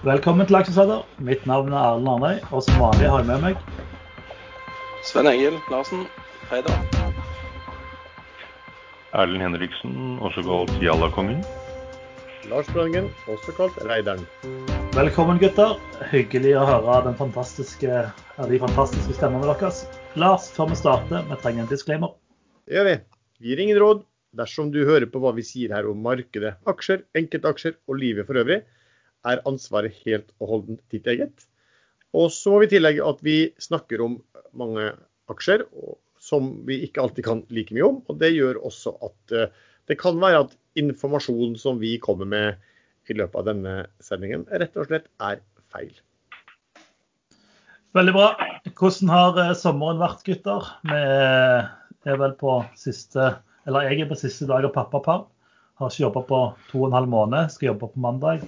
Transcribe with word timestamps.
Velkommen 0.00 0.46
til 0.48 0.56
Aksjesladder. 0.56 1.02
Mitt 1.20 1.42
navn 1.44 1.74
er 1.76 1.90
Erlend 1.90 2.08
Arnøy, 2.08 2.38
og 2.56 2.62
som 2.64 2.78
vanlig 2.80 3.08
har 3.12 3.20
jeg 3.20 3.28
med 3.28 3.42
meg 3.44 3.58
Sven 5.04 5.28
Egil 5.28 5.58
Larsen, 5.68 6.06
Preider. 6.46 6.78
Erlend 9.12 9.44
Henriksen, 9.44 9.98
også 10.24 10.46
kalt 10.46 10.72
Jallakongen. 10.80 11.44
Lars 12.48 12.72
Brøngen, 12.72 13.12
også 13.28 13.52
kalt 13.58 13.76
Reideren. 13.90 14.24
Velkommen, 14.96 15.36
gutter. 15.44 15.76
Hyggelig 16.14 16.56
å 16.56 16.64
høre 16.70 16.96
den 17.10 17.20
fantastiske, 17.20 18.00
de 18.40 18.64
fantastiske 18.64 19.20
stemmene 19.20 19.52
deres. 19.52 19.84
Lars, 20.16 20.48
før 20.56 20.72
vi 20.72 20.80
starter, 20.80 21.28
vi 21.28 21.42
trenger 21.44 21.66
en 21.66 21.72
disclaimer. 21.76 22.16
Det 22.64 22.80
gjør 22.80 22.88
vi. 22.88 22.98
Vi 23.36 23.52
gir 23.52 23.66
ingen 23.68 23.84
råd. 23.84 24.06
Dersom 24.32 24.72
du 24.72 24.80
hører 24.80 25.10
på 25.12 25.20
hva 25.20 25.36
vi 25.36 25.44
sier 25.44 25.76
her 25.76 25.92
om 25.92 26.00
markedet, 26.00 26.56
aksjer, 26.70 27.04
enkeltaksjer 27.20 27.76
og 27.84 28.00
livet 28.00 28.24
for 28.24 28.40
øvrig, 28.40 28.62
er 29.28 29.42
ansvaret 29.48 29.96
helt 30.04 30.30
og 30.38 30.54
holdent 30.54 30.82
ditt 30.92 31.08
eget. 31.10 31.46
Og 32.16 32.30
så 32.34 32.54
må 32.54 32.64
vi 32.64 32.72
tillegge 32.72 33.06
at 33.06 33.20
vi 33.22 33.38
snakker 33.62 34.02
om 34.04 34.18
mange 34.56 34.90
aksjer 35.30 35.64
som 36.20 36.52
vi 36.68 36.80
ikke 36.86 37.04
alltid 37.04 37.26
kan 37.26 37.42
like 37.54 37.74
mye 37.74 37.86
om. 37.86 38.00
Og 38.10 38.18
det 38.20 38.32
gjør 38.34 38.60
også 38.66 38.96
at 39.06 39.36
eh, 39.36 39.52
det 39.90 39.98
kan 40.00 40.20
være 40.22 40.44
at 40.44 40.56
informasjon 40.78 41.56
som 41.58 41.80
vi 41.80 41.96
kommer 42.02 42.28
med 42.28 43.10
i 43.10 43.16
løpet 43.16 43.40
av 43.40 43.48
denne 43.48 43.74
sendingen, 44.04 44.44
rett 44.50 44.76
og 44.78 44.86
slett 44.86 45.08
er 45.24 45.40
feil. 45.72 45.92
Veldig 47.96 48.14
bra. 48.14 48.28
Hvordan 48.78 49.10
har 49.10 49.40
eh, 49.42 49.56
sommeren 49.58 50.02
vært, 50.02 50.22
gutter? 50.26 50.68
Vi 50.86 52.10
er 52.10 52.20
vel 52.20 52.36
på 52.38 52.60
siste 52.78 53.32
Eller 53.68 53.90
jeg 53.90 54.04
er 54.04 54.08
på 54.08 54.18
siste 54.18 54.46
dag 54.48 54.64
av 54.66 54.74
pappaperm. 54.76 55.26
Har 55.80 55.90
ikke 55.90 56.04
jobba 56.06 56.22
på 56.28 56.38
to 56.70 56.82
og 56.82 56.90
en 56.90 56.96
halv 56.96 57.10
måned. 57.12 57.50
Skal 57.52 57.72
jobbe 57.72 57.90
på 57.92 58.02
mandag. 58.02 58.44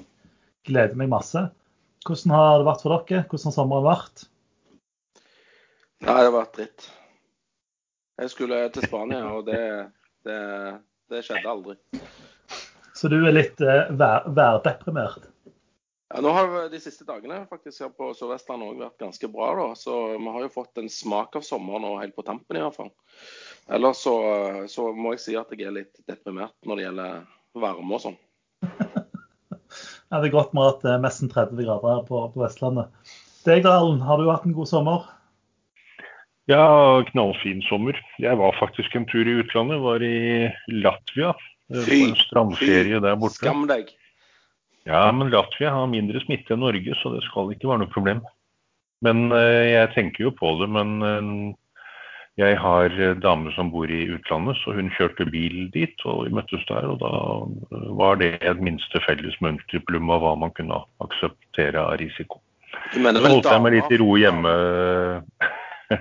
Gleder 0.68 0.99
meg 0.99 1.10
masse. 1.10 1.49
Hvordan 2.07 2.35
har 2.35 2.59
det 2.60 2.66
vært 2.66 2.85
for 2.85 2.95
dere? 2.95 3.24
Hvordan 3.30 3.49
har 3.49 3.55
sommeren 3.57 3.87
vært? 3.87 4.24
Nei, 6.02 6.18
det 6.18 6.27
har 6.27 6.35
vært 6.35 6.57
dritt. 6.59 6.88
Jeg 8.23 8.30
skulle 8.30 8.59
til 8.74 8.87
Spania, 8.87 9.23
og 9.35 9.46
det, 9.46 9.60
det, 10.27 10.38
det 11.10 11.23
skjedde 11.27 11.51
aldri. 11.51 11.77
Så 12.99 13.10
du 13.10 13.18
er 13.18 13.35
litt 13.35 13.63
eh, 13.63 13.90
vær, 13.99 14.27
værdeprimert? 14.30 15.30
Ja, 16.13 16.21
nå 16.21 16.33
har 16.37 16.51
De 16.71 16.80
siste 16.83 17.07
dagene 17.09 17.40
faktisk 17.51 17.87
her 17.87 17.93
på 17.96 18.10
Sør-Vestlandet 18.15 18.68
òg 18.68 18.83
vært 18.83 19.01
ganske 19.01 19.30
bra. 19.33 19.52
da, 19.59 19.68
så 19.79 19.96
Vi 20.13 20.35
har 20.35 20.45
jo 20.45 20.52
fått 20.52 20.79
en 20.79 20.90
smak 20.93 21.38
av 21.38 21.46
sommeren 21.46 21.88
og 21.88 22.02
helt 22.02 22.15
på 22.18 22.27
tampen 22.27 22.59
i 22.59 22.63
hvert 22.63 22.77
fall. 22.77 22.93
Ellers 23.73 24.02
så, 24.05 24.16
så 24.68 24.90
må 24.93 25.15
jeg 25.15 25.24
si 25.24 25.38
at 25.38 25.55
jeg 25.55 25.71
er 25.71 25.79
litt 25.79 26.02
deprimert 26.10 26.55
når 26.66 26.79
det 26.79 26.87
gjelder 26.87 27.24
varme 27.65 27.96
og 27.96 28.05
sånn. 28.05 28.21
Ja, 30.13 30.21
det 30.21 30.29
er 30.29 30.35
godt 30.35 30.52
med 30.52 30.68
at 30.68 30.82
det 30.85 30.91
er 30.93 31.01
nesten 31.01 31.30
30 31.32 31.57
grader 31.65 31.88
her 31.88 32.02
på, 32.05 32.18
på 32.35 32.43
Vestlandet. 32.43 32.91
Deg 33.46 33.63
da, 33.65 33.79
har 33.80 34.21
du 34.21 34.29
hatt 34.29 34.45
en 34.45 34.52
god 34.52 34.68
sommer? 34.68 35.07
Ja, 36.51 37.01
knallfin 37.09 37.63
sommer. 37.65 37.96
Jeg 38.21 38.37
var 38.37 38.52
faktisk 38.59 38.93
en 38.99 39.07
tur 39.09 39.24
i 39.24 39.38
utlandet. 39.40 39.80
Var 39.80 40.05
i 40.05 40.18
Latvia. 40.68 41.33
Fy, 41.73 41.80
på 41.88 41.99
en 42.10 42.16
strandferie 42.21 43.01
der 43.01 43.16
borte. 43.16 43.38
Skam 43.40 43.65
deg. 43.71 43.95
Ja, 44.85 45.07
men 45.16 45.33
Latvia 45.33 45.73
har 45.73 45.88
mindre 45.88 46.21
smitte 46.27 46.52
enn 46.52 46.65
Norge, 46.65 46.96
så 47.01 47.15
det 47.15 47.23
skal 47.24 47.55
ikke 47.55 47.71
være 47.71 47.85
noe 47.85 47.95
problem. 47.95 48.21
Men 49.07 49.30
uh, 49.33 49.65
jeg 49.65 49.95
tenker 49.95 50.27
jo 50.27 50.35
på 50.37 50.52
det. 50.60 50.68
Men 50.77 50.96
uh, 51.01 51.57
jeg 52.41 52.57
har 52.57 52.95
dame 53.21 53.51
som 53.52 53.69
bor 53.73 53.91
i 53.93 54.07
utlandet, 54.09 54.57
så 54.63 54.73
hun 54.73 54.87
kjørte 54.97 55.27
bil 55.29 55.66
dit, 55.75 55.93
og 56.09 56.25
vi 56.25 56.30
møttes 56.33 56.63
der. 56.71 56.87
Og 56.89 56.97
da 57.02 57.11
var 57.99 58.16
det 58.23 58.30
et 58.41 58.61
minste 58.65 59.01
felles 59.05 59.37
multiplum 59.45 60.09
av 60.15 60.21
hva 60.24 60.33
man 60.41 60.55
kunne 60.57 60.79
akseptere 61.05 61.80
av 61.83 61.99
risiko. 62.01 62.37
Så 62.95 63.01
holdt 63.05 63.51
jeg 63.51 63.63
meg 63.65 63.73
litt 63.77 63.91
i 63.93 64.00
ro 64.00 64.11
hjemme 64.17 64.53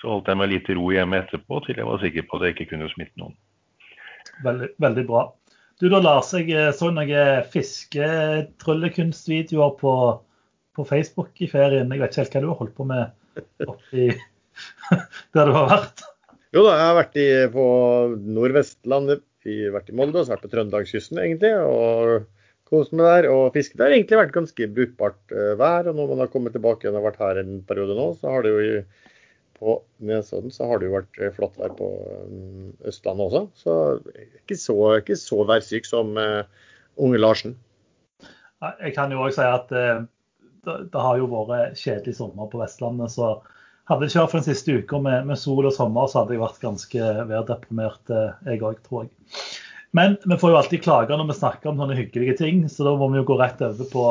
Så 0.00 0.04
holdt 0.08 0.28
jeg 0.30 0.38
meg 0.40 0.52
litt 0.54 0.70
i 0.72 0.76
ro 0.78 0.86
hjemme 0.94 1.20
etterpå, 1.20 1.54
til 1.66 1.78
jeg 1.82 1.88
var 1.88 1.98
sikker 2.00 2.22
på 2.24 2.32
at 2.38 2.42
jeg 2.46 2.52
ikke 2.54 2.70
kunne 2.70 2.92
smitte 2.94 3.16
noen. 3.20 3.34
Veldig, 4.44 4.68
veldig 4.80 5.04
bra. 5.08 5.22
Du 5.76 5.86
da, 5.92 5.98
Lars, 6.00 6.32
jeg 6.32 6.72
så 6.78 6.88
noen 6.96 7.44
fisketryllekunstvideoer 7.52 9.72
på, 9.82 9.92
på 10.72 10.82
Facebook 10.88 11.32
i 11.44 11.48
ferien. 11.52 11.92
Jeg 11.92 12.00
vet 12.00 12.16
ikke 12.16 12.24
helt 12.24 12.32
hva 12.32 12.40
du 12.40 12.48
har 12.48 12.60
holdt 12.62 12.78
på 12.78 12.84
med 12.88 13.04
oppi 13.68 14.16
der 15.36 15.50
du 15.50 15.56
har 15.56 15.72
vært? 15.72 16.04
Jo 16.54 16.62
da, 16.64 16.76
jeg 16.78 16.86
har 16.88 16.96
vært 17.00 17.18
i, 17.20 17.28
på 17.52 17.66
Nordvestlandet, 18.36 19.24
jeg 19.46 19.74
vært 19.74 19.92
i 19.92 19.96
Molde 19.98 20.22
og 20.22 20.26
så 20.26 20.34
vært 20.34 20.46
på 20.46 20.52
Trøndelagskysten 20.54 21.20
egentlig. 21.22 21.52
og 21.62 22.26
kost 22.66 22.94
meg 22.96 23.06
der 23.06 23.28
og 23.30 23.52
fisket. 23.54 23.78
Det 23.78 23.84
har 23.86 23.94
egentlig 23.94 24.18
vært 24.18 24.34
ganske 24.34 24.68
brukbart 24.78 25.34
uh, 25.34 25.52
vær. 25.60 25.90
og 25.90 25.98
Når 25.98 26.08
man 26.12 26.24
har 26.24 26.32
kommet 26.32 26.56
tilbake 26.56 26.86
igjen 26.86 26.98
og 26.98 27.06
vært 27.06 27.20
her 27.22 27.42
en 27.42 27.60
periode 27.66 27.94
nå, 27.98 28.08
så 28.20 28.32
har 28.32 28.46
det 28.46 28.54
jo 28.54 28.80
på 29.56 29.78
Nesodden 30.04 30.52
så 30.52 30.66
har 30.68 30.80
det 30.80 30.90
jo 30.90 30.96
vært 30.98 31.18
eh, 31.20 31.30
flott 31.32 31.54
vær 31.56 31.72
på 31.78 31.86
um, 32.28 32.74
Østlandet 32.84 33.24
også. 33.24 33.40
Så 33.56 33.76
ikke 34.42 34.58
så, 34.60 34.76
ikke 35.00 35.16
så 35.16 35.38
værsyk 35.48 35.88
som 35.88 36.12
uh, 36.20 36.44
unge 37.00 37.20
Larsen. 37.22 37.54
Jeg 38.82 38.92
kan 38.96 39.12
jo 39.12 39.22
òg 39.24 39.32
si 39.32 39.46
at 39.46 39.72
uh, 39.72 40.04
det, 40.66 40.76
det, 40.92 41.00
har 41.00 41.22
jo 41.22 41.30
vært 41.32 41.80
kjedelig 41.80 42.18
sommer 42.18 42.50
på 42.52 42.60
Vestlandet. 42.60 43.14
så 43.16 43.38
hadde 43.86 44.02
det 44.02 44.10
ikke 44.10 44.22
vært 44.24 44.32
for 44.32 44.40
den 44.40 44.48
siste 44.48 44.74
uka 44.80 45.00
med, 45.02 45.26
med, 45.28 45.38
sol 45.38 45.68
og 45.68 45.74
sommer, 45.74 46.08
så 46.10 46.22
hadde 46.22 46.34
jeg 46.34 46.42
vært 46.42 46.62
ganske 46.62 47.10
værdeprimert, 47.30 48.10
eh, 48.10 48.48
jeg 48.50 48.62
òg, 48.66 48.80
tror 48.86 49.04
jeg. 49.04 49.12
Men 49.96 50.16
vi 50.26 50.38
får 50.40 50.52
jo 50.52 50.58
alltid 50.58 50.82
klager 50.84 51.20
når 51.20 51.30
vi 51.30 51.36
snakker 51.38 51.70
om 51.70 51.78
sånne 51.80 51.98
hyggelige 51.98 52.38
ting, 52.40 52.64
så 52.70 52.88
da 52.88 52.96
må 52.98 53.08
vi 53.12 53.20
jo 53.20 53.28
gå 53.28 53.38
rett 53.38 53.62
over 53.64 53.90
på, 53.92 54.06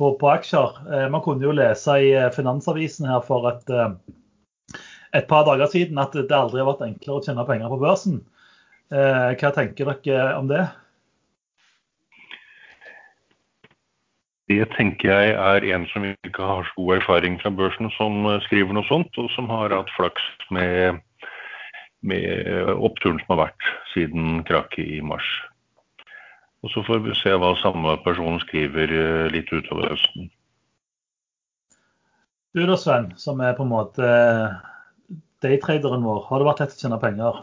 på, 0.00 0.14
på 0.22 0.30
aksjer. 0.32 0.80
Eh, 0.88 1.06
man 1.12 1.24
kunne 1.26 1.44
jo 1.44 1.54
lese 1.56 1.98
i 2.00 2.14
eh, 2.16 2.30
Finansavisen 2.34 3.10
her 3.10 3.20
for 3.26 3.50
et, 3.52 3.74
et 5.12 5.28
par 5.28 5.44
dager 5.48 5.70
siden 5.70 6.00
at 6.00 6.16
det 6.16 6.36
aldri 6.36 6.62
har 6.62 6.70
vært 6.72 6.86
enklere 6.88 7.20
å 7.20 7.24
tjene 7.26 7.48
penger 7.48 7.72
på 7.72 7.80
børsen. 7.84 8.20
Hva 8.90 9.52
tenker 9.54 9.86
dere 10.02 10.32
om 10.34 10.48
det? 10.50 10.64
Det 14.50 14.64
tenker 14.74 15.12
jeg 15.12 15.34
er 15.38 15.64
en 15.76 15.84
som 15.92 16.02
ikke 16.08 16.42
har 16.42 16.64
så 16.66 16.74
god 16.74 16.96
erfaring 16.96 17.36
fra 17.38 17.52
børsen, 17.54 17.86
som 17.94 18.24
eh, 18.26 18.40
skriver 18.48 18.74
noe 18.74 18.86
sånt, 18.88 19.14
og 19.22 19.28
som 19.36 19.46
har 19.52 19.70
hatt 19.70 19.92
flaks 19.94 20.24
med, 20.50 20.98
med 22.02 22.72
oppturen 22.74 23.20
som 23.22 23.36
har 23.36 23.44
vært 23.44 23.68
siden 23.92 24.40
krakket 24.48 24.96
i 24.96 24.98
mars. 25.06 25.28
Og 26.64 26.74
Så 26.74 26.82
får 26.88 26.98
vi 27.04 27.14
se 27.14 27.36
hva 27.38 27.52
samme 27.60 27.94
person 28.02 28.42
skriver 28.42 28.96
eh, 28.96 29.28
litt 29.30 29.52
utover 29.54 29.92
høsten. 29.92 30.32
Du 32.50 32.64
da, 32.66 32.74
Sven, 32.74 33.12
som 33.22 33.38
er 33.46 33.54
på 33.54 33.62
en 33.62 33.70
måte 33.70 34.10
daytraderen 35.46 36.02
vår. 36.02 36.24
Har 36.26 36.42
det 36.42 36.50
vært 36.50 36.64
lett 36.64 36.74
å 36.74 36.82
tjene 36.82 36.98
penger? 37.06 37.40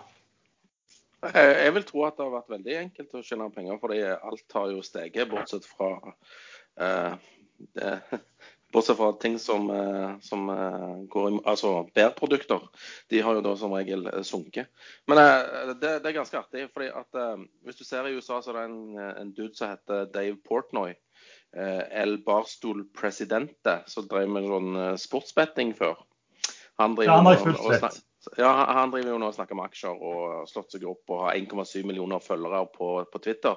Jeg 1.31 1.72
vil 1.73 1.88
tro 1.88 2.03
at 2.03 2.19
det 2.19 2.28
har 2.28 2.35
vært 2.35 2.51
veldig 2.51 2.78
enkelt 2.81 3.16
å 3.16 3.23
tjene 3.25 3.47
penger, 3.56 3.79
fordi 3.79 4.03
alt 4.12 4.59
har 4.59 4.75
jo 4.75 4.84
steget, 4.85 5.31
bortsett 5.31 5.63
fra 5.72 5.96
Eh, 6.03 6.56
det, 6.77 7.93
bortsett 8.73 8.97
fra 8.97 9.11
ting 9.21 9.39
som, 9.39 9.69
eh, 9.69 10.19
som 10.21 10.49
eh, 10.49 10.97
går 11.09 11.29
i 11.31 11.39
Altså 11.45 11.89
bærprodukter. 11.95 12.67
De 13.09 13.21
har 13.21 13.38
jo 13.38 13.43
da 13.45 13.55
som 13.57 13.73
regel 13.73 14.09
sunket. 14.27 14.69
Men 15.07 15.21
det, 15.81 15.97
det 16.03 16.11
er 16.11 16.19
ganske 16.19 16.39
artig. 16.39 16.67
fordi 16.73 16.91
at 16.91 17.21
Hvis 17.66 17.79
du 17.79 17.83
ser 17.83 18.07
i 18.07 18.16
USA, 18.17 18.41
så 18.41 18.51
er 18.51 18.59
det 18.59 18.66
en, 18.69 18.99
en 19.23 19.33
dude 19.33 19.55
som 19.55 19.71
heter 19.71 20.11
Dave 20.13 20.37
Portnoy. 20.47 20.93
El 21.57 22.19
Barstol 22.25 22.83
Presidente, 22.93 23.79
som 23.87 24.05
drev 24.05 24.29
med 24.29 24.45
sånn 24.45 24.75
sportsbetting 24.99 25.71
før. 25.79 25.95
Han 26.77 26.93
driver, 26.97 27.13
ja, 27.13 27.21
han 27.23 27.55
og, 27.55 27.79
og. 27.81 28.03
Ja, 28.37 28.51
han 28.81 28.91
driver 28.91 29.13
jo 29.13 29.19
nå 29.21 29.29
og 29.31 29.37
snakker 29.37 29.57
med 29.57 29.69
aksjer 29.69 30.01
og 30.03 30.49
slått 30.49 30.75
seg 30.75 30.83
opp 30.89 31.13
og 31.13 31.23
har 31.25 31.37
1,7 31.39 31.85
millioner 31.87 32.21
følgere 32.23 32.66
på, 32.73 32.90
på 33.11 33.22
Twitter. 33.23 33.55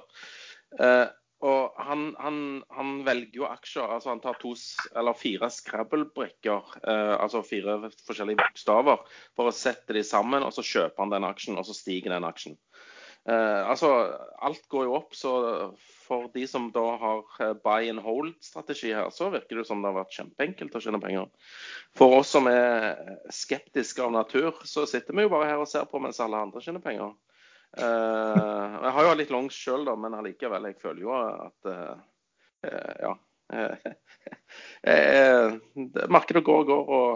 Eh, 0.79 1.07
og 1.41 1.77
han, 1.81 2.11
han, 2.21 2.39
han, 2.77 2.97
velger 3.07 3.41
jo 3.41 3.47
aksjer. 3.49 3.89
altså 3.89 4.13
Han 4.13 4.21
tar 4.21 4.37
to 4.43 4.53
fire 5.17 5.49
Scrabble-brikker, 5.49 6.75
eh, 6.85 7.15
altså 7.17 7.41
fire 7.47 7.79
forskjellige 8.07 8.43
bokstaver, 8.43 9.01
for 9.37 9.49
å 9.49 9.55
sette 9.57 9.97
de 9.97 10.05
sammen, 10.05 10.45
og 10.45 10.53
så 10.53 10.65
kjøper 10.67 11.01
han 11.01 11.15
den 11.15 11.29
aksjen, 11.29 11.57
og 11.57 11.65
så 11.69 11.77
stiger 11.77 12.13
den 12.13 12.29
aksjen. 12.29 12.59
Eh, 13.29 13.69
altså, 13.69 13.89
Alt 14.41 14.69
går 14.69 14.85
jo 14.89 14.99
opp, 14.99 15.17
så 15.17 15.33
for 15.81 16.29
de 16.35 16.45
som 16.49 16.69
da 16.77 16.85
har 17.01 17.41
eh, 17.41 17.57
buy 17.65 17.89
and 17.89 18.05
hold-strategi 18.05 18.93
her, 18.97 19.09
så 19.15 19.31
virker 19.33 19.61
det 19.61 19.67
som 19.69 19.81
det 19.81 19.89
har 19.89 20.01
vært 20.03 20.17
kjempeenkelt 20.17 20.77
å 20.77 20.85
tjene 20.85 21.01
penger. 21.01 21.29
For 21.97 22.21
oss 22.21 22.33
som 22.37 22.49
er 22.53 23.17
skeptiske 23.33 24.05
av 24.05 24.13
natur, 24.17 24.61
så 24.69 24.85
sitter 24.89 25.17
vi 25.17 25.25
jo 25.25 25.33
bare 25.33 25.49
her 25.55 25.65
og 25.65 25.73
ser 25.73 25.89
på 25.89 26.05
mens 26.05 26.21
alle 26.21 26.45
andre 26.45 26.61
tjener 26.65 26.85
penger. 26.85 27.17
Uh, 27.79 28.67
jeg 28.83 28.93
har 28.97 29.03
jo 29.07 29.19
litt 29.19 29.35
longs 29.35 29.57
sjøl, 29.57 29.85
men 30.01 30.17
allikevel. 30.19 30.69
Jeg 30.71 30.83
føler 30.83 31.03
jo 31.05 31.11
at 31.17 31.61
uh, 31.71 31.93
uh, 32.67 32.95
Ja. 33.07 33.13
markedet 36.15 36.45
går 36.47 36.59
og 36.61 36.69
går, 36.69 36.83
og 36.95 37.07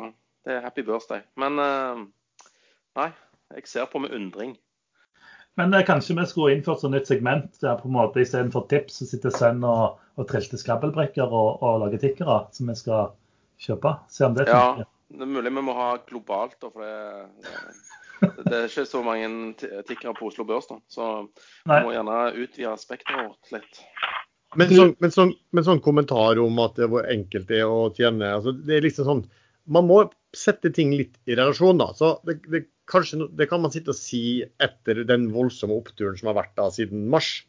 det 0.42 0.50
er 0.56 0.64
happy 0.64 0.82
birthday. 0.82 1.20
Men 1.38 1.52
nei, 1.54 3.10
jeg 3.54 3.62
ser 3.70 3.86
på 3.86 4.02
med 4.02 4.10
undring. 4.16 4.56
Men 5.54 5.74
eh, 5.74 5.84
kanskje 5.86 6.16
vi 6.18 6.26
skulle 6.26 6.54
innført 6.56 6.80
sånn 6.82 6.94
nytt 6.96 7.06
segment 7.10 7.60
der 7.62 7.76
på 7.78 7.86
en 7.88 7.96
måte 7.96 8.22
istedenfor 8.24 8.62
tips 8.70 8.94
så 9.00 9.04
sitter 9.08 9.30
Sven 9.34 9.60
og, 9.66 9.84
og 10.18 10.24
trilter 10.30 10.58
skabbelbrikker 10.60 11.28
og, 11.28 11.50
og 11.62 11.72
lager 11.84 11.98
tikkere 12.02 12.36
som 12.56 12.64
vi 12.70 12.76
skal 12.78 13.02
kjøpe. 13.62 13.90
Se 14.10 14.20
om 14.26 14.34
det 14.36 14.44
Ja, 14.50 14.66
det 15.14 15.22
er 15.22 15.30
mulig 15.30 15.52
vi 15.54 15.62
må 15.68 15.72
ha 15.78 15.88
globalt, 16.08 16.56
da, 16.58 16.66
for 16.74 16.80
det, 16.82 16.94
det, 18.44 18.56
er 18.56 18.66
ikke 18.68 18.86
så 18.88 19.00
mange 19.04 19.28
tikkere 19.88 20.14
på 20.18 20.28
Oslo 20.30 20.46
Børs. 20.48 20.68
da, 20.70 20.80
Så 20.92 21.08
vi 21.64 21.78
må 21.86 21.94
gjerne 21.94 22.18
utvide 22.34 22.74
spekteret 22.80 23.30
vårt 23.30 23.54
litt. 23.54 23.80
Men 24.58 24.70
sånn, 24.70 24.92
men, 25.02 25.14
sånn, 25.14 25.32
men 25.54 25.66
sånn 25.66 25.80
kommentar 25.82 26.38
om 26.42 26.60
at 26.62 26.76
det 26.78 26.86
hvor 26.92 27.06
enkelt 27.10 27.48
det 27.50 27.62
er 27.64 27.70
å 27.70 27.88
tjene 27.94 28.28
altså 28.36 28.52
det 28.54 28.76
er 28.76 28.86
liksom 28.86 29.08
sånn, 29.08 29.24
Man 29.64 29.86
må 29.88 29.96
sette 30.36 30.68
ting 30.76 30.90
litt 30.92 31.16
i 31.24 31.34
relasjon. 31.38 31.78
da, 31.80 31.88
så 31.96 32.18
det, 32.28 32.36
det, 32.52 32.66
kanskje, 32.90 33.30
det 33.32 33.48
kan 33.48 33.62
man 33.64 33.72
sitte 33.72 33.94
og 33.94 33.98
si 33.98 34.44
etter 34.62 35.00
den 35.08 35.30
voldsomme 35.32 35.78
oppturen 35.78 36.18
som 36.20 36.28
har 36.30 36.36
vært 36.42 36.52
da 36.60 36.68
siden 36.74 37.06
mars. 37.08 37.46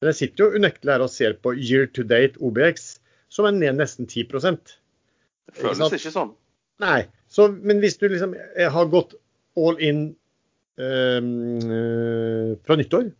Men 0.00 0.10
jeg 0.10 0.20
sitter 0.22 0.46
jo 0.46 0.60
unektelig 0.60 0.94
her 0.94 1.04
og 1.04 1.12
ser 1.12 1.36
på 1.44 1.52
year 1.52 1.84
to 1.92 2.06
date 2.08 2.40
OBX, 2.40 2.94
som 3.28 3.44
er 3.44 3.58
ned 3.58 3.76
nesten 3.76 4.08
10% 4.08 4.72
Det 4.72 5.58
føles 5.60 5.98
ikke 5.98 6.14
sånn. 6.14 6.32
Nei, 6.80 7.02
så, 7.28 7.50
men 7.52 7.82
hvis 7.84 7.98
du 8.00 8.08
liksom 8.08 8.32
eh, 8.34 8.70
har 8.72 8.88
gått 8.88 9.18
all 9.58 9.80
in 9.82 10.02
eh, 10.80 11.20
fra 12.66 12.78
nyttår 12.78 13.10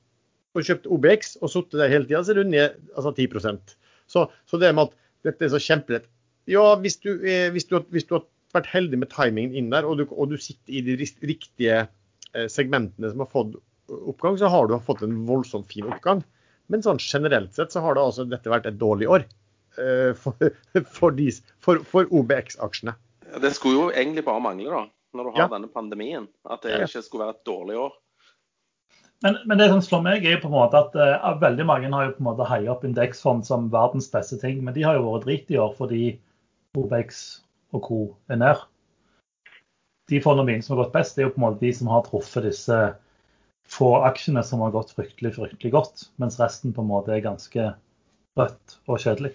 og 0.51 0.67
kjøpt 0.67 0.89
OBX 0.91 1.37
og 1.41 1.53
sittet 1.53 1.79
der 1.79 1.93
hele 1.93 2.09
tida, 2.09 2.23
så 2.27 2.35
er 2.35 2.41
du 2.41 2.51
ned 2.51 2.79
altså 2.97 3.15
10% 3.15 3.77
så, 4.11 4.27
så 4.47 4.59
det 4.59 4.73
med 4.75 4.89
at 4.89 4.97
dette 5.27 5.47
er 5.47 5.53
så 5.53 5.63
kjempelett 5.63 6.09
Ja, 6.51 6.75
hvis 6.83 6.99
du, 7.03 7.13
er, 7.23 7.51
hvis, 7.55 7.69
du, 7.71 7.79
hvis 7.95 8.09
du 8.09 8.17
har 8.17 8.25
vært 8.57 8.71
heldig 8.73 8.99
med 9.03 9.11
timingen 9.13 9.55
inn 9.55 9.69
der, 9.71 9.87
og 9.87 10.01
du, 10.01 10.07
og 10.11 10.33
du 10.33 10.39
sitter 10.41 10.79
i 10.79 10.81
de 10.83 10.97
riktige 11.29 11.83
eh, 12.35 12.49
segmentene 12.51 13.13
som 13.13 13.23
har 13.23 13.31
fått 13.31 13.59
oppgang, 13.91 14.39
så 14.41 14.51
har 14.51 14.67
du 14.67 14.79
fått 14.83 15.05
en 15.07 15.21
voldsomt 15.29 15.71
fin 15.71 15.87
oppgang. 15.87 16.25
Men 16.71 16.83
sånn 16.83 16.99
generelt 17.03 17.55
sett 17.55 17.75
så 17.75 17.83
har 17.85 17.95
det 17.95 18.03
altså 18.03 18.27
dette 18.27 18.51
vært 18.51 18.67
et 18.71 18.81
dårlig 18.81 19.11
år 19.11 19.27
eh, 19.79 20.11
for, 20.19 20.35
for, 20.97 21.23
for, 21.63 21.85
for 21.93 22.11
OBX-aksjene. 22.11 22.97
Det 23.43 23.53
skulle 23.55 23.77
jo 23.77 23.89
egentlig 23.95 24.27
bare 24.27 24.43
mangle, 24.43 24.73
da, 24.75 24.85
når 25.15 25.25
du 25.25 25.31
har 25.31 25.43
Ja. 25.45 25.49
denne 25.49 25.69
pandemien, 25.69 26.29
at 26.45 26.63
det 26.63 26.81
ikke 26.87 27.03
skulle 27.03 27.27
være 27.27 27.37
et 27.39 27.45
dårlig 27.47 27.77
år. 27.79 27.93
Men, 29.23 29.37
men 29.47 29.59
det 29.59 29.69
som 29.69 29.83
slår 29.85 30.03
meg, 30.03 30.25
er 30.25 30.39
jo 30.39 30.45
på 30.47 30.49
en 30.49 30.57
måte 30.57 30.81
at 30.81 30.95
uh, 30.97 31.41
veldig 31.41 31.67
mange 31.69 31.91
har 31.93 32.07
jo 32.07 32.15
på 32.17 32.23
en 32.23 32.29
måte 32.31 32.49
heia 32.49 32.73
opp 32.73 32.87
indeksfond 32.89 33.45
som 33.45 33.69
verdens 33.73 34.09
beste 34.13 34.39
ting, 34.41 34.63
men 34.65 34.75
de 34.75 34.87
har 34.87 34.97
jo 34.97 35.11
vært 35.11 35.27
drit 35.27 35.53
i 35.53 35.59
år 35.61 35.75
fordi 35.77 36.05
Obex 36.79 37.43
og 37.77 37.83
co. 37.85 38.01
er 38.31 38.41
ned. 38.41 38.63
De 40.11 40.23
fondene 40.25 40.49
mine 40.49 40.65
som 40.65 40.77
har 40.77 40.87
gått 40.87 40.97
best, 40.97 41.17
det 41.17 41.23
er 41.23 41.29
jo 41.29 41.35
på 41.35 41.43
en 41.43 41.47
måte 41.49 41.63
de 41.63 41.73
som 41.77 41.91
har 41.93 42.07
truffet 42.07 42.47
disse 42.49 42.81
få 43.71 43.93
aksjene 44.09 44.43
som 44.47 44.65
har 44.65 44.73
gått 44.75 44.95
fryktelig, 44.97 45.35
fryktelig 45.37 45.73
godt, 45.75 46.09
mens 46.23 46.41
resten 46.41 46.73
på 46.75 46.83
en 46.83 46.91
måte 46.91 47.13
er 47.15 47.23
ganske 47.23 47.69
rødt 48.41 48.79
og 48.89 49.03
kjedelig. 49.05 49.35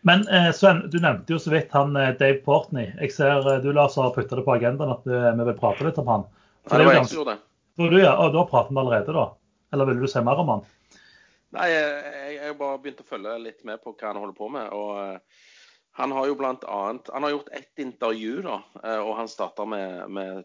Men 0.00 0.28
eh, 0.28 0.52
Sven, 0.52 0.90
du 0.90 1.00
nevnte 1.00 1.34
jo 1.34 1.38
så 1.38 1.52
vidt 1.52 1.72
han 1.76 1.96
eh, 1.96 2.14
Dave 2.18 2.40
Portney. 2.44 2.88
Jeg 3.00 3.12
ser 3.12 3.44
eh, 3.44 3.60
du 3.60 3.72
Lars 3.76 3.98
har 4.00 4.14
putta 4.14 4.38
det 4.38 4.46
på 4.46 4.54
agendaen 4.56 4.94
at 4.94 5.06
eh, 5.08 5.30
vi 5.36 5.46
vil 5.50 5.58
prate 5.58 5.84
litt 5.86 6.00
om 6.00 6.08
han. 6.08 6.26
For 6.68 6.76
Nei, 6.76 6.80
det 6.80 6.88
var 6.88 6.96
jeg 6.96 7.10
som 7.10 7.18
gjorde 7.20 7.36
det. 7.36 7.44
Tror 7.76 7.92
du, 7.92 7.98
ja, 8.00 8.14
og 8.16 8.32
da 8.36 8.44
prater 8.48 8.76
vi 8.76 8.80
allerede, 8.82 9.16
da? 9.16 9.26
Eller 9.74 9.88
ville 9.88 10.04
du 10.04 10.10
se 10.10 10.22
mer 10.24 10.40
om 10.40 10.54
han? 10.54 10.64
Nei, 11.56 11.66
jeg, 11.72 12.32
jeg 12.38 12.56
bare 12.58 12.80
begynt 12.80 13.02
å 13.02 13.08
følge 13.08 13.36
litt 13.42 13.64
med 13.68 13.82
på 13.82 13.92
hva 13.92 14.12
han 14.12 14.20
holder 14.22 14.36
på 14.38 14.48
med. 14.54 14.72
og 14.72 16.00
Han 16.00 16.14
har 16.16 16.30
jo 16.30 16.38
blant 16.38 16.64
annet, 16.64 17.12
han 17.12 17.26
har 17.26 17.34
gjort 17.34 17.52
ett 17.58 17.82
intervju, 17.82 18.34
da, 18.46 18.58
og 19.02 19.12
han 19.18 19.30
starta 19.30 19.66
med, 19.68 20.04
med, 20.14 20.44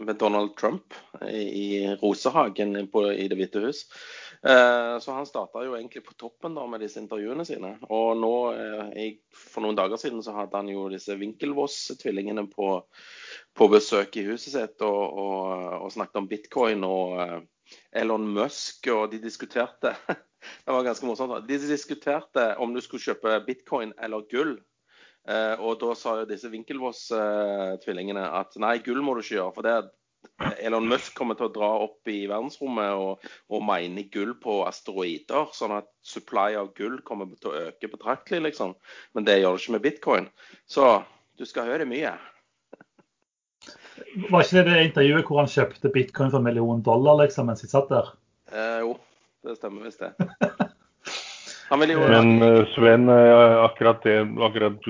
med 0.00 0.16
Donald 0.16 0.54
Trump 0.56 0.96
i, 1.28 1.42
i 1.42 1.66
Rosehagen 2.00 2.78
på, 2.92 3.04
i 3.12 3.28
Det 3.28 3.38
hvite 3.38 3.64
hus. 3.66 3.84
Eh, 4.42 4.98
Så 4.98 5.12
han 5.12 5.26
starta 5.26 5.64
jo 5.64 5.74
egentlig 5.76 6.04
på 6.04 6.14
toppen 6.18 6.54
da 6.56 6.66
med 6.66 6.80
disse 6.84 7.00
intervjuene 7.00 7.44
sine. 7.46 7.74
Og 7.92 8.16
nå, 8.20 8.32
jeg, 8.96 9.18
for 9.32 9.64
noen 9.64 9.78
dager 9.78 10.00
siden 10.00 10.22
så 10.24 10.34
hadde 10.36 10.56
han 10.56 10.70
jo 10.72 10.86
disse 10.92 11.16
Winkelvoss-tvillingene 11.20 12.46
på, 12.52 12.70
på 13.56 13.68
besøk 13.72 14.16
i 14.20 14.26
huset 14.30 14.54
sitt 14.54 14.86
og, 14.86 15.02
og, 15.24 15.42
og 15.86 15.92
snakket 15.94 16.22
om 16.22 16.30
bitcoin 16.30 16.86
og 16.86 17.18
eh, 17.24 17.36
Elon 18.02 18.26
Musk, 18.30 18.86
og 18.94 19.10
de 19.12 19.20
diskuterte 19.22 19.96
Det 20.46 20.70
var 20.70 20.84
ganske 20.86 21.06
morsomt. 21.08 21.48
De 21.48 21.56
diskuterte 21.58 22.52
om 22.62 22.74
du 22.74 22.78
skulle 22.84 23.02
kjøpe 23.02 23.40
bitcoin 23.48 23.92
eller 23.98 24.26
gull. 24.30 24.52
Eh, 25.26 25.58
og 25.58 25.80
da 25.80 25.94
sa 25.98 26.20
jo 26.20 26.28
disse 26.28 26.50
Winkelvoss-tvillingene 26.52 28.22
at 28.38 28.54
nei, 28.62 28.76
gull 28.84 29.02
må 29.02 29.16
du 29.16 29.24
ikke 29.24 29.40
gjøre. 29.40 29.54
For 29.56 29.66
det 29.66 29.76
Elon 30.60 30.88
Musk 30.88 31.14
kommer 31.16 31.38
til 31.38 31.48
å 31.48 31.54
dra 31.54 31.68
opp 31.86 32.10
i 32.10 32.24
verdensrommet 32.28 33.00
og, 33.00 33.26
og 33.52 33.64
mine 33.64 34.06
gull 34.12 34.34
på 34.42 34.60
asteroider, 34.68 35.50
sånn 35.56 35.76
at 35.78 35.88
supply 36.06 36.56
av 36.60 36.72
gull 36.78 36.98
kommer 37.06 37.30
til 37.40 37.52
å 37.52 37.66
øke 37.68 37.90
betraktelig, 37.92 38.42
liksom. 38.50 38.76
Men 39.16 39.28
det 39.28 39.40
gjør 39.40 39.56
det 39.56 39.64
ikke 39.64 39.76
med 39.76 39.86
bitcoin. 39.86 40.30
Så 40.68 40.90
du 41.38 41.46
skal 41.48 41.70
høre 41.70 41.88
mye. 41.88 42.14
Var 44.30 44.44
ikke 44.44 44.58
det 44.58 44.64
det 44.68 44.84
intervjuet 44.90 45.28
hvor 45.28 45.42
han 45.42 45.50
kjøpte 45.50 45.92
bitcoin 45.92 46.32
for 46.32 46.40
en 46.40 46.48
million 46.48 46.82
dollar 46.84 47.22
liksom, 47.22 47.48
mens 47.50 47.64
de 47.64 47.70
satt 47.70 47.90
der? 47.92 48.12
Eh, 48.52 48.78
jo, 48.84 48.96
det 49.46 49.56
stemmer 49.58 49.88
visst 49.88 50.04
det. 50.04 50.12
Jo 51.70 52.02
Men 52.06 52.42
eh, 52.42 52.60
Sven, 52.74 53.08
eh, 53.10 53.64
akkurat 53.64 54.02
det 54.06 54.20
akkurat 54.22 54.84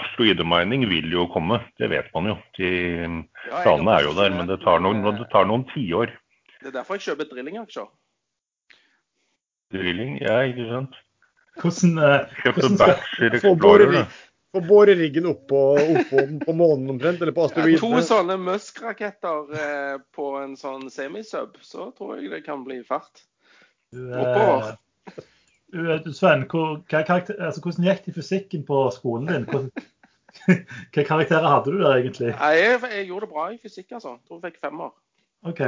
asteroidemining 0.00 0.88
vil 0.90 1.12
jo 1.12 1.28
komme. 1.30 1.60
Det 1.78 1.90
vet 1.92 2.10
man 2.14 2.32
jo. 2.32 2.38
De 2.58 2.70
Ja, 3.46 3.62
planene 3.62 3.98
er 3.98 4.08
jo 4.08 4.16
der, 4.18 4.34
men 4.34 4.50
det 4.50 4.58
tar 4.64 4.82
noen, 4.82 5.04
det 5.16 5.28
tar 5.30 5.46
noen 5.46 5.64
tiår. 5.70 6.10
Det 6.60 6.72
er 6.72 6.74
derfor 6.80 6.98
jeg 6.98 7.10
kjøper 7.10 7.30
drillingaksjer. 7.30 7.86
Drilling, 9.70 10.18
ja, 10.18 10.40
ikke 10.50 10.66
sant. 10.72 10.98
Hvordan, 11.60 11.94
eh, 12.02 12.42
hvordan 12.50 12.76
skal 12.80 14.06
Få 14.50 14.60
boreriggen 14.66 15.28
opp 15.30 15.44
på, 15.46 15.58
opp 15.78 16.40
på, 16.42 16.52
månen 16.58 16.90
omtrent, 16.90 17.20
eller 17.22 17.34
på 17.36 17.44
Ja, 17.54 17.66
to 17.78 17.90
sånne 18.02 18.34
Musk-raketter 18.42 19.52
eh, 19.54 19.98
på 20.10 20.32
en 20.40 20.56
sånn 20.58 20.88
semisub, 20.90 21.54
så 21.62 21.92
tror 21.94 22.18
jeg 22.18 22.32
det 22.32 22.40
kan 22.48 22.64
bli 22.66 22.80
fart. 22.86 23.22
Oppover. 23.94 24.74
Eh, 25.74 25.92
eh, 25.96 26.12
Sven, 26.16 26.46
hvor, 26.50 26.80
karakter, 26.90 27.36
altså, 27.38 27.62
hvordan 27.64 27.86
gikk 27.88 28.04
det 28.04 28.12
i 28.12 28.18
fysikken 28.18 28.66
på 28.68 28.82
skolen 28.94 29.28
din? 29.30 29.46
Hvordan, 29.50 29.70
hva 30.94 31.04
karakterer 31.04 31.48
hadde 31.48 31.74
du 31.74 31.78
der 31.82 32.00
egentlig? 32.00 32.32
Jeg, 32.34 32.80
jeg 32.92 33.06
gjorde 33.06 33.26
det 33.26 33.32
bra 33.34 33.48
i 33.52 33.60
fysikk, 33.62 33.92
altså. 33.92 34.16
Jeg 34.16 34.28
tror 34.28 34.40
jeg 34.40 34.52
fikk 34.52 34.60
femmer. 34.66 34.92
OK. 35.48 35.60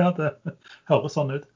Ja, 0.00 0.10
det 0.16 0.32
høres 0.90 1.16
sånn 1.16 1.34
ut. 1.36 1.48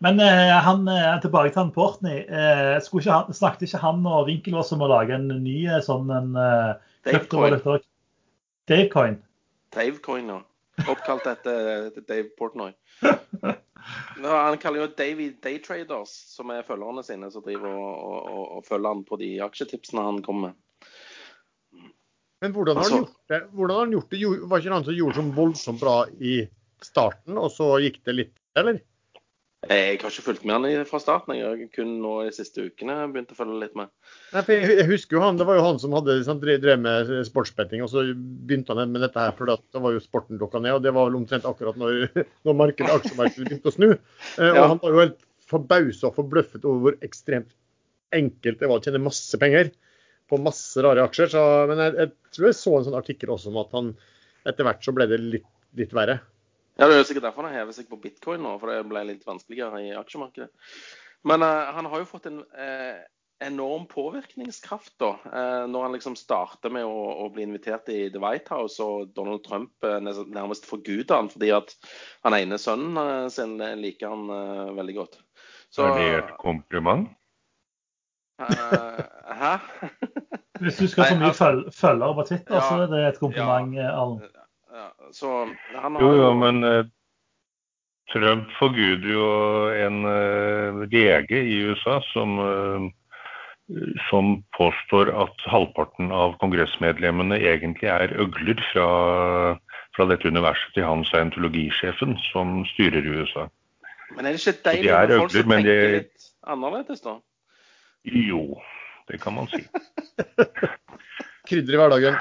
Men 0.00 0.20
eh, 0.24 0.54
han, 0.64 0.86
eh, 0.88 1.18
tilbake 1.20 1.52
til 1.52 1.60
han 1.60 1.72
Portney. 1.74 2.22
Eh, 2.24 2.78
skulle 2.80 3.04
ikke 3.04 3.16
han, 3.18 3.34
snakket 3.36 3.66
ikke 3.66 3.82
han 3.82 4.06
og 4.08 4.30
Winkelås 4.30 4.72
om 4.72 4.84
å 4.86 4.88
lage 4.88 5.12
en 5.12 5.28
ny 5.28 5.58
eh, 5.68 5.82
sånn 5.84 6.08
en 6.16 6.30
uh, 6.38 6.78
Davecoin. 7.04 7.58
Davecoin. 8.70 9.18
Davecoin, 9.76 10.32
ja. 10.32 10.38
Oppkalt 10.88 11.28
etter 11.28 11.90
Dave 12.00 12.30
Portnoy. 12.38 12.72
Ja, 14.22 14.34
han 14.46 14.58
kaller 14.60 14.84
jo 14.84 14.90
Davy 14.98 15.30
Daytraders, 15.42 16.12
som 16.34 16.50
er 16.54 16.66
følgerne 16.66 17.04
sine, 17.06 17.30
som 17.32 17.44
driver 17.44 17.72
og, 17.72 17.94
og, 18.00 18.42
og, 18.56 18.66
følger 18.68 18.94
han 18.94 19.04
på 19.08 19.18
de 19.20 19.30
aksjetipsene 19.44 20.04
han 20.06 20.20
kommer 20.26 20.50
med. 20.50 20.90
Men 22.40 22.54
hvordan 22.56 22.76
har 22.76 22.84
Altså- 22.84 22.96
han 22.96 23.04
gjort 23.04 23.32
det? 23.32 23.40
Hvordan 23.52 23.76
har 23.76 23.84
han 23.84 23.96
gjort 23.96 24.10
det? 24.10 24.20
Var 24.50 24.62
ikke 24.62 24.74
han 24.74 24.84
som 24.84 24.94
gjorde 24.96 25.18
så 25.18 25.26
voldsomt 25.36 25.80
bra 25.80 25.96
i 26.20 26.34
starten, 26.80 27.36
og 27.38 27.50
så 27.52 27.74
gikk 27.84 28.00
det 28.08 28.14
litt, 28.16 28.36
eller? 28.56 28.80
Jeg 29.68 29.98
har 30.00 30.08
ikke 30.08 30.24
fulgt 30.24 30.44
med 30.48 30.56
han 30.56 30.86
fra 30.88 30.98
starten. 31.02 31.34
Jeg 31.36 31.44
har 31.44 31.58
kun 31.74 31.90
nå 32.00 32.14
de 32.24 32.30
siste 32.32 32.62
ukene 32.64 32.94
begynt 33.12 33.34
å 33.34 33.36
følge 33.36 33.58
litt 33.60 33.74
med. 33.76 33.90
Nei, 34.32 34.40
for 34.46 34.54
jeg, 34.56 34.86
husker 34.88 35.18
jo 35.18 35.20
han, 35.20 35.36
Det 35.36 35.44
var 35.44 35.58
jo 35.58 35.64
han 35.66 35.80
som 35.82 35.92
hadde 35.92 36.16
sant, 36.24 36.40
drev 36.40 36.62
drev 36.62 36.80
med 36.80 37.10
sportsbetting, 37.28 37.82
og 37.84 37.90
så 37.92 38.06
begynte 38.16 38.72
han 38.72 38.94
med 38.94 39.04
dette 39.04 39.20
her, 39.20 39.34
for 39.36 39.50
da 39.52 39.58
var 39.84 39.92
jo 39.92 40.00
sporten 40.00 40.40
dukka 40.40 40.62
ned. 40.64 40.78
og 40.78 40.86
Det 40.86 40.94
var 40.96 41.10
vel 41.10 41.18
omtrent 41.20 41.44
akkurat 41.44 41.76
når, 41.76 42.08
når 42.48 42.56
markedet, 42.62 42.94
aksjemarkedet 43.02 43.50
begynte 43.50 43.68
å 43.68 43.76
snu. 43.76 43.88
Eh, 43.92 44.48
Og 44.48 44.56
Ja. 44.62 44.66
han 44.72 44.80
var 44.80 44.96
jo 44.96 45.04
helt 45.04 45.20
forbausa 45.50 46.08
og 46.08 46.16
forbløffet 46.16 46.64
over 46.64 46.80
hvor 46.86 46.98
ekstremt 47.04 47.52
enkelt 48.16 48.62
det 48.62 48.68
var 48.70 48.80
å 48.80 48.84
tjene 48.86 49.02
masse 49.02 49.38
penger 49.38 49.74
på 50.30 50.40
masse 50.40 50.80
rare 50.82 51.04
aksjer. 51.04 51.34
Så, 51.36 51.44
men 51.68 51.84
jeg, 51.84 51.98
jeg 52.00 52.14
tror 52.32 52.48
jeg 52.48 52.56
så 52.62 52.76
en 52.78 52.88
sånn 52.88 52.98
artikkel 53.02 53.36
også 53.36 53.52
om 53.52 53.60
at 53.60 53.76
han 53.76 53.92
etter 54.48 54.64
hvert 54.64 54.80
så 54.88 54.96
ble 54.96 55.04
det 55.10 55.20
litt, 55.20 55.48
litt 55.76 55.92
verre. 55.92 56.22
Ja, 56.80 56.88
Det 56.88 56.96
er 56.96 57.02
jo 57.02 57.06
sikkert 57.10 57.26
derfor 57.28 57.44
han 57.44 57.52
hever 57.58 57.76
seg 57.76 57.88
på 57.90 58.00
bitcoin 58.00 58.40
nå, 58.40 58.56
for 58.60 58.72
det 58.72 58.82
ble 58.88 59.04
litt 59.04 59.26
vanskeligere 59.28 59.82
i 59.84 59.90
aksjemarkedet. 60.00 60.48
Men 61.28 61.44
uh, 61.44 61.72
han 61.76 61.88
har 61.92 62.00
jo 62.00 62.08
fått 62.08 62.30
en 62.30 62.38
uh, 62.40 63.02
enorm 63.44 63.84
påvirkningskraft 63.90 64.94
da, 65.00 65.10
uh, 65.28 65.66
når 65.68 65.84
han 65.84 65.96
liksom 65.98 66.16
starter 66.16 66.72
med 66.72 66.88
å, 66.88 67.02
å 67.20 67.28
bli 67.34 67.44
invitert 67.44 67.92
i 67.92 68.08
The 68.12 68.22
White 68.24 68.56
House, 68.56 68.80
og 68.80 69.12
Donald 69.12 69.44
Trump 69.44 69.76
nærmest 69.84 70.64
forguder 70.68 71.20
han 71.20 71.28
fordi 71.32 71.52
at 71.52 71.76
han 72.24 72.38
ene 72.38 72.56
sønnen 72.60 73.28
sin 73.32 73.58
liker 73.80 74.14
han 74.16 74.76
veldig 74.80 74.96
godt. 75.02 75.20
Så, 75.70 75.84
Er 75.84 75.98
det 76.00 76.08
et 76.24 76.36
kompliment? 76.40 77.12
eh, 78.40 79.04
Hæ? 79.40 79.56
Hvis 80.60 80.76
du 80.76 80.88
skal 80.88 81.04
få 81.04 81.16
mye 81.20 81.28
altså- 81.30 81.44
føl 81.44 81.72
følgere 81.72 82.14
på 82.14 82.22
Twitter, 82.28 82.54
Ja, 82.54 82.60
så 82.60 82.82
er 82.82 82.86
det 82.86 83.06
et 83.08 83.20
kompliment. 83.20 83.78
Eh, 83.78 84.39
Ja, 84.80 84.86
så 85.12 85.30
han 85.74 85.96
har 85.98 86.02
Jo, 86.02 86.10
jo, 86.16 86.28
men 86.40 86.64
eh, 86.64 86.84
Trump 88.12 88.48
forguder 88.58 89.10
jo 89.12 89.26
en 89.76 89.98
eh, 90.08 90.78
lege 90.90 91.42
i 91.44 91.58
USA 91.68 91.98
som, 92.14 92.38
eh, 92.40 92.86
som 94.08 94.32
påstår 94.56 95.12
at 95.12 95.44
halvparten 95.52 96.08
av 96.16 96.38
kongressmedlemmene 96.40 97.38
egentlig 97.44 97.90
er 97.92 98.16
øgler 98.24 98.62
fra, 98.72 98.88
fra 99.96 100.08
dette 100.10 100.32
universet 100.32 100.72
til 100.78 100.88
han 100.88 101.04
scientologisjefen 101.10 102.16
som 102.30 102.62
styrer 102.72 103.04
USA. 103.12 103.46
Men 104.16 104.26
er 104.26 104.34
det 104.34 104.40
ikke 104.42 104.56
de 104.56 104.64
deilig 104.70 104.90
er 104.90 105.06
med 105.06 105.16
folk 105.20 105.30
øgler, 105.30 105.42
som 105.44 105.54
tenker 105.54 105.80
de- 105.84 105.94
litt 106.00 106.28
annerledes, 106.56 107.04
da? 107.04 107.18
Jo, 108.10 108.42
det 109.10 109.20
kan 109.22 109.36
man 109.36 109.46
si. 109.52 109.60
Krydder 111.50 111.74
i 111.76 111.80
hverdagen. 111.84 112.16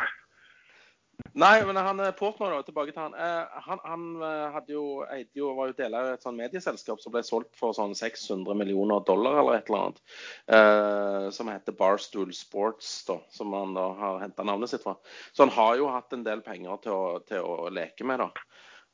Nei, 1.40 1.62
men 1.64 1.78
han 1.80 2.00
eh, 2.04 2.12
Portnoy, 2.18 2.52
tilbake 2.68 2.92
til 2.92 3.00
han. 3.00 3.14
Eh, 3.16 3.60
han 3.66 3.80
han 3.86 4.06
eh, 4.26 4.46
hadde 4.56 4.74
jo, 4.74 4.84
eide 5.08 5.40
jo, 5.40 5.54
var 5.56 5.70
jo 5.70 5.78
deler 5.78 6.00
av 6.00 6.18
et 6.18 6.26
sånn 6.26 6.40
medieselskap 6.40 7.00
som 7.00 7.14
ble 7.14 7.22
solgt 7.24 7.54
for 7.60 7.76
sånn 7.78 7.96
600 7.96 8.58
millioner 8.60 9.06
dollar 9.08 9.40
eller 9.40 9.60
et 9.60 9.70
eller 9.70 9.86
annet. 9.86 10.02
Eh, 10.58 11.30
som 11.36 11.52
heter 11.52 11.78
Barstool 11.80 12.34
Sports, 12.36 12.92
da, 13.08 13.20
som 13.32 13.56
han 13.56 13.78
da 13.78 13.88
har 14.02 14.20
henta 14.26 14.48
navnet 14.48 14.74
sitt 14.74 14.84
fra. 14.84 14.98
Så 15.32 15.46
han 15.46 15.56
har 15.56 15.80
jo 15.80 15.92
hatt 15.94 16.18
en 16.18 16.26
del 16.28 16.44
penger 16.44 16.84
til 16.84 16.98
å, 16.98 17.04
til 17.30 17.46
å 17.46 17.72
leke 17.72 18.08
med, 18.10 18.26
da. 18.26 18.50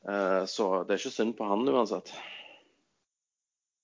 Eh, 0.06 0.42
så 0.52 0.72
det 0.84 0.96
er 0.96 1.02
ikke 1.02 1.16
synd 1.16 1.38
på 1.40 1.50
han 1.50 1.66
uansett. 1.66 2.14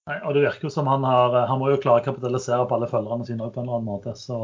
Nei, 0.10 0.18
og 0.26 0.36
det 0.36 0.46
virker 0.46 0.66
jo 0.66 0.74
som 0.74 0.88
han 0.90 1.04
har 1.06 1.36
Han 1.46 1.60
må 1.62 1.68
jo 1.70 1.78
klare 1.82 2.02
å 2.02 2.06
kapitalisere 2.06 2.66
på 2.66 2.78
alle 2.78 2.90
følgerne 2.90 3.26
sine 3.26 3.50
på 3.50 3.62
en 3.62 3.68
eller 3.68 3.80
annen 3.80 3.90
måte. 3.90 4.14
Så 4.18 4.38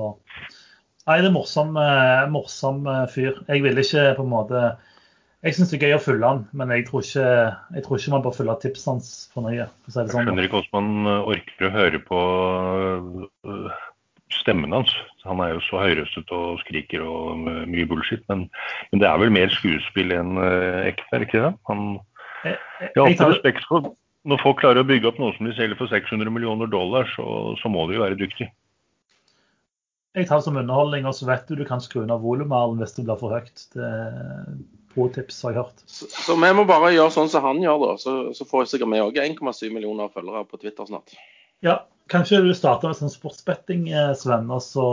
Nei, 1.08 1.22
det 1.24 1.30
er 1.30 1.36
morsom, 1.38 1.78
eh, 1.80 2.28
morsom 2.32 2.84
eh, 2.92 3.06
fyr. 3.14 3.40
Jeg 3.48 3.64
vil 3.64 3.80
ikke 3.80 4.12
på 4.18 4.26
en 4.26 4.34
måte 4.34 4.64
Jeg 5.46 5.54
syns 5.54 5.70
det 5.70 5.78
er 5.78 5.92
gøy 5.92 5.96
å 5.96 6.02
følge 6.04 6.30
han, 6.32 6.40
men 6.58 6.72
jeg 6.74 6.88
tror 6.88 7.04
ikke, 7.06 7.28
jeg 7.78 7.84
tror 7.86 8.00
ikke 8.00 8.14
man 8.16 8.24
bør 8.26 8.34
følge 8.36 8.56
tipsene 8.64 8.96
hans 8.96 9.12
for 9.32 9.46
nøye. 9.46 9.68
for 9.86 9.94
si 9.94 10.00
det 10.00 10.08
Jeg 10.08 10.16
sånn. 10.16 10.26
skjønner 10.26 10.48
ikke 10.48 10.58
hvordan 10.58 10.90
man 10.90 11.12
eh, 11.12 11.30
orker 11.36 11.68
å 11.68 11.76
høre 11.76 12.02
på 12.08 12.22
stemmen 14.34 14.76
hans. 14.76 14.92
Han 15.30 15.40
er 15.46 15.54
jo 15.54 15.62
så 15.70 15.80
høyrøstet 15.86 16.34
og 16.36 16.60
skriker 16.66 17.06
og 17.06 17.46
mye 17.46 17.88
bullshit. 17.88 18.26
Men, 18.28 18.48
men 18.92 19.04
det 19.04 19.08
er 19.08 19.22
vel 19.22 19.32
mer 19.32 19.54
skuespill 19.54 20.12
enn 20.18 20.36
ekte, 20.42 21.08
er 21.14 21.24
det 21.24 21.30
ikke 21.30 21.46
det? 21.46 21.54
Han, 21.70 21.88
Jeg, 22.44 22.58
har 22.98 23.06
alltid 23.06 23.28
respekt 23.38 23.70
for 23.70 23.94
når 24.28 24.42
folk 24.44 24.60
klarer 24.60 24.84
å 24.84 24.90
bygge 24.90 25.08
opp 25.08 25.20
noe 25.22 25.32
som 25.38 25.48
de 25.48 25.56
selger 25.56 25.80
for 25.80 25.88
600 25.88 26.34
millioner 26.34 26.68
dollar, 26.68 27.08
så, 27.14 27.56
så 27.62 27.72
må 27.72 27.86
de 27.88 27.96
jo 27.96 28.04
være 28.04 28.20
dyktige. 28.20 28.52
Jeg 30.18 30.28
tar 30.28 30.42
det 30.42 30.48
som 30.48 30.58
underholdning, 30.58 31.06
og 31.06 31.14
så 31.16 31.28
vet 31.30 31.46
du 31.48 31.60
du 31.60 31.66
kan 31.68 31.82
skru 31.84 32.02
ned 32.02 32.24
volumet 32.24 32.80
hvis 32.82 32.96
det 32.98 33.06
blir 33.06 33.20
for 33.22 33.36
høyt. 33.38 33.68
Det 33.76 33.86
er 33.86 34.58
pro 34.94 35.08
tips, 35.14 35.44
har 35.46 35.54
jeg 35.54 35.62
hørt. 35.62 35.84
Så, 35.86 36.10
så 36.10 36.36
vi 36.42 36.50
må 36.58 36.66
bare 36.70 36.94
gjøre 36.96 37.14
sånn 37.14 37.30
som 37.30 37.46
han 37.46 37.62
gjør, 37.62 37.84
da. 37.84 37.98
Så, 38.02 38.16
så 38.38 38.48
får 38.50 38.72
sikkert 38.72 38.94
vi 38.96 39.04
òg 39.04 39.20
1,7 39.22 39.68
millioner 39.76 40.10
følgere 40.14 40.46
på 40.50 40.60
Twitter 40.62 40.90
snart. 40.90 41.14
Ja, 41.66 41.84
kanskje 42.10 42.42
du 42.46 42.54
starter 42.58 42.90
med 42.90 43.00
sånn 43.00 43.14
sportsbetting, 43.14 43.90
eh, 43.94 44.14
Sven, 44.18 44.50
og 44.54 44.64
så 44.66 44.88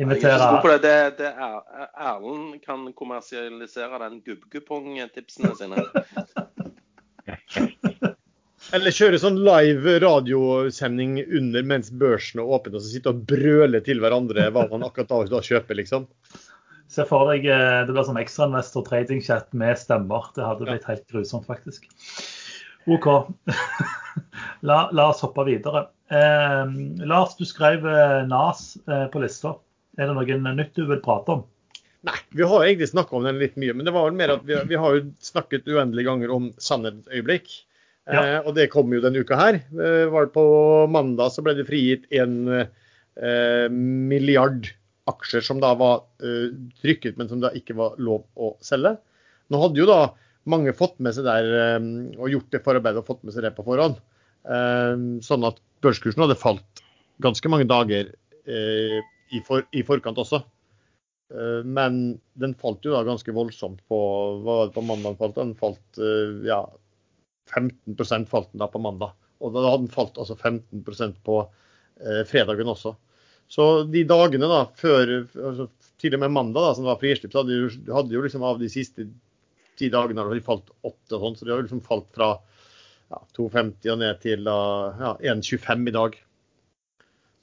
inviterer 0.00 0.32
Jeg 0.32 0.38
er 0.38 0.38
ikke 0.38 0.46
så 0.46 0.54
god 0.54 0.64
på 0.64 0.72
det. 0.72 0.80
det, 0.86 0.96
det 1.20 1.30
er, 1.46 1.88
Erlend 1.92 2.56
kan 2.64 2.86
kommersialisere 2.96 4.00
den 4.06 4.22
gubbkupong-tipsene 4.24 5.52
sine. 5.60 5.84
Eller 8.72 8.94
kjøre 8.94 9.18
sånn 9.20 9.40
live 9.44 9.98
radiosending 10.00 11.18
under 11.36 11.64
mens 11.68 11.90
børsen 11.92 12.40
er 12.40 12.52
åpen, 12.56 12.72
og 12.72 12.80
så 12.80 12.88
sitte 12.88 13.12
og 13.12 13.24
brøle 13.28 13.82
til 13.84 14.00
hverandre 14.00 14.46
hva 14.54 14.64
man 14.70 14.86
akkurat 14.86 15.10
da, 15.10 15.18
da 15.28 15.40
kjøper, 15.44 15.76
liksom. 15.82 16.06
Se 16.92 17.04
for 17.08 17.28
deg 17.28 17.44
eh, 17.48 17.82
det 17.84 17.92
blir 17.92 18.06
sånn 18.08 18.20
ekstrainvestor 18.20 18.84
trading-chat 18.88 19.52
med 19.56 19.76
stemmer. 19.80 20.28
Det 20.36 20.44
hadde 20.44 20.68
blitt 20.68 20.88
helt 20.88 21.04
grusomt, 21.12 21.44
faktisk. 21.48 21.84
OK. 22.88 23.08
la, 24.68 24.78
la 24.92 25.08
oss 25.10 25.20
hoppe 25.24 25.44
videre. 25.48 25.86
Eh, 26.12 26.72
Lars, 27.08 27.36
du 27.36 27.44
skrev 27.48 27.84
eh, 27.88 28.18
NAS 28.28 28.76
eh, 28.88 29.06
på 29.12 29.22
lista. 29.24 29.56
Er 30.00 30.08
det 30.08 30.16
noe 30.16 30.54
nytt 30.56 30.76
du 30.76 30.86
vil 30.88 31.00
prate 31.04 31.36
om? 31.36 31.44
Nei, 32.08 32.16
vi 32.34 32.48
har 32.48 32.64
egentlig 32.64 32.88
snakka 32.90 33.16
om 33.16 33.28
den 33.28 33.38
litt 33.38 33.60
mye, 33.60 33.76
men 33.76 33.86
det 33.86 33.92
var 33.94 34.08
vel 34.08 34.16
mer 34.18 34.32
at 34.34 34.48
vi, 34.48 34.56
vi 34.68 34.80
har 34.80 34.96
jo 34.96 35.04
snakket 35.22 35.68
uendelige 35.68 36.08
ganger 36.08 36.32
om 36.34 36.48
sannhetens 36.56 37.12
øyeblikk. 37.12 37.52
Ja. 38.10 38.22
Eh, 38.22 38.38
og 38.42 38.54
det 38.56 38.70
kom 38.72 38.90
jo 38.90 39.02
denne 39.02 39.22
uka 39.22 39.38
her. 39.38 39.60
Eh, 39.62 40.06
var 40.10 40.26
det 40.26 40.34
på 40.34 40.44
mandag 40.90 41.34
så 41.34 41.44
ble 41.44 41.54
det 41.58 41.68
frigitt 41.68 42.08
en 42.18 42.36
eh, 42.52 43.66
milliard 43.70 44.70
aksjer 45.10 45.44
som 45.44 45.60
da 45.62 45.72
var 45.78 46.02
eh, 46.22 46.50
trykket, 46.82 47.18
men 47.18 47.30
som 47.30 47.42
da 47.42 47.52
ikke 47.58 47.76
var 47.78 47.98
lov 48.02 48.24
å 48.34 48.54
selge. 48.64 48.96
Nå 49.50 49.60
hadde 49.62 49.82
jo 49.82 49.88
da 49.90 50.00
mange 50.50 50.74
fått 50.74 50.98
med 51.02 51.14
seg 51.14 51.28
der 51.28 51.50
eh, 51.58 51.90
og 52.18 52.32
gjort 52.32 52.50
det 52.54 52.62
forarbeidet 52.64 53.02
og 53.02 53.10
fått 53.10 53.22
med 53.26 53.36
seg 53.36 53.46
det 53.46 53.54
på 53.58 53.66
forhånd. 53.66 54.00
Eh, 54.42 55.06
sånn 55.22 55.46
at 55.46 55.62
børskursen 55.84 56.24
hadde 56.24 56.38
falt 56.38 56.82
ganske 57.22 57.50
mange 57.50 57.68
dager 57.70 58.10
i, 58.42 59.38
for, 59.46 59.62
i 59.70 59.84
forkant 59.86 60.18
også. 60.18 60.40
Men 61.62 61.98
den 62.42 62.54
falt 62.58 62.82
jo 62.82 62.90
da 62.90 63.04
ganske 63.06 63.30
voldsomt 63.34 63.78
på 63.88 63.98
hva 64.42 64.56
var 64.56 64.64
det 64.66 64.74
på 64.74 64.82
mandag. 64.82 65.20
Den 65.36 65.52
falt 65.58 66.00
ja, 66.42 66.58
15 67.54 68.26
falt 68.30 68.50
den 68.52 68.62
da 68.62 68.68
på 68.70 68.82
mandag. 68.82 69.14
Og 69.42 69.54
da 69.54 69.64
hadde 69.66 69.86
den 69.86 69.94
falt 69.94 70.18
altså 70.20 70.36
15% 70.38 71.18
på 71.26 71.38
eh, 71.42 72.22
fredagen 72.28 72.70
også. 72.72 72.94
Så 73.52 73.66
de 73.90 74.04
dagene 74.08 74.48
da 74.48 74.64
før 74.78 75.18
altså, 75.20 75.68
Til 76.00 76.16
og 76.16 76.22
med 76.24 76.32
mandag, 76.34 76.64
da, 76.64 76.74
som 76.74 76.86
var 76.88 76.98
frislipp, 76.98 77.30
så 77.30 77.42
hadde 77.42 77.54
jo, 77.54 77.68
hadde 77.94 78.14
jo 78.16 78.22
liksom 78.24 78.42
av 78.42 78.56
de 78.58 78.66
siste 78.72 79.04
ti 79.78 79.86
dagene 79.92 80.24
hadde 80.24 80.34
de 80.34 80.44
falt 80.46 80.72
åtte 80.82 81.20
sånn. 81.20 81.36
Så 81.38 81.46
de 81.46 81.52
har 81.54 81.62
liksom 81.62 81.82
falt 81.84 82.08
fra 82.16 82.32
ja, 83.12 83.20
2,50 83.38 83.92
og 83.92 84.00
ned 84.00 84.22
til 84.24 84.50
ja, 84.50 85.12
1,25 85.32 85.86
i 85.92 85.94
dag. 85.94 86.16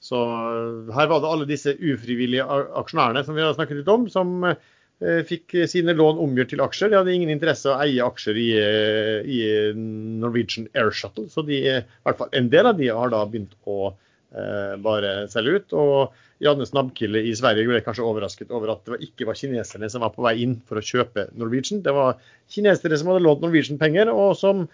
Så 0.00 0.20
eh, 0.24 0.92
her 0.96 1.08
var 1.12 1.22
det 1.22 1.30
alle 1.30 1.48
disse 1.48 1.72
ufrivillige 1.76 2.44
aksjonærene 2.80 3.24
som 3.24 3.36
vi 3.36 3.44
har 3.44 3.56
snakket 3.56 3.82
litt 3.82 3.92
om, 3.92 4.06
som 4.12 4.44
eh, 4.48 4.60
fikk 5.00 5.54
sine 5.70 5.94
lån 5.96 6.18
omgjort 6.20 6.50
til 6.52 6.60
aksjer. 6.60 6.90
De 6.92 6.98
hadde 6.98 7.12
ingen 7.14 7.32
interesse 7.32 7.70
av 7.70 7.78
å 7.78 7.84
eie 7.86 8.04
aksjer 8.04 8.36
i, 8.36 8.48
eh, 8.60 9.20
i 9.24 9.38
Norwegian 9.72 10.68
Air 10.76 10.92
Shuttle, 10.92 11.28
så 11.32 11.44
de, 11.46 11.60
eh, 11.68 11.78
i 11.80 12.04
hvert 12.04 12.18
fall 12.18 12.28
en 12.36 12.50
del 12.52 12.68
av 12.68 12.76
de 12.76 12.90
har 12.92 13.12
da 13.12 13.24
begynt 13.24 13.54
å 13.64 13.94
eh, 14.36 14.76
bare 14.76 15.26
selge 15.32 15.56
ut. 15.56 15.72
Og 15.72 16.12
Janne 16.44 16.68
Nabkille 16.76 17.24
i 17.28 17.32
Sverige 17.36 17.68
ble 17.68 17.80
kanskje 17.84 18.04
overrasket 18.06 18.52
over 18.54 18.74
at 18.74 18.84
det 18.88 19.00
ikke 19.08 19.26
var 19.28 19.38
kineserne 19.40 19.90
som 19.92 20.04
var 20.04 20.12
på 20.14 20.24
vei 20.24 20.36
inn 20.44 20.60
for 20.68 20.80
å 20.80 20.84
kjøpe 20.84 21.28
Norwegian. 21.36 21.82
Det 21.84 21.92
var 21.96 22.20
kinesere 22.52 23.00
som 23.00 23.10
hadde 23.12 23.24
lånt 23.24 23.44
Norwegian 23.44 23.80
penger, 23.80 24.12
og 24.12 24.36
som 24.40 24.66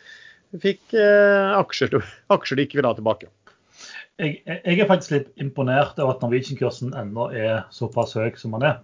fikk 0.63 0.95
eh, 0.95 1.55
aksjer, 1.57 1.99
aksjer 2.35 2.59
de 2.59 2.67
ikke 2.67 2.81
ville 2.81 2.93
ha 2.93 2.99
tilbake. 2.99 3.31
Jeg, 4.17 4.41
jeg 4.49 4.81
er 4.81 4.89
faktisk 4.89 5.13
litt 5.13 5.33
imponert 5.43 5.99
over 6.01 6.15
at 6.15 6.23
Norwegian-kursen 6.25 6.95
ennå 6.97 7.29
er 7.37 7.67
såpass 7.75 8.15
høy 8.17 8.31
som 8.41 8.55
den 8.57 8.71
er. 8.71 8.79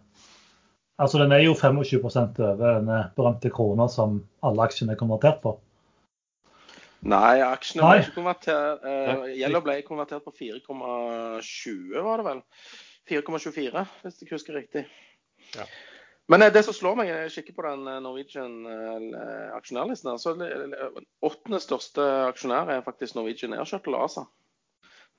Altså 1.03 1.19
Den 1.19 1.35
er 1.35 1.43
jo 1.43 1.57
25% 1.59 2.39
over 2.47 2.79
den 2.79 2.91
berømte 3.17 3.51
krona 3.51 3.89
som 3.91 4.21
alle 4.47 4.67
aksjene 4.69 4.95
er 4.95 5.01
konvertert 5.01 5.43
for. 5.43 5.59
Nei, 7.03 7.41
aksjene 7.43 7.83
Nei. 7.83 7.95
ble 7.97 8.05
ikke 8.07 8.19
konvertert. 8.21 8.85
Eh, 8.87 9.25
Yellow 9.41 9.65
ble 9.65 9.81
konvertert 9.83 10.23
på 10.23 10.35
4,20, 10.39 11.97
var 12.07 12.23
det 12.23 12.29
vel? 12.29 12.43
4,24, 13.11 13.83
hvis 14.05 14.21
jeg 14.23 14.31
husker 14.31 14.55
riktig. 14.61 14.85
Ja. 15.57 15.67
Men 16.31 16.43
eh, 16.43 16.53
det 16.55 16.63
som 16.67 16.77
slår 16.77 17.01
meg, 17.01 17.11
jeg 17.11 17.33
kikker 17.35 17.57
på 17.59 17.65
den 17.67 17.89
eh, 17.91 17.99
Norwegian 18.05 18.55
eh, 18.71 19.49
aksjonærlisten, 19.57 20.13
her, 20.13 20.21
så 20.23 20.37
åttende 21.27 21.61
største 21.63 22.07
aksjonær 22.29 22.71
er 22.77 22.87
faktisk 22.87 23.19
Norwegian 23.19 23.57
Air 23.57 23.69
Shuttle 23.69 23.99
ASA. 23.99 24.25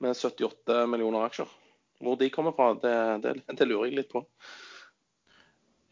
Med 0.02 0.16
78 0.16 0.86
millioner 0.90 1.28
aksjer. 1.28 1.50
Hvor 2.02 2.16
de 2.18 2.30
kommer 2.32 2.56
fra, 2.56 2.72
det, 2.80 2.96
det, 3.22 3.34
det 3.46 3.68
lurer 3.68 3.90
jeg 3.90 4.00
litt 4.00 4.10
på. 4.10 4.24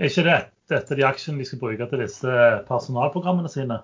Er 0.02 0.10
ikke 0.10 0.24
det 0.26 0.38
dette 0.72 0.96
de 0.98 1.04
aksjene 1.06 1.38
de 1.38 1.46
skal 1.46 1.60
bruke 1.60 1.86
til 1.86 2.00
disse 2.02 2.38
personalprogrammene 2.66 3.50
sine? 3.52 3.76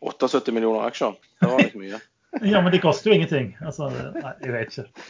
78 0.00 0.54
millioner 0.56 0.86
aksjer, 0.88 1.18
det 1.42 1.50
var 1.50 1.60
litt 1.60 1.76
mye. 1.76 2.00
Ja, 2.46 2.60
men 2.62 2.70
de 2.70 2.78
koster 2.78 3.10
jo 3.10 3.16
ingenting. 3.16 3.48
Altså, 3.66 3.88
nei, 3.90 4.30
jeg 4.38 4.52
vet 4.54 4.68
ikke. 4.70 5.06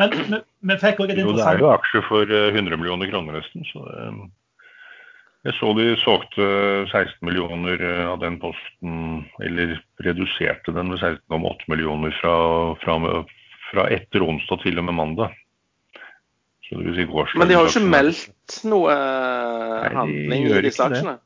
Men 0.00 0.10
vi, 0.10 0.40
vi 0.66 0.76
fikk 0.82 1.04
òg 1.04 1.12
et 1.12 1.20
interessant 1.22 1.28
Jo, 1.30 1.36
det 1.38 1.44
er 1.46 1.60
jo 1.62 1.68
aksjer 1.70 2.02
for 2.08 2.32
eh, 2.34 2.48
100 2.50 2.80
millioner 2.80 3.12
kroner 3.12 3.36
nesten. 3.38 3.62
Så 3.68 3.82
eh, 3.92 4.16
jeg 5.46 5.54
så 5.60 5.70
de 5.78 5.86
solgte 6.02 6.48
16 6.90 7.14
millioner 7.28 7.78
eh, 7.78 8.02
av 8.10 8.18
den 8.24 8.40
posten, 8.42 9.22
eller 9.46 9.76
reduserte 10.02 10.74
den 10.74 10.90
med 10.90 10.98
16,8 10.98 11.70
millioner 11.70 12.18
fra, 12.18 12.34
fra, 12.82 12.98
fra 13.70 13.86
etter 13.94 14.26
onsdag 14.26 14.66
til 14.66 14.82
og 14.82 14.88
med 14.90 14.98
mandag. 14.98 15.38
Si 16.64 16.74
Men 16.74 17.48
de 17.48 17.56
har 17.56 17.66
jo 17.66 17.68
ikke 17.68 17.84
meldt 17.84 18.54
noe 18.64 18.92
de 18.94 19.90
handling 19.98 20.46
gjør 20.48 20.62
i 20.62 20.68
disse 20.70 20.86
aksjene. 20.86 21.18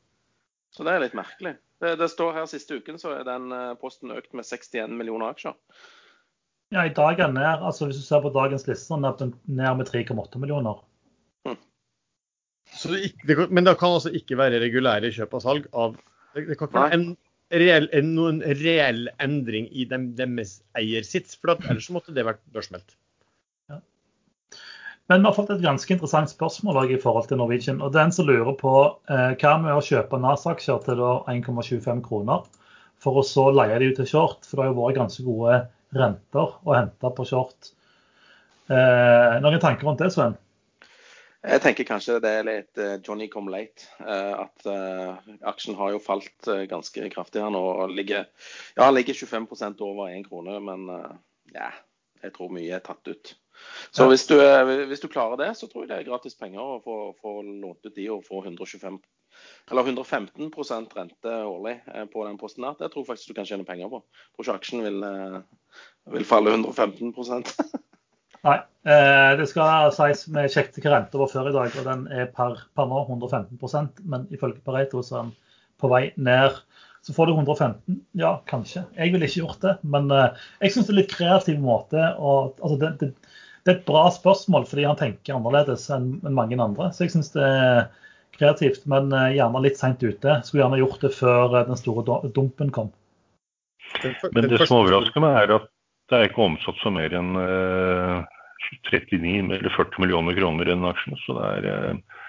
Så 0.75 0.85
det 0.87 0.95
er 0.95 1.03
litt 1.05 1.15
merkelig. 1.17 1.53
Det, 1.79 1.93
det 2.01 2.09
står 2.11 2.35
her 2.35 2.49
siste 2.51 2.75
uken 2.79 2.99
så 2.99 3.13
er 3.15 3.23
den 3.27 3.53
eh, 3.55 3.71
posten 3.79 4.11
økt 4.11 4.33
med 4.35 4.43
61 4.43 4.91
millioner 4.99 5.31
aksjer. 5.31 5.55
Ja, 6.75 6.83
i 6.85 6.93
dag 6.93 7.15
er 7.15 7.29
den 7.29 7.39
ned, 7.39 7.63
altså 7.65 7.87
Hvis 7.87 8.01
du 8.01 8.05
ser 8.05 8.21
på 8.21 8.33
dagens 8.35 8.67
liste, 8.67 8.99
er 8.99 9.15
den 9.21 9.33
ned 9.47 9.79
med 9.79 9.89
3,8 9.89 10.41
millioner. 10.43 10.83
Hm. 11.47 11.55
Så 12.75 12.91
det, 12.91 13.13
det, 13.25 13.47
men 13.47 13.65
det 13.65 13.77
kan 13.79 13.95
altså 13.95 14.11
ikke 14.13 14.37
være 14.37 14.59
regulære 14.61 15.13
kjøp 15.15 15.39
og 15.39 15.45
salg 15.45 15.71
av 15.73 15.95
Det, 16.35 16.45
det 16.51 16.59
kan 16.59 16.69
ikke 16.69 16.83
være 16.83 16.97
en 16.99 17.07
reell, 17.63 17.87
en, 17.95 18.11
noen 18.13 18.43
reell 18.59 19.07
endring 19.23 19.71
i 19.71 19.87
dem, 19.89 20.11
deres 20.19 20.59
eiersits, 20.77 21.39
for 21.39 21.55
at, 21.55 21.63
ellers 21.71 21.89
måtte 21.95 22.13
det 22.13 22.27
vært 22.27 22.43
børsmeldt. 22.53 22.99
Men 25.09 25.23
vi 25.23 25.25
har 25.25 25.33
fått 25.33 25.49
et 25.49 25.63
ganske 25.63 25.93
interessant 25.93 26.29
spørsmål 26.29 26.91
i 26.93 26.99
forhold 27.01 27.27
til 27.29 27.39
Norwegian. 27.41 27.81
og 27.81 27.93
Den 27.95 28.11
som 28.13 28.27
lurer 28.29 28.53
på 28.57 28.73
eh, 29.09 29.31
hva 29.41 29.55
med 29.57 29.73
å 29.73 29.81
kjøpe 29.81 30.19
NAS-aksjer 30.21 30.83
til 30.85 31.01
1,25 31.01 32.03
kroner, 32.05 32.45
for 33.01 33.17
å 33.17 33.25
så 33.25 33.47
leie 33.49 33.79
de 33.81 33.89
ut 33.89 33.97
til 33.97 34.09
short? 34.11 34.45
For 34.45 34.59
det 34.59 34.67
har 34.67 34.69
jo 34.69 34.77
vært 34.83 34.99
ganske 34.99 35.25
gode 35.25 35.55
renter 35.97 36.53
å 36.61 36.77
hente 36.77 37.11
på 37.17 37.25
short. 37.25 37.71
Eh, 38.69 39.39
noen 39.41 39.57
tanker 39.63 39.89
rundt 39.89 40.03
det, 40.03 40.11
Sven? 40.13 40.37
Jeg 41.39 41.61
tenker 41.63 41.87
kanskje 41.87 42.19
det 42.19 42.31
er 42.35 42.45
litt 42.45 42.79
eh, 42.83 42.97
Johnny 42.99 43.29
come 43.31 43.49
late. 43.53 43.87
Eh, 44.03 44.33
At 44.43 44.65
eh, 44.67 45.35
aksjen 45.47 45.77
har 45.79 45.93
jo 45.95 46.01
falt 46.03 46.49
ganske 46.69 47.09
kraftig 47.13 47.41
her 47.41 47.53
nå. 47.55 47.61
og 47.81 47.93
ligger, 47.95 48.27
Ja, 48.75 48.89
ligger 48.91 49.15
25% 49.15 49.79
over 49.87 50.11
1 50.11 50.27
krone, 50.27 50.59
men 50.59 50.89
ja, 51.55 51.71
jeg 52.21 52.35
tror 52.35 52.51
mye 52.53 52.75
er 52.75 52.83
tatt 52.83 53.07
ut. 53.07 53.33
Så 53.91 54.05
hvis, 54.09 54.25
du, 54.29 54.35
eh, 54.37 54.85
hvis 54.89 55.01
du 55.01 55.07
klarer 55.09 55.39
det, 55.39 55.49
så 55.57 55.67
tror 55.69 55.83
jeg 55.83 55.89
det 55.91 55.97
er 55.97 56.09
gratis 56.09 56.37
penger 56.37 56.61
å 56.61 56.81
få, 56.83 56.97
få 57.21 57.39
lånt 57.41 57.85
ut 57.85 57.95
de 57.95 58.05
og 58.13 58.25
få 58.27 58.43
125 58.45 58.99
eller 59.71 59.85
115 59.85 60.49
rente 60.95 61.33
årlig 61.47 61.75
eh, 61.93 62.05
på 62.11 62.25
den 62.27 62.37
posten 62.37 62.65
her. 62.67 62.75
Det 62.79 62.91
tror 62.91 63.03
jeg 63.03 63.09
faktisk 63.11 63.31
du 63.31 63.37
kan 63.37 63.47
tjene 63.49 63.65
penger 63.65 63.89
på. 63.89 64.01
Jeg 64.03 64.35
tror 64.35 64.45
ikke 64.45 64.57
aksjen 64.59 64.83
vil, 64.85 64.99
eh, 65.07 65.39
vil 66.15 66.27
falle 66.27 66.53
115 66.57 67.13
Nei. 68.47 68.59
Det 69.35 69.45
skal 69.51 69.89
sies 69.91 70.21
vi 70.31 70.45
sjekket 70.47 70.85
hva 70.85 70.93
renta 70.93 71.19
var 71.19 71.27
før 71.27 71.49
i 71.49 71.55
dag, 71.55 71.73
og 71.75 71.87
den 71.89 72.05
er 72.15 72.29
per, 72.31 72.61
per 72.71 72.87
nå 72.87 73.01
115% 73.09 73.99
Men 74.07 74.29
ifølge 74.31 74.63
Pareto 74.63 75.01
så 75.03 75.17
er 75.17 75.25
den 75.25 75.33
på 75.81 75.89
vei 75.91 76.05
ned. 76.15 76.55
Så 77.03 77.11
får 77.15 77.27
du 77.27 77.33
115? 77.33 77.99
Ja, 78.21 78.37
kanskje. 78.47 78.85
Jeg 78.95 79.11
ville 79.11 79.27
ikke 79.27 79.43
gjort 79.43 79.65
det. 79.65 79.75
Men 79.83 80.07
jeg 80.13 80.71
syns 80.71 80.87
det 80.87 80.95
er 80.95 80.99
litt 81.01 81.11
kreativ 81.11 81.59
måte 81.63 82.05
å 82.15 82.37
altså 82.61 82.79
det, 82.79 82.93
det, 83.03 83.11
det 83.65 83.71
er 83.71 83.77
et 83.77 83.87
bra 83.87 84.05
spørsmål 84.13 84.67
fordi 84.69 84.85
han 84.87 84.99
tenker 84.99 85.35
annerledes 85.35 85.87
enn 85.93 86.13
mange 86.35 86.59
andre. 86.59 86.91
Så 86.95 87.05
jeg 87.05 87.15
syns 87.15 87.33
det 87.35 87.43
er 87.45 87.89
kreativt, 88.37 88.85
men 88.89 89.11
eh, 89.15 89.35
gjerne 89.37 89.63
litt 89.65 89.79
seint 89.79 90.03
ute. 90.03 90.39
Skulle 90.45 90.63
gjerne 90.63 90.81
gjort 90.81 91.03
det 91.03 91.13
før 91.17 91.57
eh, 91.57 91.67
den 91.67 91.79
store 91.79 92.21
dumpen 92.35 92.71
kom. 92.75 92.91
Men 94.35 94.49
det 94.49 94.61
som 94.65 94.79
overrasker 94.81 95.23
meg, 95.23 95.37
er 95.43 95.55
at 95.59 95.69
det 96.09 96.17
er 96.17 96.29
ikke 96.29 96.45
omsatt 96.45 96.77
for 96.81 96.93
mer 96.93 97.13
enn 97.15 97.35
eh, 97.37 98.19
39 98.91 99.53
eller 99.57 99.75
40 99.75 100.03
millioner 100.03 100.37
kroner 100.37 100.67
i 100.67 100.71
den 100.73 100.87
aksjen. 100.89 101.17
Så 101.25 101.35
det 101.37 101.49
er 101.57 101.67
eh, 101.71 102.21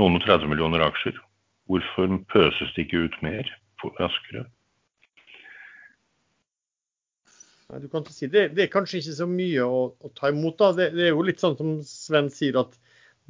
noen 0.00 0.18
og 0.18 0.26
30 0.26 0.50
millioner 0.52 0.84
aksjer. 0.88 1.16
Hvorfor 1.70 2.18
pøses 2.32 2.74
det 2.74 2.86
ikke 2.86 3.06
ut 3.06 3.16
mer 3.24 3.48
på 3.80 3.92
raskere? 4.00 4.44
Nei, 7.61 7.61
du 7.80 7.88
kan 7.88 8.04
si 8.10 8.28
det. 8.28 8.50
Det 8.56 8.66
er 8.66 8.72
kanskje 8.72 9.00
ikke 9.00 9.16
så 9.16 9.28
mye 9.30 9.64
å, 9.64 9.86
å 9.96 10.12
ta 10.16 10.32
imot. 10.32 10.58
da. 10.60 10.72
Det, 10.76 10.90
det 10.96 11.08
er 11.08 11.14
jo 11.14 11.24
litt 11.26 11.40
sånn 11.42 11.56
som 11.58 11.72
Sven 11.86 12.28
sier, 12.32 12.58
at 12.60 12.76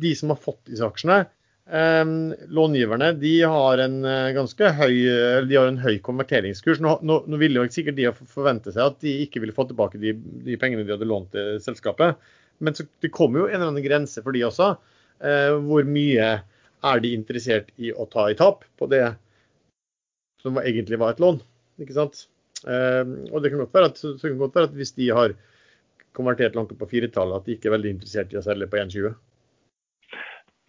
de 0.03 0.13
som 0.19 0.33
har 0.33 0.41
fått 0.41 0.61
disse 0.71 0.87
aksjene, 0.87 1.19
eh, 1.71 2.05
långiverne, 2.51 3.13
de 3.21 3.35
har 3.55 3.83
en 3.85 3.99
eh, 4.09 4.31
ganske 4.37 4.73
høy 4.79 4.95
de 5.49 5.59
har 5.59 5.71
en 5.71 5.81
høy 5.83 5.99
konverteringskurs. 6.05 6.83
Nå, 6.83 6.97
nå, 7.07 7.21
nå 7.29 7.43
ville 7.43 7.61
jo 7.61 7.75
sikkert 7.75 8.01
de 8.01 8.09
forvente 8.23 8.75
seg 8.75 8.87
at 8.89 9.03
de 9.05 9.19
ikke 9.27 9.45
ville 9.45 9.57
få 9.57 9.69
tilbake 9.71 10.01
de, 10.03 10.17
de 10.47 10.59
pengene 10.61 10.87
de 10.87 10.97
hadde 10.97 11.11
lånt 11.11 11.31
til 11.37 11.61
selskapet. 11.63 12.19
Men 12.63 12.79
så, 12.79 12.87
det 13.03 13.13
kommer 13.15 13.43
jo 13.43 13.51
en 13.51 13.59
eller 13.59 13.73
annen 13.73 13.85
grense 13.85 14.23
for 14.25 14.35
de 14.35 14.47
også. 14.47 14.75
Eh, 15.23 15.53
hvor 15.69 15.87
mye 15.87 16.33
er 16.83 17.03
de 17.03 17.15
interessert 17.15 17.71
i 17.79 17.93
å 17.95 18.09
ta 18.11 18.27
i 18.31 18.39
tap 18.39 18.67
på 18.79 18.89
det 18.91 19.05
som 20.43 20.59
egentlig 20.59 20.99
var 20.99 21.15
et 21.15 21.23
lån? 21.23 21.39
ikke 21.83 21.97
sant? 21.97 22.27
Eh, 22.69 23.03
og 23.33 23.43
det 23.43 23.53
kan 23.53 23.63
godt 23.63 23.75
være 23.75 23.91
at, 23.93 24.01
så 24.01 24.15
kan 24.21 24.41
godt 24.41 24.57
være 24.59 24.71
at 24.71 24.79
hvis 24.79 24.95
de 24.99 25.11
har 25.15 25.35
konvertert 26.17 26.57
langt 26.59 26.73
opp 26.75 26.83
på 26.83 26.91
firetallet, 26.93 27.41
at 27.41 27.47
de 27.47 27.57
ikke 27.57 27.71
er 27.71 27.77
veldig 27.77 27.95
interessert 27.97 28.35
i 28.35 28.41
å 28.41 28.45
selge 28.45 28.69
på 28.71 28.81
1,20. 28.83 29.15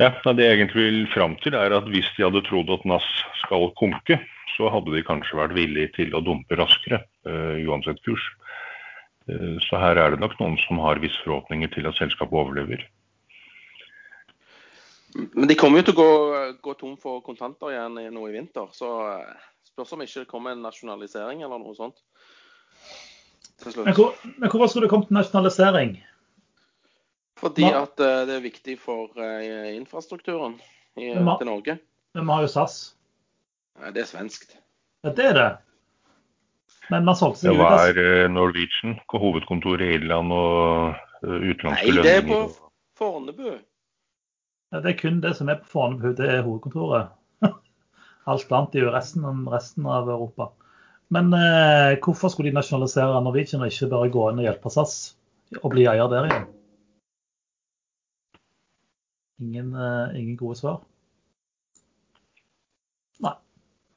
Ja, 0.01 0.09
Det 0.09 0.45
jeg 0.45 0.57
egentlig 0.57 0.87
vil 0.87 1.03
fram 1.13 1.35
til, 1.43 1.55
er 1.55 1.75
at 1.75 1.89
hvis 1.91 2.07
de 2.17 2.25
hadde 2.25 2.41
trodd 2.47 2.71
at 2.73 2.85
NAS 2.89 3.05
skal 3.43 3.69
konke, 3.79 4.17
så 4.55 4.71
hadde 4.73 4.93
de 4.93 5.03
kanskje 5.05 5.37
vært 5.37 5.55
villige 5.57 5.91
til 5.97 6.15
å 6.15 6.23
dumpe 6.23 6.57
raskere, 6.57 7.03
uh, 7.29 7.59
uansett 7.67 8.01
kurs. 8.05 8.23
Uh, 9.29 9.59
så 9.67 9.77
her 9.81 10.01
er 10.01 10.13
det 10.13 10.21
nok 10.23 10.35
noen 10.39 10.57
som 10.65 10.81
har 10.83 11.01
visse 11.03 11.21
forhåpninger 11.25 11.71
til 11.75 11.89
at 11.89 11.99
selskapet 11.99 12.39
overlever. 12.41 12.83
Men 15.13 15.47
de 15.49 15.57
kommer 15.57 15.81
jo 15.81 15.87
til 15.87 15.95
å 15.95 16.01
gå, 16.01 16.11
gå 16.65 16.75
tom 16.79 16.93
for 17.01 17.21
kontanter 17.25 17.73
igjen 17.73 17.99
nå 18.15 18.27
i 18.27 18.33
vinter. 18.33 18.71
Så 18.73 18.89
eh, 19.11 19.49
spørs 19.73 19.93
om 19.95 20.03
ikke 20.05 20.23
det 20.23 20.29
kommer 20.29 20.53
en 20.53 20.63
nasjonalisering 20.65 21.43
eller 21.43 21.61
noe 21.61 21.75
sånt. 21.77 22.01
Men, 23.63 23.93
hvor, 23.95 24.15
men 24.37 24.49
hvorfor 24.49 24.69
skulle 24.69 24.87
det 24.87 24.91
kommet 24.91 25.13
nasjonalisering? 25.13 25.95
Fordi 27.39 27.65
Hva? 27.65 27.83
at 27.85 28.01
uh, 28.01 28.23
det 28.27 28.37
er 28.37 28.43
viktig 28.43 28.77
for 28.79 29.11
uh, 29.19 29.69
infrastrukturen 29.73 30.57
i, 30.95 31.13
Men 31.15 31.37
til 31.39 31.49
Norge. 31.49 31.77
Men 32.13 32.27
vi 32.27 32.35
har 32.35 32.45
jo 32.45 32.51
SAS. 32.51 32.77
Nei, 33.81 33.91
Det 33.95 34.03
er 34.03 34.09
svenskt. 34.09 34.57
Ja, 35.03 35.11
det 35.11 35.25
er 35.31 35.37
det. 35.37 35.49
Men 36.91 37.07
man 37.07 37.17
solgte 37.17 37.47
seg 37.47 37.57
ut. 37.57 37.63
Det 37.63 38.03
er 38.03 38.23
eh, 38.25 38.29
Norwegian? 38.31 38.97
Hovedkontoret 39.09 39.85
i 39.85 39.95
Irland 39.97 40.33
og 40.35 40.93
utenlandske 41.23 41.89
Nei, 41.89 42.03
det 42.03 42.15
er 42.19 42.25
på? 42.27 42.39
Fornebu. 42.99 43.49
Ja, 44.73 44.81
det 44.83 44.91
er 44.91 44.97
kun 44.99 45.21
det 45.23 45.33
som 45.39 45.49
er 45.49 45.61
på 45.63 45.71
Fornebu, 45.71 46.11
det 46.19 46.27
er 46.29 46.43
hovedkontoret. 46.45 47.13
Alt 48.29 48.51
annet 48.55 48.75
er 48.77 48.85
jo 48.85 48.93
resten, 48.93 49.25
resten 49.51 49.87
av 49.89 50.09
Europa. 50.09 50.51
Men 51.13 51.33
eh, 51.35 51.99
hvorfor 52.01 52.31
skulle 52.31 52.49
de 52.49 52.57
nasjonalisere 52.57 53.19
Norwegian 53.21 53.61
og 53.61 53.71
ikke 53.73 53.91
bare 53.91 54.11
gå 54.13 54.29
inn 54.31 54.39
og 54.41 54.47
hjelpe 54.47 54.71
SAS 54.73 54.95
og 55.59 55.73
bli 55.75 55.85
eier 55.89 56.09
der 56.09 56.29
igjen? 56.29 56.47
Ingen, 59.43 59.73
eh, 59.75 60.15
ingen 60.21 60.39
gode 60.39 60.57
svar? 60.61 60.79
Nei. 63.25 63.35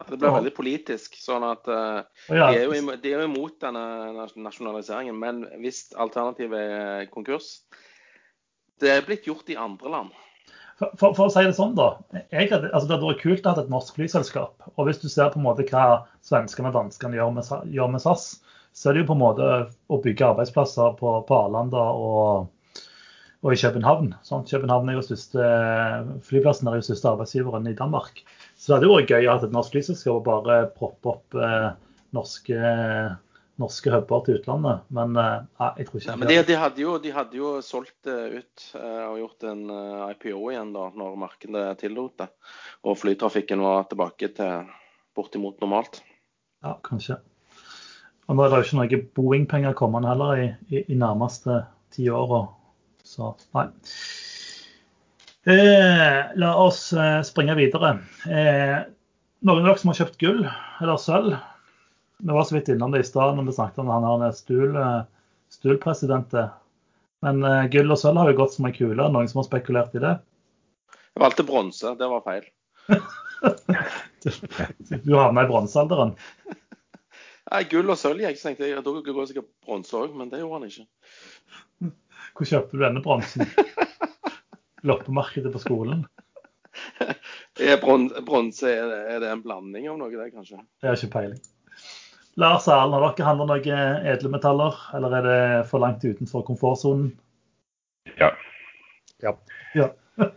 Det 0.02 0.18
blir 0.18 0.34
veldig 0.34 0.54
politisk. 0.56 1.16
sånn 1.22 1.46
at 1.46 1.70
eh, 1.70 2.02
de, 2.28 2.42
er 2.42 2.66
jo 2.66 2.74
de 2.74 3.14
er 3.14 3.22
jo 3.22 3.30
imot 3.30 3.60
denne 3.62 4.26
nasjonaliseringen. 4.34 5.16
Men 5.16 5.44
hvis 5.62 5.86
alternativet 5.94 6.76
er 6.80 7.10
konkurs 7.14 7.60
Det 8.76 8.90
er 8.92 9.06
blitt 9.06 9.24
gjort 9.24 9.48
i 9.48 9.56
andre 9.56 9.88
land. 9.88 10.16
For, 10.76 10.92
for, 11.16 11.24
å 11.24 11.32
si 11.32 11.40
det 11.46 11.54
sånn, 11.56 11.76
da. 11.76 11.94
Jeg 12.34 12.50
altså 12.52 12.84
det 12.84 12.96
hadde 12.98 13.06
vært 13.06 13.22
kult 13.22 13.46
å 13.46 13.52
ha 13.54 13.62
et 13.62 13.70
norsk 13.72 13.96
flyselskap. 13.96 14.66
Og 14.74 14.88
hvis 14.88 15.00
du 15.00 15.06
ser 15.08 15.30
på 15.32 15.40
en 15.40 15.46
måte 15.46 15.64
hva 15.70 16.02
svenskene 16.26 16.68
og 16.68 16.76
danskene 16.76 17.16
gjør 17.16 17.32
med, 17.38 17.48
gjør 17.72 17.94
med 17.94 18.04
SAS, 18.04 18.26
så 18.76 18.90
er 18.90 18.96
det 18.96 19.06
jo 19.06 19.08
på 19.08 19.16
en 19.16 19.22
måte 19.22 19.46
å 19.88 20.00
bygge 20.04 20.26
arbeidsplasser 20.26 20.98
på, 20.98 21.14
på 21.24 21.38
Arlanda 21.38 21.80
og, 21.96 22.82
og 23.40 23.54
i 23.54 23.60
København. 23.62 24.12
Sant? 24.26 24.52
København 24.52 24.92
er 24.92 24.98
jo 24.98 25.06
største, 25.06 25.48
flyplassen 26.28 26.68
er 26.68 26.76
jo 26.76 26.88
største 26.90 27.14
arbeidsgiveren 27.14 27.70
i 27.70 27.76
Danmark. 27.78 28.20
Så 28.52 28.74
det 28.74 28.76
hadde 28.76 28.92
vært 28.92 29.14
gøy 29.16 29.30
å 29.30 29.32
ha 29.32 29.40
et 29.40 29.56
norsk 29.56 29.78
flyselskap 29.78 30.18
og 30.18 30.26
bare 30.28 30.58
proppe 30.76 31.14
opp 31.14 31.40
eh, 31.40 31.70
norske, 32.16 32.60
norske 33.60 33.92
huber 33.92 34.24
til 34.26 34.40
utlandet. 34.40 34.84
Men 34.94 35.16
uh, 35.16 35.44
jeg 35.78 35.88
tror 35.88 36.00
ikke 36.00 36.10
Nei, 36.10 36.18
men 36.22 36.32
de, 36.32 36.40
de, 36.48 36.58
hadde 36.60 36.82
jo, 36.82 36.96
de 37.02 37.12
hadde 37.14 37.38
jo 37.38 37.52
solgt 37.64 37.96
det 38.08 38.16
ut 38.34 38.66
uh, 38.78 39.06
og 39.12 39.20
gjort 39.22 39.46
en 39.52 39.62
uh, 39.70 40.10
IPO 40.12 40.42
igjen 40.52 40.74
da, 40.76 40.90
når 40.96 41.16
markedet 41.22 41.64
tillot 41.80 42.18
det. 42.24 42.28
Og 42.86 42.98
flytrafikken 43.00 43.64
var 43.64 43.88
tilbake 43.90 44.32
til 44.36 44.68
bortimot 45.16 45.58
normalt. 45.64 46.02
Ja, 46.64 46.76
kanskje. 46.84 47.20
Og 48.26 48.36
nå 48.36 48.44
er 48.44 48.52
det 48.52 48.60
jo 48.60 48.66
ikke 48.66 48.80
noen 48.80 49.10
Boeing-penger 49.16 49.76
kommende 49.78 50.10
heller 50.10 50.42
i, 50.42 50.46
i, 50.72 50.82
i 50.92 50.98
nærmeste 50.98 51.62
ti 51.94 52.08
åra. 52.10 52.46
Så 53.06 53.36
nei. 53.54 53.68
Eh, 55.46 56.22
la 56.42 56.54
oss 56.58 56.90
eh, 56.92 57.20
springe 57.22 57.54
videre. 57.54 57.92
Eh, 58.26 58.80
noen 59.46 59.60
av 59.62 59.68
dere 59.68 59.78
som 59.78 59.92
har 59.92 60.00
kjøpt 60.00 60.18
gull 60.18 60.40
eller 60.42 60.98
sølv? 60.98 61.36
Vi 62.18 62.32
var 62.32 62.44
så 62.44 62.54
vidt 62.54 62.68
innom 62.72 62.90
det 62.94 63.00
i 63.00 63.08
stad 63.08 63.36
når 63.36 63.48
vi 63.48 63.52
snakket 63.52 63.78
om 63.82 63.90
han 63.92 64.22
her 64.24 64.32
stul, 64.32 64.76
eh, 64.76 65.02
stulpresidentet. 65.52 66.54
Men 67.24 67.40
uh, 67.44 67.64
gull 67.72 67.90
og 67.90 67.98
sølv 67.98 68.20
har 68.20 68.30
jo 68.30 68.38
gått 68.42 68.54
som 68.54 68.66
ei 68.68 68.74
kule. 68.76 69.06
Noen 69.10 69.28
som 69.30 69.40
har 69.40 69.46
spekulert 69.48 69.94
i 69.96 70.02
det? 70.02 70.14
Jeg 71.16 71.22
valgte 71.22 71.46
bronse, 71.48 71.94
det 71.98 72.08
var 72.12 72.24
feil. 72.26 72.46
Du 75.06 75.12
havna 75.14 75.44
i 75.44 75.48
bronsealderen. 75.48 76.14
Nei, 77.46 77.62
gull 77.70 77.92
og 77.92 77.98
sølv 78.00 78.24
så 78.34 78.48
tenkte 78.48 78.66
jeg 78.68 78.82
da 78.82 78.94
går 79.06 79.28
sikkert 79.30 79.48
bronse 79.64 79.94
òg, 79.94 80.14
men 80.18 80.32
det 80.32 80.40
gjorde 80.42 80.58
han 80.58 80.68
ikke. 80.70 80.86
Hvor 82.36 82.50
kjøpte 82.50 82.74
du 82.76 82.82
denne 82.82 83.02
bronsen? 83.04 83.46
Loppemarkedet 84.88 85.52
på 85.54 85.62
skolen? 85.62 86.04
Er 87.56 87.78
Bronse, 87.80 88.68
er, 88.68 89.20
det- 89.20 89.30
en 89.30 89.42
blanding 89.44 89.88
av 89.88 89.98
noe, 90.00 90.10
der, 90.12 90.30
kanskje? 90.34 90.58
Det 90.82 90.90
har 90.90 90.98
ikke 90.98 91.14
peiling. 91.14 91.40
Lars 92.36 92.66
Erlend, 92.68 92.92
har 93.00 93.14
dere 93.16 93.26
handla 93.30 93.46
noen 93.48 94.08
edlemetaller, 94.12 94.76
eller 94.96 95.14
er 95.16 95.26
det 95.26 95.38
for 95.70 95.80
langt 95.80 96.04
utenfor 96.04 96.44
komfortsonen? 96.44 97.14
Ja. 98.20 98.34
Ja. 99.24 99.32
Ja. 99.74 99.90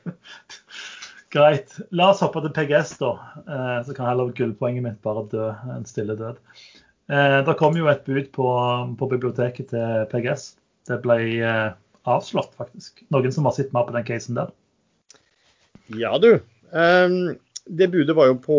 Greit. 1.33 1.75
La 1.93 2.09
oss 2.13 2.23
hoppe 2.23 2.41
til 2.45 2.53
PGS, 2.55 2.95
da. 3.01 3.11
Eh, 3.43 3.75
så 3.85 3.95
kan 3.95 4.09
heller 4.09 4.31
gullpoenget 4.35 4.85
mitt 4.85 5.01
bare 5.05 5.27
dø 5.29 5.49
en 5.75 5.85
stille 5.85 6.15
død. 6.17 6.39
Eh, 7.11 7.37
det 7.45 7.57
kom 7.59 7.77
jo 7.77 7.89
et 7.91 8.01
bud 8.07 8.31
på, 8.33 8.47
på 8.97 9.09
biblioteket 9.11 9.69
til 9.73 10.07
PGS. 10.09 10.53
Det 10.89 11.01
ble 11.03 11.19
eh, 11.37 11.67
avslått, 12.09 12.55
faktisk. 12.57 13.03
Noen 13.13 13.35
som 13.35 13.45
har 13.49 13.57
sett 13.59 13.75
mer 13.75 13.85
på 13.85 13.93
den 13.97 14.07
casen 14.07 14.39
der? 14.39 14.55
Ja, 15.99 16.15
du. 16.21 16.39
Um, 16.69 17.35
det 17.65 17.87
budet 17.91 18.15
var 18.15 18.29
jo 18.29 18.37
på 18.41 18.57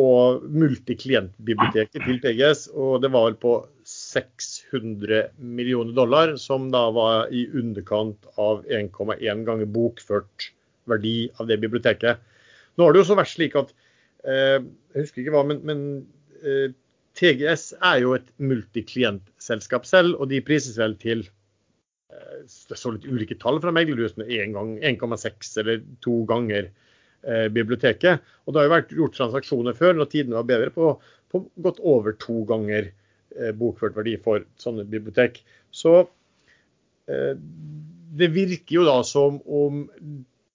multiklientbiblioteket 0.51 2.05
til 2.05 2.19
PGS, 2.23 2.67
og 2.75 3.01
det 3.05 3.11
var 3.15 3.37
på 3.43 3.55
600 3.89 5.23
millioner 5.39 5.97
dollar, 5.97 6.35
som 6.39 6.69
da 6.73 6.85
var 6.95 7.33
i 7.35 7.47
underkant 7.57 8.29
av 8.41 8.65
1,1 8.67 9.45
ganger 9.47 9.71
bokført 9.71 10.51
verdi 10.91 11.31
av 11.39 11.49
det 11.51 11.61
biblioteket. 11.63 12.21
Nå 12.77 12.87
har 12.87 12.95
det 12.95 13.03
jo 13.03 13.09
så 13.11 13.19
vært 13.19 13.33
slik 13.33 13.57
at 13.59 13.73
eh, 14.25 14.61
Jeg 14.95 15.05
husker 15.05 15.23
ikke 15.23 15.35
hva, 15.35 15.43
men, 15.47 15.61
men 15.67 15.83
eh, 16.43 16.71
TGS 17.19 17.75
er 17.77 18.03
jo 18.05 18.15
et 18.17 18.31
multiklientselskap 18.39 19.89
selv, 19.89 20.17
og 20.19 20.31
de 20.31 20.43
prises 20.45 20.79
vel 20.81 20.95
til 21.01 21.25
eh, 21.25 22.39
det 22.47 22.79
så 22.79 22.95
litt 22.95 23.09
ulike 23.09 23.39
tall 23.43 23.61
fra 23.63 23.75
meglerhusene, 23.75 24.29
1,6 24.29 25.53
eller 25.63 25.83
to 26.05 26.23
ganger 26.31 26.71
biblioteket. 27.53 28.23
Og 28.47 28.55
det 28.55 28.61
har 28.61 28.69
jo 28.69 28.73
vært 28.73 28.95
gjort 28.97 29.17
transaksjoner 29.19 29.77
før 29.77 29.99
når 29.99 30.09
tidene 30.13 30.39
var 30.39 30.47
bedre, 30.49 30.71
på, 30.73 30.95
på 31.31 31.43
godt 31.65 31.81
over 31.87 32.17
to 32.23 32.41
ganger 32.49 32.89
eh, 32.89 33.53
bokført 33.57 33.99
verdi 33.99 34.17
for 34.25 34.47
sånne 34.63 34.87
bibliotek. 34.89 35.43
Så 35.71 35.93
eh, 37.11 37.35
det 38.21 38.33
virker 38.35 38.81
jo 38.81 38.89
da 38.89 38.99
som 39.07 39.39
om 39.47 39.85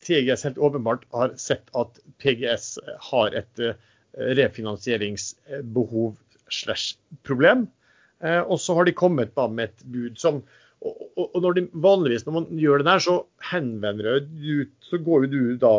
TGS 0.06 0.46
helt 0.46 0.60
åpenbart 0.62 1.06
har 1.16 1.34
sett 1.42 1.72
at 1.78 1.98
PGS 2.22 2.76
har 3.12 3.38
et 3.38 3.64
eh, 3.64 3.80
refinansieringsbehov 4.38 6.14
slash 6.50 6.98
problem. 7.28 7.66
Eh, 8.24 8.42
og 8.42 8.60
så 8.62 8.78
har 8.78 8.88
de 8.88 8.96
kommet 8.96 9.34
da 9.36 9.48
med 9.52 9.72
et 9.72 9.90
bud 9.92 10.22
som 10.22 10.44
og, 10.86 11.38
når 11.42 11.56
de, 11.58 11.62
vanligvis 11.82 12.28
når 12.28 12.34
man 12.36 12.60
gjør 12.62 12.82
det 12.82 12.86
der, 12.86 13.02
så 13.02 13.14
henvender 13.50 14.20
du 14.28 14.68
Så 14.86 15.00
går 15.02 15.26
jo 15.26 15.30
du 15.32 15.56
da 15.58 15.72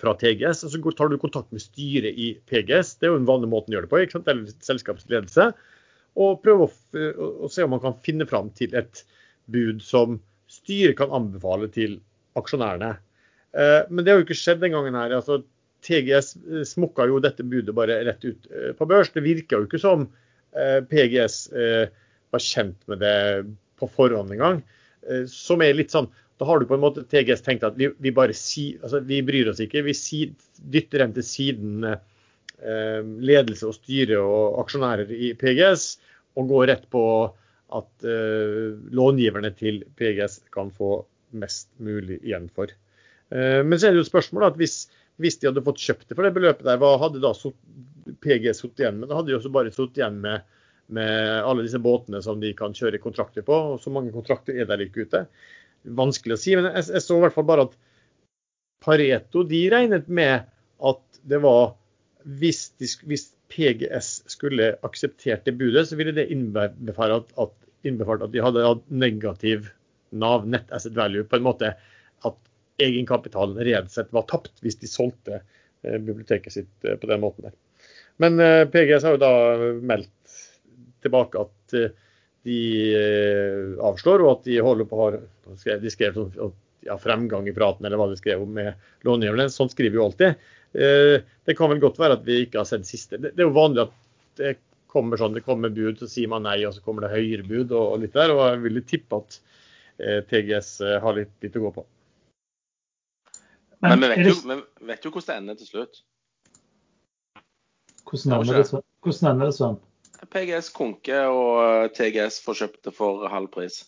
fra 0.00 0.14
TGS, 0.16 0.64
og 0.64 0.72
så 0.72 0.92
tar 0.96 1.10
du 1.12 1.18
kontakt 1.20 1.52
med 1.52 1.62
styret 1.62 2.16
i 2.16 2.32
PGS. 2.48 2.96
Det 2.98 3.08
er 3.08 3.14
jo 3.14 3.20
en 3.20 3.28
vanlig 3.28 3.50
måte 3.52 3.70
å 3.70 3.76
gjøre 3.76 3.86
det 3.86 3.92
på, 3.92 4.00
ikke 4.04 4.16
sant? 4.18 4.30
eller 4.32 4.54
selskapsledelse. 4.64 5.50
Og 6.20 6.40
prøve 6.44 6.66
å, 6.66 6.70
å, 7.44 7.50
se 7.52 7.64
om 7.64 7.74
man 7.74 7.82
kan 7.82 7.98
finne 8.04 8.26
fram 8.28 8.50
til 8.56 8.74
et 8.78 9.04
bud 9.50 9.82
som 9.84 10.18
styret 10.50 10.96
kan 10.98 11.12
anbefale 11.14 11.68
til 11.72 11.98
aksjonærene. 12.38 12.94
Eh, 13.52 13.80
men 13.90 14.04
det 14.04 14.12
har 14.12 14.20
jo 14.20 14.26
ikke 14.28 14.38
skjedd 14.38 14.62
den 14.64 14.74
gangen 14.76 14.98
her. 14.98 15.14
altså 15.18 15.42
TGS 15.86 16.34
eh, 16.36 16.64
smukka 16.68 17.06
jo 17.10 17.20
dette 17.22 17.46
budet 17.46 17.74
bare 17.76 18.00
rett 18.06 18.24
ut 18.26 18.50
eh, 18.50 18.72
på 18.76 18.88
børs. 18.90 19.12
Det 19.14 19.24
virka 19.26 19.60
jo 19.60 19.68
ikke 19.68 19.82
som 19.82 20.10
PGS 20.50 21.34
var 21.54 22.42
kjent 22.42 22.80
med 22.90 22.98
det 22.98 23.18
på 23.78 23.86
forhånd 23.86 24.32
engang. 24.34 24.56
Som 25.30 25.62
er 25.62 25.76
litt 25.78 25.94
sånn 25.94 26.08
Da 26.40 26.48
har 26.48 26.60
du 26.60 26.66
på 26.68 26.76
en 26.76 26.82
måte 26.82 27.04
TGS 27.04 27.44
tenkt 27.44 27.66
at 27.68 27.76
vi, 27.76 27.90
vi 28.00 28.14
bare 28.16 28.36
si, 28.36 28.72
altså 28.80 29.02
vi 29.04 29.20
bryr 29.26 29.52
oss 29.52 29.60
ikke. 29.60 29.84
Vi 29.84 29.96
si, 29.96 30.22
dytter 30.56 31.04
dem 31.04 31.12
til 31.16 31.26
siden 31.26 31.90
ledelse 32.60 33.70
og 33.70 33.76
styre 33.78 34.18
og 34.20 34.58
aksjonærer 34.60 35.08
i 35.16 35.30
PGS 35.40 35.84
og 36.36 36.50
går 36.50 36.66
rett 36.68 36.82
på 36.92 37.04
at 37.72 38.04
långiverne 38.92 39.48
til 39.56 39.78
PGS 39.96 40.42
kan 40.52 40.68
få 40.76 40.98
mest 41.30 41.68
mulig 41.78 42.18
igjen 42.24 42.48
for. 42.54 42.72
Eh, 43.30 43.60
men 43.64 43.78
så 43.78 43.88
er 43.88 43.94
det 43.94 44.02
jo 44.02 44.08
spørsmålet 44.08 44.54
at 44.54 44.60
hvis, 44.60 44.76
hvis, 45.22 45.38
de 45.40 45.50
hadde 45.50 45.64
fått 45.66 45.82
kjøpt 45.82 46.08
det 46.08 46.16
for 46.18 46.26
det 46.26 46.34
beløpet 46.36 46.66
der, 46.66 46.80
hva 46.80 46.96
hadde 47.02 47.22
da 47.22 47.32
PGS 48.20 48.64
sittet 48.64 48.84
igjen 48.84 49.00
med? 49.00 49.10
Da 49.10 49.20
hadde 49.20 49.32
de 49.32 49.38
også 49.38 49.52
bare 49.54 49.72
sittet 49.74 50.02
igjen 50.02 50.18
med, 50.24 50.46
med, 50.90 51.14
alle 51.46 51.66
disse 51.66 51.82
båtene 51.82 52.22
som 52.24 52.42
de 52.42 52.52
kan 52.58 52.74
kjøre 52.76 53.02
kontrakter 53.02 53.46
på. 53.46 53.60
og 53.74 53.82
Så 53.82 53.92
mange 53.94 54.14
kontrakter 54.14 54.58
er 54.58 54.68
der 54.70 54.82
ikke 54.84 55.06
ute. 55.06 55.26
Vanskelig 55.84 56.36
å 56.36 56.40
si, 56.40 56.54
men 56.56 56.68
jeg, 56.68 56.90
jeg 56.92 57.04
så 57.04 57.16
i 57.16 57.24
hvert 57.24 57.36
fall 57.36 57.48
bare 57.48 57.68
at 57.68 57.76
Pareto 58.80 59.44
de 59.44 59.60
regnet 59.72 60.08
med 60.08 60.48
at 60.90 61.20
det 61.28 61.40
var 61.44 61.74
hvis, 62.24 62.70
de, 62.80 62.88
hvis 63.08 63.30
PGS 63.52 64.10
skulle 64.30 64.74
akseptert 64.86 65.44
det 65.46 65.56
budet, 65.60 65.88
så 65.88 65.98
ville 65.98 66.14
det 66.16 66.28
innbefare 66.32 67.20
at, 67.20 67.32
at, 67.40 67.54
innbefart 67.86 68.24
at 68.24 68.32
de 68.34 68.42
hadde 68.44 68.64
hatt 68.66 68.84
negativ 68.92 69.70
Nav, 70.10 70.42
net 70.48 70.72
asset 70.74 70.96
value, 70.96 71.22
på 71.22 71.38
en 71.38 71.44
måte 71.46 71.68
at 72.26 72.38
egenkapitalen 72.82 73.60
reelt 73.62 73.92
sett 73.94 74.08
var 74.16 74.24
tapt 74.30 74.56
hvis 74.64 74.80
de 74.80 74.88
solgte 74.90 75.36
eh, 75.38 75.98
biblioteket 76.02 76.56
sitt 76.56 76.88
eh, 76.88 76.96
på 76.98 77.06
den 77.06 77.22
måten 77.22 77.46
der. 77.46 77.54
Men 78.18 78.40
eh, 78.42 78.64
PGS 78.72 79.06
har 79.06 79.14
jo 79.14 79.20
da 79.22 79.34
meldt 79.86 80.34
tilbake 81.04 81.44
at 81.46 81.76
de 82.46 83.76
avslår, 83.84 84.24
og 84.24 84.32
at 84.32 84.48
de 84.48 84.60
holder 84.64 84.88
på 84.88 84.96
å 84.96 85.06
ha 85.06 85.76
De 85.82 85.92
skrev 85.92 86.16
sånn 86.16 86.54
ja, 86.86 86.96
fremgang 87.00 87.48
i 87.48 87.54
praten, 87.56 87.84
eller 87.84 88.00
hva 88.00 88.08
de 88.08 88.16
skrev 88.16 88.46
om 88.46 88.54
med 88.56 88.78
långiverne. 89.04 89.50
Sånn 89.52 89.68
skriver 89.72 89.96
vi 89.96 90.00
jo 90.00 90.06
alltid. 90.08 90.48
Det 90.72 91.56
kan 91.58 91.72
vel 91.72 91.82
godt 91.82 92.00
være 92.00 92.16
at 92.16 92.24
vi 92.24 92.38
ikke 92.46 92.62
har 92.62 92.68
sett 92.68 92.88
siste. 92.88 93.20
Det 93.20 93.34
er 93.34 93.44
jo 93.48 93.56
vanlig 93.56 93.84
at 93.84 93.94
det 94.40 94.54
kommer 94.90 95.20
sånn, 95.20 95.36
det 95.36 95.44
kommer 95.44 95.72
bud, 95.74 96.00
så 96.00 96.08
sier 96.08 96.30
man 96.32 96.46
nei, 96.48 96.62
og 96.64 96.72
så 96.74 96.82
kommer 96.84 97.04
det 97.04 97.12
høyere 97.12 97.44
bud 97.46 97.74
og 97.76 97.98
litt 98.02 98.16
der. 98.16 98.32
Og 98.32 98.42
jeg 98.46 98.62
vil 98.64 98.82
tippe 98.88 99.20
at 99.20 99.40
TGS 100.30 100.70
har 101.04 101.18
litt, 101.18 101.34
litt 101.44 101.58
å 101.60 101.66
gå 101.66 101.74
på. 101.80 101.86
Men, 103.80 104.00
Men 104.00 104.00
vi, 104.00 104.08
vet 104.14 104.26
jo, 104.28 104.34
vi, 104.44 104.56
vet 104.90 105.04
jo, 105.04 105.12
hvordan 105.14 105.28
det 105.28 105.36
ender 105.40 105.60
til 105.60 105.68
slutt. 105.70 106.00
Hvordan 108.10 109.30
ender 109.30 109.46
det, 109.48 109.54
sånn? 109.56 109.78
PGS 110.28 110.70
Konke 110.76 111.22
og 111.32 111.54
eh, 111.64 111.90
TGS 111.96 112.40
får 112.44 112.62
kjøpt 112.62 112.88
det 112.88 112.94
for 112.96 113.28
halv 113.30 113.50
pris. 113.54 113.82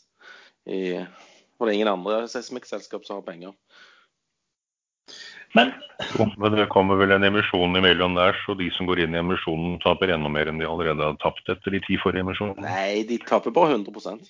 I, 0.66 1.02
for 1.58 1.66
det 1.66 1.74
er 1.74 1.80
ingen 1.80 1.92
andre 1.92 2.22
seismikkselskap 2.30 3.04
som 3.06 3.18
har 3.18 3.26
penger. 3.26 3.56
Men, 5.52 5.72
men 6.40 6.54
det 6.56 6.70
kommer 6.72 6.96
vel 6.96 7.12
en 7.12 7.26
emisjon 7.28 7.76
imellom 7.76 8.14
der, 8.16 8.36
så 8.46 8.54
de 8.56 8.70
som 8.72 8.88
går 8.88 9.02
inn 9.04 9.16
i 9.16 9.20
emisjonen, 9.20 9.76
taper 9.82 10.14
enda 10.14 10.30
mer 10.32 10.48
enn 10.48 10.62
de 10.62 10.68
allerede 10.68 11.04
har 11.04 11.18
tapt 11.20 11.50
etter 11.52 11.74
de 11.74 11.82
ti 11.84 11.98
forrige 12.00 12.24
emisjonene? 12.24 12.64
Nei, 12.64 13.02
de 13.08 13.18
taper 13.20 13.52
bare 13.52 13.76
100 13.76 14.22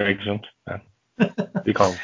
ja, 0.00 0.10
Ikke 0.10 0.26
sant. 0.26 0.50
Ja. 0.68 0.80
De 1.64 1.72
kan, 1.76 1.96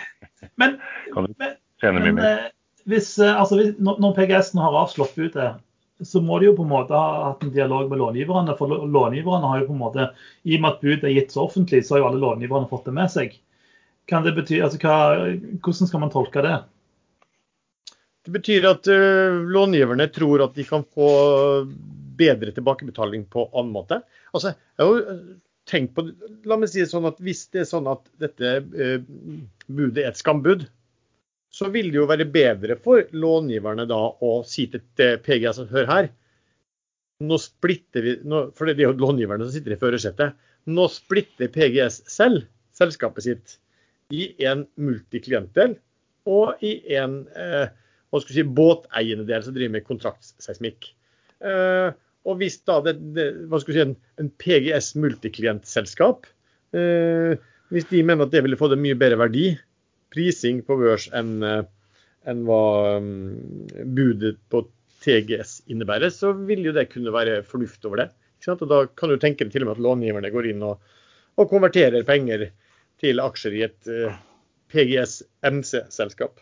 men, 0.61 0.79
kan 1.13 1.29
men, 1.41 2.01
men 2.05 2.19
eh, 2.21 2.49
hvis, 2.89 3.15
eh, 3.19 3.33
altså, 3.33 3.57
hvis, 3.61 3.77
når 3.81 4.17
PGS 4.17 4.53
nå 4.57 4.65
har 4.65 4.77
avslått 4.83 5.17
budet, 5.17 5.55
så 6.05 6.21
må 6.21 6.39
de 6.39 6.51
jo 6.51 6.57
på 6.59 6.65
en 6.67 6.73
måte 6.73 6.97
ha 6.97 7.31
hatt 7.31 7.45
en 7.47 7.53
dialog 7.55 7.89
med 7.91 8.01
långiverne. 8.03 8.55
For 8.59 8.69
långiverne 8.69 9.49
har 9.49 9.63
jo 9.63 9.69
på 9.71 9.77
en 9.77 9.83
måte, 9.83 10.09
I 10.45 10.59
og 10.59 10.65
med 10.65 10.75
at 10.75 10.83
budet 10.85 11.09
er 11.09 11.15
gitt 11.15 11.33
så 11.33 11.47
offentlig, 11.47 11.83
så 11.85 11.97
har 11.97 12.03
jo 12.03 12.09
alle 12.11 12.23
långiverne 12.25 12.69
fått 12.71 12.89
det 12.89 12.97
med 12.97 13.13
seg. 13.13 13.37
Bety, 14.07 14.61
altså, 14.63 14.79
hva, 14.83 14.97
hvordan 15.65 15.91
skal 15.91 16.03
man 16.05 16.13
tolke 16.13 16.45
det? 16.45 16.59
Det 18.27 18.35
betyr 18.35 18.69
at 18.69 18.91
uh, 18.91 19.41
långiverne 19.57 20.09
tror 20.13 20.45
at 20.45 20.55
de 20.59 20.67
kan 20.67 20.85
få 20.95 21.09
bedre 22.17 22.53
tilbakebetaling 22.55 23.27
på 23.33 23.49
annen 23.53 23.75
måte. 23.75 24.01
Altså, 24.33 24.55
jo 24.79 25.01
tenkt 25.67 25.97
på, 25.97 26.05
La 26.47 26.59
meg 26.59 26.71
si 26.71 26.83
det 26.83 26.91
sånn 26.93 27.09
at 27.09 27.19
hvis 27.25 27.47
det 27.55 27.65
er 27.65 27.71
sånn 27.71 27.89
at 27.91 28.05
dette 28.23 28.59
uh, 28.63 28.99
budet 29.67 30.05
er 30.05 30.13
et 30.13 30.21
skambud, 30.21 30.67
så 31.57 31.71
vil 31.73 31.89
det 31.93 32.01
jo 32.01 32.09
være 32.09 32.27
bedre 32.29 32.77
for 32.85 33.07
långiverne 33.17 33.87
da 33.89 34.01
å 34.21 34.33
si 34.49 34.67
til 34.73 34.83
PGS 35.25 35.61
som 35.63 35.71
hør 35.71 35.89
her, 35.89 36.09
nå 37.25 37.39
splitter 37.41 38.05
vi, 38.05 38.13
nå, 38.29 38.51
for 38.57 38.69
det 38.69 38.77
er 38.77 38.91
jo 38.91 38.99
långiverne 39.01 39.47
som 39.47 39.55
sitter 39.55 39.73
i 39.73 39.81
førersetet, 39.81 40.37
nå 40.69 40.85
splitter 40.93 41.49
PGS 41.53 42.03
selv 42.13 42.45
selskapet 42.77 43.25
sitt 43.25 43.57
i 44.13 44.29
en 44.47 44.67
multiklientdel 44.77 45.79
og 46.29 46.61
i 46.67 46.75
en 46.99 47.23
eh, 47.39 47.71
hva 48.11 48.21
skal 48.23 48.37
si, 48.37 48.45
båteiende 48.59 49.27
del 49.29 49.45
som 49.45 49.55
driver 49.57 49.79
med 49.79 49.87
kontraktseismikk. 49.87 50.91
Eh, 51.47 51.89
og 52.27 52.41
hvis 52.41 52.59
da 52.69 52.79
det, 52.85 52.97
det, 53.17 53.27
hva 53.49 53.61
skal 53.63 53.77
si, 53.77 53.85
en, 53.87 53.97
en 54.21 54.31
PGS 54.43 54.93
multiklientselskap 54.99 56.27
eh, 56.77 57.39
hvis 57.73 57.89
de 57.91 58.03
mener 58.07 58.27
at 58.27 58.35
det 58.35 58.45
ville 58.45 58.59
få 58.59 58.69
det 58.71 58.79
mye 58.83 58.99
bedre 58.99 59.19
verdi 59.25 59.49
prising 60.15 60.63
på 60.67 60.77
børs 60.81 61.09
enn 61.17 61.41
en 62.27 62.43
hva 62.47 62.99
um, 62.99 63.11
budet 63.95 64.39
på 64.51 64.65
TGS 65.05 65.61
innebærer, 65.71 66.11
så 66.11 66.33
vil 66.49 66.65
jo 66.67 66.75
det 66.75 66.89
kunne 66.91 67.15
være 67.15 67.43
fornuft 67.47 67.85
over 67.87 68.03
det. 68.03 68.09
Og 68.47 68.69
Da 68.71 68.85
kan 68.99 69.11
du 69.11 69.19
tenke 69.19 69.47
til 69.51 69.65
og 69.65 69.71
med 69.71 69.77
at 69.77 69.83
långiverne 69.83 70.31
går 70.35 70.51
inn 70.53 70.63
og, 70.67 70.83
og 71.39 71.51
konverterer 71.51 72.07
penger 72.07 72.49
til 73.03 73.23
aksjer 73.23 73.55
i 73.55 73.65
et 73.67 73.91
uh, 73.91 74.07
eh, 74.09 74.19
PGS 74.73 75.21
MC-selskap. 75.47 76.41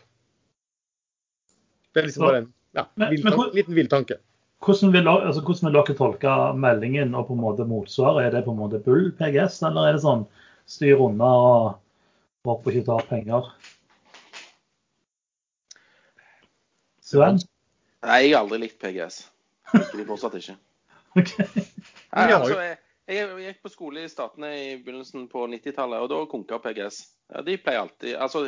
Det 1.93 2.01
er 2.01 2.09
liksom 2.09 2.25
bare 2.25 2.41
en 2.43 2.49
ja, 2.75 2.85
vild 3.09 3.23
tanke, 3.23 3.51
liten 3.55 3.77
vill 3.77 3.91
tanke. 3.91 4.19
Hvordan 4.65 4.91
vil, 4.95 5.07
altså, 5.07 5.41
hvordan 5.45 5.69
vil, 5.69 5.77
dere 5.77 5.97
tolke 5.97 6.35
meldingen 6.57 7.13
og 7.15 7.27
på 7.29 7.35
en 7.35 7.43
måte 7.43 7.67
motsvaret? 7.69 8.25
Er 8.25 8.33
det 8.33 8.45
på 8.47 8.55
en 8.55 8.61
måte 8.63 8.81
bull 8.83 9.11
PGS, 9.19 9.61
eller 9.67 9.89
er 9.89 9.97
det 9.97 10.05
sånn 10.05 10.25
styr 10.69 11.01
unna 11.05 11.29
og 11.29 11.67
håper 12.45 12.75
ikke 12.75 12.87
ta 12.87 12.97
penger? 13.09 13.49
Sven? 17.05 17.41
Nei, 18.05 18.21
jeg 18.25 18.33
har 18.35 18.43
aldri 18.43 18.61
likt 18.63 18.79
PGS. 18.81 19.19
Liker 19.73 19.99
de 19.99 20.07
fortsatt 20.07 20.37
ikke. 20.39 20.55
okay. 21.19 21.45
Nei, 22.15 22.25
altså, 22.31 22.57
jeg, 22.61 22.79
jeg, 23.09 23.27
jeg 23.27 23.51
gikk 23.51 23.61
på 23.65 23.73
skole 23.73 24.05
i 24.05 24.09
Statene 24.09 24.49
i 24.57 24.65
begynnelsen 24.79 25.27
på 25.31 25.45
90-tallet, 25.51 26.01
og 26.01 26.11
da 26.11 26.23
konka 26.29 26.59
PGS. 26.63 27.03
Ja, 27.33 27.41
de 27.45 27.57
pleier 27.61 27.81
alltid 27.81 28.17
Altså, 28.21 28.47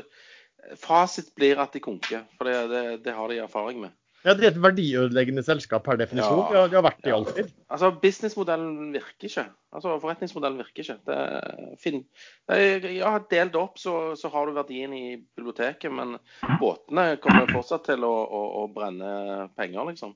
fasit 0.81 1.33
blir 1.37 1.61
at 1.61 1.73
de 1.73 1.81
konker, 1.81 2.25
for 2.37 2.49
det, 2.49 2.57
det, 2.73 2.83
det 3.05 3.15
har 3.17 3.31
de 3.31 3.41
erfaring 3.45 3.81
med. 3.85 3.95
Ja, 4.25 4.33
Det 4.33 4.43
er 4.43 4.49
et 4.51 4.61
verdiødeleggende 4.61 5.43
selskap 5.45 5.83
per 5.85 5.95
definisjon. 5.99 6.39
Ja. 6.51 6.63
De, 6.65 6.71
det 6.71 6.77
har 6.79 6.83
vært 6.87 7.03
det 7.05 7.11
Ja. 7.11 7.15
alltid. 7.19 7.51
Altså, 7.69 7.91
businessmodellen 8.01 8.91
virker 8.91 9.29
ikke. 9.29 9.45
Altså, 9.71 9.99
Forretningsmodellen 10.01 10.57
virker 10.57 10.83
ikke. 10.83 10.97
Det 11.05 11.17
er, 11.17 11.75
fin, 11.79 12.01
det 12.49 12.57
er, 12.57 12.87
ja, 12.97 13.13
delt 13.31 13.55
opp 13.55 13.77
så, 13.79 14.15
så 14.19 14.31
har 14.33 14.45
du 14.49 14.53
verdien 14.57 14.93
i 14.97 15.17
biblioteket, 15.37 15.91
men 15.93 16.17
båtene 16.59 17.17
kommer 17.23 17.47
fortsatt 17.53 17.85
til 17.85 18.03
å, 18.03 18.13
å, 18.25 18.41
å 18.63 18.67
brenne 18.73 19.49
penger, 19.55 19.85
liksom. 19.93 20.15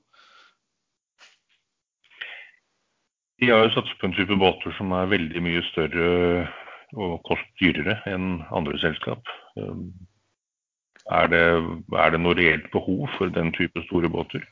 De 3.42 3.48
har 3.50 3.64
jo 3.64 3.72
satset 3.74 3.98
på 3.98 4.06
en 4.06 4.14
type 4.14 4.36
båter 4.38 4.74
som 4.76 4.92
er 4.94 5.08
veldig 5.10 5.40
mye 5.42 5.62
større 5.72 6.10
og 6.92 7.22
kost 7.26 7.48
dyrere 7.58 7.96
enn 8.06 8.42
andre 8.54 8.76
selskap. 8.78 9.24
Er 11.10 11.26
det, 11.32 11.42
er 11.98 12.10
det 12.14 12.20
noe 12.22 12.34
reelt 12.38 12.68
behov 12.72 13.08
for 13.18 13.32
den 13.34 13.50
type 13.56 13.82
store 13.88 14.08
båter? 14.12 14.44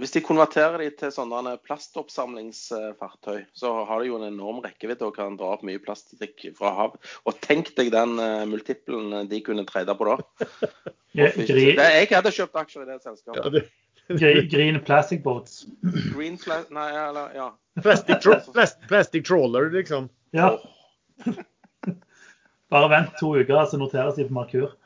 Hvis 0.00 0.14
de 0.14 0.22
konverterer 0.24 0.80
de 0.80 0.86
til 0.96 1.10
sånne 1.12 1.52
plastoppsamlingsfartøy, 1.68 3.42
så 3.52 3.72
har 3.88 4.00
de 4.00 4.06
jo 4.08 4.16
en 4.16 4.24
enorm 4.30 4.62
rekkevidde 4.64 5.04
og 5.04 5.16
kan 5.18 5.36
dra 5.36 5.50
opp 5.52 5.64
mye 5.68 5.80
plastikk 5.84 6.46
fra 6.56 6.70
hav. 6.78 6.94
Og 7.28 7.36
tenk 7.44 7.74
deg 7.76 7.90
den 7.92 8.14
uh, 8.16 8.46
multiplen 8.48 9.28
de 9.28 9.40
kunne 9.44 9.66
trade 9.68 9.92
på 9.98 10.08
da. 10.08 10.16
Det, 11.12 11.26
jeg 11.36 12.06
hadde 12.08 12.30
kjøpt 12.32 12.56
aksjer 12.56 12.86
i 12.86 12.88
det 12.88 12.94
Ja, 12.96 13.02
selskapet. 13.04 13.52
det, 13.52 13.66
gre- 14.22 14.46
green 14.48 14.78
plastic 14.80 15.20
boats. 15.24 15.66
Green 16.14 16.38
pla 16.40 16.62
Nei, 16.72 16.88
eller 16.96 17.34
ja. 17.36 17.50
plastic, 17.84 18.22
tra 18.24 18.38
plastic 18.88 19.26
trawler, 19.28 19.68
liksom. 19.76 20.08
Ja. 20.32 20.54
Bare 22.72 22.88
vent 22.88 23.16
to 23.20 23.34
uker, 23.36 23.66
så 23.68 23.76
noteres 23.80 24.16
de 24.16 24.24
på 24.28 24.36
Merkur. 24.36 24.76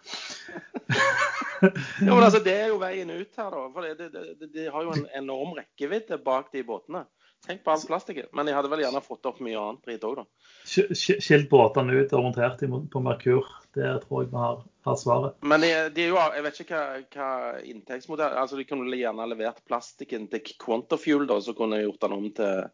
Ja, 1.62 1.70
men 2.12 2.20
altså, 2.20 2.40
Det 2.44 2.53
er 2.53 2.66
jo 2.68 2.81
veien 2.83 3.11
ut 3.11 3.38
her, 3.38 3.55
da. 3.55 3.61
For 3.72 4.51
de 4.57 4.64
har 4.72 4.83
jo 4.85 4.92
en 4.92 5.07
enorm 5.16 5.55
rekkevidde 5.57 6.18
bak 6.25 6.51
de 6.53 6.64
båtene. 6.66 7.07
Tenk 7.46 7.61
på 7.62 7.70
all 7.70 7.83
plastikken. 7.87 8.27
Men 8.35 8.49
de 8.49 8.55
hadde 8.57 8.70
vel 8.72 8.81
gjerne 8.83 9.01
fått 9.05 9.27
opp 9.29 9.37
mye 9.44 9.59
annet 9.61 9.85
dritt 9.87 10.03
òg, 10.09 10.16
da. 10.18 10.25
Sk- 10.66 10.88
sk- 10.99 11.20
Skilt 11.22 11.51
båtene 11.53 11.94
ut 11.94 12.14
og 12.16 12.25
montert 12.25 12.59
dem 12.64 12.72
på 12.90 13.03
Merkur. 13.05 13.46
Det 13.77 13.90
tror 14.07 14.22
jeg 14.25 14.31
vi 14.33 14.40
har, 14.40 14.62
har 14.88 14.96
svaret. 14.99 15.37
Men 15.46 15.61
de, 15.62 15.68
de 15.94 16.07
er 16.07 16.11
jo, 16.11 16.16
jeg 16.35 16.42
vet 16.46 16.61
ikke 16.64 16.81
hva, 16.81 17.03
hva 17.12 17.29
inntektsmodell 17.68 18.38
altså 18.40 18.57
De 18.59 18.64
kunne 18.66 18.88
gjerne 18.99 19.29
levert 19.31 19.61
plastikken 19.68 20.25
til 20.33 20.42
Quantafuel, 20.64 21.27
da, 21.29 21.37
så 21.44 21.55
kunne 21.59 21.77
de 21.79 21.85
gjort 21.87 22.01
den 22.07 22.16
om 22.16 22.27
til 22.40 22.64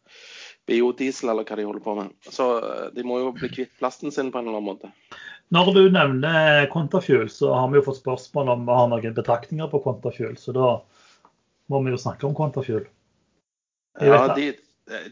biodiesel, 0.69 1.29
eller 1.33 1.45
hva 1.45 1.59
de 1.59 1.67
holder 1.67 1.83
på 1.83 1.95
med. 1.99 2.15
Så 2.31 2.47
eh, 2.63 2.87
de 2.95 3.05
må 3.05 3.19
jo 3.21 3.33
bli 3.35 3.51
kvitt 3.53 3.75
plasten 3.81 4.13
sin 4.15 4.31
på 4.33 4.39
en 4.41 4.47
eller 4.47 4.61
annen 4.61 4.71
måte. 4.71 4.93
Når 5.53 5.69
du 5.75 5.81
nevner 5.93 6.65
Quantafuel, 6.73 7.29
så 7.29 7.51
har 7.53 7.69
vi 7.69 7.77
jo 7.81 7.85
fått 7.91 7.99
spørsmål 8.01 8.55
om 8.55 8.65
vi 8.65 8.77
har 8.79 8.89
noen 8.89 9.17
betraktninger 9.21 9.69
på 9.69 9.83
Quantafuel. 9.85 10.37
Så 10.39 10.55
da 10.55 10.73
må 11.69 11.83
vi 11.85 11.93
jo 11.93 11.99
snakke 12.01 12.25
om 12.25 12.33
Quantafuel. 12.37 12.87
Ja, 14.01 14.35
de, 14.35 14.53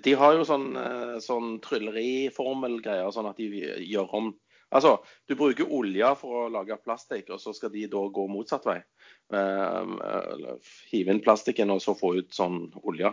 de 0.04 0.14
har 0.18 0.38
jo 0.38 0.46
sånn, 0.48 0.72
eh, 0.80 1.18
sånn 1.22 1.60
trylleriformelgreier, 1.66 3.12
sånn 3.14 3.30
at 3.30 3.42
de 3.42 3.50
gjør 3.86 4.16
om 4.22 4.32
Altså, 4.72 4.94
du 5.28 5.36
bruker 5.36 5.68
olje 5.68 6.08
for 6.16 6.46
å 6.46 6.52
lage 6.52 6.78
plastikk, 6.80 7.34
og 7.36 7.42
så 7.44 7.52
skal 7.52 7.74
de 7.74 7.82
da 7.92 8.06
gå 8.16 8.24
motsatt 8.32 8.64
vei. 8.64 8.78
Eh, 9.36 9.90
hive 10.94 11.12
inn 11.12 11.20
plastikken 11.20 11.74
og 11.74 11.82
så 11.84 11.92
få 12.00 12.14
ut 12.22 12.32
sånn 12.32 12.70
olje. 12.80 13.12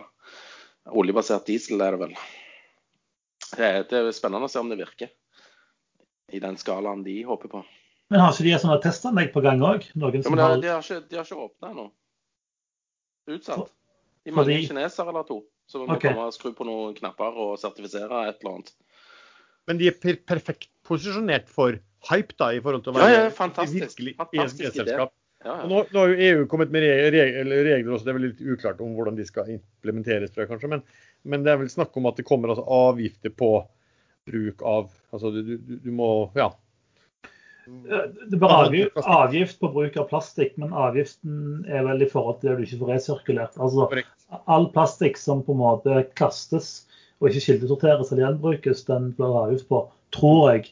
Oljebasert 0.87 1.49
diesel 1.51 1.83
er 1.83 1.97
det 1.97 1.99
vel. 2.05 2.15
Det 3.49 3.65
er, 3.65 3.83
det 3.91 3.99
er 3.99 4.15
spennende 4.15 4.47
å 4.47 4.53
se 4.53 4.63
om 4.63 4.71
det 4.71 4.79
virker. 4.79 5.11
I 6.31 6.39
den 6.39 6.55
skalaen 6.61 7.03
de 7.03 7.17
håper 7.27 7.51
på. 7.51 7.65
Men 8.09 8.23
har 8.23 8.33
ikke 8.33 8.47
de 8.47 8.55
sånne 8.63 8.79
testanlegg 8.85 9.33
på 9.35 9.43
gang 9.43 9.59
òg? 9.59 9.91
Ja, 9.91 10.09
men 10.15 10.23
det, 10.39 10.45
har 10.45 10.63
de 10.63 10.71
har 10.71 10.85
ikke, 10.85 11.03
de 11.11 11.19
har 11.19 11.27
ikke 11.27 11.43
åpna 11.43 11.73
ennå. 11.73 11.89
Utsatt. 13.35 13.67
De 14.23 14.33
mangler 14.33 14.63
kineser 14.63 15.11
eller 15.11 15.27
to. 15.27 15.43
Så 15.69 15.77
vi 15.77 15.85
må 15.85 15.95
okay. 15.99 16.09
komme 16.09 16.25
og 16.25 16.33
skru 16.33 16.51
på 16.57 16.65
noen 16.65 16.95
knapper 16.97 17.35
og 17.37 17.53
sertifisere 17.61 18.23
et 18.25 18.41
eller 18.41 18.55
annet. 18.55 18.71
Men 19.69 19.77
de 19.77 19.89
er 19.91 19.97
per 20.01 20.17
perfekt 20.31 20.71
posisjonert 20.87 21.49
for 21.53 21.77
hype, 22.09 22.33
da, 22.39 22.49
i 22.55 22.61
forhold 22.63 22.85
til 22.85 22.95
å 22.95 22.97
være 22.97 23.09
ja, 23.13 23.25
fantastisk. 23.35 23.99
virkelig 23.99 24.15
Fantastisk 24.17 24.71
ESG-selskap. 24.71 25.11
Ja, 25.45 25.53
ja. 25.53 25.67
Nå, 25.69 25.83
nå 25.93 26.01
har 26.01 26.11
jo 26.11 26.29
EU 26.29 26.47
kommet 26.51 26.71
med 26.73 26.83
re 26.83 27.11
re 27.13 27.27
regler 27.67 27.93
også, 27.93 28.07
det 28.07 28.11
er 28.11 28.17
vel 28.17 28.25
litt 28.27 28.41
uklart 28.43 28.81
om 28.83 28.95
hvordan 28.97 29.19
de 29.19 29.27
skal 29.27 29.51
implementeres, 29.53 30.33
tror 30.33 30.43
jeg 30.43 30.51
kanskje. 30.55 30.71
Men, 30.73 30.81
men 31.29 31.45
det 31.45 31.53
er 31.53 31.61
vel 31.61 31.69
snakk 31.71 31.95
om 31.99 32.09
at 32.09 32.17
det 32.19 32.25
kommer 32.27 32.51
altså 32.51 32.65
avgifter 32.65 33.35
på 33.35 33.53
bruk 34.29 34.65
av 34.67 34.89
Altså 35.15 35.31
du, 35.33 35.39
du, 35.45 35.77
du 35.85 35.93
må 35.95 36.09
Ja. 36.37 36.51
Det 38.29 38.37
bare 38.37 38.67
avgift, 38.67 38.99
avgift 39.01 39.59
på 39.61 39.71
bruk 39.73 39.95
av 39.97 40.09
plastikk, 40.11 40.53
men 40.61 40.75
avgiften 40.77 41.65
er 41.69 41.85
vel 41.87 42.03
i 42.05 42.09
forhold 42.09 42.39
til 42.39 42.51
det 42.51 42.57
du 42.59 42.67
ikke 42.67 42.81
får 42.83 42.91
resirkulert. 42.93 43.57
Altså, 43.57 43.87
all 44.45 44.69
plastikk 44.75 45.17
som 45.17 45.41
på 45.45 45.55
en 45.55 45.61
måte 45.63 46.03
kastes 46.19 46.69
og 47.19 47.31
ikke 47.31 47.45
kildesorteres 47.47 48.11
eller 48.11 48.25
gjenbrukes, 48.27 48.85
den 48.87 49.09
blir 49.17 49.39
avgift 49.41 49.67
på, 49.71 49.81
tror 50.15 50.43
jeg. 50.53 50.69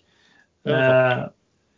Eh, 0.68 1.24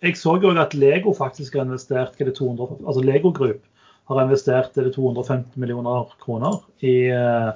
jeg 0.05 0.19
så 0.19 0.35
jo 0.41 0.51
at 0.59 0.75
Lego 0.77 1.13
faktisk 1.15 1.57
har 1.57 1.67
investert 1.67 2.15
hva 2.15 2.25
er 2.25 2.31
det 2.31 2.37
200, 2.37 2.83
altså 2.85 3.03
Lego 3.03 3.31
Group 3.35 3.65
har 4.09 4.21
investert 4.23 4.77
er 4.77 4.87
det 4.87 4.95
250 4.95 5.59
millioner 5.61 6.13
kroner 6.23 6.61
i, 6.81 7.09
eh, 7.13 7.51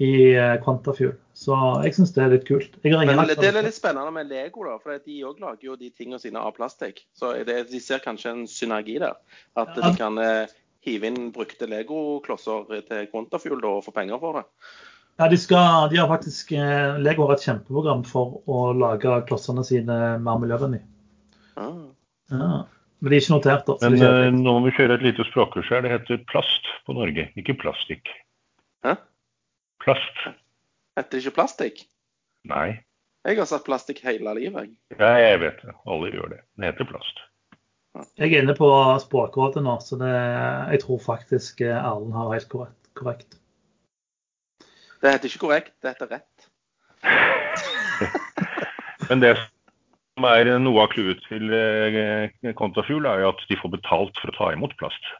i 0.00 0.32
eh, 0.32 0.54
Quantafuel. 0.64 1.12
Så 1.36 1.56
jeg 1.84 1.96
syns 1.96 2.12
det 2.16 2.22
er 2.24 2.32
litt 2.34 2.46
kult. 2.48 2.76
Jeg 2.84 2.94
har 2.94 3.04
ingen 3.04 3.18
Men 3.20 3.28
det 3.28 3.48
er 3.50 3.64
litt 3.64 3.76
spennende 3.76 4.12
med 4.14 4.30
Lego, 4.32 4.64
da, 4.64 4.78
for 4.80 4.96
de 4.96 5.16
òg 5.28 5.40
lager 5.42 5.70
jo 5.70 5.76
de 5.80 5.90
tingene 5.92 6.20
sine 6.20 6.40
av 6.40 6.54
plastikk. 6.56 7.02
Så 7.16 7.34
det, 7.44 7.58
de 7.70 7.80
ser 7.84 8.00
kanskje 8.04 8.32
en 8.32 8.46
synergi 8.48 8.98
der. 9.02 9.18
At 9.60 9.74
Ja. 9.76 9.90
de 9.90 9.96
kan 9.98 10.16
eh, 10.18 10.52
hive 10.86 11.10
inn 11.10 11.28
brukte 11.34 11.68
Lego-klosser 11.68 12.70
til 12.88 13.10
Quantafuel 13.12 13.60
da, 13.60 13.74
og 13.76 13.84
få 13.84 13.92
penger 13.96 14.20
for 14.22 14.40
det. 14.40 14.46
Ja, 15.20 15.28
de, 15.28 15.36
skal, 15.36 15.90
de 15.92 16.00
har 16.00 16.08
faktisk 16.08 16.52
eh, 16.56 16.96
Lego 17.04 17.26
har 17.28 17.36
et 17.36 17.44
kjempeprogram 17.44 18.06
for 18.08 18.40
å 18.48 18.70
lage 18.72 19.18
klossene 19.28 19.64
sine 19.68 20.00
mer 20.24 20.40
miljøvennlig. 20.40 20.80
Ah. 21.60 21.90
Ja. 22.32 22.50
Men 23.00 23.12
de 23.12 23.16
er 23.16 23.20
ikke 23.20 23.36
notert, 23.36 23.68
da. 23.68 23.76
så 23.76 23.90
Men 23.92 24.00
eh, 24.06 24.32
nå 24.32 24.56
må 24.56 24.64
vi 24.68 24.74
kjøre 24.76 24.96
et 24.96 25.04
lite 25.04 25.28
språkkurs 25.28 25.68
her. 25.72 25.84
Det 25.84 25.92
heter 25.92 26.24
plast 26.32 26.72
på 26.88 26.96
Norge, 26.96 27.28
ikke 27.36 27.58
plastikk. 27.60 28.08
Plast. 29.80 30.22
Heter 30.98 31.14
det 31.14 31.22
ikke 31.24 31.36
plastikk? 31.38 31.82
Nei. 32.50 32.80
Jeg 33.28 33.36
har 33.36 33.48
sagt 33.48 33.66
plastikk 33.66 34.00
hele 34.04 34.32
livet. 34.38 34.72
Ja, 34.96 35.10
jeg 35.20 35.40
vet 35.42 35.60
det. 35.64 35.74
Alle 35.88 36.08
gjør 36.12 36.32
det. 36.34 36.40
Det 36.56 36.70
heter 36.70 36.88
plast. 36.88 37.20
Jeg 38.20 38.30
er 38.30 38.44
inne 38.44 38.54
på 38.54 38.68
Språkrådet 39.02 39.62
nå, 39.66 39.74
så 39.82 39.98
det, 40.00 40.10
jeg 40.70 40.82
tror 40.84 41.00
faktisk 41.02 41.62
eh, 41.66 41.74
Erlend 41.74 42.14
har 42.14 42.30
helt 42.32 42.48
korrekt. 42.52 42.90
korrekt. 42.94 43.38
Det 45.00 45.14
heter 45.14 45.30
ikke 45.30 45.42
korrekt, 45.46 45.72
det 45.82 45.94
heter 45.94 46.12
rett. 46.14 46.36
Men 49.10 49.22
det 49.24 49.32
som 49.40 50.26
er 50.28 50.52
noe 50.60 50.84
av 50.84 50.92
clouet 50.92 51.20
til 51.26 51.50
eh, 51.56 52.52
Kontafuel, 52.56 53.08
er 53.08 53.24
jo 53.24 53.32
at 53.32 53.42
de 53.48 53.58
får 53.58 53.72
betalt 53.74 54.20
for 54.22 54.30
å 54.30 54.36
ta 54.36 54.52
imot 54.54 54.76
plast. 54.80 55.10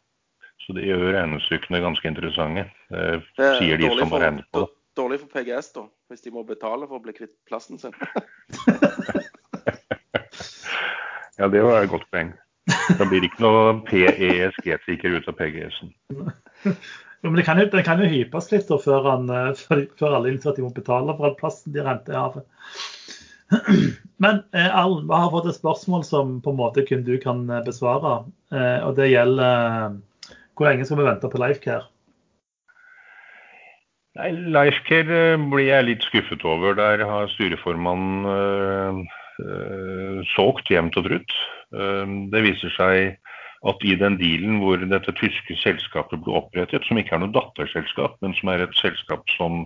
Så 0.71 0.77
det 0.77 0.85
gjør 0.87 1.01
regnestykkene 1.17 1.81
ganske 1.83 2.07
interessante, 2.07 2.63
eh, 2.95 3.17
Det 3.35 3.43
er 3.43 3.57
sier 3.59 3.81
de 3.81 3.89
som 3.91 4.13
har 4.15 4.21
regnet 4.23 4.47
på 4.55 4.61
det. 4.63 4.69
dårlig 5.01 5.17
for 5.19 5.33
PGS, 5.35 5.73
da. 5.75 5.83
Hvis 6.07 6.23
de 6.23 6.31
må 6.31 6.45
betale 6.47 6.87
for 6.87 7.01
å 7.01 7.03
bli 7.03 7.13
kvitt 7.17 7.35
plassen 7.51 7.79
sin. 7.79 7.91
Ja, 11.41 11.49
det 11.49 11.63
var 11.65 11.83
et 11.83 11.89
godt 11.91 12.05
poeng. 12.13 12.35
Da 12.99 13.07
blir 13.09 13.23
det 13.23 13.31
ikke 13.31 13.43
noe 13.47 13.81
PESG-sikker 13.89 15.15
ut 15.17 15.29
av 15.31 15.39
PGS-en. 15.41 15.95
Jo, 17.21 17.29
men 17.29 17.37
det 17.41 17.45
kan 17.45 17.59
jo, 17.61 17.67
det 17.69 17.83
kan 17.85 18.01
jo 18.01 18.07
hypes 18.09 18.47
litt 18.53 18.69
da, 18.71 18.79
før, 18.81 19.03
han, 19.05 19.27
eh, 19.29 19.51
før, 19.57 19.83
før 20.01 20.15
alle 20.17 20.31
innser 20.33 20.53
at 20.53 20.61
de 20.61 20.63
må 20.65 20.71
betale 20.73 21.13
for 21.19 21.29
all 21.29 21.35
plassen 21.37 21.75
de 21.75 21.83
renter 21.85 22.15
i 22.15 22.17
havet. 22.17 22.47
Men 24.25 24.39
eh, 24.57 24.69
Erlend, 24.69 25.09
vi 25.09 25.19
har 25.19 25.33
fått 25.35 25.49
et 25.51 25.59
spørsmål 25.59 26.05
som 26.09 26.39
på 26.45 26.55
en 26.55 26.61
måte 26.61 26.85
kun 26.89 27.05
du 27.05 27.17
kan 27.21 27.43
eh, 27.51 27.61
besvare. 27.67 28.15
Eh, 28.53 28.79
og 28.87 28.97
det 28.97 29.11
gjelder 29.11 29.75
eh, 29.75 29.99
hvor 30.61 30.69
lenge 30.69 30.85
skal 30.85 30.99
vi 31.01 31.07
vente 31.07 31.29
på 31.33 31.41
Lifecare? 31.41 31.87
Nei, 34.21 34.29
Lifecare 34.53 35.21
eh, 35.33 35.47
blir 35.49 35.71
jeg 35.71 35.87
litt 35.87 36.05
skuffet 36.05 36.45
over. 36.45 36.75
Der 36.77 37.01
har 37.09 37.33
styreformannen 37.33 38.27
øh, 38.29 38.99
øh, 39.41 40.19
solgt 40.35 40.69
jevnt 40.69 40.99
og 41.01 41.09
trutt. 41.09 41.37
Det 41.71 42.43
viser 42.45 42.73
seg 42.75 43.17
at 43.71 43.85
i 43.87 43.95
den 43.97 44.17
dealen 44.21 44.59
hvor 44.61 44.81
dette 44.83 45.15
tyske 45.17 45.57
selskapet 45.63 46.21
ble 46.25 46.37
opprettet, 46.43 46.85
som 46.85 46.99
ikke 47.01 47.15
er 47.17 47.23
noe 47.23 47.33
datterselskap, 47.33 48.19
men 48.21 48.35
som 48.37 48.51
er 48.53 48.65
et 48.65 48.77
selskap 48.77 49.25
som 49.37 49.63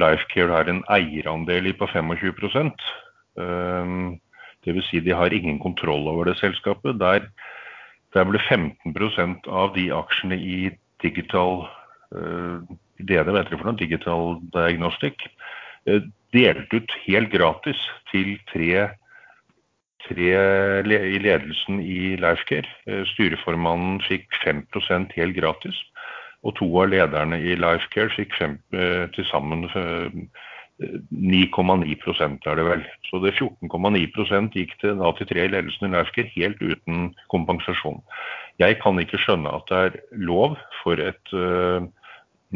Lifecare 0.00 0.52
har 0.52 0.68
en 0.68 0.82
eierandel 0.92 1.70
i 1.70 1.76
på 1.76 1.88
25% 1.88 2.84
um, 3.40 4.18
Dvs. 4.66 4.90
Si 4.90 5.00
de 5.00 5.14
har 5.16 5.32
ingen 5.32 5.60
kontroll 5.62 6.08
over 6.10 6.28
det 6.28 6.36
selskapet. 6.40 6.98
Der, 7.00 7.30
der 8.14 8.26
ble 8.26 8.40
15% 8.48 9.46
av 9.48 9.74
de 9.76 9.90
aksjene 9.94 10.38
i 10.38 10.70
digital 11.02 11.64
DD, 12.10 13.30
vet 13.30 13.50
dere 13.50 13.58
for 13.58 13.68
noe, 13.70 13.78
Digital 13.78 14.40
Diagnostic, 14.54 15.22
delt 16.34 16.74
ut 16.74 16.96
helt 17.06 17.30
gratis 17.32 17.78
til 18.10 18.34
tre, 18.50 18.88
tre 20.06 20.32
i 20.90 21.20
ledelsen 21.22 21.80
i 21.82 22.16
Lifecare. 22.20 22.68
Styreformannen 23.14 24.00
fikk 24.08 24.28
5% 24.44 25.14
helt 25.16 25.38
gratis. 25.38 25.78
Og 26.42 26.56
to 26.56 26.68
av 26.82 26.90
lederne 26.92 27.38
i 27.40 27.56
Lifecare 27.58 28.12
fikk 28.16 28.36
til 28.40 29.30
sammen 29.30 29.66
9,9% 30.80 32.46
er 32.48 32.56
det 32.56 32.64
vel. 32.64 32.82
Så 33.08 33.20
det 33.20 33.34
14,9 33.36 34.48
gikk 34.54 34.76
til, 34.80 34.96
da, 35.00 35.12
til 35.16 35.28
tre 35.28 35.44
i 35.44 35.52
ledelsen 35.52 35.88
i 35.88 35.92
Lifecare 35.92 36.32
helt 36.34 36.62
uten 36.62 37.10
kompensasjon. 37.32 38.00
Jeg 38.60 38.78
kan 38.80 38.98
ikke 39.00 39.20
skjønne 39.20 39.52
at 39.52 39.68
det 39.68 39.80
er 39.84 39.98
lov 40.16 40.56
for 40.82 41.00
et 41.00 41.34
uh, 41.36 41.84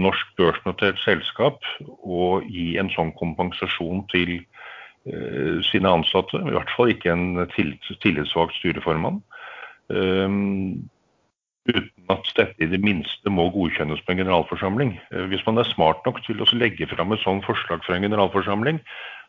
norsk 0.01 0.33
børsnotert 0.39 0.99
selskap 1.05 1.61
å 1.85 2.41
gi 2.49 2.75
en 2.81 2.91
sånn 2.97 3.13
kompensasjon 3.21 4.07
til 4.13 4.39
uh, 4.41 5.61
sine 5.69 5.93
ansatte. 5.93 6.41
I 6.41 6.57
hvert 6.57 6.73
fall 6.77 6.95
ikke 6.95 7.13
en 7.13 7.45
tillitsvalgt 7.55 8.57
styreformann. 8.61 9.21
Um, 9.93 10.89
uten 11.69 12.13
at 12.13 12.31
dette 12.37 12.61
i 12.63 12.69
det 12.69 12.81
minste 12.85 13.33
må 13.33 13.49
godkjennes 13.55 14.03
på 14.05 14.13
en 14.13 14.21
generalforsamling. 14.21 14.95
Eh, 15.13 15.27
hvis 15.33 15.45
man 15.47 15.61
er 15.61 15.71
smart 15.71 16.05
nok 16.07 16.21
til 16.27 16.43
å 16.43 16.49
legge 16.57 16.89
fram 16.91 17.15
et 17.15 17.25
sånt 17.25 17.47
forslag 17.47 17.85
fra 17.87 17.97
en 17.97 18.07
generalforsamling, 18.07 18.81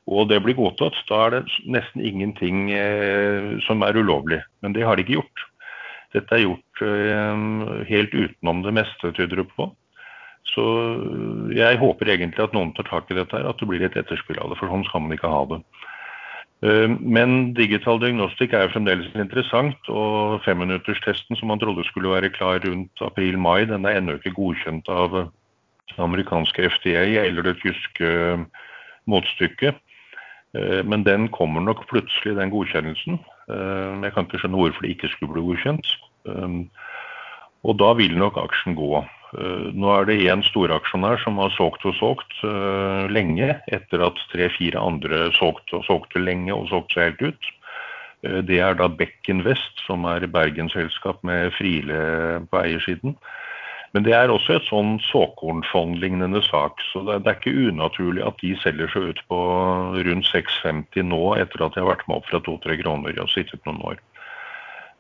og 0.06 0.30
det 0.30 0.42
blir 0.46 0.58
godtatt, 0.58 0.98
da 1.10 1.22
er 1.26 1.38
det 1.38 1.44
nesten 1.78 2.04
ingenting 2.06 2.70
eh, 2.76 3.56
som 3.66 3.82
er 3.86 3.98
ulovlig. 3.98 4.44
Men 4.62 4.76
det 4.76 4.86
har 4.86 4.98
de 4.98 5.06
ikke 5.06 5.18
gjort. 5.18 5.48
Dette 6.14 6.36
er 6.36 6.46
gjort 6.46 6.86
eh, 6.86 7.48
helt 7.90 8.14
utenom 8.14 8.62
det 8.68 8.76
meste, 8.84 9.16
tyder 9.16 9.42
det 9.42 9.50
på. 9.56 9.72
Så 10.46 10.64
jeg 11.58 11.80
håper 11.82 12.12
egentlig 12.14 12.44
at 12.44 12.54
noen 12.54 12.70
tar 12.78 12.86
tak 12.88 13.10
i 13.10 13.18
dette, 13.18 13.34
her, 13.34 13.48
at 13.50 13.58
det 13.60 13.68
blir 13.68 13.82
et 13.84 13.98
etterspill 13.98 14.38
av 14.44 14.52
det. 14.52 14.60
For 14.60 14.72
sånn 14.72 14.86
skal 14.88 15.02
man 15.04 15.16
ikke 15.16 15.32
ha 15.32 15.42
det. 15.50 15.58
Eh, 16.66 16.90
men 16.90 17.54
digital 17.58 18.00
diagnostikk 18.02 18.56
er 18.56 18.66
jo 18.66 18.74
fremdeles 18.74 19.10
interessant, 19.20 19.90
og 19.92 20.40
femminutterstesten 20.46 21.38
som 21.38 21.52
man 21.52 21.62
trodde 21.62 21.86
skulle 21.90 22.14
være 22.14 22.32
klar 22.34 22.62
rundt 22.64 23.04
april-mai, 23.06 23.68
den 23.70 23.86
er 23.86 24.00
ennå 24.00 24.18
ikke 24.18 24.34
godkjent 24.38 24.90
av 24.90 25.28
amerikanske 26.02 26.70
FDA 26.72 27.04
eller 27.26 27.46
det 27.46 27.60
tyske 27.62 28.10
eh, 28.10 28.46
motstykket. 29.12 29.78
Eh, 30.58 30.82
men 30.88 31.06
den 31.06 31.30
kommer 31.36 31.62
nok 31.62 31.86
plutselig, 31.92 32.38
den 32.40 32.54
godkjennelsen. 32.54 33.22
Jeg 33.46 34.10
kan 34.16 34.26
ikke 34.26 34.40
skjønne 34.42 34.58
hvorfor 34.58 34.82
det 34.82 34.96
ikke 34.96 35.10
skulle 35.12 35.36
bli 35.36 35.42
godkjent. 35.46 35.90
Og 37.62 37.76
da 37.78 37.92
vil 37.94 38.16
nok 38.18 38.40
aksjen 38.42 38.74
gå. 38.74 39.04
Eh, 39.36 39.68
nå 39.76 39.92
er 39.92 40.08
det 40.08 40.22
én 40.30 40.44
storaksjonær 40.46 41.20
som 41.24 41.40
har 41.42 41.52
solgt 41.56 41.84
og 41.88 41.96
solgt 41.98 42.36
uh, 42.46 43.04
lenge, 43.12 43.56
etter 43.74 44.04
at 44.06 44.20
tre-fire 44.32 44.80
andre 44.80 45.30
solgte 45.36 45.82
og 45.82 45.88
solgte 45.90 46.22
lenge 46.24 46.56
og 46.56 46.70
solgte 46.72 46.96
seg 46.96 47.10
helt 47.10 47.34
ut. 47.34 47.50
Uh, 48.24 48.40
det 48.48 48.62
er 48.64 48.78
da 48.80 48.88
Bekken 48.88 49.44
Vest, 49.48 49.82
som 49.88 50.08
er 50.08 50.28
Bergen-selskap 50.32 51.20
med 51.28 51.52
Friele 51.58 52.46
på 52.52 52.62
eiersiden. 52.62 53.18
Men 53.96 54.04
det 54.04 54.12
er 54.16 54.32
også 54.32 54.58
et 54.58 54.66
sånn 54.68 54.98
såkornfond-lignende 55.08 56.42
sak, 56.44 56.82
så 56.92 57.04
det, 57.08 57.22
er 57.24 57.38
ikke 57.38 57.72
unaturlig 57.72 58.26
at 58.28 58.42
de 58.44 58.52
selger 58.60 58.92
seg 58.92 59.12
ut 59.12 59.22
på 59.32 59.40
rundt 60.08 60.32
6,50 60.32 61.08
nå, 61.12 61.22
etter 61.40 61.64
at 61.64 61.76
de 61.76 61.84
har 61.84 61.94
vært 61.94 62.04
med 62.10 62.20
opp 62.20 62.28
fra 62.28 62.42
2-3 62.44 62.82
kroner 62.84 63.24
og 63.24 63.32
sittet 63.32 63.64
noen 63.68 63.80
år. 63.94 64.04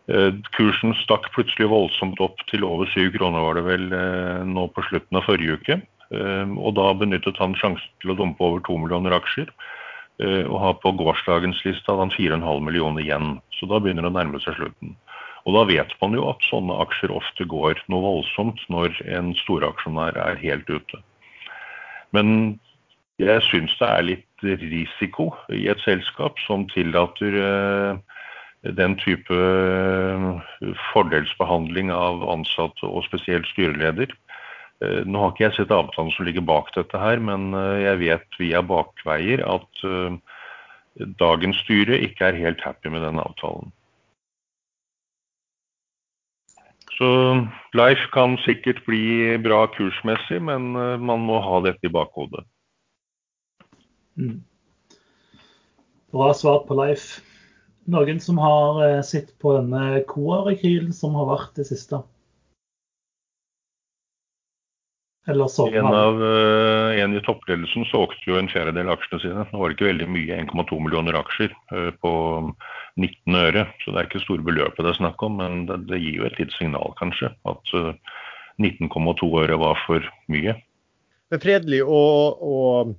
Eh, 0.05 0.33
kursen 0.53 0.93
stakk 1.01 1.31
plutselig 1.33 1.65
voldsomt 1.71 2.19
opp 2.21 2.43
til 2.51 2.65
over 2.67 2.89
syv 2.93 3.15
kroner 3.15 3.41
var 3.41 3.57
det 3.57 3.63
vel 3.65 3.85
eh, 3.89 4.43
nå 4.45 4.67
på 4.75 4.83
slutten 4.85 5.17
av 5.17 5.25
forrige 5.25 5.57
uke. 5.57 5.79
Eh, 6.13 6.51
og 6.53 6.75
da 6.77 6.91
benyttet 6.97 7.39
han 7.41 7.57
sjansen 7.57 7.89
til 8.03 8.13
å 8.13 8.17
dumpe 8.19 8.45
over 8.45 8.61
to 8.65 8.77
millioner 8.81 9.17
aksjer. 9.17 9.49
Og 10.15 10.53
har 10.61 10.77
på 10.79 10.93
gårsdagens 10.95 11.57
liste 11.65 11.91
han 11.91 12.07
4,5 12.13 12.61
millioner 12.63 13.03
igjen. 13.03 13.33
Så 13.57 13.67
da 13.67 13.81
begynner 13.83 14.05
det 14.05 14.13
å 14.13 14.15
nærme 14.15 14.39
seg 14.39 14.55
slutten. 14.55 14.93
Og 15.43 15.57
da 15.57 15.65
vet 15.67 15.91
man 15.99 16.15
jo 16.15 16.29
at 16.29 16.45
sånne 16.47 16.77
aksjer 16.85 17.11
ofte 17.11 17.43
går 17.51 17.81
noe 17.91 18.05
voldsomt 18.05 18.63
når 18.71 18.95
en 19.11 19.33
storaksjonær 19.41 20.15
er 20.15 20.39
helt 20.39 20.71
ute. 20.71 21.01
Men 22.15 22.29
jeg 23.19 23.43
syns 23.49 23.75
det 23.81 23.91
er 23.91 24.07
litt 24.07 24.47
risiko 24.63 25.33
i 25.51 25.65
et 25.67 25.83
selskap 25.83 26.39
som 26.45 26.63
tillater 26.71 27.35
den 28.73 28.95
type 28.97 29.33
eh, 29.33 30.73
fordelsbehandling 30.91 31.91
av 31.93 32.23
ansatte 32.33 32.87
og 32.87 33.05
spesielt 33.05 33.47
styreleder. 33.51 34.13
Eh, 34.81 35.01
nå 35.05 35.21
har 35.21 35.33
ikke 35.33 35.45
jeg 35.47 35.57
sett 35.59 35.73
avtalen 35.75 36.13
som 36.15 36.25
ligger 36.25 36.45
bak 36.45 36.71
dette 36.77 36.99
her, 36.99 37.21
men 37.21 37.53
eh, 37.53 37.85
jeg 37.85 38.01
vet 38.01 38.39
via 38.41 38.63
bakveier 38.65 39.45
at 39.45 39.85
dagens 41.19 41.57
styre 41.65 41.99
ikke 42.07 42.29
er 42.29 42.39
helt 42.39 42.61
happy 42.63 42.89
med 42.89 43.03
den 43.03 43.19
avtalen. 43.19 43.73
Så 46.95 47.07
Life 47.75 48.07
kan 48.13 48.37
sikkert 48.45 48.79
bli 48.87 49.35
bra 49.43 49.65
kursmessig, 49.67 50.39
men 50.39 50.71
man 50.71 51.25
må 51.27 51.41
ha 51.43 51.59
dette 51.65 51.89
i 51.89 51.91
bakhodet. 51.91 52.45
Mm. 54.15 54.39
Bra 56.15 56.31
svar 56.39 56.63
på 56.63 56.77
Life 56.79 57.19
noen 57.91 58.19
som 58.23 58.39
har 58.41 58.81
eh, 58.85 59.01
sett 59.05 59.31
på 59.41 59.55
denne 59.57 60.01
koarekylen 60.09 60.93
som 60.95 61.15
har 61.19 61.29
vært 61.29 61.55
det 61.59 61.67
siste? 61.69 62.01
Eller 65.27 65.49
en, 65.73 65.87
av, 65.89 66.19
uh, 66.21 66.91
en 67.01 67.15
i 67.17 67.21
toppledelsen 67.25 67.87
solgte 67.89 68.29
jo 68.29 68.35
en 68.37 68.49
fjerdedel 68.49 68.91
av 68.91 68.99
aksjene 68.99 69.21
sine. 69.23 69.45
Nå 69.49 69.57
var 69.57 69.71
det 69.71 69.77
ikke 69.77 69.87
veldig 69.87 70.07
mye, 70.13 70.37
1,2 70.43 70.77
millioner 70.85 71.17
aksjer 71.17 71.55
uh, 71.73 71.89
på 71.97 72.11
19 73.01 73.39
øre. 73.39 73.63
Så 73.81 73.89
det 73.89 74.03
er 74.03 74.09
ikke 74.09 74.21
store 74.21 74.45
beløpet 74.45 74.85
det 74.85 74.91
er 74.91 74.99
snakk 74.99 75.25
om, 75.25 75.39
men 75.41 75.65
det, 75.65 75.79
det 75.89 75.97
gir 76.03 76.19
jo 76.19 76.27
et 76.29 76.37
lite 76.37 76.53
signal, 76.53 76.93
kanskje. 77.01 77.31
At 77.49 77.73
uh, 77.73 77.89
19,2 78.61 79.31
øre 79.41 79.57
var 79.63 79.81
for 79.87 80.05
mye. 80.29 80.53
Men 81.33 81.41
Fredelig 81.41 81.81
og, 81.81 82.45
og 82.45 82.93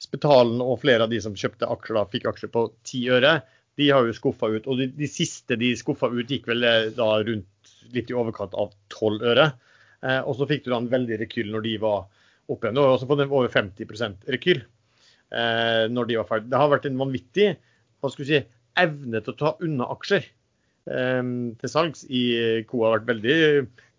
Spetalen 0.00 0.64
og 0.64 0.80
flere 0.80 1.04
av 1.04 1.12
de 1.12 1.20
som 1.20 1.36
kjøpte 1.36 1.68
aksjer, 1.76 2.00
da, 2.00 2.08
fikk 2.08 2.30
aksjer 2.32 2.52
på 2.56 2.64
10 2.88 3.12
øre 3.18 3.36
de 3.76 3.90
har 3.92 4.06
jo 4.08 4.16
skuffa 4.16 4.50
ut. 4.52 4.66
Og 4.66 4.80
de, 4.80 4.88
de, 4.96 5.08
siste 5.10 5.58
de 5.60 5.72
skuffa 5.78 6.10
ut, 6.12 6.26
gikk 6.30 6.48
vel 6.50 6.64
eh, 6.66 6.88
da 6.96 7.10
rundt 7.26 7.74
litt 7.94 8.10
i 8.10 8.16
overkant 8.16 8.56
av 8.58 8.72
12 8.94 9.26
øre. 9.32 9.50
Eh, 10.02 10.20
og 10.22 10.38
så 10.38 10.48
fikk 10.48 10.64
du 10.64 10.72
da 10.72 10.80
en 10.80 10.92
veldig 10.92 11.20
rekyl 11.22 11.52
når 11.52 11.66
de 11.66 11.76
var 11.84 12.06
oppe 12.46 12.68
igjen. 12.68 12.80
Og 12.80 12.96
også 12.96 13.10
fått 13.10 13.24
over 13.26 13.52
50 13.52 14.32
rekyl 14.32 14.62
eh, 14.62 15.84
når 15.92 16.10
de 16.10 16.18
var 16.20 16.28
ferdig. 16.30 16.50
Det 16.52 16.62
har 16.62 16.72
vært 16.72 16.88
en 16.90 17.00
vanvittig 17.04 17.52
hva 18.00 18.12
skal 18.12 18.24
vi 18.24 18.30
si, 18.32 18.42
evne 18.76 19.22
til 19.24 19.32
å 19.32 19.40
ta 19.40 19.52
unna 19.64 19.88
aksjer 19.94 20.24
eh, 20.24 21.22
til 21.60 21.72
salgs. 21.72 22.06
I 22.08 22.24
Coa 22.68 22.90
har 22.90 22.98
vært 22.98 23.10
veldig 23.12 23.38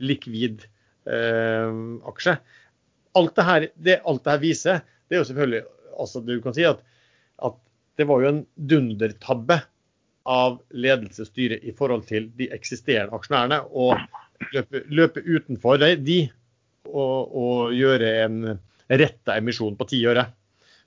likvid 0.06 0.68
eh, 1.10 1.82
aksje. 2.10 2.38
Alt 3.18 3.34
det, 3.38 3.48
her, 3.48 3.72
det, 3.82 4.02
alt 4.06 4.26
det 4.26 4.36
her 4.36 4.44
viser, 4.44 4.86
det 5.08 5.18
er 5.18 5.24
jo 5.24 5.30
selvfølgelig 5.32 5.66
altså 5.98 6.20
Du 6.22 6.36
kan 6.44 6.54
si 6.54 6.66
at 6.68 6.84
det 7.98 8.06
var 8.06 8.22
jo 8.22 8.30
en 8.30 8.44
dundertabbe 8.56 9.60
av 10.28 10.58
ledelsesstyret 10.76 11.64
i 11.64 11.74
forhold 11.76 12.08
til 12.10 12.28
de 12.38 12.50
eksisterende 12.54 13.16
aksjonærene 13.16 13.62
å 13.72 13.94
løpe, 14.54 14.84
løpe 14.92 15.24
utenfor 15.24 15.80
de 15.82 16.18
og, 16.88 17.32
og, 17.32 17.62
gjøre 17.76 18.12
en 18.26 18.42
retta 18.88 19.38
emisjon 19.40 19.78
på 19.80 19.88
ti 19.90 20.02
øre. 20.08 20.28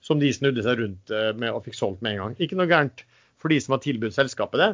Som 0.05 0.21
de 0.21 0.31
snudde 0.33 0.63
seg 0.65 0.79
rundt 0.81 1.11
eh, 1.13 1.33
med 1.37 1.53
og 1.53 1.67
fikk 1.67 1.77
solgt 1.77 2.05
med 2.05 2.15
en 2.15 2.23
gang. 2.23 2.37
Ikke 2.41 2.57
noe 2.57 2.69
gærent 2.71 3.03
for 3.41 3.53
de 3.53 3.59
som 3.61 3.75
har 3.77 3.83
tilbudt 3.85 4.17
selskapet 4.17 4.63
det. 4.63 4.71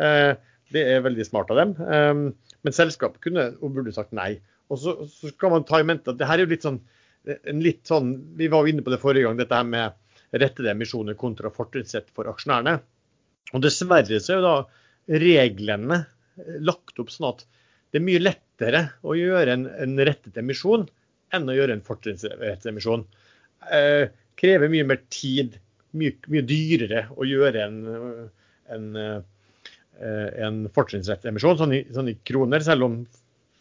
Eh, 0.00 0.30
det 0.72 0.84
er 0.88 1.02
veldig 1.04 1.26
smart 1.28 1.52
av 1.52 1.60
dem. 1.60 1.74
Eh, 1.84 2.54
men 2.64 2.76
selskapet 2.76 3.20
kunne 3.24 3.50
og 3.58 3.74
burde 3.76 3.92
sagt 3.92 4.16
nei. 4.16 4.38
Og 4.72 4.80
så, 4.80 4.94
så 5.10 5.32
skal 5.34 5.52
man 5.52 5.66
ta 5.68 5.82
i 5.82 5.84
mente 5.84 6.14
at 6.14 6.20
det 6.20 6.28
her 6.28 6.40
er 6.40 6.46
jo 6.46 6.54
litt 6.54 6.64
sånn, 6.64 6.78
litt 7.60 7.82
sånn 7.88 8.14
Vi 8.38 8.48
var 8.48 8.64
jo 8.64 8.72
inne 8.72 8.84
på 8.86 8.92
det 8.92 9.00
forrige 9.02 9.26
gang, 9.26 9.36
dette 9.36 9.58
her 9.58 9.68
med 9.68 9.98
rettede 10.32 10.72
emisjoner 10.72 11.16
kontra 11.18 11.50
fortrinnsrett 11.54 12.10
for 12.14 12.30
aksjonærene. 12.30 12.78
Og 13.54 13.62
Dessverre 13.64 14.20
så 14.22 14.36
er 14.36 14.40
jo 14.40 14.46
da 14.46 15.20
reglene 15.20 16.04
lagt 16.62 17.00
opp 17.02 17.10
sånn 17.12 17.30
at 17.32 17.44
det 17.90 17.98
er 17.98 18.06
mye 18.06 18.22
lettere 18.22 18.82
å 19.02 19.16
gjøre 19.18 19.56
en, 19.56 19.66
en 19.66 19.96
rettet 20.06 20.38
emisjon 20.38 20.86
enn 21.34 21.50
å 21.50 21.56
gjøre 21.56 21.76
en 21.76 21.84
fortrinnsrettet 21.86 22.68
emisjon. 22.70 23.02
Eh, 23.74 24.06
krever 24.38 24.70
mye 24.72 24.86
mer 24.86 25.02
tid, 25.12 25.58
mye, 25.98 26.14
mye 26.30 26.46
dyrere 26.46 27.04
å 27.16 27.26
gjøre 27.26 27.66
en, 27.66 27.80
en, 28.74 28.86
eh, 28.96 30.28
en 30.46 30.62
fortrinnsrettet 30.74 31.30
emisjon, 31.32 31.58
sånn 31.58 31.74
sånn 31.94 32.12
i, 32.12 32.16
kroner, 32.26 32.62
selv 32.66 32.86
om, 32.86 32.96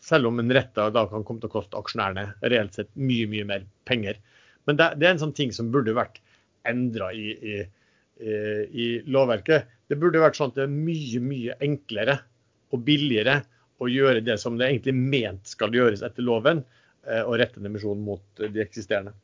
selv 0.06 0.30
om 0.30 0.42
en 0.42 0.54
retta 0.56 0.90
da 0.94 1.06
kan 1.10 1.26
komme 1.26 1.42
til 1.42 1.52
å 1.52 1.58
koste 1.58 1.78
aksjonærene 1.82 2.30
reelt 2.54 2.78
sett 2.78 2.94
mye, 2.98 3.28
mye 3.30 3.50
mer 3.50 3.68
penger. 3.90 4.22
Men 4.70 4.80
det, 4.80 4.94
det 5.02 5.10
er 5.10 5.16
en 5.16 5.24
sånn 5.26 5.38
ting 5.38 5.54
som 5.56 5.74
burde 5.74 5.98
vært 5.98 6.22
endra 6.68 7.12
i, 7.14 7.30
i, 7.32 7.60
i, 8.70 8.88
lovverket. 9.08 9.70
Det 9.90 9.98
burde 10.00 10.22
vært 10.24 10.40
sånn 10.40 10.52
at 10.52 10.60
det 10.60 10.66
er 10.68 10.74
mye, 10.74 11.22
mye 11.24 11.56
enklere 11.66 12.20
og 12.74 12.84
billigere 12.86 13.40
å 13.80 13.88
gjøre 13.90 14.22
det 14.26 14.36
som 14.42 14.58
det 14.60 14.68
egentlig 14.68 14.94
ment 14.98 15.48
skal 15.48 15.74
gjøres 15.74 16.04
etter 16.06 16.26
loven, 16.26 16.66
og 17.24 17.38
rette 17.40 17.62
en 17.62 17.70
emisjon 17.70 18.02
mot 18.04 18.22
de 18.38 18.62
eksisterende. 18.62 19.16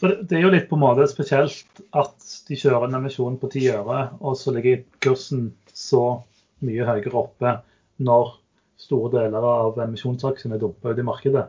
For 0.00 0.20
Det 0.20 0.36
er 0.36 0.44
jo 0.44 0.52
litt 0.52 0.68
på 0.68 0.76
en 0.76 0.84
måte 0.84 1.06
spesielt 1.10 1.82
at 1.96 2.30
de 2.48 2.58
kjører 2.58 2.88
en 2.88 2.98
emisjon 2.98 3.38
på 3.40 3.50
ti 3.52 3.64
øre, 3.72 4.08
og 4.20 4.36
så 4.38 4.54
ligger 4.54 4.82
kursen 5.04 5.48
så 5.72 6.20
mye 6.64 6.86
høyere 6.86 7.16
oppe 7.18 7.56
når 8.04 8.34
store 8.80 9.12
deler 9.14 9.46
av 9.48 9.78
emisjonsaksjene 9.84 10.58
dumper 10.60 10.94
ut 10.94 11.00
i 11.00 11.06
markedet. 11.06 11.44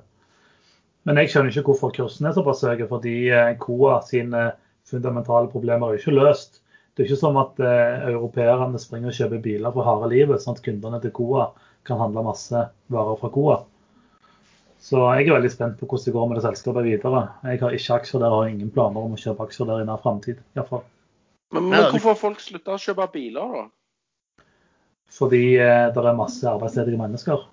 Men 1.06 1.22
jeg 1.22 1.32
skjønner 1.32 1.54
ikke 1.54 1.70
hvorfor 1.70 1.94
kursen 1.94 2.26
er 2.26 2.34
såpass 2.34 2.64
høy, 2.66 2.82
fordi 2.90 3.16
KOA 3.62 3.98
eh, 4.00 4.08
sine 4.08 4.46
fundamentale 4.90 5.52
problemer 5.52 5.94
er 5.94 6.02
ikke 6.02 6.16
løst. 6.16 6.62
Det 6.96 7.04
er 7.04 7.10
ikke 7.10 7.22
som 7.22 7.38
at 7.42 7.62
eh, 7.62 8.10
europeerne 8.14 8.82
springer 8.82 9.12
og 9.12 9.18
kjøper 9.18 9.44
biler 9.44 9.74
for 9.76 9.86
harde 9.86 10.10
livet, 10.14 10.42
sånn 10.42 10.58
at 10.58 10.66
kundene 10.66 11.02
til 11.04 11.14
KOA 11.16 11.50
kan 11.86 12.02
handle 12.02 12.26
masse 12.26 12.66
varer 12.94 13.22
fra 13.22 13.32
KOA. 13.34 13.62
Så 14.86 15.02
jeg 15.18 15.28
er 15.28 15.38
veldig 15.38 15.50
spent 15.50 15.80
på 15.80 15.88
hvordan 15.90 16.06
det 16.06 16.14
går 16.14 16.28
med 16.30 16.38
det 16.38 16.44
selskapet 16.46 16.86
videre. 16.86 17.22
Jeg 17.46 17.62
har 17.62 17.78
ikke 17.78 17.96
aksjer 18.00 18.22
der 18.22 18.34
og 18.34 18.44
har 18.44 18.52
ingen 18.52 18.74
planer 18.74 19.06
om 19.08 19.16
å 19.16 19.22
kjøpe 19.22 19.48
aksjer 19.48 19.70
der 19.70 19.82
i 19.82 19.88
nær 19.88 20.02
framtid. 20.04 20.44
Men, 20.58 21.70
men 21.70 21.88
hvorfor 21.90 22.12
har 22.12 22.20
folk 22.20 22.44
slutta 22.44 22.76
å 22.76 22.82
kjøpe 22.82 23.08
biler, 23.14 23.56
da? 23.56 24.46
Fordi 25.16 25.44
eh, 25.62 25.88
det 25.94 26.02
er 26.02 26.18
masse 26.18 26.46
arbeidsledige 26.50 27.00
mennesker. 27.00 27.46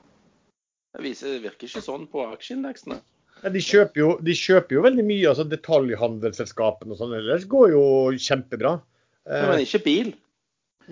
Det, 0.93 1.03
viser, 1.05 1.37
det 1.37 1.45
virker 1.47 1.69
ikke 1.69 1.85
sånn 1.85 2.09
på 2.13 2.25
aksjeindeksene. 2.33 2.99
De, 3.43 3.63
kjøper 3.63 3.99
jo, 3.99 4.09
de 4.23 4.35
kjøper 4.39 4.77
jo 4.77 4.85
veldig 4.85 5.05
mye. 5.07 5.29
altså 5.33 5.47
Detaljhandelsselskapene 5.51 6.95
og 6.95 7.01
sånn 7.01 7.17
ellers 7.19 7.47
går 7.51 7.73
jo 7.75 7.85
kjempebra. 8.23 8.77
Men 9.27 9.63
ikke 9.65 9.83
bil? 9.87 10.13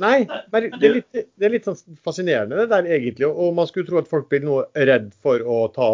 Nei, 0.00 0.22
det 0.24 0.60
er, 0.78 0.94
litt, 0.94 1.10
det 1.12 1.46
er 1.46 1.52
litt 1.52 1.66
sånn 1.66 1.78
fascinerende 2.04 2.60
det 2.62 2.68
der 2.72 2.88
egentlig. 2.90 3.28
Og 3.28 3.54
man 3.58 3.68
skulle 3.68 3.88
tro 3.88 4.00
at 4.00 4.10
folk 4.10 4.28
blir 4.30 4.44
noe 4.46 4.66
redd 4.74 5.10
for 5.22 5.42
å 5.42 5.64
ta 5.74 5.90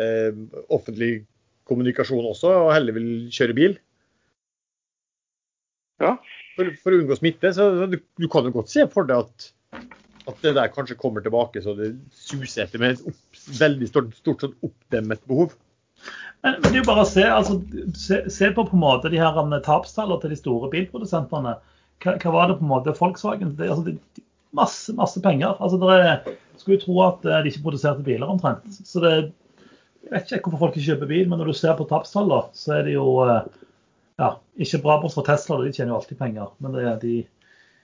eh, 0.00 0.36
offentlig 0.68 1.24
kommunikasjon 1.68 2.28
også, 2.28 2.52
og 2.66 2.72
heller 2.74 2.96
vil 2.96 3.10
kjøre 3.32 3.56
bil. 3.56 3.76
Ja. 6.02 6.16
For, 6.54 6.70
for 6.82 6.94
å 6.94 7.00
unngå 7.00 7.16
smitte. 7.18 7.52
Så, 7.56 7.68
så 7.80 7.90
du, 7.90 7.98
du, 8.20 8.28
kan 8.30 8.46
jo 8.46 8.54
godt 8.54 8.72
se 8.72 8.86
for 8.92 9.08
deg 9.08 9.24
at, 9.24 9.48
at, 10.26 10.36
det 10.44 10.54
der 10.58 10.72
kanskje 10.74 10.98
kommer 11.00 11.24
tilbake 11.24 11.62
så 11.64 11.76
det 11.78 11.94
suser 12.14 12.66
etter 12.66 12.82
med 12.82 12.96
et 12.96 13.06
opp, 13.10 13.22
veldig 13.60 13.90
stort, 13.90 14.12
stort 14.20 14.44
sånn 14.44 14.58
oppdemmet 14.66 15.24
behov. 15.30 15.56
Men, 16.44 16.58
men 16.60 16.66
det 16.66 16.74
er 16.74 16.82
jo 16.82 16.88
bare 16.90 17.04
å 17.06 17.08
se, 17.08 17.24
altså, 17.24 17.58
se, 17.96 18.20
se, 18.32 18.50
på 18.52 18.66
på 18.68 18.76
en 18.76 18.82
måte 18.82 19.12
de 19.12 19.20
her 19.20 19.38
tapstallene 19.64 20.20
til 20.20 20.34
de 20.34 20.40
store 20.40 20.68
bilprodusentene. 20.72 21.54
Hva, 22.04 22.16
hva, 22.20 22.34
var 22.34 22.50
det 22.50 22.58
på 22.58 22.66
en 22.66 22.72
måte 22.74 22.96
Volkswagen 22.98 23.54
det, 23.58 23.70
altså, 23.72 23.86
det, 23.88 24.24
Masse 24.54 24.92
masse 24.94 25.18
penger. 25.18 25.56
altså 25.58 25.80
dere 25.82 26.36
Skulle 26.60 26.78
tro 26.78 27.00
at 27.02 27.24
eh, 27.26 27.40
de 27.42 27.50
ikke 27.50 27.64
produserte 27.64 28.04
biler 28.06 28.30
omtrent. 28.30 28.68
Så 28.86 29.00
det, 29.02 29.14
jeg 30.04 30.12
vet 30.12 30.34
ikke 30.36 30.52
hvorfor 30.52 30.68
folk 30.68 30.76
ikke 30.76 30.92
kjøper 30.92 31.10
bil, 31.10 31.24
men 31.26 31.40
når 31.40 31.50
du 31.50 31.56
ser 31.58 31.74
på 31.78 31.86
tapstallene, 31.90 32.52
så 32.54 32.76
er 32.76 32.84
det 32.86 32.94
jo 32.94 33.08
eh, 33.24 33.48
ja, 34.20 34.28
ikke 34.62 34.82
bra 34.84 35.00
bortsett 35.02 35.24
fra 35.24 35.32
Tesla, 35.32 35.58
de 35.64 35.72
tjener 35.72 35.90
jo 35.90 35.98
alltid 35.98 36.20
penger. 36.20 36.52
Men 36.62 36.76
det 36.76 36.84
er 36.86 37.00
de 37.02 37.16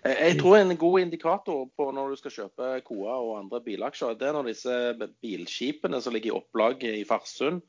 jeg 0.04 0.36
tror 0.40 0.56
en 0.56 0.76
god 0.80 1.00
indikator 1.02 1.66
på 1.76 1.88
når 1.92 2.12
du 2.12 2.20
skal 2.20 2.32
kjøpe 2.32 2.68
KOA 2.86 3.16
og 3.20 3.38
andre 3.38 3.60
bilaksjer, 3.64 4.14
det 4.16 4.28
er 4.28 4.36
når 4.36 4.48
disse 4.48 4.76
bilskipene 5.20 6.00
som 6.00 6.14
ligger 6.16 6.30
i 6.30 6.36
opplag 6.38 6.86
i 6.88 7.02
Farsund, 7.08 7.60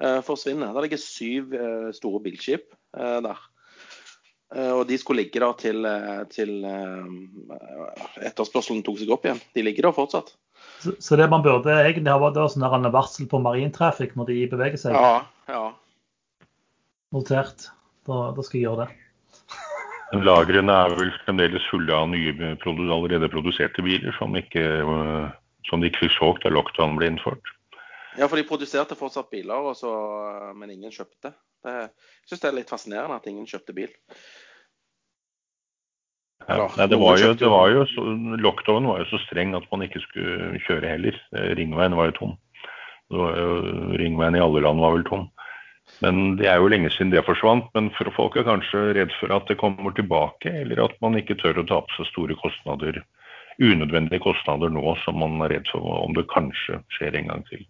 eh, 0.00 0.18
forsvinner. 0.26 0.74
Der 0.74 0.84
ligger 0.84 1.00
syv 1.00 1.54
eh, 1.56 1.88
store 1.96 2.20
bilskip 2.24 2.74
der. 2.92 3.40
Og 4.48 4.86
de 4.88 4.96
skulle 4.96 5.20
ligge 5.20 5.42
der 5.42 5.52
til, 5.60 5.84
til 6.32 6.52
etterspørselen 8.24 8.80
tok 8.80 8.96
seg 8.96 9.10
opp 9.12 9.26
igjen. 9.26 9.42
De 9.52 9.64
ligger 9.66 9.90
der 9.90 9.92
fortsatt. 9.92 10.32
Så, 10.80 10.94
så, 11.04 11.18
det 11.20 11.26
man 11.28 11.44
burde 11.44 11.74
egentlig 11.82 12.08
ha, 12.08 12.16
var 12.22 12.48
sånn 12.48 12.88
varsel 12.94 13.28
på 13.28 13.42
marintrafikk 13.44 14.16
når 14.16 14.30
de 14.30 14.38
beveger 14.48 14.80
seg? 14.80 14.96
Ja, 14.96 15.20
ja. 15.52 16.46
Notert. 17.12 17.68
Da, 18.08 18.30
da 18.32 18.44
skal 18.44 18.58
jeg 18.58 18.64
gjøre 18.70 18.86
det. 18.86 19.07
Lagrene 20.16 20.72
er 20.72 20.94
vel 20.96 21.10
fremdeles 21.26 21.64
fulle 21.68 21.92
av 21.92 22.08
nye 22.08 22.32
allerede 22.64 23.28
produserte 23.28 23.84
biler 23.84 24.14
som, 24.16 24.32
ikke, 24.40 24.64
som 25.68 25.82
de 25.82 25.90
ikke 25.90 26.06
fikk 26.06 26.16
solgt 26.16 26.46
da 26.46 26.52
lockdown 26.54 26.96
ble 26.96 27.10
innført. 27.12 27.52
Ja, 28.16 28.26
for 28.26 28.40
de 28.40 28.46
produserte 28.48 28.96
fortsatt 28.98 29.28
biler, 29.30 29.68
også, 29.70 29.92
men 30.58 30.72
ingen 30.74 30.94
kjøpte. 30.94 31.34
Det, 31.62 31.74
jeg 31.74 32.30
syns 32.30 32.42
det 32.42 32.48
er 32.48 32.56
litt 32.56 32.72
fascinerende 32.72 33.18
at 33.20 33.28
ingen 33.30 33.46
kjøpte 33.46 33.76
bil. 33.76 33.92
Ja, 36.48 36.64
nei, 36.78 36.86
det 36.88 36.96
var 36.96 37.18
jo, 37.20 37.34
det 37.36 37.48
var 37.52 37.68
jo 37.68 37.84
så, 37.92 38.04
Lockdown 38.40 38.88
var 38.88 39.02
jo 39.02 39.08
så 39.10 39.20
streng 39.26 39.52
at 39.58 39.66
man 39.68 39.84
ikke 39.84 40.00
skulle 40.06 40.60
kjøre 40.64 40.94
heller. 40.94 41.18
Ringveien 41.58 41.96
var 41.98 42.08
jo 42.08 42.16
tom. 42.16 42.36
Var 43.12 43.36
jo, 43.36 43.50
ringveien 44.00 44.38
i 44.38 44.42
alle 44.44 44.62
land 44.64 44.80
var 44.80 44.96
vel 44.96 45.04
tom. 45.08 45.28
Men 46.04 46.36
Det 46.36 46.46
er 46.46 46.60
jo 46.62 46.70
lenge 46.70 46.90
siden 46.94 47.10
det 47.10 47.24
forsvant. 47.26 47.68
Men 47.74 47.90
for 47.96 48.10
folk 48.16 48.36
er 48.38 48.46
kanskje 48.46 48.92
redd 48.96 49.14
for 49.18 49.34
at 49.34 49.50
det 49.50 49.58
kommer 49.60 49.94
tilbake, 49.96 50.52
eller 50.62 50.84
at 50.84 50.96
man 51.04 51.18
ikke 51.18 51.38
tør 51.40 51.62
å 51.62 51.68
ta 51.68 51.80
på 51.82 51.98
seg 51.98 52.10
store 52.12 52.38
kostnader, 52.38 53.02
unødvendige 53.58 54.22
kostnader 54.22 54.70
nå 54.70 54.94
som 55.02 55.18
man 55.18 55.40
er 55.42 55.56
redd 55.56 55.70
for 55.72 55.82
om 55.82 56.14
det 56.14 56.28
kanskje 56.30 56.78
skjer 56.94 57.18
en 57.18 57.32
gang 57.32 57.46
til. 57.50 57.66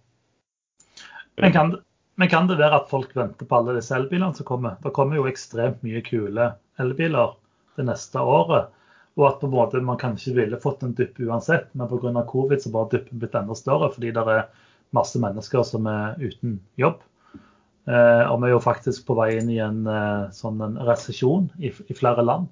Men 1.40 1.54
kan, 1.54 1.76
men 2.18 2.28
kan 2.28 2.48
det 2.50 2.58
være 2.58 2.82
at 2.82 2.90
folk 2.90 3.14
venter 3.16 3.46
på 3.48 3.60
alle 3.60 3.78
disse 3.78 3.94
elbilene 3.96 4.34
som 4.36 4.46
kommer? 4.48 4.76
Det 4.82 4.92
kommer 4.96 5.20
jo 5.20 5.28
ekstremt 5.30 5.84
mye 5.86 6.02
kule 6.04 6.50
elbiler 6.82 7.36
det 7.78 7.86
neste 7.88 8.20
året. 8.20 8.74
Og 9.18 9.24
at 9.26 9.40
på 9.40 9.48
en 9.48 9.54
måte 9.54 9.80
man 9.82 9.98
kanskje 9.98 10.34
ville 10.36 10.58
fått 10.62 10.84
en 10.86 10.94
dupp 10.98 11.16
uansett, 11.18 11.70
men 11.74 11.88
pga. 11.90 12.22
covid 12.26 12.62
så 12.62 12.70
bare 12.74 12.90
duppen 12.92 13.22
blitt 13.22 13.34
enda 13.34 13.54
større 13.58 13.88
fordi 13.94 14.12
det 14.14 14.24
er 14.34 14.44
masse 14.94 15.18
mennesker 15.18 15.64
som 15.66 15.86
er 15.90 16.18
uten 16.20 16.58
jobb. 16.78 17.00
Eh, 17.88 18.24
og 18.28 18.42
vi 18.42 18.50
er 18.50 18.52
jo 18.52 18.60
faktisk 18.60 19.06
på 19.08 19.16
vei 19.16 19.30
inn 19.38 19.48
i 19.48 19.62
en 19.64 19.86
eh, 19.88 20.26
sånn 20.36 20.60
en 20.64 20.76
resesjon 20.84 21.46
i, 21.56 21.70
i, 21.72 21.94
flere 21.96 22.24
land. 22.24 22.50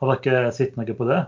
Har 0.00 0.14
dere 0.24 0.52
sett 0.56 0.78
noe 0.78 0.96
på 0.96 1.08
det? 1.08 1.18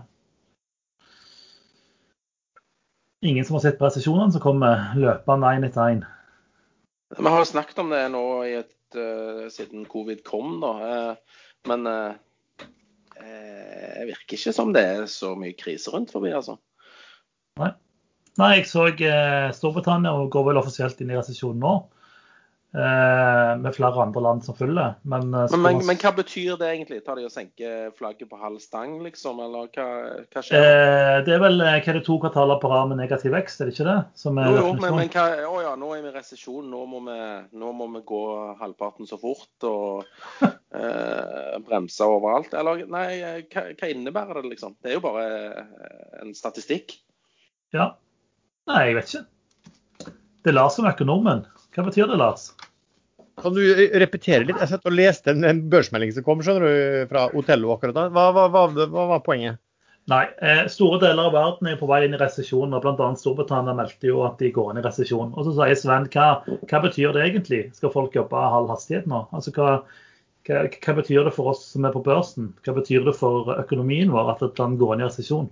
Ingen 3.27 3.45
som 3.45 3.59
har 3.59 3.67
sett 3.67 3.77
på 3.77 3.85
resesjonene 3.85 4.33
som 4.33 4.41
kommer 4.41 4.95
løpende 4.97 5.53
én 5.53 5.67
etter 5.67 5.93
én? 5.93 6.01
Vi 7.19 7.27
har 7.27 7.43
jo 7.43 7.51
snakket 7.51 7.83
om 7.83 7.93
det 7.93 8.01
nå 8.09 8.23
et, 8.47 8.73
uh, 8.95 9.45
siden 9.51 9.83
covid 9.91 10.23
kom, 10.25 10.55
da. 10.63 11.17
Men 11.69 11.85
uh, 11.85 12.63
det 13.19 14.07
virker 14.07 14.39
ikke 14.39 14.55
som 14.55 14.71
det 14.73 14.85
er 14.87 15.05
så 15.11 15.35
mye 15.37 15.53
krise 15.59 15.93
rundt 15.93 16.15
forbi, 16.15 16.31
altså. 16.33 16.55
Nei. 17.61 17.73
Nei, 18.39 18.53
jeg 18.55 18.71
så 18.71 18.87
uh, 18.87 19.51
Storbritannia 19.53 20.15
og 20.17 20.31
går 20.33 20.47
vel 20.49 20.61
offisielt 20.63 21.03
inn 21.03 21.11
i 21.11 21.19
resesjon 21.19 21.59
nå. 21.61 21.75
Eh, 22.71 23.57
med 23.59 23.75
flere 23.75 23.99
andre 23.99 24.21
land 24.23 24.45
som 24.45 24.55
følger. 24.55 24.93
Men, 25.03 25.33
eh, 25.35 25.47
men, 25.51 25.61
men, 25.61 25.81
men, 25.89 25.97
hva 25.99 26.13
betyr 26.15 26.55
det 26.55 26.69
egentlig? 26.69 27.01
Tar 27.03 27.19
de 27.19 27.25
og 27.27 27.33
senker 27.33 27.89
flagget 27.97 28.29
på 28.31 28.39
halv 28.39 28.61
stang, 28.63 28.93
liksom? 29.03 29.41
Eller 29.43 29.67
hva, 29.75 29.87
hva 30.31 30.43
skjer? 30.47 30.55
Eh, 30.55 31.17
det 31.27 31.35
er 31.35 31.43
vel 31.43 31.59
hva 31.59 31.73
er 31.81 31.99
det 31.99 32.05
to 32.07 32.15
kvartaler 32.23 32.61
på 32.63 32.71
rad 32.71 32.93
med 32.93 33.01
negativ 33.03 33.35
vekst, 33.35 33.59
er 33.59 33.67
det 33.67 33.75
ikke 33.75 33.89
det? 33.89 33.97
jo, 34.23 34.55
jo, 34.55 34.71
men, 34.79 34.95
men 35.01 35.11
hva, 35.11 35.27
å 35.51 35.59
ja, 35.65 35.75
nå 35.83 35.91
er 35.97 36.05
vi 36.05 36.13
i 36.13 36.15
resesjon. 36.15 36.71
Nå, 36.71 36.85
nå, 37.51 37.75
må 37.75 37.91
vi 37.97 38.05
gå 38.07 38.23
halvparten 38.63 39.09
så 39.09 39.19
fort 39.19 39.67
og 39.67 40.07
eh, 40.47 41.59
bremse 41.67 42.07
overalt. 42.07 42.55
Eller 42.55 42.87
nei, 42.87 43.07
hva, 43.51 43.67
hva 43.75 43.91
innebærer 43.91 44.39
det, 44.39 44.55
liksom? 44.55 44.79
Det 44.79 44.93
er 44.93 45.01
jo 45.01 45.07
bare 45.09 45.27
en 46.23 46.31
statistikk. 46.39 47.01
Ja. 47.75 47.97
Nei, 48.71 48.85
jeg 48.87 49.01
vet 49.01 49.11
ikke. 49.11 50.13
Det 50.41 50.53
er 50.53 50.55
Lars 50.55 50.79
som 50.79 50.87
er 50.87 50.95
økonomen. 50.95 51.43
Hva 51.71 51.87
betyr 51.87 52.09
det, 52.11 52.19
Lars? 52.19 52.51
Kan 53.41 53.55
du 53.55 53.61
repetere 54.01 54.43
litt? 54.43 54.59
Jeg 54.59 54.69
satt 54.69 54.87
og 54.87 54.95
leste 54.95 55.31
en, 55.31 55.45
en 55.47 55.61
børsmelding 55.71 56.11
som 56.13 56.25
kom 56.25 56.41
skjønner 56.43 56.65
du, 56.67 57.03
fra 57.09 57.27
Otello 57.37 57.71
akkurat 57.73 57.95
da. 57.95 58.07
Hva, 58.13 58.25
hva, 58.35 58.47
hva, 58.51 58.65
hva 58.91 59.05
var 59.15 59.21
poenget? 59.25 59.61
Nei, 60.09 60.25
eh, 60.41 60.65
Store 60.73 60.97
deler 61.01 61.29
av 61.29 61.35
verden 61.35 61.69
er 61.69 61.77
på 61.79 61.87
vei 61.89 62.01
inn 62.05 62.15
i 62.17 62.19
resesjon. 62.19 62.73
Bl.a. 62.83 63.07
Storbritannia 63.17 63.75
meldte 63.77 64.09
jo 64.09 64.23
at 64.25 64.41
de 64.41 64.49
går 64.53 64.73
inn 64.73 64.81
i 64.81 64.85
resesjon. 64.85 65.31
Og 65.37 65.47
så 65.47 65.53
sier 65.55 65.77
Sven, 65.79 66.07
hva, 66.13 66.27
hva, 66.65 66.81
betyr 66.87 67.13
det 67.15 67.23
egentlig? 67.27 67.61
Skal 67.77 67.93
folk 67.93 68.17
jobbe 68.17 68.43
halv 68.55 68.73
hastighet 68.73 69.07
nå? 69.09 69.23
Altså, 69.31 69.53
hva, 69.55 69.77
hva, 70.49 70.65
hva, 70.73 70.97
betyr 70.97 71.29
det 71.29 71.35
for 71.37 71.53
oss 71.53 71.63
som 71.71 71.87
er 71.87 71.95
på 71.95 72.03
børsen? 72.05 72.51
Hva 72.65 72.75
betyr 72.81 73.05
det 73.07 73.15
for 73.19 73.53
økonomien 73.55 74.11
vår 74.13 74.35
at 74.35 74.45
et 74.49 74.61
land 74.61 74.81
går 74.81 74.97
inn 74.97 75.05
i 75.05 75.07
resesjon? 75.07 75.49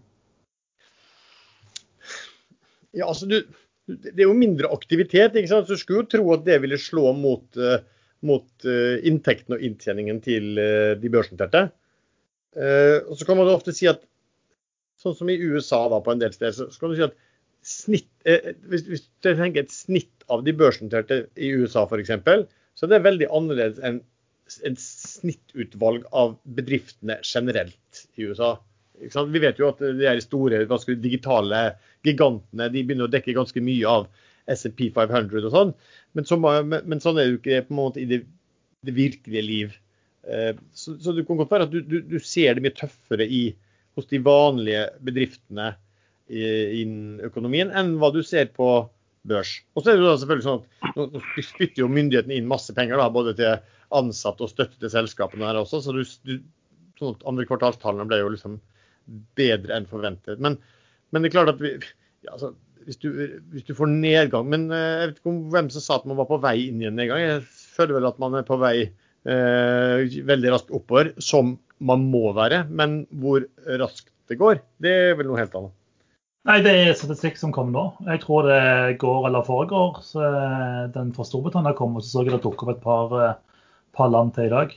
Ja, 2.98 3.06
altså 3.06 3.30
du, 3.30 3.44
det 3.90 4.18
er 4.18 4.28
jo 4.28 4.38
mindre 4.38 4.70
aktivitet. 4.74 5.36
ikke 5.36 5.52
sant? 5.52 5.68
Så 5.68 5.78
du 5.78 5.82
skulle 5.82 6.04
jo 6.04 6.12
tro 6.14 6.34
at 6.36 6.46
det 6.48 6.60
ville 6.64 6.80
slå 6.82 7.14
mot, 7.18 7.46
uh, 7.58 7.80
mot 8.26 8.48
uh, 8.68 8.98
inntekten 9.08 9.58
og 9.58 9.66
inntjeningen 9.66 10.22
til 10.26 10.52
uh, 10.60 10.94
de 11.00 11.12
børsnoterte. 11.14 11.70
og 12.60 13.14
så 13.16 13.26
kan 13.28 13.38
man 13.38 13.48
ofte 13.48 13.72
si 13.78 13.86
at 13.88 14.02
sånn 15.00 15.14
som 15.16 15.30
i 15.30 15.38
USA 15.38 15.84
da 15.92 16.00
på 16.04 16.12
en 16.12 16.22
del 16.22 16.34
steder, 16.34 16.56
så, 16.58 16.80
kan 16.82 16.92
du 16.92 16.98
si 16.98 17.06
at 17.06 17.14
snitt, 17.64 18.10
hvis, 18.26 18.88
hvis, 18.90 19.04
du 19.22 19.30
tenker 19.38 19.62
et 19.62 19.72
snitt 19.72 20.26
av 20.34 20.42
de 20.44 20.56
børsnoterte 20.58 21.22
i 21.38 21.52
USA 21.54 21.86
f.eks., 21.86 22.10
så 22.74 22.88
er 22.88 22.92
det 22.92 23.04
veldig 23.06 23.30
annerledes 23.38 23.80
enn 23.86 24.02
et 24.66 24.82
snittutvalg 24.82 26.08
av 26.16 26.34
bedriftene 26.58 27.20
generelt 27.22 28.04
i 28.18 28.26
USA. 28.26 28.56
Vi 29.00 29.42
vet 29.42 29.60
jo 29.62 29.70
at 29.72 29.80
de 29.80 30.16
store 30.24 30.64
digitale 31.00 31.62
gigantene 32.06 32.68
de 32.74 32.84
begynner 32.84 33.08
å 33.08 33.14
dekke 33.14 33.38
ganske 33.38 33.64
mye 33.64 33.88
av 33.88 34.10
SMP 34.50 34.90
500 34.96 35.46
og 35.48 35.54
sånn. 35.54 35.74
Men, 36.18 36.28
så, 36.28 36.40
men, 36.40 37.02
sånn 37.04 37.20
er 37.20 37.28
det 37.28 37.32
jo 37.32 37.40
ikke 37.40 37.64
på 37.68 37.76
en 37.76 37.80
måte 37.80 38.02
i 38.04 38.08
det, 38.10 38.24
det 38.86 38.96
virkelige 38.98 39.46
liv. 39.46 39.76
Eh, 40.28 40.54
så, 40.74 40.98
så, 40.98 41.14
det 41.16 41.26
kan 41.28 41.40
godt 41.40 41.54
være 41.54 41.70
at 41.70 41.74
du, 41.74 41.82
du, 41.86 42.00
du, 42.06 42.18
ser 42.24 42.58
det 42.58 42.66
mye 42.66 42.76
tøffere 42.76 43.28
i, 43.28 43.44
hos 43.98 44.10
de 44.10 44.22
vanlige 44.24 44.88
bedriftene 45.06 45.74
innen 46.30 47.24
økonomien 47.26 47.72
enn 47.74 47.96
hva 47.98 48.12
du 48.14 48.20
ser 48.22 48.52
på 48.54 48.68
børs. 49.30 49.56
Og 49.74 49.82
så 49.82 49.92
er 49.92 49.98
det 49.98 50.06
jo 50.06 50.12
selvfølgelig 50.22 50.46
sånn 50.46 50.60
at 50.62 51.00
Nå 51.00 51.22
spytter 51.42 51.82
jo 51.82 51.90
myndighetene 51.90 52.38
inn 52.38 52.50
masse 52.50 52.74
penger, 52.78 53.00
da, 53.02 53.08
både 53.14 53.34
til 53.38 53.56
ansatte 53.98 54.46
og 54.46 54.52
støtte 54.52 54.78
til 54.78 54.92
selskapene 54.94 55.48
her 55.48 55.58
også. 55.58 55.82
så 55.82 55.96
du, 55.96 56.04
du 56.28 56.36
sånn 57.00 57.16
at 57.16 57.26
Andre 57.30 57.48
kvartalstallene 57.50 58.06
ble 58.10 58.22
jo 58.22 58.30
liksom 58.36 58.60
bedre 59.40 59.78
enn 59.78 59.88
forventet. 59.90 60.42
Men, 60.44 60.58
men 61.10 61.24
det 61.24 61.32
er 61.32 61.38
klart 61.38 61.54
at 61.54 61.64
vi, 61.64 61.76
ja, 62.26 62.34
altså, 62.36 62.54
hvis, 62.86 63.00
du, 63.02 63.10
hvis, 63.54 63.66
du, 63.68 63.74
får 63.78 63.92
nedgang 63.92 64.48
Men 64.50 64.70
eh, 64.74 64.86
jeg 65.02 65.10
vet 65.10 65.20
ikke 65.20 65.34
om 65.34 65.42
hvem 65.54 65.72
som 65.74 65.86
sa 65.86 66.00
at 66.00 66.08
man 66.10 66.20
var 66.20 66.30
på 66.30 66.40
vei 66.44 66.56
inn 66.68 66.84
i 66.84 66.90
en 66.90 66.98
nedgang. 67.00 67.24
Jeg 67.24 67.44
føler 67.78 68.00
vel 68.00 68.10
at 68.12 68.22
man 68.22 68.38
er 68.40 68.48
på 68.48 68.60
vei 68.62 68.76
eh, 68.86 70.22
veldig 70.30 70.56
raskt 70.56 70.72
oppover, 70.76 71.14
som 71.24 71.58
man 71.80 72.08
må 72.12 72.30
være. 72.38 72.66
Men 72.70 73.04
hvor 73.22 73.46
raskt 73.82 74.12
det 74.30 74.40
går, 74.40 74.64
det 74.84 74.96
er 75.10 75.20
vel 75.20 75.32
noe 75.32 75.42
helt 75.42 75.56
annet. 75.58 75.76
Nei, 76.48 76.62
det 76.64 76.72
er 76.72 76.96
statistikk 76.96 77.36
som 77.38 77.52
kommer 77.54 77.74
nå. 77.76 77.82
Jeg 78.08 78.22
tror 78.24 78.48
det 78.48 78.98
går 79.02 79.28
eller 79.28 79.46
foregår. 79.46 80.00
Så 80.06 80.24
eh, 80.24 80.86
den 80.94 81.12
fra 81.16 81.26
Storbritannia 81.28 81.76
kom, 81.78 81.98
og 81.98 82.06
så 82.06 82.14
så 82.14 82.24
jeg 82.24 82.34
det 82.34 82.44
dukker 82.46 82.70
opp 82.70 82.78
et 82.78 82.86
par, 82.86 83.16
eh, 83.26 83.66
par 83.96 84.10
land 84.14 84.34
til 84.38 84.48
i 84.48 84.54
dag. 84.54 84.74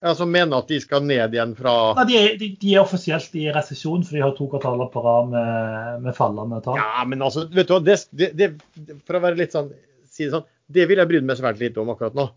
Ja, 0.00 0.14
Som 0.14 0.30
mener 0.30 0.60
at 0.62 0.68
de 0.70 0.78
skal 0.78 1.02
ned 1.02 1.34
igjen 1.34 1.56
fra 1.58 1.72
Nei, 1.98 2.04
de, 2.06 2.18
de, 2.38 2.48
de 2.60 2.74
er 2.76 2.84
offisielt 2.84 3.32
i 3.34 3.48
resesjon, 3.54 4.04
for 4.06 4.14
de 4.14 4.22
har 4.22 4.36
to 4.36 4.46
kvartaler 4.50 4.90
på 4.92 5.02
rad 5.02 5.32
med, 5.32 6.04
med, 6.04 6.14
fallende 6.14 6.60
tall. 6.62 6.78
Ja, 6.78 7.02
men 7.08 7.24
altså, 7.26 7.48
vet 7.50 7.66
du 7.66 7.74
hva, 7.74 7.80
det, 7.82 8.28
det, 8.38 8.52
for 9.08 9.18
å 9.18 9.22
være 9.24 9.40
litt 9.40 9.56
sånn, 9.56 9.72
si 10.06 10.28
det 10.28 10.36
sånn, 10.36 10.46
det 10.70 10.86
vil 10.86 11.02
jeg 11.02 11.10
bry 11.10 11.22
meg 11.24 11.40
svært 11.40 11.58
lite 11.58 11.82
om 11.82 11.90
akkurat 11.90 12.14
nå. 12.14 12.28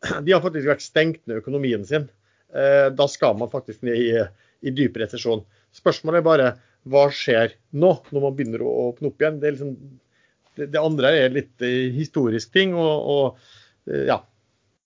De 0.24 0.32
har 0.32 0.40
faktisk 0.40 0.70
vært 0.70 0.86
stengt 0.86 1.20
ned 1.28 1.42
økonomien 1.42 1.84
sin. 1.84 2.08
Eh, 2.56 2.88
da 2.96 3.06
skal 3.10 3.36
man 3.38 3.50
faktisk 3.52 3.84
ned 3.86 4.00
i, 4.00 4.24
i 4.66 4.72
dyp 4.74 4.96
resesjon. 5.02 5.44
Spørsmålet 5.76 6.22
er 6.22 6.26
bare 6.26 6.50
hva 6.90 7.04
skjer 7.12 7.52
nå, 7.76 7.92
når 8.10 8.24
man 8.24 8.36
begynner 8.38 8.64
å 8.64 8.72
åpne 8.88 9.10
opp 9.10 9.20
igjen. 9.20 9.38
Det, 9.42 9.52
liksom, 9.54 9.76
det, 10.56 10.70
det 10.72 10.80
andre 10.80 11.12
er 11.20 11.36
litt 11.36 11.66
eh, 11.66 11.92
historisk 11.94 12.56
ting. 12.56 12.72
og, 12.78 13.12
og 13.12 13.92
eh, 13.92 14.06
ja, 14.08 14.22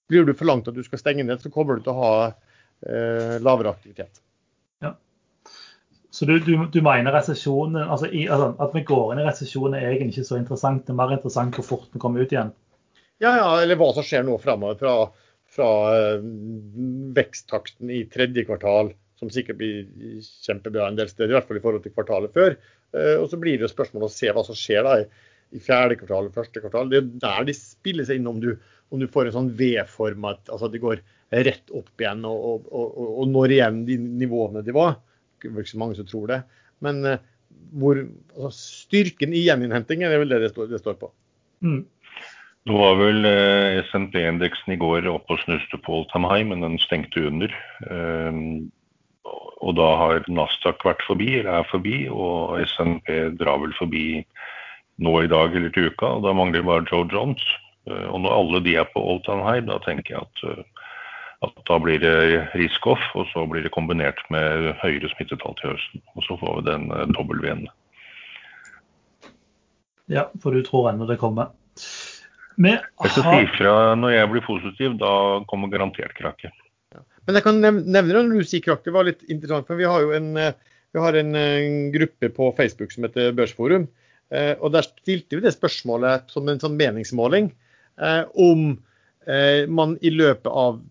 blir 0.09 0.25
du 0.25 0.33
for 0.37 0.49
langt 0.49 0.67
at 0.69 0.75
du 0.75 0.83
skal 0.85 1.01
stenge 1.01 1.25
ned, 1.25 1.41
så 1.41 1.51
kommer 1.53 1.77
du 1.77 1.85
til 1.85 1.95
å 1.95 2.01
ha 2.01 2.13
eh, 2.25 3.35
lavere 3.43 3.73
aktivitet. 3.73 4.21
Ja. 4.83 4.93
Så 6.13 6.27
du, 6.29 6.37
du, 6.39 6.53
du 6.71 6.79
mener 6.85 7.15
resesjonen, 7.15 7.81
altså, 7.83 8.09
altså, 8.11 8.51
at 8.63 8.75
vi 8.77 8.85
går 8.87 9.13
inn 9.13 9.23
i 9.23 9.27
resesjon 9.27 9.77
er 9.77 9.89
egentlig 9.89 10.19
ikke 10.19 10.29
så 10.29 10.39
interessant. 10.39 10.85
Det 10.85 10.93
er 10.93 11.01
mer 11.01 11.15
interessant 11.17 11.57
hvor 11.57 11.67
fort 11.67 11.89
vi 11.93 12.01
kommer 12.01 12.23
ut 12.23 12.35
igjen? 12.35 12.53
Ja, 13.23 13.31
ja 13.39 13.49
eller 13.61 13.79
hva 13.79 13.91
som 13.95 14.05
skjer 14.05 14.25
nå 14.27 14.37
framover. 14.43 14.77
Fra, 14.79 14.95
fra 15.55 15.71
eh, 15.95 16.29
veksttakten 17.17 17.91
i 17.93 18.05
tredje 18.11 18.45
kvartal, 18.47 18.93
som 19.19 19.31
sikkert 19.31 19.59
blir 19.61 20.23
kjempebra 20.45 20.89
en 20.89 20.97
del 20.99 21.09
steder, 21.11 21.31
i 21.31 21.37
hvert 21.37 21.47
fall 21.49 21.61
i 21.61 21.63
forhold 21.63 21.85
til 21.85 21.95
kvartalet 21.95 22.35
før. 22.35 22.57
Eh, 22.95 23.15
og 23.19 23.29
så 23.31 23.39
blir 23.41 23.57
det 23.57 23.67
jo 23.67 23.73
spørsmål 23.73 24.07
å 24.07 24.11
se 24.11 24.31
hva 24.31 24.43
som 24.47 24.57
skjer 24.59 24.85
da 24.87 24.99
i, 25.01 25.07
i 25.55 25.61
fjerde 25.63 25.97
kvartal 25.99 26.29
og 26.29 26.35
første 26.35 26.63
kvartal. 26.63 26.91
Det 26.91 27.01
er 27.01 27.11
der 27.23 27.47
de 27.47 27.55
spiller 27.57 28.07
seg 28.07 28.19
inn 28.19 28.31
om 28.31 28.41
du 28.43 28.53
om 28.93 29.01
du 29.01 29.07
får 29.11 29.29
en 29.29 29.37
sånn 29.39 29.53
V-form, 29.57 30.27
at 30.29 30.51
altså, 30.53 30.69
de 30.71 30.81
går 30.81 31.01
rett 31.45 31.71
opp 31.73 32.01
igjen 32.01 32.21
og, 32.27 32.37
og, 32.37 32.67
og, 32.69 32.99
og, 33.07 33.25
når 33.31 33.55
igjen 33.55 33.81
de 33.87 33.97
nivåene 33.97 34.61
de 34.65 34.75
var. 34.75 34.99
Det 35.41 35.49
er 35.49 35.65
ikke 35.65 35.73
så 35.73 35.81
mange 35.81 35.97
som 35.97 36.07
tror 36.09 36.29
det. 36.31 36.39
Men 36.85 37.01
uh, 37.07 37.17
hvor, 37.81 37.99
altså, 38.37 38.53
styrken 38.85 39.33
i 39.35 39.43
gjeninnhentingen 39.47 40.09
er 40.09 40.21
vel 40.21 40.31
det 40.31 40.43
det 40.45 40.53
står, 40.53 40.69
det 40.71 40.81
står 40.83 40.99
på. 41.01 41.11
Mm. 41.65 41.83
Nå 42.65 42.77
var 42.79 42.95
vel 42.97 43.27
eh, 43.29 43.83
SNP-indeksen 43.91 44.73
i 44.73 44.79
går 44.81 45.05
oppe 45.11 45.35
og 45.35 45.41
snuste 45.43 45.77
på 45.85 45.99
all 45.99 46.07
time 46.09 46.31
high, 46.31 46.47
men 46.49 46.65
den 46.65 46.79
stengte 46.81 47.27
under. 47.29 47.51
Um, 47.85 48.71
og 49.61 49.75
da 49.77 49.89
har 49.99 50.25
Nasdaq 50.29 50.81
vært 50.85 51.03
forbi, 51.05 51.27
eller 51.39 51.59
er 51.59 51.69
forbi, 51.69 52.07
og 52.09 52.57
SNP 52.73 53.11
drar 53.37 53.61
vel 53.61 53.75
forbi 53.77 54.07
nå 55.05 55.13
i 55.21 55.29
dag 55.29 55.53
eller 55.53 55.73
til 55.75 55.91
uka. 55.91 56.15
og 56.17 56.25
Da 56.25 56.33
mangler 56.33 56.65
bare 56.65 56.87
Joe 56.89 57.05
Jones. 57.11 57.45
Eh, 57.85 58.07
og 58.09 58.21
når 58.23 58.37
alle 58.39 58.63
de 58.65 58.75
er 58.79 58.89
på 58.91 59.03
all 59.03 59.21
time 59.25 59.45
high, 59.45 59.63
da 59.67 59.77
tenker 59.85 60.15
jeg 60.15 60.25
at, 60.25 60.43
eh, 60.49 60.89
at 61.45 61.55
da 61.69 61.79
blir 61.81 62.01
det 62.01 62.15
risk-off, 62.57 63.03
og 63.17 63.29
så 63.31 63.45
blir 63.49 63.65
det 63.65 63.73
kombinert 63.75 64.21
med 64.33 64.73
høyere 64.81 65.11
smittetall 65.13 65.57
til 65.61 65.75
høsten. 65.75 66.05
Og 66.15 66.27
så 66.27 66.39
får 66.41 66.59
vi 66.59 66.67
den 66.71 66.89
eh, 66.95 67.07
W-en. 67.19 67.65
Ja, 70.11 70.27
for 70.41 70.53
du 70.53 70.65
tror 70.65 70.91
ennå 70.91 71.07
det 71.09 71.21
kommer. 71.21 71.53
Men, 72.55 72.79
jeg 73.03 73.11
skal 73.11 73.25
si 73.25 73.47
ifra 73.49 73.73
når 73.99 74.13
jeg 74.13 74.31
blir 74.31 74.45
positiv, 74.45 74.93
da 75.01 75.41
kommer 75.49 75.71
garantert 75.73 76.13
krakket. 76.15 76.53
Ja. 76.95 77.01
Men 77.25 77.37
jeg 77.37 77.43
kan 77.43 77.59
nevne 77.59 78.21
når 78.21 78.45
du 78.45 78.47
sier 78.47 78.63
krakk. 78.63 78.85
Det 78.85 78.93
var 78.95 79.07
litt 79.07 79.25
interessant. 79.27 79.67
For 79.67 79.81
vi 79.81 79.87
har 79.89 80.05
jo 80.05 80.13
en, 80.15 80.29
vi 80.93 81.01
har 81.01 81.17
en, 81.19 81.33
en 81.35 81.75
gruppe 81.91 82.29
på 82.31 82.51
Facebook 82.55 82.93
som 82.93 83.09
heter 83.09 83.33
Børsforum. 83.35 83.89
Og 84.29 84.71
der 84.71 84.85
stilte 84.85 85.35
vi 85.35 85.43
det 85.43 85.55
spørsmålet 85.57 86.31
som 86.31 86.47
en 86.47 86.61
sånn 86.61 86.77
meningsmåling. 86.79 87.49
Eh, 88.01 88.23
om 88.33 88.67
eh, 89.27 89.67
man 89.67 89.95
i 90.01 90.11
løpet 90.11 90.49
av 90.51 90.81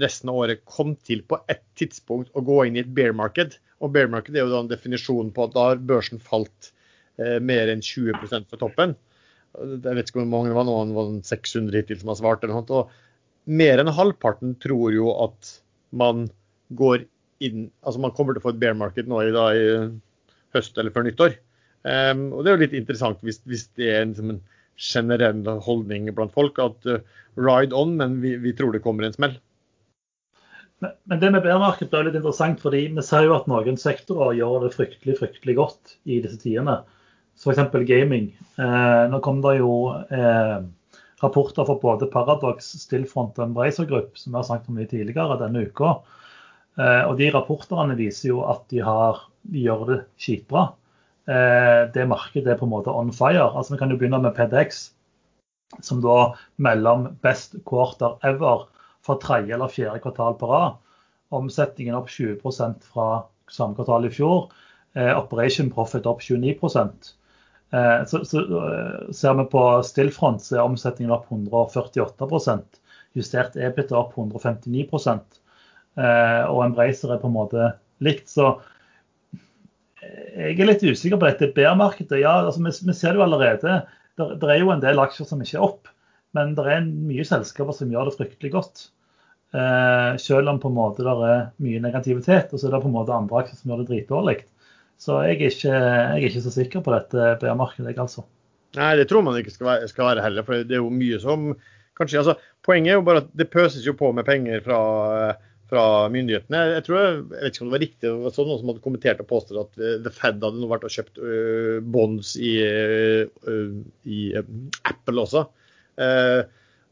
resten 0.00 0.32
av 0.32 0.40
året 0.44 0.64
kom 0.64 0.94
til 0.96 1.22
på 1.28 1.40
et 1.50 1.62
tidspunkt 1.78 2.32
å 2.34 2.44
gå 2.44 2.62
inn 2.66 2.78
i 2.78 2.84
et 2.84 2.94
bear 2.96 3.14
market. 3.16 3.58
Og 3.80 3.92
bear 3.94 4.10
market 4.12 4.36
er 4.36 4.44
jo 4.44 4.52
da 4.52 4.62
en 4.64 4.72
definisjon 4.72 5.32
på 5.36 5.46
at 5.46 5.54
da 5.56 5.68
har 5.70 5.84
børsen 5.92 6.22
falt 6.22 6.72
eh, 7.20 7.38
mer 7.42 7.72
enn 7.72 7.84
20% 7.84 8.50
fra 8.50 8.60
toppen. 8.60 8.96
Jeg 9.58 9.82
vet 9.82 10.10
ikke 10.10 10.20
hvor 10.22 10.30
mange 10.30 10.52
det 10.52 10.58
var, 10.60 10.68
noen 10.68 10.92
var 10.94 11.14
600 11.26 11.80
hittil 11.80 11.98
som 12.00 12.12
har 12.12 12.20
svart. 12.20 12.44
eller 12.44 12.60
noe. 12.60 12.82
Og 12.84 13.50
mer 13.60 13.82
enn 13.82 13.92
halvparten 13.96 14.54
tror 14.62 14.94
jo 14.94 15.14
at 15.26 15.56
man 15.90 16.28
går 16.78 17.08
inn 17.40 17.70
Altså 17.80 18.02
man 18.04 18.12
kommer 18.12 18.36
til 18.36 18.42
å 18.42 18.44
få 18.44 18.50
et 18.52 18.58
bear 18.60 18.74
market 18.76 19.06
nå 19.08 19.16
i, 19.24 19.30
da, 19.32 19.46
i 19.56 20.50
høst 20.52 20.76
eller 20.78 20.92
før 20.92 21.06
nyttår. 21.06 21.38
Um, 21.80 22.26
og 22.36 22.44
det 22.44 22.50
er 22.50 22.58
jo 22.58 22.60
litt 22.66 22.74
interessant 22.76 23.22
hvis, 23.24 23.38
hvis 23.48 23.62
det 23.80 23.86
er 23.88 24.02
en, 24.02 24.10
liksom 24.12 24.34
en 24.34 24.42
generell 24.80 25.44
holdning 25.64 26.08
blant 26.16 26.34
folk 26.34 26.58
at 26.62 26.88
uh, 26.88 27.00
ride 27.38 27.76
on, 27.76 27.96
men 28.00 28.18
vi, 28.24 28.36
vi, 28.40 28.54
tror 28.56 28.72
det 28.72 28.82
kommer 28.84 29.06
en 29.06 29.16
smell. 29.16 29.36
Men, 30.80 30.94
men 31.04 31.20
det 31.20 31.30
med 31.34 31.44
bærmarked 31.44 31.92
er 31.92 32.06
litt 32.08 32.16
interessant, 32.16 32.62
fordi 32.62 32.86
vi 32.96 33.04
ser 33.04 33.26
jo 33.26 33.36
at 33.36 33.48
noen 33.50 33.76
sektorer 33.80 34.38
gjør 34.38 34.64
det 34.64 34.74
fryktelig 34.76 35.18
fryktelig 35.20 35.58
godt 35.60 35.96
i 36.08 36.22
disse 36.24 36.40
tidene. 36.40 36.80
F.eks. 37.40 37.72
gaming. 37.88 38.30
Eh, 38.60 39.02
nå 39.12 39.20
kom 39.24 39.40
det 39.44 39.58
jo 39.60 39.74
eh, 40.12 40.56
rapporter 41.22 41.64
fra 41.68 41.76
både 41.80 42.08
Paradox, 42.12 42.72
Stillfront 42.82 43.38
og 43.38 43.46
Embracer 43.46 43.88
Group, 43.88 44.18
som 44.18 44.32
vi 44.32 44.40
har 44.40 44.48
snakket 44.48 44.72
om 44.72 44.80
mye 44.80 44.90
tidligere 44.90 45.38
denne 45.40 45.64
uka. 45.68 45.94
Eh, 46.80 47.02
og 47.06 47.16
de 47.20 47.30
rapportene 47.32 47.96
viser 47.98 48.32
jo 48.34 48.42
at 48.48 48.66
de, 48.72 48.82
har, 48.84 49.24
de 49.48 49.64
gjør 49.64 49.86
det 49.88 49.98
skitbra. 50.20 50.70
Eh, 51.28 51.82
det 51.92 52.06
markedet 52.08 52.54
er 52.54 52.58
på 52.58 52.66
en 52.66 52.72
måte 52.72 52.92
on 52.94 53.12
fire. 53.12 53.50
Altså 53.52 53.74
Vi 53.74 53.80
kan 53.80 53.90
jo 53.92 53.98
begynne 54.00 54.20
med 54.22 54.34
PDX, 54.34 54.90
som 55.84 56.00
da 56.02 56.32
mellom 56.56 57.10
best 57.22 57.56
quarter 57.68 58.16
ever 58.26 58.66
for 59.04 59.20
tredje 59.20 59.54
eller 59.54 59.68
fjerde 59.68 60.00
kvartal 60.00 60.38
på 60.40 60.48
rad. 60.50 60.80
Omsetningen 61.30 61.94
opp 61.94 62.08
20% 62.10 62.88
fra 62.92 63.24
samme 63.50 63.76
kvartal 63.76 64.08
i 64.08 64.12
fjor. 64.14 64.50
Eh, 64.96 65.12
operation 65.16 65.70
profit 65.70 66.06
opp 66.06 66.22
29 66.22 66.56
eh, 66.56 68.04
så, 68.06 68.24
så 68.24 68.42
ser 69.14 69.36
vi 69.38 69.44
på 69.52 69.64
Stillfront, 69.86 70.42
så 70.42 70.56
er 70.56 70.64
omsetningen 70.64 71.14
opp 71.14 71.28
148% 71.30 72.80
Justert 73.14 73.56
EBIT 73.58 73.90
opp 73.90 74.12
159% 74.14 75.38
og 76.00 76.60
Embracer 76.62 77.10
er 77.10 77.18
på 77.18 77.26
en 77.26 77.34
måte 77.34 77.72
likt. 77.98 78.28
Så 78.30 78.52
jeg 80.00 80.56
er 80.56 80.68
litt 80.68 80.84
usikker 80.84 81.20
på 81.20 81.28
dette 81.28 81.50
bear-markedet. 81.56 82.22
Ja, 82.22 82.38
altså, 82.44 82.62
vi, 82.64 82.72
vi, 82.88 82.96
ser 82.96 83.12
det 83.12 83.20
jo 83.20 83.26
allerede. 83.26 83.80
Det 84.20 84.48
er 84.48 84.62
jo 84.62 84.72
en 84.72 84.82
del 84.82 85.02
aksjer 85.02 85.28
som 85.28 85.42
ikke 85.42 85.58
er 85.58 85.66
opp, 85.66 85.90
men 86.36 86.54
det 86.56 86.64
er 86.68 86.86
mye 86.86 87.26
selskaper 87.26 87.76
som 87.76 87.92
gjør 87.92 88.10
det 88.10 88.16
fryktelig 88.18 88.54
godt. 88.54 88.86
Eh, 89.50 90.16
selv 90.22 90.52
om 90.52 90.60
på 90.62 90.70
en 90.70 90.76
måte 90.76 91.04
det 91.04 91.12
er 91.26 91.48
mye 91.62 91.82
negativitet, 91.82 92.52
og 92.52 92.60
så 92.60 92.68
er 92.68 92.76
det 92.76 92.82
på 92.84 92.90
en 92.90 92.96
måte 92.96 93.16
andre 93.16 93.42
aksjer 93.42 93.60
som 93.60 93.72
gjør 93.72 93.82
det 93.82 93.90
dritdårlig. 93.90 94.36
Så 95.00 95.16
jeg 95.24 95.38
er, 95.38 95.48
ikke, 95.48 95.72
jeg 95.72 96.16
er 96.20 96.28
ikke 96.28 96.44
så 96.44 96.54
sikker 96.54 96.84
på 96.84 96.94
dette 96.94 97.34
bear-markedet, 97.40 97.96
altså. 97.98 98.26
Nei, 98.78 98.92
det 99.00 99.08
tror 99.10 99.24
man 99.26 99.38
ikke 99.40 99.52
skal 99.52 99.66
være, 99.66 99.90
skal 99.90 100.10
være, 100.12 100.24
heller. 100.24 100.46
For 100.46 100.64
det 100.64 100.76
er 100.76 100.82
jo 100.82 100.92
mye 100.94 101.20
som 101.22 101.52
kanskje 101.98 102.22
altså, 102.22 102.38
Poenget 102.60 102.92
er 102.92 102.98
jo 102.98 103.04
bare 103.06 103.22
at 103.22 103.30
det 103.40 103.46
pøses 103.48 103.86
jo 103.86 103.94
på 103.96 104.10
med 104.12 104.26
penger 104.28 104.60
fra 104.60 104.78
fra 105.70 105.82
myndighetene. 106.12 106.60
Jeg 106.74 106.84
tror, 106.86 107.00
jeg 107.00 107.18
vet 107.30 107.54
ikke 107.54 107.64
om 107.64 107.70
det 107.70 107.76
var 107.76 107.84
riktig, 107.84 108.02
det 108.06 108.12
var 108.24 108.34
sånn 108.34 108.48
noen 108.50 108.60
som 108.60 108.70
hadde 108.72 108.84
kommentert 108.84 109.22
og 109.22 109.28
påstått 109.30 109.60
at 109.62 109.82
eh, 109.82 109.98
The 110.04 110.12
Fed 110.14 110.40
hadde 110.42 110.58
nå 110.58 110.70
vært 110.70 110.86
og 110.86 110.94
kjøpt 110.94 111.20
uh, 111.22 111.76
bonds 111.94 112.32
i, 112.36 112.54
uh, 112.66 113.76
i 114.10 114.22
uh, 114.34 114.50
Apple 114.90 115.22
også. 115.26 115.44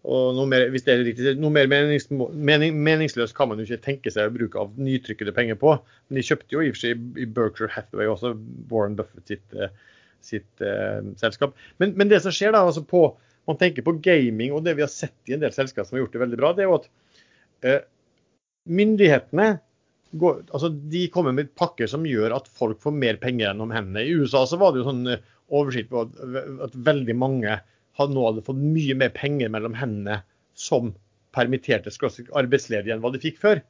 og 0.09 0.37
noe 0.37 0.49
mer, 0.49 0.68
hvis 0.72 0.85
det 0.87 0.95
er 0.95 1.05
riktig, 1.05 1.35
noe 1.41 1.53
mer 1.53 1.68
menings, 1.70 2.07
mening, 2.11 2.76
meningsløst 2.87 3.35
kan 3.37 3.51
man 3.51 3.61
jo 3.61 3.66
ikke 3.66 3.85
tenke 3.85 4.12
seg 4.14 4.31
å 4.31 4.35
bruke 4.35 4.62
av 4.62 4.76
nytrykkede 4.79 5.35
penger 5.37 5.59
på. 5.61 5.74
Men 6.09 6.20
de 6.20 6.26
kjøpte 6.29 6.55
jo 6.55 6.62
i 6.62 6.70
og 6.70 6.76
for 6.76 6.85
seg 6.85 7.18
i 7.18 7.29
Berkshire 7.39 7.72
Hathaway 7.74 8.09
også 8.09 8.35
Warren 8.70 8.97
Buffett 8.99 9.33
sitt, 9.35 9.59
sitt 10.24 10.66
selskap. 11.20 11.57
Men, 11.83 11.97
men, 11.99 12.12
det 12.12 12.22
som 12.24 12.35
skjer 12.35 12.55
da, 12.55 12.62
altså 12.68 12.85
på, 12.87 13.09
man 13.51 13.59
tenker 13.61 13.85
på 13.85 13.99
gaming 14.05 14.55
og 14.55 14.64
det 14.64 14.79
vi 14.79 14.87
har 14.87 14.93
sett 14.93 15.18
i 15.29 15.37
en 15.37 15.43
del 15.45 15.57
selskap 15.57 15.89
som 15.89 15.99
har 15.99 16.07
gjort 16.07 16.16
det 16.16 16.24
veldig 16.24 16.41
bra, 16.41 16.55
det 16.55 16.64
er 16.64 16.70
jo 16.70 16.79
at 16.79 16.91
myndighetene 18.69 19.49
går, 20.19 20.45
altså 20.53 20.71
de 20.93 21.07
kommer 21.12 21.35
med 21.37 21.51
pakker 21.59 21.89
som 21.91 22.07
gjør 22.09 22.35
at 22.37 22.49
folk 22.49 22.81
får 22.83 22.95
mer 22.97 23.19
penger 23.21 23.49
gjennom 23.49 23.73
hendene. 23.75 24.05
I 24.05 24.14
USA 24.16 24.45
så 24.49 24.59
var 24.61 24.73
det 24.73 24.83
jo 24.83 24.89
sånn 24.89 25.05
eh, 25.12 25.25
oversikt 25.49 25.91
på 25.93 26.05
at, 26.05 26.14
at 26.69 26.79
veldig 26.89 27.16
mange 27.19 27.59
hadde 27.99 28.14
nå 28.14 28.25
hadde 28.29 28.47
fått 28.47 28.61
mye 28.61 28.97
mer 28.99 29.12
penger 29.14 29.51
mellom 29.53 29.77
hendene 29.77 30.21
som 30.59 30.93
permitterte 31.35 31.93
arbeidsledige 32.37 32.95
enn 32.95 33.03
hva 33.03 33.12
de 33.14 33.21
fikk 33.23 33.41
før. 33.43 33.61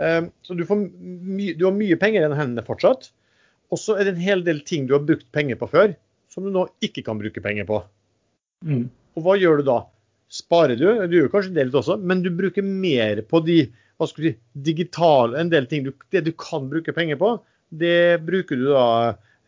Eh, 0.00 0.22
så 0.42 0.56
du, 0.56 0.64
du, 0.64 1.64
har 1.64 1.76
mye 1.76 2.00
penger 2.00 2.22
gjennom 2.22 2.40
hendene 2.40 2.66
fortsatt. 2.66 3.10
Og 3.72 3.80
så 3.82 3.96
er 3.96 4.06
det 4.06 4.14
en 4.14 4.22
hel 4.22 4.44
del 4.46 4.62
ting 4.66 4.86
du 4.86 4.94
har 4.94 5.04
brukt 5.04 5.26
penger 5.34 5.58
på 5.60 5.68
før, 5.72 5.96
som 6.30 6.46
du 6.46 6.52
nå 6.54 6.68
ikke 6.84 7.02
kan 7.06 7.18
bruke 7.18 7.42
penger 7.42 7.66
på. 7.68 7.80
Mm. 8.66 8.86
Og 9.16 9.24
hva 9.24 9.34
gjør 9.40 9.60
du 9.60 9.68
da? 9.68 9.80
Sparer 10.32 10.78
du? 10.78 10.86
Du 11.10 11.16
gjør 11.18 11.32
kanskje 11.32 11.54
det 11.56 11.68
litt 11.68 11.78
også, 11.78 11.98
men 12.02 12.22
du 12.22 12.30
bruker 12.34 12.64
mer 12.66 13.22
på 13.26 13.40
de 13.46 13.60
hva 13.96 14.08
skal 14.08 14.22
du 14.22 14.28
si, 14.30 14.36
digital, 14.70 15.34
En 15.38 15.52
del 15.52 15.68
ting 15.70 15.86
du, 15.86 15.92
det 16.12 16.26
du 16.26 16.32
kan 16.36 16.68
bruke 16.70 16.94
penger 16.96 17.18
på, 17.20 17.36
det 17.68 18.22
bruker 18.26 18.58
du 18.58 18.68
da 18.70 18.88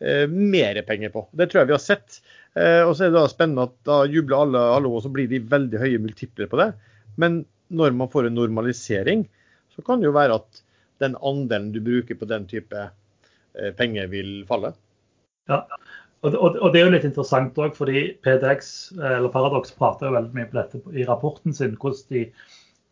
eh, 0.01 0.25
mer 0.29 0.81
penger 0.87 1.13
på. 1.13 1.27
Det 1.31 1.49
tror 1.49 1.61
jeg 1.61 1.71
vi 1.71 1.77
har 1.77 1.83
sett. 1.83 2.19
Eh, 2.57 2.81
og 2.83 2.95
så 2.95 3.05
er 3.05 3.13
det 3.13 3.19
da 3.19 3.29
spennende 3.31 3.67
at 3.69 3.75
da 3.87 4.01
jubler 4.09 4.43
alle, 4.43 4.63
alle 4.77 4.91
og 4.91 5.03
så 5.05 5.13
blir 5.13 5.29
de 5.31 5.43
veldig 5.51 5.81
høye 5.81 6.01
multipler 6.01 6.49
på 6.49 6.59
det. 6.61 6.71
Men 7.21 7.43
når 7.69 7.93
man 7.97 8.09
får 8.11 8.27
en 8.27 8.39
normalisering, 8.39 9.27
så 9.75 9.85
kan 9.85 10.01
det 10.01 10.09
jo 10.09 10.17
være 10.17 10.39
at 10.41 10.63
den 10.99 11.15
andelen 11.23 11.71
du 11.75 11.79
bruker 11.83 12.17
på 12.19 12.27
den 12.27 12.47
type 12.49 12.75
eh, 12.89 13.71
penger, 13.77 14.09
vil 14.11 14.41
falle. 14.49 14.73
Ja, 15.49 15.63
og, 16.27 16.73
det 16.73 16.81
er 16.81 16.89
jo 16.89 16.95
litt 16.97 17.05
interessant 17.07 17.57
òg, 17.61 17.77
fordi 17.77 18.01
PDX, 18.25 18.73
eller 18.97 19.31
Paradox 19.31 19.71
prater 19.71 20.09
jo 20.09 20.17
veldig 20.17 20.35
mye 20.35 20.49
på 20.49 20.57
dette 20.57 20.81
i 20.91 21.05
rapporten 21.07 21.55
sin. 21.55 21.77
hvordan 21.79 22.09
de 22.11 22.25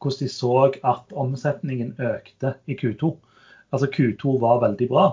hvordan 0.02 0.20
de 0.24 0.30
så 0.32 0.52
at 0.86 1.16
omsetningen 1.16 1.96
økte 1.98 2.54
i 2.68 2.76
Q2. 2.78 3.16
Altså 3.74 3.90
Q2 3.92 4.38
var 4.42 4.62
veldig 4.64 4.90
bra. 4.92 5.08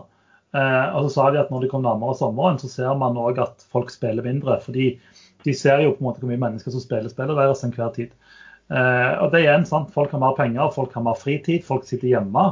Eh, 0.55 0.89
og 0.95 1.07
så 1.07 1.11
sa 1.15 1.31
de 1.35 1.41
at 1.41 1.51
når 1.51 1.65
det 1.65 1.71
kom 1.73 1.83
nærmere 1.83 2.15
sommeren, 2.19 2.61
så 2.63 2.71
ser 2.71 2.95
man 2.99 3.19
òg 3.19 3.41
at 3.43 3.65
folk 3.73 3.91
spiller 3.91 4.27
mindre. 4.27 4.61
fordi 4.63 4.99
de 5.45 5.53
ser 5.53 5.83
jo 5.83 5.93
på 5.93 6.01
en 6.01 6.07
måte 6.09 6.21
hvor 6.23 6.31
mye 6.31 6.41
mennesker 6.41 6.73
som 6.73 6.81
spiller 6.81 7.11
spillet 7.11 7.37
deres 7.37 7.65
enhver 7.65 7.91
tid. 7.95 8.13
Eh, 8.71 9.13
og 9.21 9.33
det 9.33 9.41
er 9.41 9.49
igjen 9.49 9.67
sant, 9.69 9.91
Folk 9.93 10.13
har 10.13 10.21
mer 10.23 10.37
penger, 10.39 10.71
folk 10.73 10.95
har 10.95 11.03
mer 11.03 11.19
fritid, 11.21 11.65
folk 11.65 11.85
sitter 11.85 12.09
hjemme. 12.09 12.47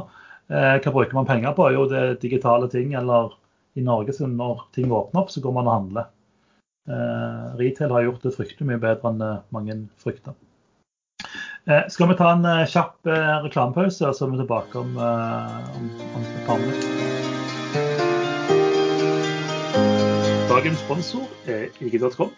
Eh, 0.49 0.75
hva 0.83 0.91
bruker 0.91 1.15
man 1.15 1.29
penger 1.29 1.55
på? 1.57 1.71
Jo, 1.73 1.87
det 1.89 1.97
er 2.01 2.19
digitale 2.21 2.69
ting. 2.69 2.93
Eller 2.93 3.31
i 3.75 3.81
Norge 3.81 4.13
så 4.13 4.27
når 4.27 4.67
ting 4.75 4.91
åpner 4.91 5.23
opp, 5.23 5.31
så 5.31 5.41
går 5.41 5.55
man 5.55 5.67
og 5.67 5.77
handler. 5.79 6.11
Retail 7.55 7.93
har 7.95 8.03
gjort 8.03 8.25
det 8.25 8.33
fryktelig 8.35 8.67
mye 8.67 8.81
bedre 8.83 9.09
enn 9.13 9.21
mange 9.55 9.77
frykter. 10.03 10.35
Eh, 11.67 11.83
skal 11.89 12.09
vi 12.09 12.15
ta 12.19 12.31
en 12.33 12.45
eh, 12.45 12.65
kjapp 12.67 13.07
reklamepause, 13.45 14.07
og 14.07 14.15
så 14.17 14.25
er 14.25 14.33
vi 14.33 14.41
tilbake 14.41 14.79
om, 14.79 14.97
om, 14.97 15.85
om 16.15 16.25
et 16.27 16.47
par 16.47 16.59
minutter. 16.59 16.89
Dagens 20.49 20.83
sponsor 20.83 21.23
er 21.47 21.69
IG.com. 21.79 22.33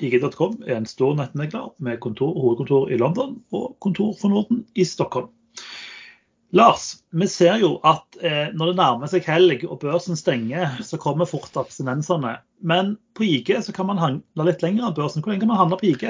IG.com 0.00 0.58
er 0.66 0.76
en 0.76 0.86
stor 0.86 1.16
nettmegler 1.16 1.70
med 1.80 1.98
kontor, 2.04 2.36
hovedkontor 2.36 2.92
i 2.92 3.00
London 3.00 3.38
og 3.56 3.78
kontor 3.80 4.12
for 4.20 4.28
Norden 4.32 4.60
i 4.76 4.84
Stockholm. 4.84 5.32
Lars, 6.54 7.02
vi 7.10 7.26
ser 7.28 7.58
jo 7.60 7.74
at 7.84 8.20
eh, 8.20 8.52
når 8.54 8.70
det 8.70 8.76
nærmer 8.78 9.10
seg 9.10 9.26
helg 9.26 9.64
og 9.66 9.80
børsen 9.82 10.16
stenger, 10.16 10.78
så 10.84 11.00
kommer 11.00 11.28
fort 11.28 11.56
abstinensene. 11.58 12.36
Men 12.60 12.94
på 13.16 13.26
IG 13.26 13.50
så 13.64 13.74
kan 13.74 13.88
man 13.88 14.00
handle 14.00 14.46
litt 14.46 14.62
lenger 14.64 14.86
enn 14.86 14.96
børsen. 14.96 15.24
Hvor 15.24 15.34
lenge 15.34 15.42
kan 15.42 15.50
man 15.50 15.60
handle 15.64 15.80
på 15.80 15.90
IG? 15.90 16.06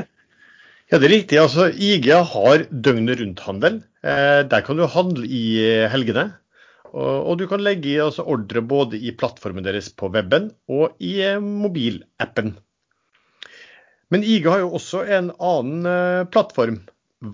Ja, 0.87 1.01
det 1.03 1.09
er 1.09 1.17
riktig. 1.17 1.39
Altså, 1.43 1.65
IG 1.73 2.13
har 2.15 2.63
døgnet 2.71 3.19
rundt-handel. 3.19 3.81
Eh, 4.07 4.43
der 4.47 4.63
kan 4.63 4.79
du 4.79 4.85
handle 4.87 5.27
i 5.27 5.59
eh, 5.59 5.89
helgene. 5.91 6.29
Og, 6.93 7.33
og 7.33 7.41
du 7.41 7.49
kan 7.51 7.65
legge 7.65 7.97
altså, 8.05 8.23
ordre 8.23 8.63
både 8.63 9.01
i 9.03 9.11
plattformen 9.11 9.67
deres 9.67 9.89
på 9.91 10.13
weben 10.15 10.53
og 10.71 10.95
i 11.03 11.17
eh, 11.27 11.43
mobilappen. 11.43 12.55
Men 14.15 14.23
IG 14.23 14.47
har 14.47 14.63
jo 14.63 14.77
også 14.79 15.03
en 15.11 15.33
annen 15.35 15.91
eh, 15.91 16.29
plattform. 16.31 16.79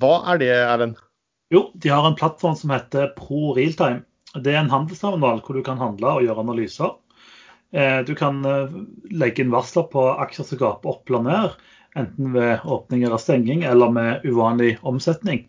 Hva 0.00 0.14
er 0.32 0.40
det, 0.40 0.50
Erlend? 0.57 0.96
Jo, 1.53 1.66
de 1.76 1.92
har 1.92 2.09
en 2.09 2.16
plattform 2.16 2.57
som 2.57 2.72
heter 2.72 3.12
Pro 3.18 3.53
Realtime. 3.59 4.07
Det 4.32 4.55
er 4.55 4.62
en 4.62 4.72
handelsterminal 4.72 5.44
hvor 5.44 5.59
du 5.59 5.61
kan 5.66 5.76
handle 5.76 6.16
og 6.16 6.24
gjøre 6.24 6.46
analyser. 6.46 6.96
Eh, 7.76 8.00
du 8.09 8.14
kan 8.16 8.40
eh, 8.48 8.80
legge 9.12 9.44
inn 9.44 9.53
varsler 9.53 9.84
på 9.92 10.09
aksjer 10.24 10.48
som 10.48 10.62
gaper 10.64 10.96
opp 10.96 11.12
eller 11.12 11.28
ned 11.28 11.61
enten 11.99 12.32
ved 12.32 12.64
åpning 12.64 13.03
eller 13.03 13.20
stenging, 13.20 13.64
eller 13.68 13.90
med 13.90 14.24
uvanlig 14.24 14.78
omsetning. 14.82 15.45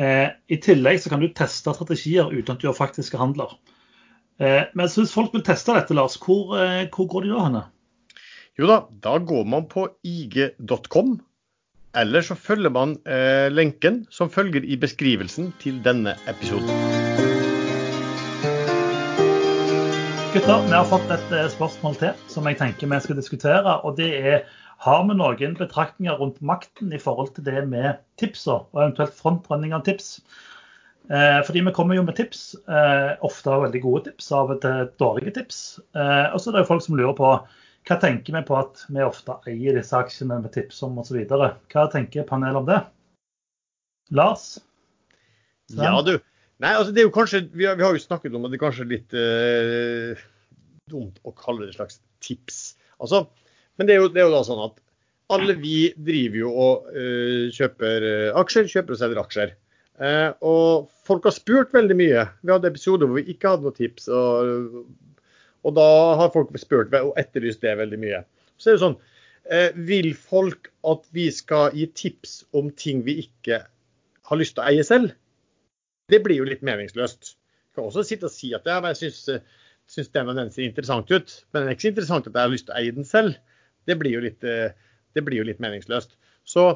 Eh, 0.00 0.28
I 0.48 0.56
tillegg 0.62 1.02
så 1.02 1.12
kan 1.12 1.20
du 1.20 1.28
teste 1.28 1.74
strategier 1.74 2.32
uten 2.32 2.54
at 2.54 2.62
du 2.62 2.68
gjør 2.68 2.78
faktiske 2.78 3.20
handler. 3.20 3.56
Eh, 4.40 4.64
men 4.72 4.88
hvis 4.88 5.12
folk 5.14 5.34
vil 5.34 5.44
teste 5.46 5.76
dette, 5.76 5.96
Lars, 5.96 6.16
hvor, 6.22 6.56
eh, 6.58 6.86
hvor 6.88 7.10
går 7.10 7.26
de 7.26 7.34
da 7.34 7.44
henne? 7.46 7.66
Jo 8.58 8.68
da, 8.68 8.78
da 9.04 9.18
går 9.18 9.44
man 9.48 9.68
på 9.68 9.86
ig.com. 10.04 11.20
Eller 11.96 12.24
så 12.24 12.34
følger 12.34 12.72
man 12.72 12.96
eh, 13.04 13.52
lenken 13.52 14.06
som 14.10 14.30
følger 14.32 14.64
i 14.64 14.78
beskrivelsen 14.80 15.52
til 15.60 15.80
denne 15.84 16.16
episoden. 16.28 16.72
Gutter, 20.32 20.62
vi 20.64 20.72
har 20.72 20.86
fått 20.88 21.10
et 21.12 21.32
spørsmål 21.52 21.98
til 22.00 22.20
som 22.32 22.46
jeg 22.48 22.56
tenker 22.56 22.88
vi 22.88 23.00
skal 23.04 23.18
diskutere. 23.20 23.74
og 23.84 23.98
det 24.00 24.08
er 24.16 24.46
har 24.82 25.02
vi 25.06 25.14
noen 25.14 25.58
betraktninger 25.58 26.18
rundt 26.18 26.40
makten 26.42 26.90
i 26.94 27.00
forhold 27.00 27.34
til 27.36 27.46
det 27.46 27.66
med 27.70 28.00
tipser, 28.18 28.64
og 28.72 28.80
eventuelt 28.80 29.14
frontrunning 29.14 29.74
av 29.76 29.84
tips? 29.86 30.16
Eh, 31.10 31.38
fordi 31.46 31.62
vi 31.66 31.74
kommer 31.74 31.98
jo 31.98 32.04
med 32.06 32.16
tips, 32.18 32.54
eh, 32.66 33.12
ofte 33.26 33.58
veldig 33.66 33.82
gode 33.82 34.04
tips, 34.08 34.30
av 34.34 34.50
og 34.54 34.62
til 34.62 34.88
dårlige 35.02 35.34
tips. 35.38 35.60
Eh, 35.94 36.26
og 36.32 36.40
så 36.40 36.50
er 36.50 36.56
det 36.56 36.64
jo 36.64 36.70
folk 36.72 36.84
som 36.86 36.98
lurer 36.98 37.14
på 37.18 37.30
hva 37.82 37.98
tenker 37.98 38.34
vi 38.34 38.42
på 38.46 38.56
at 38.58 38.84
vi 38.94 39.02
ofte 39.02 39.34
eier 39.50 39.78
disse 39.78 39.96
aksjene 39.98 40.38
med 40.42 40.52
tips 40.54 40.82
om 40.86 40.98
osv. 41.02 41.18
Hva 41.26 41.86
tenker 41.90 42.26
panelet 42.26 42.62
om 42.62 42.68
det? 42.68 42.78
Lars? 44.14 44.58
Sven? 45.70 45.86
Ja, 45.86 46.02
du. 46.06 46.14
Nei, 46.62 46.74
altså 46.78 46.94
det 46.94 47.02
er 47.02 47.08
jo 47.08 47.14
kanskje, 47.14 47.42
Vi 47.50 47.66
har, 47.66 47.74
vi 47.78 47.82
har 47.82 47.94
jo 47.94 48.02
snakket 48.02 48.34
om 48.38 48.46
at 48.46 48.52
det 48.52 48.58
er 48.60 48.62
kanskje 48.62 48.86
litt 48.86 49.14
eh, 49.18 50.22
dumt 50.90 51.18
å 51.26 51.34
kalle 51.34 51.64
det 51.64 51.72
et 51.72 51.80
slags 51.80 51.98
tips. 52.22 52.60
Altså, 53.02 53.24
men 53.78 53.88
det 53.88 53.94
er, 53.94 54.02
jo, 54.02 54.08
det 54.12 54.20
er 54.20 54.28
jo 54.28 54.34
da 54.34 54.42
sånn 54.46 54.64
at 54.66 54.80
alle 55.32 55.54
vi 55.60 55.76
driver 55.96 56.40
jo 56.42 56.50
og 56.50 56.88
uh, 56.92 57.48
kjøper 57.54 58.06
uh, 58.06 58.40
aksjer, 58.40 58.68
kjøper 58.70 58.96
og 58.96 59.00
selger 59.00 59.20
aksjer. 59.22 59.54
Uh, 60.02 60.30
og 60.44 60.90
folk 61.06 61.28
har 61.28 61.36
spurt 61.36 61.72
veldig 61.74 61.96
mye. 61.98 62.26
Vi 62.42 62.52
hadde 62.52 62.70
episoder 62.72 63.08
hvor 63.08 63.20
vi 63.20 63.32
ikke 63.32 63.54
hadde 63.54 63.68
noe 63.68 63.76
tips. 63.76 64.08
Og, 64.12 64.82
og 65.62 65.76
da 65.78 65.88
har 66.20 66.32
folk 66.34 66.52
spurt 66.60 66.94
og 66.98 67.14
etterlyst 67.20 67.64
det 67.64 67.78
veldig 67.80 68.00
mye. 68.02 68.22
Så 68.60 68.72
er 68.72 68.76
det 68.76 68.84
sånn, 68.84 69.00
Vil 69.88 70.12
folk 70.14 70.68
at 70.86 71.06
vi 71.16 71.26
skal 71.34 71.74
gi 71.74 71.88
tips 71.98 72.42
om 72.54 72.70
ting 72.78 73.02
vi 73.06 73.16
ikke 73.24 73.62
har 74.28 74.38
lyst 74.38 74.56
til 74.56 74.62
å 74.62 74.68
eie 74.70 74.84
selv? 74.86 75.14
Det 76.10 76.20
blir 76.22 76.42
jo 76.42 76.46
litt 76.46 76.62
meningsløst. 76.66 77.34
Jeg 77.34 77.78
kan 77.78 77.88
også 77.88 78.04
sitte 78.06 78.28
og 78.28 78.34
si 78.34 78.52
at 78.54 78.68
ja, 78.68 78.78
jeg 78.92 79.14
syns, 79.16 80.12
den 80.12 80.30
og 80.30 80.38
den 80.38 80.52
ser 80.52 80.68
interessant 80.68 81.10
ut, 81.10 81.34
men 81.50 81.64
det 81.64 81.72
er 81.72 81.76
ikke 81.76 81.86
så 81.86 81.92
interessant 81.92 82.28
at 82.28 82.36
jeg 82.36 82.46
har 82.46 82.52
lyst 82.52 82.68
til 82.68 82.74
å 82.74 82.78
eie 82.82 82.94
den 82.94 83.08
selv 83.08 83.38
det 83.88 83.98
blir 84.00 84.16
jo 84.16 84.24
litt, 84.24 84.44
eh, 84.44 84.72
blir 85.18 85.42
jo 85.42 85.46
litt 85.48 85.62
meningsløst. 85.62 86.16
Så 86.44 86.66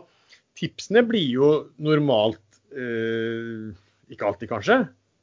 tipsene 0.58 1.02
blir 1.06 1.26
jo 1.26 1.50
normalt 1.82 2.42
eh, 2.72 3.74
Ikke 4.12 4.28
alltid, 4.28 4.50
kanskje, 4.52 4.76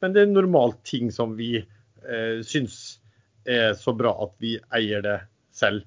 men 0.04 0.16
det 0.16 0.26
er 0.26 0.34
normalt 0.34 0.82
ting 0.84 1.08
som 1.16 1.38
vi 1.38 1.56
eh, 1.62 2.40
syns 2.44 3.00
er 3.48 3.72
så 3.80 3.94
bra 3.96 4.12
at 4.26 4.34
vi 4.44 4.58
eier 4.76 5.04
det 5.04 5.22
selv. 5.56 5.86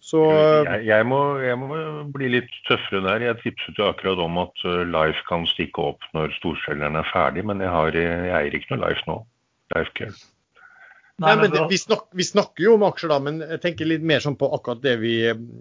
Så, 0.00 0.22
jeg, 0.30 0.86
jeg, 0.86 1.04
må, 1.10 1.18
jeg, 1.42 1.58
må, 1.58 1.76
bli 2.14 2.30
litt 2.36 2.52
tøffere 2.68 3.02
der. 3.04 3.24
Jeg 3.26 3.40
tipset 3.42 3.80
jo 3.80 3.88
akkurat 3.90 4.20
om 4.22 4.38
at 4.44 4.64
eh, 4.64 4.84
Life 4.88 5.24
kan 5.28 5.44
stikke 5.50 5.90
opp 5.90 6.06
når 6.16 6.32
storselgeren 6.38 6.96
er 7.00 7.12
ferdig, 7.12 7.44
men 7.48 7.60
jeg, 7.64 7.72
har, 7.74 7.98
jeg 7.98 8.32
eier 8.40 8.56
ikke 8.56 8.76
noe 8.76 8.84
Life 8.86 9.04
nå. 9.10 9.20
Life 9.74 9.92
Care. 9.98 10.14
Nei, 11.18 11.32
men 11.34 11.50
det, 11.50 11.64
vi, 11.66 11.78
snak, 11.80 12.04
vi, 12.14 12.22
snakker 12.22 12.62
jo 12.62 12.76
om 12.76 12.84
aksjer, 12.86 13.10
da, 13.10 13.18
men 13.22 13.40
jeg 13.42 13.58
tenker 13.64 13.88
litt 13.90 14.04
mer 14.06 14.22
sånn 14.22 14.36
på 14.38 14.52
akkurat 14.54 14.84
det 14.84 14.94
vi, 15.00 15.14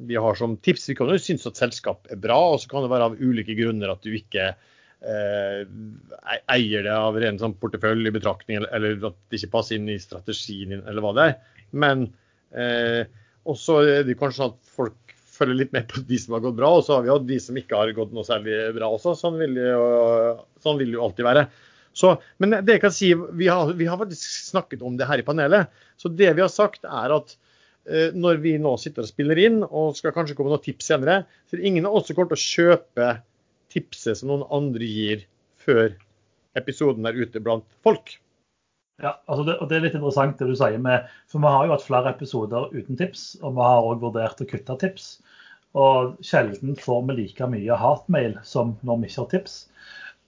vi 0.06 0.18
har 0.22 0.38
som 0.38 0.54
tips. 0.62 0.86
Vi 0.92 0.96
kan 1.00 1.10
jo 1.10 1.18
synes 1.22 1.48
at 1.50 1.58
selskap 1.58 2.06
er 2.14 2.20
bra, 2.22 2.38
og 2.54 2.60
så 2.62 2.70
kan 2.70 2.86
det 2.86 2.92
være 2.92 3.08
av 3.10 3.16
ulike 3.18 3.56
grunner 3.58 3.90
at 3.90 4.06
du 4.06 4.14
ikke 4.14 4.52
eh, 4.52 5.64
eier 6.54 6.86
det 6.86 6.94
av 6.94 7.18
ren 7.18 7.42
sånn 7.42 7.58
porteføljebetraktning, 7.58 8.60
eller, 8.60 8.76
eller 8.78 9.10
at 9.10 9.18
det 9.32 9.42
ikke 9.42 9.56
passer 9.58 9.80
inn 9.80 9.90
i 9.90 9.98
strategien 10.02 10.76
din, 10.76 10.86
eller 10.86 11.02
hva 11.02 11.16
det 11.18 11.26
er. 11.32 11.36
Men 11.74 12.06
eh, 12.54 13.10
også 13.50 13.82
er 13.88 14.06
det 14.06 14.20
kanskje 14.22 14.44
sånn 14.44 14.54
at 14.54 14.74
folk 14.78 15.18
følger 15.38 15.58
litt 15.64 15.74
med 15.74 15.90
på 15.90 16.06
de 16.06 16.20
som 16.22 16.38
har 16.38 16.46
gått 16.46 16.58
bra, 16.60 16.70
og 16.78 16.86
så 16.86 16.98
har 17.00 17.06
vi 17.06 17.12
jo 17.12 17.18
de 17.34 17.40
som 17.42 17.58
ikke 17.58 17.82
har 17.82 17.98
gått 17.98 18.14
noe 18.14 18.26
særlig 18.30 18.60
bra 18.78 18.94
også. 18.94 19.18
Sånn 19.18 19.42
vil 19.42 19.58
det 19.58 19.72
jo, 19.72 19.88
sånn 20.62 20.78
vil 20.78 20.94
det 20.94 21.00
jo 21.00 21.08
alltid 21.08 21.28
være. 21.28 21.48
Så, 21.98 22.14
men 22.38 22.54
det 22.54 22.76
jeg 22.76 22.84
kan 22.84 22.94
si, 22.94 23.12
vi 23.16 23.50
har, 23.50 23.74
vi 23.74 23.88
har, 23.90 23.98
faktisk 23.98 24.52
snakket 24.52 24.84
om 24.86 24.98
det 25.00 25.08
her 25.10 25.22
i 25.22 25.26
panelet. 25.26 25.74
Så 25.98 26.12
det 26.14 26.30
vi 26.38 26.44
har 26.44 26.52
sagt 26.54 26.86
er 26.86 27.16
at 27.16 27.34
eh, 27.90 28.14
når 28.14 28.44
vi 28.44 28.58
nå 28.62 28.76
sitter 28.82 29.06
og 29.06 29.10
spiller 29.10 29.42
inn, 29.42 29.64
og 29.66 29.98
skal 29.98 30.14
kanskje 30.16 30.38
komme 30.38 30.54
noen 30.54 30.66
tips 30.66 30.92
senere, 30.92 31.24
så 31.48 31.58
er 31.58 31.64
det 31.64 31.72
ingen 31.72 31.90
av 31.90 31.98
oss 31.98 32.10
som 32.10 32.18
kommer 32.18 32.36
til 32.36 32.38
å 32.38 32.46
kjøpe 32.46 33.10
tipset 33.74 34.20
som 34.20 34.32
noen 34.32 34.46
andre 34.54 34.88
gir 34.88 35.26
før 35.66 35.96
episoden 36.58 37.10
er 37.10 37.18
ute 37.18 37.42
blant 37.44 37.66
folk. 37.86 38.16
Ja, 39.02 39.14
altså 39.30 39.44
det, 39.46 39.58
og 39.62 39.70
det 39.70 39.78
er 39.78 39.84
litt 39.86 39.98
interessant 39.98 40.40
det 40.40 40.48
du 40.50 40.56
sier 40.58 40.80
med 40.82 41.06
For 41.30 41.38
vi 41.44 41.50
har 41.54 41.68
jo 41.68 41.74
hatt 41.76 41.86
flere 41.86 42.14
episoder 42.16 42.72
uten 42.74 42.98
tips, 42.98 43.26
og 43.44 43.54
vi 43.58 43.66
har 43.68 43.90
òg 43.90 44.02
vurdert 44.02 44.42
å 44.42 44.48
kutte 44.50 44.78
tips. 44.82 45.10
Og 45.78 46.16
sjelden 46.26 46.78
får 46.80 47.04
vi 47.10 47.18
like 47.20 47.50
mye 47.52 47.78
hatmail 47.78 48.40
som 48.48 48.74
når 48.88 49.04
vi 49.04 49.12
ikke 49.12 49.24
har 49.24 49.32
tips. 49.36 49.58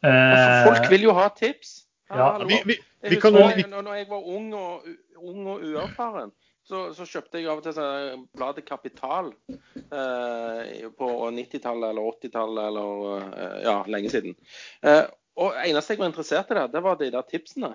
Altså, 0.08 0.72
folk 0.72 0.90
vil 0.92 1.02
jo 1.10 1.14
ha 1.18 1.28
tips. 1.36 1.86
Ja, 2.10 2.38
vi, 2.42 2.46
Vi, 2.56 2.60
vi, 2.66 2.78
Jeg 3.04 3.12
vi 3.12 3.18
kan 3.22 3.34
husker 3.36 3.68
når- 3.70 3.84
når 3.86 3.96
jeg 4.00 4.08
var 4.10 4.24
ung 4.36 4.54
og, 4.54 4.88
ung 5.22 5.48
og 5.48 5.62
uerfaren, 5.64 6.32
så, 6.70 6.94
så 6.94 7.06
kjøpte 7.06 7.40
jeg 7.40 7.48
av 7.50 7.58
og 7.60 7.64
til 7.66 7.74
sånn 7.74 8.24
bladet 8.38 8.66
Kapital 8.66 9.32
eh, 9.50 10.90
på 10.98 11.08
90-tallet 11.34 11.90
eller 11.92 12.10
80-tallet 12.14 12.68
eller 12.70 13.24
eh, 13.30 13.56
ja, 13.66 13.78
lenge 13.88 14.12
siden. 14.14 14.36
Eh, 14.84 15.04
og 15.40 15.56
eneste 15.64 15.94
jeg 15.96 16.02
var 16.02 16.10
interessert 16.12 16.52
i 16.52 16.58
der, 16.60 16.68
det 16.74 16.84
var 16.84 16.98
de 17.00 17.12
der 17.14 17.26
tipsene. 17.30 17.72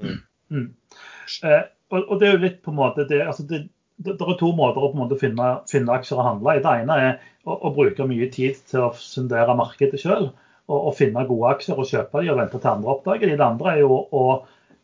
Mm. 0.00 0.68
Eh, 1.44 1.62
og, 1.90 2.04
og 2.06 2.20
det 2.20 2.28
er 2.28 2.36
jo 2.36 2.44
litt 2.44 2.60
på 2.64 2.72
en 2.72 2.78
måte 2.80 3.04
det, 3.10 3.20
altså 3.26 3.44
det, 3.50 3.64
det, 4.00 4.14
det 4.18 4.28
er 4.28 4.38
to 4.40 4.52
måter 4.56 4.82
å 4.86 4.92
på 4.92 4.96
en 4.98 5.02
måte 5.04 5.18
finne, 5.20 5.50
finne 5.70 5.96
aksjer 5.98 6.20
å 6.22 6.26
handle 6.30 6.56
i. 6.56 6.62
Det 6.64 6.76
ene 6.84 7.00
er 7.08 7.10
å, 7.44 7.56
å 7.68 7.72
bruke 7.76 8.06
mye 8.08 8.30
tid 8.32 8.60
til 8.70 8.86
å 8.88 8.92
sondere 8.96 9.56
markedet 9.58 10.00
sjøl 10.02 10.30
og, 10.30 10.46
og 10.70 10.94
finne 10.98 11.26
gode 11.28 11.50
aksjer 11.54 11.78
og 11.78 11.88
kjøpe 11.88 12.22
de 12.22 12.32
og 12.32 12.40
vente 12.40 12.58
til 12.58 12.70
andre 12.70 12.94
oppdager 12.94 13.30
de. 13.30 13.36
Det 13.38 13.46
andre 13.46 13.74
er 13.74 13.82
jo 13.82 14.00
å 14.14 14.24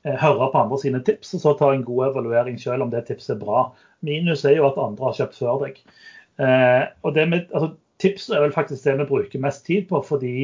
eh, 0.04 0.16
høre 0.22 0.50
på 0.52 0.62
andre 0.62 0.78
sine 0.82 1.02
tips 1.06 1.34
og 1.38 1.42
så 1.44 1.54
ta 1.58 1.72
en 1.74 1.86
god 1.86 2.10
evaluering 2.10 2.58
selv 2.62 2.86
om 2.86 2.92
det 2.92 3.06
tipset 3.08 3.36
er 3.36 3.42
bra. 3.42 3.66
Minus 4.06 4.44
er 4.44 4.58
jo 4.58 4.68
at 4.68 4.80
andre 4.82 5.08
har 5.08 5.18
kjøpt 5.20 5.38
før 5.38 5.60
deg. 5.64 5.82
Eh, 6.42 6.84
og 7.02 7.14
det 7.16 7.28
med, 7.30 7.50
altså, 7.52 7.74
Tips 7.96 8.26
er 8.28 8.42
vel 8.44 8.52
faktisk 8.52 8.84
det 8.84 8.98
vi 8.98 9.06
bruker 9.08 9.40
mest 9.40 9.62
tid 9.64 9.86
på, 9.88 10.02
fordi 10.04 10.34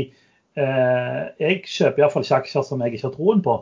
eh, 0.57 1.19
jeg 1.37 1.59
kjøper 1.69 2.01
iallfall 2.01 2.25
ikke 2.25 2.39
aksjer 2.39 2.65
som 2.65 2.81
jeg 2.81 2.95
ikke 2.95 3.11
har 3.11 3.15
troen 3.17 3.43
på. 3.45 3.59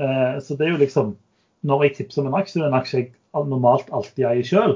Eh, 0.00 0.38
Så 0.40 0.56
det 0.56 0.68
er 0.68 0.72
jo 0.74 0.80
liksom 0.80 1.16
Når 1.64 1.82
jeg 1.84 1.94
tipser 1.96 2.20
om 2.20 2.26
en 2.28 2.38
aksje, 2.40 2.58
det 2.60 2.64
er 2.66 2.72
en 2.72 2.80
aksje 2.80 2.98
jeg 3.00 3.12
normalt 3.48 3.88
alltid 3.92 4.26
eier 4.28 4.44
sjøl. 4.44 4.74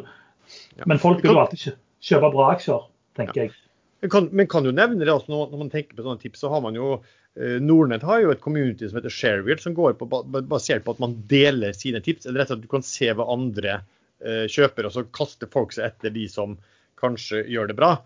Men 0.88 1.00
folk 1.00 1.20
vil 1.20 1.34
jo 1.34 1.40
alltid 1.42 1.74
kjøpe 2.00 2.30
bra 2.32 2.46
aksjer, 2.54 2.86
tenker 3.18 3.42
jeg. 3.42 3.52
Men 4.00 4.10
kan, 4.10 4.28
men 4.32 4.46
kan 4.46 4.66
jo 4.66 4.72
nevne 4.74 5.02
det 5.02 5.12
også 5.12 5.32
når, 5.32 5.54
man 5.58 5.70
tenker 5.72 5.96
på 5.98 6.04
sånne 6.06 6.22
tips, 6.22 6.42
så 6.44 6.50
har 6.52 6.62
man 6.62 6.76
jo 6.78 6.92
eh, 6.94 7.58
Nordnett 7.62 8.06
har 8.06 8.22
jo 8.22 8.32
et 8.34 8.42
community 8.44 8.86
som 8.86 9.00
heter 9.00 9.14
Sharewheel, 9.14 9.58
som 9.62 9.74
går 9.74 9.96
på, 9.98 10.06
basert 10.38 10.84
på 10.86 10.94
at 10.94 11.02
man 11.02 11.16
deler 11.30 11.74
sine 11.76 12.02
tips. 12.04 12.26
eller 12.26 12.44
rett 12.44 12.52
og 12.52 12.54
slett 12.54 12.62
at 12.62 12.66
Du 12.66 12.74
kan 12.76 12.86
se 12.86 13.08
hva 13.10 13.26
andre 13.34 13.80
eh, 14.22 14.44
kjøper, 14.46 14.86
og 14.86 14.94
så 14.94 15.06
kaster 15.14 15.50
folk 15.50 15.74
seg 15.74 15.88
etter 15.90 16.14
de 16.14 16.28
som 16.30 16.54
kanskje 16.98 17.42
gjør 17.50 17.72
det 17.72 17.78
bra. 17.78 17.96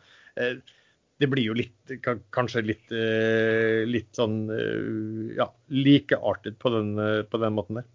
Eh, 0.40 0.56
det 1.20 1.28
blir 1.30 1.44
jo 1.44 1.54
litt, 1.54 1.92
kanskje 2.34 2.64
litt, 2.66 2.88
litt 3.86 4.16
sånn 4.16 4.40
ja, 5.36 5.44
likeartet 5.70 6.56
på 6.58 6.72
den, 6.72 6.96
på 7.30 7.38
den 7.38 7.54
måten 7.54 7.78
der. 7.78 7.86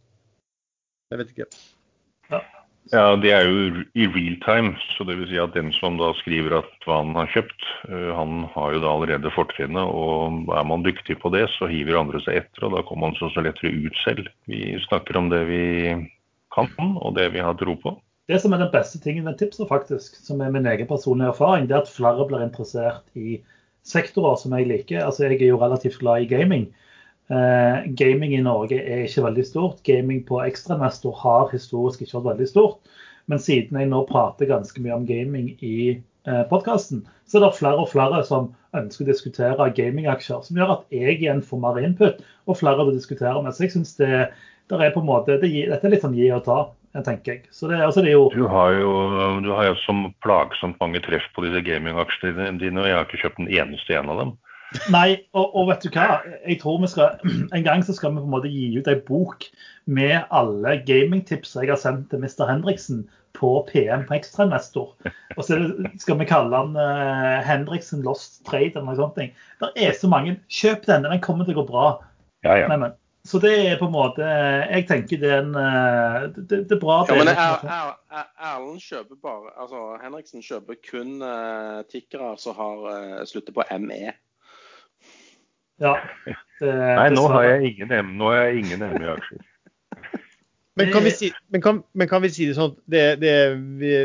Jeg 1.12 1.20
vet 1.20 1.34
ikke. 1.34 1.48
Ja, 2.32 2.40
det 2.92 3.32
er 3.36 3.48
jo 3.48 3.84
i 3.98 4.08
real 4.08 4.38
time. 4.46 4.74
Så 4.96 5.06
det 5.08 5.18
vil 5.20 5.30
si 5.30 5.40
at 5.42 5.56
den 5.56 5.72
som 5.76 5.98
da 6.00 6.14
skriver 6.22 6.60
at 6.62 6.88
hva 6.88 7.02
han 7.02 7.16
har 7.18 7.30
kjøpt, 7.34 7.68
eh, 7.90 8.12
han 8.16 8.46
har 8.54 8.76
jo 8.76 8.82
da 8.84 8.94
allerede 8.94 9.34
fortrinnet. 9.36 9.84
Og 9.84 10.52
er 10.56 10.68
man 10.68 10.86
dyktig 10.86 11.20
på 11.22 11.32
det, 11.34 11.48
så 11.58 11.70
hiver 11.72 12.00
andre 12.00 12.22
seg 12.24 12.44
etter, 12.44 12.68
og 12.68 12.78
da 12.78 12.84
kommer 12.88 13.10
man 13.10 13.20
så, 13.20 13.32
så 13.34 13.44
lettere 13.46 13.74
ut 13.76 13.98
selv. 14.04 14.32
Vi 14.48 14.78
snakker 14.88 15.20
om 15.20 15.32
det 15.34 15.44
vi 15.50 15.64
kan, 16.56 16.72
og 16.80 17.16
det 17.18 17.32
vi 17.36 17.44
har 17.44 17.58
tro 17.60 17.76
på. 17.82 17.98
Det 18.28 18.42
som 18.44 18.52
er 18.52 18.60
den 18.60 18.74
beste 18.74 19.00
tingen 19.00 19.24
med 19.24 19.38
tipset, 19.40 19.68
faktisk, 19.70 20.18
som 20.20 20.42
er 20.44 20.52
min 20.52 20.68
egen 20.68 20.88
personlige 20.88 21.32
erfaring, 21.32 21.68
det 21.68 21.78
er 21.78 21.86
at 21.86 21.92
flere 21.92 22.26
blir 22.28 22.44
interessert 22.44 23.06
i 23.16 23.38
sektorer 23.88 24.36
som 24.40 24.56
jeg 24.58 24.68
liker. 24.68 25.06
Altså, 25.06 25.24
Jeg 25.28 25.42
er 25.42 25.54
jo 25.54 25.62
relativt 25.62 26.00
glad 26.00 26.26
i 26.26 26.28
gaming. 26.28 26.68
Eh, 27.28 27.88
gaming 28.00 28.36
i 28.38 28.44
Norge 28.44 28.78
er 28.80 29.04
ikke 29.04 29.26
veldig 29.26 29.44
stort. 29.48 29.82
Gaming 29.88 30.24
på 30.28 30.40
ekstrainvestor 30.46 31.16
har 31.24 31.50
historisk 31.52 32.04
ikke 32.04 32.22
vært 32.22 32.32
veldig 32.34 32.50
stort. 32.52 32.94
Men 33.28 33.42
siden 33.44 33.80
jeg 33.80 33.90
nå 33.92 34.06
prater 34.08 34.48
ganske 34.48 34.84
mye 34.84 34.96
om 34.96 35.08
gaming 35.08 35.50
i 35.60 35.80
eh, 35.98 36.44
podkasten, 36.52 37.04
så 37.28 37.40
er 37.40 37.48
det 37.48 37.58
flere 37.58 37.84
og 37.84 37.92
flere 37.92 38.22
som 38.28 38.54
ønsker 38.78 39.04
å 39.04 39.10
diskutere 39.12 39.70
gamingaksjer. 39.76 40.46
Som 40.48 40.60
gjør 40.60 40.78
at 40.78 40.96
jeg 40.96 41.20
igjen 41.20 41.44
får 41.44 41.64
mer 41.66 41.82
input, 41.84 42.24
og 42.48 42.60
flere 42.62 42.88
vil 42.88 42.96
diskutere 42.96 43.42
med. 43.44 43.56
Så 43.56 43.68
jeg 43.68 43.76
syns 43.76 43.96
det, 44.00 44.30
det 44.72 44.80
er 44.80 44.96
på 44.96 45.04
en 45.04 45.12
måte, 45.12 45.40
det 45.42 45.52
Dette 45.52 45.84
er 45.84 45.96
litt 45.98 46.08
sånn 46.08 46.16
gi 46.16 46.32
og 46.32 46.46
ta, 46.48 46.62
tenker 47.04 47.36
jeg. 47.36 47.44
Så 47.52 47.68
det, 47.68 47.82
altså 47.84 48.02
det 48.06 48.14
er 48.14 48.18
jo 48.22 48.30
Du 48.32 48.48
har 48.48 48.72
jo, 48.80 48.92
du 49.44 49.52
har 49.52 49.68
jo 49.74 49.76
som 49.84 50.08
plagsomt 50.24 50.80
mange 50.80 51.04
treff 51.04 51.28
på 51.36 51.44
disse 51.44 51.60
gamingaksjene 51.68 52.54
dine, 52.62 52.80
og 52.80 52.88
jeg 52.88 52.96
har 52.96 53.10
ikke 53.10 53.26
kjøpt 53.26 53.44
en 53.44 53.52
eneste 53.52 54.00
en 54.00 54.16
av 54.16 54.24
dem. 54.24 54.38
Nei, 54.92 55.22
og, 55.32 55.54
og 55.56 55.70
vet 55.70 55.86
du 55.86 55.90
hva? 55.96 56.20
Jeg 56.48 56.58
tror 56.62 56.82
vi 56.84 56.90
skal, 56.92 57.22
En 57.56 57.64
gang 57.64 57.84
så 57.88 57.94
skal 57.96 58.12
vi 58.12 58.20
på 58.20 58.28
en 58.28 58.34
måte 58.34 58.52
gi 58.52 58.66
ut 58.80 58.90
ei 58.92 58.98
bok 59.08 59.46
med 59.88 60.18
alle 60.36 60.74
gamingtips 60.88 61.56
jeg 61.56 61.70
har 61.72 61.80
sendt 61.80 62.10
til 62.12 62.20
Mr. 62.20 62.44
Henriksen 62.50 63.06
på 63.38 63.52
PM 63.70 64.04
på 64.10 64.16
Ekstrainvestor. 64.18 64.90
Og 65.38 65.44
så 65.46 65.60
skal 66.02 66.18
vi 66.20 66.26
kalle 66.28 66.52
den 66.52 66.76
uh, 66.76 67.38
Henriksen 67.46 68.02
Lost 68.04 68.42
Trade 68.50 68.74
eller 68.76 68.90
noe 68.90 68.98
sånt. 68.98 69.20
Det 69.22 69.72
er 69.78 69.94
så 69.96 70.10
mange. 70.12 70.40
Kjøp 70.50 70.88
denne, 70.90 71.12
den 71.14 71.22
kommer 71.24 71.46
til 71.48 71.56
å 71.56 71.62
gå 71.62 71.68
bra. 71.70 71.86
Ja, 72.44 72.58
ja. 72.64 72.68
Nei, 72.72 72.80
men, 72.82 72.96
så 73.28 73.40
det 73.44 73.54
er 73.68 73.80
på 73.80 73.88
en 73.90 73.96
måte 73.96 74.24
Jeg 74.24 74.86
tenker 74.88 75.20
det 75.20 75.32
er 75.34 75.40
en 75.42 75.56
eh, 75.60 76.28
Det, 76.38 76.62
det 76.70 76.76
er 76.78 76.80
bra. 76.80 77.00
Ja, 77.10 77.16
men 77.18 77.32
er 77.32 77.40
Er- 77.42 77.66
Er- 77.68 78.22
Er- 78.22 78.30
Erlend 78.54 78.80
kjøper 78.84 79.18
bare 79.24 79.52
Altså, 79.58 79.82
Henriksen 80.04 80.44
kjøper 80.46 80.78
kun 80.86 81.18
uh, 81.26 81.82
tikkere 81.92 82.36
som 82.40 82.56
har 82.56 82.86
uh, 82.88 83.26
sluttet 83.28 83.56
på. 83.58 83.66
ME. 83.84 84.14
Ja, 85.84 85.94
det, 86.62 86.72
Nei, 86.72 87.10
nå 87.14 87.28
har 87.34 87.46
jeg 87.52 87.74
ingen, 87.74 87.94
M- 88.00 88.16
nå 88.20 88.32
har 88.34 88.48
jeg 88.48 88.64
ingen 88.66 88.84
ME-aksjer. 88.96 89.46
Men 90.78 90.92
kan 90.94 91.02
vi 91.08 91.10
si, 91.10 91.32
men 91.50 91.62
kan, 91.66 91.80
men 91.98 92.06
kan 92.06 92.22
vi 92.22 92.30
si 92.30 92.46
det 92.46 92.54
sånn 92.54 92.76
det, 92.86 93.00
det, 93.18 93.32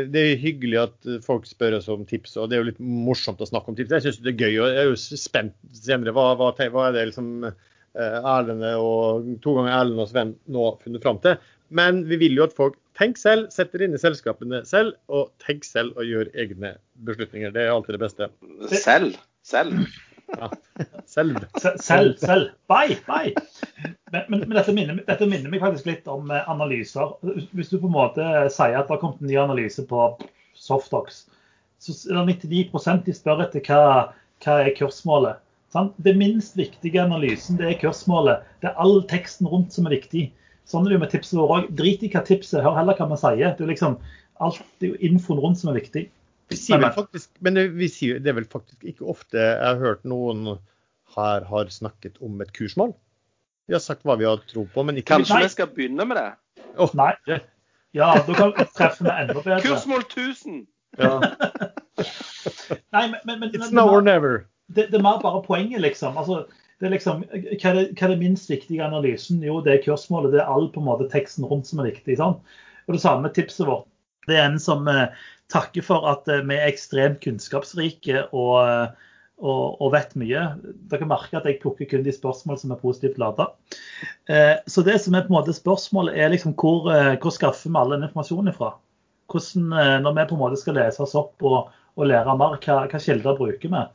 det 0.09 0.21
er 0.23 0.39
hyggelig 0.41 0.79
at 0.81 1.09
folk 1.21 1.43
spør 1.45 1.75
oss 1.77 1.85
om 1.93 2.01
tips, 2.09 2.33
og 2.41 2.47
det 2.49 2.57
er 2.57 2.63
jo 2.63 2.69
litt 2.71 2.79
morsomt 2.81 3.43
å 3.45 3.45
snakke 3.45 3.69
om 3.69 3.77
tips. 3.77 3.91
Jeg 3.93 4.07
syns 4.07 4.17
det 4.25 4.31
er 4.31 4.39
gøy, 4.41 4.55
og 4.57 4.71
jeg 4.71 4.79
er 4.81 4.89
jo 4.89 4.95
spent 4.97 5.53
senere. 5.77 6.15
Hva, 6.17 6.31
hva, 6.39 6.49
hva 6.57 6.87
er 6.87 6.95
det 6.95 7.03
liksom 7.11 7.29
Erlende 7.45 8.23
Erlend 8.25 8.65
og 8.81 9.27
to 9.43 9.53
ganger 9.59 9.75
Erlend 9.75 10.01
og 10.01 10.09
Sven 10.09 10.31
nå 10.49 10.63
har 10.65 10.79
funnet 10.81 11.05
fram 11.05 11.21
til? 11.21 11.37
Men 11.77 12.01
vi 12.09 12.17
vil 12.23 12.41
jo 12.41 12.47
at 12.47 12.57
folk 12.57 12.79
tenker 12.97 13.21
selv, 13.21 13.53
setter 13.53 13.85
inn 13.85 13.93
i 13.93 14.01
selskapene 14.01 14.63
selv, 14.65 14.97
og 15.13 15.29
tenker 15.45 15.69
selv 15.69 16.01
og 16.01 16.09
gjør 16.09 16.33
egne 16.33 16.73
beslutninger. 17.05 17.53
Det 17.53 17.67
er 17.67 17.75
alltid 17.75 17.99
det 17.99 18.01
beste. 18.07 18.31
Selv. 18.73 19.21
Selv. 19.45 19.85
Selv. 21.05 21.37
Selv, 21.59 22.17
selv. 22.17 22.49
Bye, 22.71 22.97
bye. 23.07 23.33
Men, 24.11 24.21
men, 24.29 24.39
men 24.39 24.55
dette, 24.57 24.73
minner, 24.75 24.99
dette 25.07 25.27
minner 25.29 25.51
meg 25.51 25.61
faktisk 25.63 25.89
litt 25.89 26.09
om 26.11 26.31
eh, 26.31 26.49
analyser. 26.49 27.15
Hvis 27.53 27.71
du 27.71 27.77
på 27.79 27.89
en 27.89 27.95
måte 27.95 28.25
sier 28.53 28.77
at 28.79 28.89
det 28.89 28.95
har 28.95 29.01
kommet 29.01 29.21
en 29.21 29.29
ny 29.29 29.37
analyse 29.41 29.85
på 29.89 30.07
Softox, 30.57 31.25
så 31.83 31.95
er 32.09 32.21
det 32.21 32.37
99% 32.45 33.03
de 33.07 33.15
spør 33.15 33.43
etter 33.45 33.65
hva, 33.67 34.13
hva 34.45 34.59
er 34.63 34.73
kursmålet. 34.77 35.41
Sant? 35.73 35.95
Det 36.05 36.13
minst 36.17 36.57
viktige 36.57 37.01
analysen 37.01 37.57
det 37.57 37.71
er 37.71 37.79
kursmålet. 37.81 38.45
Det 38.61 38.69
er 38.69 38.81
all 38.81 39.01
teksten 39.09 39.49
rundt 39.49 39.73
som 39.73 39.89
er 39.89 39.97
viktig. 39.97 40.27
Sånn 40.69 40.85
er 40.85 40.93
det 40.93 40.99
jo 40.99 41.03
med 41.03 41.13
tipset 41.13 41.39
vårt 41.39 41.55
òg. 41.55 41.71
Drit 41.79 42.05
i 42.05 42.11
hva 42.13 42.21
tipset 42.27 42.63
hør 42.63 42.77
heller 42.77 42.97
hva 42.99 43.09
vi 43.09 43.19
sier. 43.19 43.55
Det 43.57 43.65
er 43.65 43.71
liksom 43.73 43.97
alt, 44.43 44.61
det 44.79 44.87
er 44.87 44.93
jo 44.93 45.09
infoen 45.09 45.41
rundt 45.43 45.59
som 45.59 45.73
er 45.73 45.79
viktig. 45.81 46.05
Vi 46.51 46.57
sier 46.59 46.81
vel 46.81 46.91
faktisk, 46.95 47.31
men 47.45 47.57
det, 47.57 47.67
vi 47.77 47.87
sier, 47.91 48.19
det 48.19 48.33
er 48.33 48.37
vel 48.41 48.49
faktisk 48.51 48.83
ikke 48.87 49.07
ofte 49.13 49.39
jeg 49.39 49.63
har 49.63 49.79
hørt 49.81 50.03
noen 50.07 50.57
her 51.15 51.45
har 51.47 51.69
snakket 51.71 52.19
om 52.25 52.41
et 52.41 52.51
kursmål. 52.55 52.93
Vi 53.67 53.75
har 53.75 53.81
sagt 53.83 54.03
hva 54.03 54.17
vi 54.19 54.27
har 54.27 54.41
tro 54.49 54.65
på, 54.69 54.83
men 54.83 54.99
ikke 54.99 55.15
Kanskje 55.15 55.43
vi 55.45 55.51
skal 55.53 55.69
begynne 55.71 56.07
med 56.09 56.19
det? 56.19 56.29
Nei. 56.99 57.13
Ja, 57.93 58.09
da 58.25 58.33
kan 58.33 58.53
vi 58.57 58.65
treffe 58.73 59.05
med 59.05 59.13
enda 59.21 59.39
bedre. 59.39 59.61
Kursmål 59.63 60.03
1000! 60.09 60.65
ja. 60.97 61.13
Nei, 62.93 63.03
men, 63.11 63.19
men, 63.25 63.39
men, 63.39 63.49
It's 63.53 63.71
now 63.71 63.89
or 63.89 64.01
never. 64.01 64.47
det, 64.67 64.87
det 64.89 64.97
er 64.97 65.05
mer 65.05 65.21
bare 65.21 65.43
poenget, 65.45 65.81
liksom. 65.81 66.17
Altså, 66.17 66.43
det 66.81 66.87
er 66.89 66.93
liksom 66.95 67.21
hva 67.29 67.37
er, 67.37 67.77
det, 67.77 67.83
hva 67.93 68.07
er 68.07 68.13
det 68.13 68.19
minst 68.21 68.49
viktige 68.49 68.83
analysen? 68.85 69.43
Jo, 69.45 69.59
det 69.63 69.75
er 69.75 69.83
kursmålet. 69.85 70.33
Det 70.33 70.41
er 70.41 70.49
all 70.49 70.71
på 70.73 70.81
en 70.81 70.89
måte 70.89 71.07
teksten 71.11 71.45
rundt 71.47 71.69
som 71.69 71.83
er 71.83 71.91
viktig. 71.91 72.17
sant? 72.19 72.41
Og 72.87 72.97
Det 72.97 73.03
samme 73.03 73.31
tipset 73.33 73.67
vårt. 73.69 73.85
Det 74.27 74.39
er 74.39 74.47
en 74.47 74.59
som 74.59 74.87
eh, 74.89 75.13
takker 75.53 75.85
for 75.85 76.07
at 76.11 76.29
eh, 76.31 76.43
vi 76.47 76.57
er 76.57 76.69
ekstremt 76.69 77.21
kunnskapsrike 77.23 78.27
og, 78.31 78.55
eh, 78.61 79.11
og, 79.43 79.81
og 79.83 79.93
vet 79.95 80.15
mye. 80.19 80.45
Dere 80.91 81.09
merker 81.09 81.39
at 81.39 81.49
jeg 81.49 81.61
plukker 81.63 81.89
kun 81.91 82.05
de 82.05 82.13
spørsmål 82.15 82.59
som 82.61 82.73
er 82.73 82.81
positivt 82.81 83.19
lada. 83.21 83.51
Eh, 84.29 84.57
så 84.67 84.85
det 84.85 84.99
som 85.03 85.15
er 85.15 85.27
på 85.27 85.33
en 85.33 85.39
måte 85.39 85.55
spørsmålet, 85.55 86.17
er 86.17 86.33
liksom 86.33 86.57
hvor, 86.59 86.89
hvor 86.89 87.35
skaffer 87.35 87.69
vi 87.71 87.79
all 87.79 87.95
den 87.95 88.07
informasjonen 88.09 88.53
ifra? 88.53 88.73
Hvordan, 89.31 89.69
når 90.03 90.15
vi 90.17 90.27
på 90.29 90.35
en 90.35 90.43
måte 90.43 90.59
skal 90.61 90.75
lese 90.77 91.01
oss 91.01 91.15
opp 91.17 91.45
og, 91.47 91.71
og 91.97 92.09
lære 92.09 92.35
mer, 92.37 92.57
hva, 92.61 92.83
hva 92.91 92.99
kilder 93.01 93.37
bruker 93.39 93.71
vi? 93.71 93.85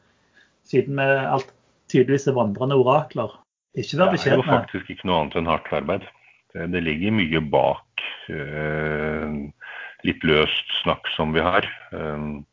Siden 0.68 0.98
vi 0.98 1.06
alt 1.06 1.52
tydeligvis 1.92 2.26
er 2.28 2.36
vandrende 2.36 2.78
orakler. 2.80 3.36
Ikke 3.78 4.00
vær 4.00 4.16
Det 4.16 4.24
er 4.26 4.40
jo 4.40 4.46
faktisk 4.46 4.90
ikke 4.90 5.06
noe 5.09 5.20
annet 5.22 5.36
enn 5.38 5.50
hardt 5.50 5.70
arbeid. 5.76 6.09
Det, 6.56 6.80
ligger 6.82 7.14
mye 7.14 7.40
bak. 7.52 8.02
eh, 8.32 9.68
litt 10.07 10.22
løst 10.26 10.78
snakk 10.82 11.09
som 11.16 11.34
vi 11.34 11.42
har. 11.42 11.66
Um, 11.90 12.44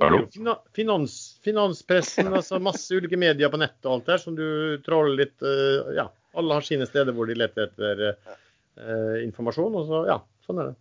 Hallo? 0.00 0.26
Finans, 0.76 1.40
finanspressen, 1.44 2.28
altså 2.34 2.58
masse 2.60 2.92
ulike 2.92 3.16
medier 3.16 3.48
på 3.52 3.60
nettet 3.60 3.86
og 3.88 3.94
alt 3.94 4.10
der 4.10 4.20
som 4.20 4.36
du 4.36 4.76
tråler 4.84 5.14
litt 5.22 5.44
uh, 5.44 5.94
Ja, 5.96 6.10
alle 6.36 6.58
har 6.58 6.66
sine 6.66 6.88
steder 6.88 7.16
hvor 7.16 7.30
de 7.30 7.38
leter 7.38 7.70
etter 7.70 8.02
uh, 8.12 9.16
informasjon. 9.24 9.78
Og 9.80 9.88
så, 9.88 10.02
ja, 10.10 10.20
sånn 10.46 10.60
er 10.60 10.70
det. 10.70 10.76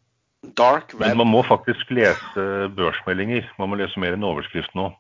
Dark 0.60 0.94
web. 0.94 1.08
Men 1.08 1.24
man 1.24 1.32
må 1.32 1.42
faktisk 1.48 1.90
lese 1.96 2.46
børsmeldinger. 2.76 3.48
Man 3.58 3.72
må 3.72 3.80
lese 3.80 4.02
mer 4.04 4.18
enn 4.18 4.28
overskriften 4.28 4.84
nå. 4.84 4.92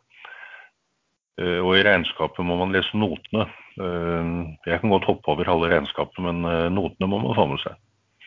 Uh, 1.35 1.59
og 1.59 1.75
i 1.75 1.83
regnskapet 1.85 2.47
må 2.47 2.55
man 2.61 2.73
lese 2.75 2.95
notene. 2.97 3.49
Jeg 3.75 4.79
kan 4.79 4.93
godt 4.93 5.09
hoppe 5.09 5.33
over 5.33 5.49
halve 5.51 5.67
regnskapet, 5.67 6.21
men 6.23 6.45
notene 6.71 7.09
må 7.11 7.17
man 7.19 7.35
få 7.35 7.43
med 7.51 7.59
seg. 7.59 7.73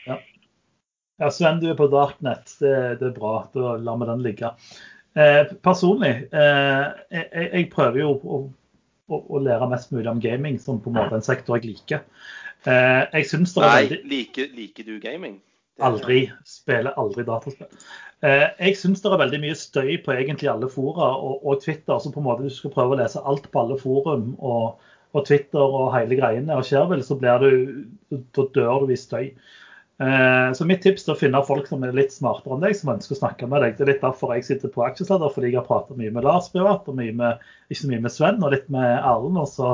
Ja. 0.05 0.19
Ja 1.19 1.31
Sven, 1.35 1.61
du 1.63 1.69
er 1.71 1.79
på 1.79 1.89
Darknet. 1.93 2.55
Det, 2.61 2.77
det 3.01 3.11
er 3.11 3.17
bra. 3.17 3.35
Da 3.55 3.77
lar 3.83 3.99
vi 4.01 4.09
den 4.11 4.25
ligge. 4.27 4.53
Eh, 5.19 5.43
personlig, 5.65 6.13
eh, 6.31 6.85
jeg, 7.11 7.29
jeg, 7.49 7.69
prøver 7.73 8.03
jo 8.05 8.11
å, 8.15 8.41
å, 9.09 9.19
å, 9.19 9.41
lære 9.43 9.67
mest 9.73 9.91
mulig 9.95 10.11
om 10.11 10.21
gaming, 10.23 10.61
som 10.63 10.79
på 10.83 10.93
en 10.93 10.99
måte 11.01 11.19
en 11.19 11.27
sektor 11.27 11.59
jeg 11.59 11.73
liker. 11.73 12.05
Eh, 12.69 13.03
jeg 13.17 13.27
syns 13.31 13.55
det 13.57 13.65
er 13.65 13.69
Nei, 13.69 13.81
veldig... 13.81 14.01
liker, 14.13 14.51
liker 14.55 14.87
du 14.87 14.99
gaming? 15.03 15.39
Aldri. 15.83 16.21
Spiller 16.47 16.95
aldri 16.99 17.25
dataspill. 17.27 17.71
Eh, 18.27 18.47
jeg 18.59 18.77
syns 18.79 19.03
det 19.03 19.11
er 19.13 19.21
veldig 19.21 19.41
mye 19.45 19.57
støy 19.59 19.93
på 20.03 20.15
egentlig 20.15 20.51
alle 20.51 20.71
fora 20.71 21.13
og, 21.17 21.39
og, 21.43 21.61
Twitter. 21.63 21.99
Så 22.03 22.13
på 22.15 22.23
en 22.23 22.27
måte 22.27 22.47
du 22.47 22.55
skal 22.55 22.75
prøve 22.75 22.97
å 22.97 23.01
lese 23.01 23.23
alt 23.23 23.47
på 23.53 23.63
alle 23.63 23.79
forum 23.81 24.33
og, 24.39 24.91
og 25.15 25.27
Twitter 25.29 25.63
og 25.63 25.93
hele 25.95 26.19
greiene. 26.19 26.59
Og 26.59 26.67
skjer 26.67 26.89
vel, 26.91 27.05
så 27.07 27.19
blir 27.19 27.43
du, 27.43 28.21
dør 28.39 28.87
du 28.87 28.95
i 28.95 28.99
støy. 28.99 29.33
Eh, 29.99 30.53
så 30.53 30.67
mitt 30.67 30.85
tips 30.85 31.09
er 31.09 31.17
å 31.17 31.19
finne 31.19 31.41
folk 31.47 31.67
som 31.67 31.83
er 31.83 31.97
litt 31.97 32.13
smartere 32.15 32.55
enn 32.55 32.63
deg, 32.63 32.77
som 32.79 32.93
ønsker 32.93 33.17
å 33.17 33.19
snakke 33.19 33.49
med 33.51 33.65
deg. 33.65 33.77
Det 33.77 33.85
er 33.85 33.93
litt 33.93 34.05
derfor 34.05 34.35
jeg 34.37 34.47
sitter 34.47 34.71
på 34.71 34.85
Aksjesleder, 34.87 35.33
fordi 35.35 35.51
jeg 35.51 35.59
har 35.59 35.67
pratet 35.67 35.99
mye 35.99 36.13
med 36.15 36.27
Lars 36.27 36.51
privat, 36.53 36.87
og 36.87 36.99
mye 36.99 37.15
med, 37.19 37.49
ikke 37.67 37.83
så 37.83 37.91
mye 37.91 38.05
med 38.05 38.15
Sven, 38.15 38.39
og 38.45 38.55
litt 38.55 38.69
med 38.71 38.87
Erlend. 38.99 39.41
Og 39.43 39.49
så 39.51 39.73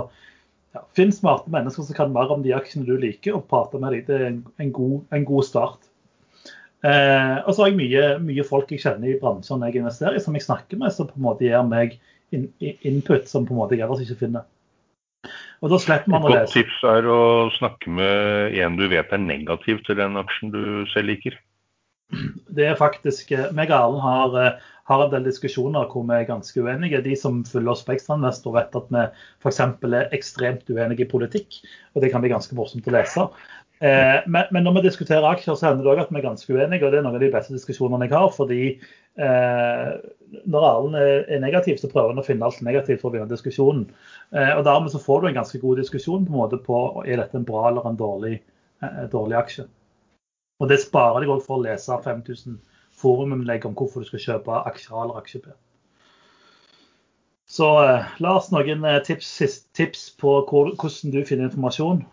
ja, 0.75 0.85
Finn 0.97 1.13
smarte 1.13 1.53
mennesker 1.53 1.85
som 1.85 1.99
kan 1.99 2.15
mer 2.15 2.33
om 2.33 2.45
de 2.45 2.55
aksjene 2.57 2.89
du 2.89 2.97
liker, 2.97 3.37
og 3.37 3.45
prate 3.51 3.81
med 3.83 3.99
dem. 3.99 4.07
Det 4.09 4.17
er 4.17 4.27
en, 4.31 4.41
en, 4.65 4.73
god, 4.81 4.97
en 5.19 5.29
god, 5.29 5.49
start. 5.51 5.91
Eh, 6.85 7.37
og 7.45 7.53
så 7.53 7.67
har 7.67 7.71
jeg 7.71 7.81
mye, 7.83 8.09
mye, 8.25 8.49
folk 8.49 8.73
jeg 8.73 8.81
kjenner 8.83 9.13
i 9.13 9.21
bransjen 9.21 9.63
jeg 9.69 9.81
investerer 9.81 10.17
i, 10.17 10.25
som 10.25 10.37
jeg 10.37 10.49
snakker 10.49 10.81
med, 10.81 10.93
som 10.93 11.09
på 11.11 11.21
en 11.21 11.29
måte 11.29 11.45
gir 11.45 11.69
meg 11.69 11.99
in, 12.33 12.49
input 12.61 13.29
som 13.29 13.45
på 13.45 13.53
en 13.53 13.61
måte 13.61 13.77
jeg 13.77 13.85
ellers 13.85 14.05
ikke 14.05 14.23
finner. 14.25 14.49
Og 15.63 15.73
da 15.73 15.81
slipper 15.81 16.13
man 16.13 16.27
å 16.27 16.33
lese. 16.33 16.43
Et 16.43 16.47
godt 16.47 16.57
tips 16.59 16.85
er 16.91 17.09
å 17.09 17.23
snakke 17.59 17.97
med 18.01 18.59
en 18.65 18.79
du 18.79 18.87
vet 18.91 19.13
er 19.15 19.23
negativ 19.23 19.83
til 19.87 19.99
den 20.01 20.19
aksjen 20.21 20.55
du 20.55 20.63
selv 20.93 21.13
liker. 21.13 21.39
Det 22.55 22.67
er 22.69 22.79
faktisk 22.79 23.33
eh, 23.35 23.51
meg 23.57 23.73
og 23.73 23.79
Erlend 23.79 24.05
har, 24.05 24.37
eh, 24.41 24.71
har, 24.91 25.05
en 25.05 25.13
del 25.15 25.27
diskusjoner 25.27 25.89
hvor 25.91 26.05
vi 26.07 26.19
er 26.19 26.29
ganske 26.29 26.63
uenige. 26.63 27.03
De 27.07 27.17
som 27.19 27.43
følger 27.49 27.73
oss 27.73 27.85
på 27.87 27.95
Ekstrainvestor 27.97 28.55
vet 28.59 28.77
at 28.79 28.93
vi 28.93 29.05
f.eks. 29.43 29.61
er 29.65 30.15
ekstremt 30.17 30.71
uenige 30.71 31.07
i 31.07 31.11
politikk. 31.11 31.61
Og 31.95 32.05
det 32.05 32.13
kan 32.13 32.25
bli 32.25 32.33
ganske 32.33 32.57
morsomt 32.59 32.91
å 32.91 32.95
lese. 32.95 33.27
Eh, 33.81 34.21
men, 34.27 34.51
men, 34.51 34.63
når 34.67 34.79
vi 34.79 34.85
diskuterer 34.89 35.27
aksjer, 35.33 35.57
så 35.59 35.71
hender 35.71 35.87
det 35.87 35.95
òg 35.95 36.05
at 36.05 36.13
vi 36.13 36.21
er 36.21 36.29
ganske 36.29 36.53
uenige. 36.53 36.85
Og 36.85 36.93
det 36.93 37.01
er 37.01 37.07
noen 37.07 37.19
av 37.19 37.25
de 37.25 37.33
beste 37.33 37.57
diskusjonene 37.57 38.07
jeg 38.07 38.15
har. 38.15 38.31
fordi 38.37 38.63
når 39.15 40.65
Erlend 40.67 40.97
er, 40.99 41.41
negativ, 41.43 41.79
så 41.79 41.91
prøver 41.91 42.13
han 42.13 42.23
å 42.23 42.27
finne 42.27 42.47
alt 42.47 42.63
negativt 42.67 43.03
for 43.03 43.11
å 43.11 43.15
vinne 43.15 43.31
diskusjonen. 43.31 43.87
Eh, 44.35 44.53
og 44.57 44.65
Dermed 44.67 44.93
så 44.93 45.01
får 45.03 45.23
du 45.23 45.29
en 45.31 45.39
ganske 45.39 45.61
god 45.63 45.81
diskusjon 45.83 46.27
på 46.27 46.35
en 46.35 46.41
måte 46.41 46.61
på 46.63 46.81
er 47.05 47.21
dette 47.21 47.39
en 47.39 47.47
bra 47.47 47.69
eller 47.69 47.87
en 47.89 47.99
dårlig, 47.99 48.41
eh, 48.83 49.05
dårlig 49.13 49.39
aksje. 49.41 49.67
Og 50.63 50.71
Det 50.71 50.81
sparer 50.83 51.23
deg 51.23 51.35
òg 51.35 51.45
for 51.45 51.59
å 51.59 51.65
lese 51.65 52.01
5000 52.05 52.59
foruminnlegg 52.95 53.67
om 53.67 53.75
hvorfor 53.75 54.03
du 54.03 54.11
skal 54.11 54.23
kjøpe 54.23 54.65
aksjer 54.71 54.99
eller 55.03 55.21
aksje-P. 55.21 55.55
Så 57.55 57.69
eh, 57.85 58.15
Lars, 58.25 58.51
noen 58.55 58.85
eh, 58.89 59.03
tips, 59.05 59.31
tips 59.77 60.09
på 60.21 60.41
hvor, 60.49 60.73
hvordan 60.75 61.15
du 61.15 61.23
finner 61.27 61.51
informasjon? 61.51 62.05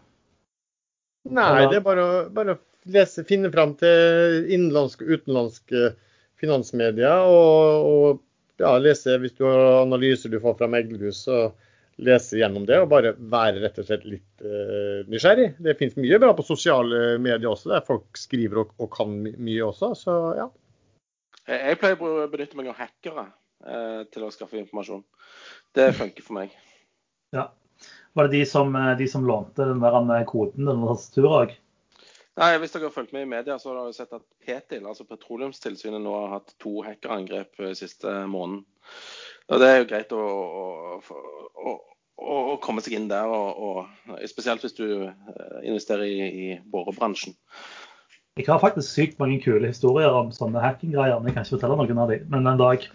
Nei, 1.32 1.68
det 1.70 1.80
er 1.80 1.86
bare 1.86 2.04
å, 2.04 2.14
bare 2.34 2.58
å 2.58 2.92
lese, 2.92 3.24
finne 3.30 3.52
fram 3.54 3.76
til 3.78 4.48
innenlandske 4.50 5.06
og 5.06 5.20
utenlandske 5.20 5.92
finansmedier. 6.42 7.26
Og, 7.30 7.90
og 7.92 8.62
ja, 8.62 8.76
lese 8.82 9.18
hvis 9.22 9.36
du 9.38 9.46
har 9.48 9.82
analyser 9.82 10.32
du 10.34 10.40
får 10.42 10.58
fra 10.60 10.70
meglerhus, 10.72 11.24
så 11.28 11.52
lese 12.02 12.40
gjennom 12.40 12.66
det 12.66 12.80
og 12.82 12.90
bare 12.90 13.14
være 13.16 13.62
rett 13.62 13.78
og 13.82 13.86
slett 13.86 14.08
litt 14.10 14.46
uh, 14.46 15.04
nysgjerrig. 15.12 15.52
Det 15.62 15.78
finnes 15.78 16.00
mye 16.02 16.20
bra 16.22 16.32
på 16.38 16.46
sosiale 16.48 17.20
medier 17.22 17.52
også, 17.52 17.74
der 17.74 17.86
folk 17.86 18.18
skriver 18.18 18.64
og, 18.64 18.74
og 18.82 18.92
kan 18.96 19.14
mye 19.22 19.62
også. 19.68 19.94
Så 20.00 20.18
ja. 20.40 20.50
Jeg 21.52 21.78
pleier 21.82 22.02
å 22.06 22.28
benytte 22.32 22.58
meg 22.58 22.70
av 22.72 22.80
hackere 22.80 23.28
uh, 23.30 24.04
til 24.14 24.26
å 24.26 24.34
skaffe 24.34 24.60
informasjon. 24.62 25.04
Det 25.78 25.92
funker 25.98 26.26
for 26.26 26.42
meg. 26.42 26.54
Ja. 27.36 27.50
Var 28.14 28.28
det 28.28 28.38
de 28.38 28.46
som, 28.46 28.76
eh, 28.76 28.98
de 28.98 29.08
som 29.08 29.26
lånte 29.26 29.66
den 29.66 29.80
der 29.80 30.26
koden 30.28 30.68
til 30.68 30.82
tastaturet 30.84 31.32
òg? 31.32 31.54
Nei, 32.40 32.52
Hvis 32.62 32.72
dere 32.72 32.88
har 32.88 32.96
fulgt 32.96 33.12
med 33.12 33.26
i 33.26 33.30
media, 33.30 33.58
så 33.60 33.72
har 33.72 33.82
dere 33.82 33.96
sett 33.96 34.14
at 34.16 34.24
Petil, 34.46 34.86
altså 34.88 35.04
Petroleumstilsynet, 35.08 36.00
nå 36.00 36.14
har 36.16 36.38
hatt 36.38 36.54
to 36.64 36.80
hackerangrep 36.86 37.60
siste 37.76 38.14
måneden. 38.32 38.64
Og 39.52 39.60
Det 39.60 39.68
er 39.68 39.82
jo 39.82 39.90
greit 39.90 40.16
å, 40.16 40.22
å, 40.24 41.74
å, 42.16 42.38
å 42.54 42.58
komme 42.64 42.84
seg 42.86 42.96
inn 42.96 43.10
der, 43.12 43.28
og, 43.28 43.60
og, 43.60 44.18
spesielt 44.32 44.64
hvis 44.64 44.78
du 44.80 44.88
eh, 45.10 45.60
investerer 45.66 46.08
i, 46.08 46.18
i 46.32 46.50
borebransjen. 46.72 47.36
Jeg 48.40 48.48
har 48.48 48.64
faktisk 48.64 48.88
sykt 48.88 49.20
mange 49.20 49.42
kule 49.44 49.68
historier 49.68 50.16
om 50.16 50.32
sånne 50.32 50.64
hacking-greier, 50.64 51.20
men 51.20 51.30
jeg 51.30 51.36
kan 51.36 51.44
ikke 51.44 51.58
fortelle 51.58 51.82
noen 51.82 52.04
av 52.06 52.14
dem. 52.14 52.28
Men 52.32 52.48
en 52.48 52.62
dag 52.62 52.88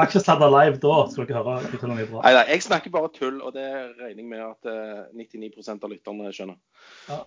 Aksjesladder 0.00 0.50
live, 0.50 0.80
da 0.82 0.94
skal 1.12 1.26
dere 1.28 1.42
høre 1.44 1.68
fortelle 1.70 1.94
mye 1.94 2.06
bra. 2.08 2.22
Nei, 2.24 2.32
nei, 2.34 2.46
jeg 2.50 2.64
snakker 2.64 2.92
bare 2.94 3.12
tull, 3.14 3.36
og 3.44 3.52
det 3.54 3.68
regner 4.00 4.24
jeg 4.24 4.30
med 4.32 4.42
at 4.48 4.70
99 5.14 5.52
eh, 5.52 5.74
av 5.76 5.92
lytterne 5.92 6.32
skjønner. 6.34 6.58
Ja, 7.12 7.20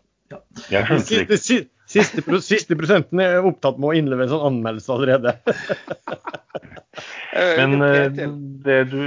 ja. 0.72 0.86
Siste, 1.02 1.38
siste, 1.92 2.24
siste, 2.46 2.78
prosenten 2.80 3.22
er 3.24 3.44
opptatt 3.44 3.80
med 3.82 3.92
å 3.92 3.98
innlevere 4.00 4.30
en 4.30 4.34
sånn 4.36 4.48
anmeldelse 4.54 4.96
allerede. 4.96 5.36
Men 7.60 7.78
eh, 7.86 8.10
det 8.66 8.82
du 8.92 9.04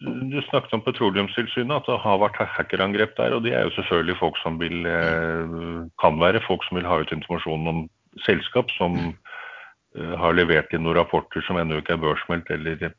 du 0.00 0.42
snakket 0.50 0.74
om 0.76 0.82
Petroleumstilsynet, 0.84 1.72
at 1.72 1.86
det 1.88 1.96
har 2.02 2.18
vært 2.20 2.36
hackerangrep 2.36 3.14
der. 3.16 3.32
Og 3.32 3.46
de 3.46 3.54
er 3.56 3.64
jo 3.64 3.72
selvfølgelig 3.78 4.18
folk 4.20 4.36
som 4.42 4.58
vil 4.60 4.84
eh, 4.84 5.54
kan 6.02 6.20
være 6.20 6.42
folk 6.44 6.64
som 6.66 6.76
vil 6.76 6.88
ha 6.88 7.00
ut 7.00 7.14
informasjon 7.16 7.70
om 7.72 7.78
selskap 8.26 8.70
som 8.76 8.98
eh, 9.00 9.25
har 9.96 10.34
levert 10.36 10.72
inn 10.76 10.84
noen 10.84 10.98
rapporter 10.98 11.44
som 11.46 11.58
ennå 11.60 11.80
ikke 11.80 11.94
er 11.96 12.02
børsmeldt. 12.02 12.50
eller 12.50 12.92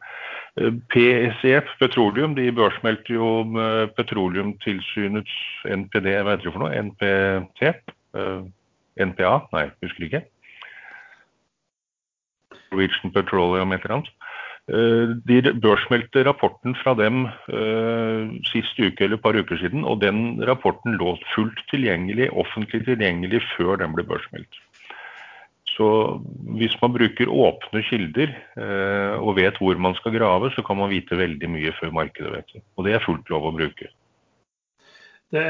PSEF, 0.90 1.70
Petroleum, 1.80 2.34
de 2.36 2.48
børsmeldte 2.52 3.14
jo 3.14 3.28
Petroleumstilsynets 3.98 5.36
NPD, 5.70 6.10
hva 6.18 6.34
heter 6.34 6.48
det 6.48 6.56
for 6.56 6.66
noe? 6.66 6.82
NPT? 6.90 7.62
NPA? 8.98 9.34
Nei, 9.54 9.68
husker 9.86 10.08
ikke. 10.08 10.24
Norwegian 12.72 13.14
Petroleum 13.14 13.74
et 13.74 13.86
eller 13.86 14.00
annet. 14.00 14.14
Eh, 14.68 15.14
de 15.30 15.54
børsmeldte 15.64 16.26
rapporten 16.28 16.76
fra 16.82 16.94
dem 17.00 17.28
sist 18.50 18.80
uke 18.80 19.06
eller 19.06 19.16
et 19.16 19.24
par 19.24 19.38
uker 19.38 19.60
siden, 19.62 19.86
og 19.88 20.02
den 20.02 20.42
rapporten 20.48 20.98
lå 21.00 21.16
fullt 21.36 21.62
tilgjengelig, 21.72 22.32
offentlig 22.34 22.84
tilgjengelig 22.88 23.44
før 23.56 23.80
den 23.84 23.96
ble 23.96 24.04
børsmeldt. 24.08 24.60
Så 25.78 25.88
hvis 26.58 26.74
man 26.82 26.96
bruker 26.96 27.30
åpne 27.30 27.84
kilder 27.86 28.32
uh, 28.58 29.22
og 29.22 29.36
vet 29.38 29.60
hvor 29.62 29.78
man 29.82 29.94
skal 30.00 30.16
grave, 30.16 30.50
så 30.56 30.64
kan 30.66 30.80
man 30.80 30.90
vite 30.90 31.20
veldig 31.20 31.50
mye 31.54 31.74
før 31.78 31.94
markedet 31.94 32.34
vet 32.34 32.56
det. 32.56 32.64
Og 32.78 32.88
det 32.88 32.96
er 32.98 33.06
fullt 33.06 33.30
lov 33.30 33.46
å 33.46 33.54
bruke. 33.54 33.92
Det, 35.34 35.44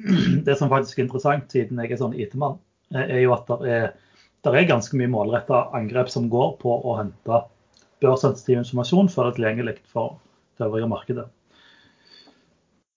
det 0.46 0.56
som 0.56 0.72
faktisk 0.72 0.98
er 0.98 1.06
interessant, 1.06 1.52
siden 1.52 1.82
jeg 1.82 1.92
er 1.92 2.00
sånn 2.00 2.16
IT-mann, 2.16 2.56
er 2.96 3.20
jo 3.20 3.34
at 3.36 3.50
det 3.50 3.76
er, 3.76 3.86
det 4.46 4.54
er 4.54 4.68
ganske 4.70 4.96
mye 4.96 5.10
målretta 5.12 5.66
angrep 5.76 6.08
som 6.12 6.30
går 6.32 6.56
på 6.62 6.72
å 6.72 6.96
hente 7.00 7.42
børssensitiv 8.04 8.62
informasjon 8.62 9.10
før 9.12 9.28
det 9.28 9.32
er 9.32 9.38
tilgjengelig 9.40 9.76
for 9.92 10.16
det 10.56 10.68
øvrige 10.68 10.88
markedet. 10.88 11.26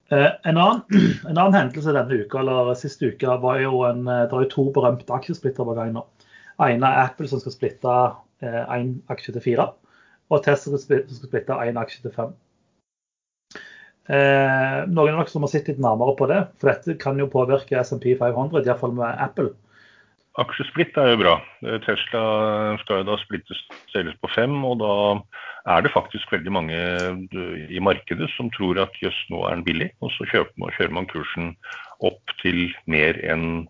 Eh, 0.10 0.32
en 0.44 0.58
annen, 0.58 0.82
en 1.30 1.38
annen, 1.38 1.58
hendelse 1.58 1.94
denne 1.94 2.24
uka, 2.24 2.42
eller 2.42 2.74
siste 2.78 3.12
uka 3.12 3.36
var 3.44 3.60
jo 3.62 3.84
en, 3.90 4.08
eh, 4.08 4.26
det 4.30 4.38
er 4.38 4.46
jo 4.48 4.54
to 4.54 4.66
berømte 4.76 5.14
aksjesplitter 5.14 5.68
på 5.68 5.76
gang 5.78 5.94
nå. 5.98 6.06
Ene 6.68 6.90
er 6.90 7.06
Apple 7.06 7.30
som 7.32 7.42
skal 7.42 7.56
splitte 7.56 7.96
én 8.44 8.92
eh, 8.92 9.00
aksje 9.12 9.36
til 9.36 9.44
fire, 9.44 9.70
og 10.30 10.44
Tesla 10.46 10.76
som 10.76 10.84
skal 10.84 11.30
splitte 11.30 11.58
én 11.66 11.80
aksje 11.80 12.04
til 12.06 12.16
fem. 12.16 12.36
Eh, 14.10 14.78
noen 14.90 15.14
av 15.14 15.22
dere 15.22 15.32
som 15.32 15.46
har 15.46 15.52
sett 15.54 15.70
litt 15.70 15.82
nærmere 15.82 16.16
på 16.18 16.28
det, 16.32 16.44
for 16.60 16.72
dette 16.72 16.98
kan 17.02 17.20
jo 17.22 17.30
påvirke 17.32 17.82
SMP 17.84 18.16
500, 18.18 18.64
iallfall 18.66 18.96
med 18.98 19.22
Apple. 19.22 19.54
Aksjesplitt 20.40 20.96
er 20.98 21.12
jo 21.12 21.20
bra. 21.20 21.34
Tesla 21.84 22.24
skal 22.80 23.02
jo 23.02 23.08
da 23.10 23.18
splittes 23.20 23.60
selges 23.92 24.16
på 24.22 24.30
fem, 24.32 24.54
og 24.66 24.78
da 24.80 24.94
er 25.74 25.84
det 25.84 25.92
faktisk 25.92 26.32
veldig 26.32 26.54
mange 26.54 26.80
i 27.68 27.82
markedet 27.84 28.30
som 28.38 28.52
tror 28.56 28.80
at 28.86 28.96
jøss, 29.04 29.18
nå 29.34 29.44
er 29.46 29.58
den 29.58 29.66
billig, 29.68 29.90
og 30.00 30.14
så 30.16 30.28
man, 30.56 30.72
kjører 30.78 30.96
man 30.96 31.10
kursen 31.12 31.52
opp 32.06 32.36
til 32.42 32.70
mer 32.88 33.20
enn 33.26 33.68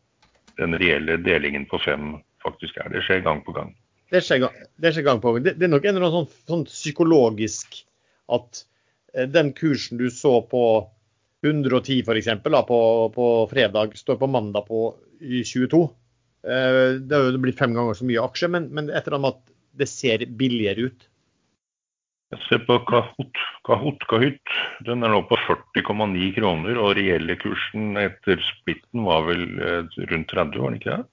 den 0.60 0.76
reelle 0.78 1.18
delingen 1.24 1.66
på 1.72 1.80
fem 1.82 2.20
faktisk 2.50 2.82
er. 2.82 2.90
Det 2.94 3.06
skjer 3.06 3.24
gang 3.26 3.44
på 3.46 3.56
gang. 3.56 3.74
Det 4.10 4.24
skjer, 4.26 4.48
det 4.82 4.94
skjer 4.96 5.06
gang 5.06 5.22
på 5.22 5.34
gang. 5.34 5.46
Det, 5.46 5.56
det 5.62 5.68
er 5.68 5.74
nok 5.74 5.86
en 5.86 5.96
eller 5.96 6.10
annen 6.10 6.26
sånn, 6.26 6.48
sånn 6.50 6.66
psykologisk 6.70 7.82
at 8.36 8.64
eh, 9.14 9.30
den 9.30 9.54
kursen 9.58 10.02
du 10.02 10.10
så 10.14 10.40
på 10.50 10.64
110 11.46 12.02
f.eks. 12.04 12.32
På, 12.68 12.80
på 13.16 13.28
fredag, 13.52 13.96
står 13.98 14.20
på 14.20 14.32
mandag 14.32 14.68
på 14.68 14.90
i 15.22 15.44
22. 15.46 15.84
Eh, 16.48 16.98
Det 17.00 17.16
har 17.16 17.30
jo 17.30 17.44
blitt 17.44 17.60
fem 17.60 17.76
ganger 17.76 17.98
så 17.98 18.08
mye 18.08 18.26
aksjer, 18.26 18.52
men, 18.56 18.68
men 18.76 18.90
et 18.90 19.06
eller 19.06 19.20
annet 19.22 19.40
at 19.40 19.56
det 19.80 19.88
ser 19.92 20.26
billigere 20.40 20.90
ut. 20.90 21.06
Jeg 22.30 22.46
ser 22.46 22.60
på 22.68 22.76
Kahoot, 22.86 23.40
Kahoot, 23.66 24.04
Kahoot. 24.10 24.58
Den 24.86 25.06
er 25.06 25.14
nå 25.14 25.24
på 25.30 25.38
40,9 25.48 26.28
kroner, 26.36 26.78
og 26.78 26.94
reelle 27.00 27.38
kursen 27.42 27.98
etter 27.98 28.42
splitten 28.52 29.06
var 29.08 29.26
vel 29.30 29.46
eh, 29.58 30.02
rundt 30.12 30.30
30, 30.36 30.60
var 30.60 30.70
den 30.70 30.78
ikke 30.82 30.98
det? 30.98 31.08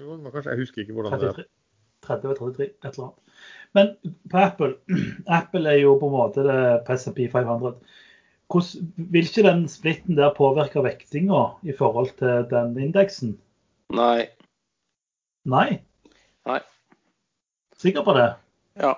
Jo, 0.00 0.16
kanskje, 0.30 0.50
jeg 0.50 0.60
husker 0.60 0.82
ikke 0.82 0.92
hvordan 0.96 1.20
det 1.20 1.28
er. 1.28 1.46
30 2.06 2.34
33, 2.36 2.64
et 2.64 2.88
eller 2.90 3.04
annet. 3.06 3.38
Men 3.74 4.16
på 4.30 4.38
Apple 4.38 4.74
Apple 5.38 5.70
er 5.70 5.80
jo 5.80 5.94
på 6.00 6.10
en 6.10 6.16
måte 6.16 6.44
det 6.46 6.58
på 6.86 6.96
500. 7.32 7.78
Hvordan, 8.52 8.92
vil 8.96 9.26
ikke 9.26 9.42
den 9.46 9.64
splitten 9.68 10.18
der 10.18 10.34
påvirke 10.36 10.84
vektinga 10.84 11.40
i 11.66 11.72
forhold 11.78 12.12
til 12.20 12.44
den 12.52 12.76
indeksen? 12.78 13.38
Nei. 13.90 14.28
Nei? 15.44 15.80
Nei. 16.46 16.60
Sikker 17.76 18.04
på 18.06 18.14
det? 18.14 18.28
Ja. 18.76 18.94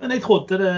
Men 0.01 0.11
jeg 0.13 0.21
trodde 0.25 0.57
det 0.61 0.73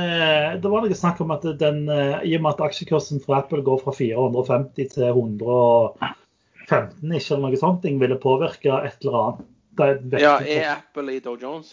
Det 0.63 0.69
var 0.71 0.81
noe 0.83 0.95
snakk 0.95 1.17
om 1.23 1.31
at 1.35 1.43
den 1.59 1.79
eh, 1.91 2.23
I 2.27 2.35
og 2.37 2.41
med 2.43 2.53
at 2.53 2.65
aksjekursen 2.69 3.19
for 3.23 3.33
Apple 3.39 3.61
går 3.63 3.77
fra 3.83 3.91
450 3.95 4.87
til 4.95 5.05
115 5.09 7.15
ikke 7.15 7.33
eller 7.35 7.47
noe 7.47 7.59
sånt, 7.59 7.83
ville 8.03 8.17
påvirke 8.19 8.71
et 8.83 8.97
eller 9.03 9.15
annet. 9.23 9.39
Det 9.79 9.85
er, 9.87 9.95
Ja, 10.23 10.35
er 10.43 10.63
Apple 10.75 11.09
i 11.15 11.19
Dow 11.23 11.35
Jones? 11.39 11.69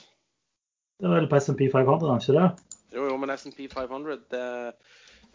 det 0.97 1.05
er 1.09 1.13
vel 1.13 1.29
på 1.29 1.37
S&P 1.37 1.61
500, 1.73 2.09
er 2.09 2.17
ikke 2.23 2.39
det? 2.39 2.49
Jo, 2.95 3.09
jo, 3.11 3.17
men 3.19 3.31
S&P 3.35 3.67
500 3.73 4.21
det 4.31 4.45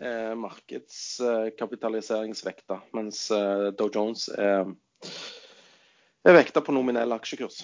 er 0.01 0.35
markedskapitaliseringsvekta, 0.39 2.79
mens 2.97 3.31
eh, 3.35 3.67
Dow 3.77 3.89
Jones 3.93 4.29
er, 4.33 4.65
er 6.25 6.37
vekta 6.37 6.61
på 6.65 6.73
nominell 6.73 7.11
aksjekurs. 7.13 7.57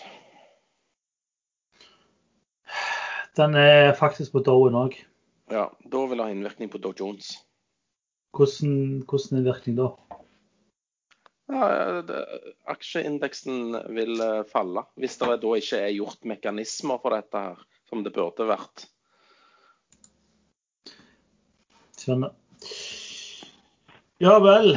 Den 3.37 3.55
er 3.57 3.93
faktisk 3.97 4.31
på 4.33 4.39
Dowen 4.45 4.75
òg. 4.77 4.93
Ja, 5.53 5.65
da 5.85 5.99
vil 6.09 6.19
det 6.19 6.25
ha 6.25 6.31
innvirkning 6.33 6.69
på 6.73 6.81
Dow 6.83 6.93
Jones. 6.97 7.27
Hvordan, 8.35 8.73
hvordan 9.07 9.39
er 9.39 9.47
virkning 9.47 9.75
da? 9.79 9.87
Ja, 11.47 11.67
det, 12.03 12.19
aksjeindeksen 12.67 13.77
vil 13.95 14.19
eh, 14.19 14.43
falle 14.51 14.83
hvis 14.99 15.15
det 15.21 15.37
da 15.41 15.49
ikke 15.55 15.79
er 15.79 15.95
gjort 15.95 16.25
mekanismer 16.27 16.99
for 16.99 17.15
dette 17.15 17.37
her, 17.45 17.57
som 17.87 18.03
det 18.03 18.11
burde 18.17 18.43
vært. 18.49 18.83
Skjønner. 22.07 22.31
Ja 24.23 24.37
vel. 24.41 24.71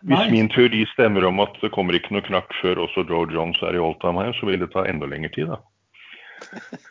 Hvis 0.00 0.30
min 0.32 0.48
teori 0.48 0.86
stemmer 0.94 1.26
om 1.28 1.42
at 1.44 1.58
det 1.60 1.68
kommer 1.74 1.94
ikke 1.98 2.14
noe 2.16 2.24
knakk 2.24 2.54
før 2.62 2.80
også 2.86 3.04
Joe 3.04 3.28
Jones 3.30 3.60
er 3.68 3.76
i 3.76 3.82
all 3.84 3.94
her, 4.16 4.32
så 4.40 4.48
vil 4.48 4.62
det 4.64 4.70
ta 4.72 4.86
enda 4.88 5.06
lengre 5.10 5.30
tid, 5.36 5.52
da. 5.52 5.60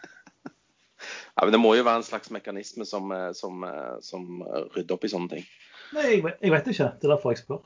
Ja, 1.39 1.45
men 1.47 1.54
Det 1.56 1.60
må 1.64 1.72
jo 1.78 1.86
være 1.88 2.02
en 2.02 2.04
slags 2.04 2.30
mekanisme 2.36 2.84
som, 2.86 3.12
eh, 3.16 3.30
som, 3.32 3.62
eh, 3.64 3.97
som 4.04 4.41
rydder 4.76 4.97
opp 4.97 5.06
i 5.08 5.12
sånne 5.12 5.30
ting. 5.32 5.45
Nei, 5.95 6.04
jeg, 6.10 6.24
vet- 6.26 6.41
jeg 6.43 6.52
vet 6.52 6.68
ikke. 6.74 6.88
Det 7.00 7.08
er 7.08 7.14
derfor 7.16 7.32
jeg 7.32 7.39
spør. 7.45 7.62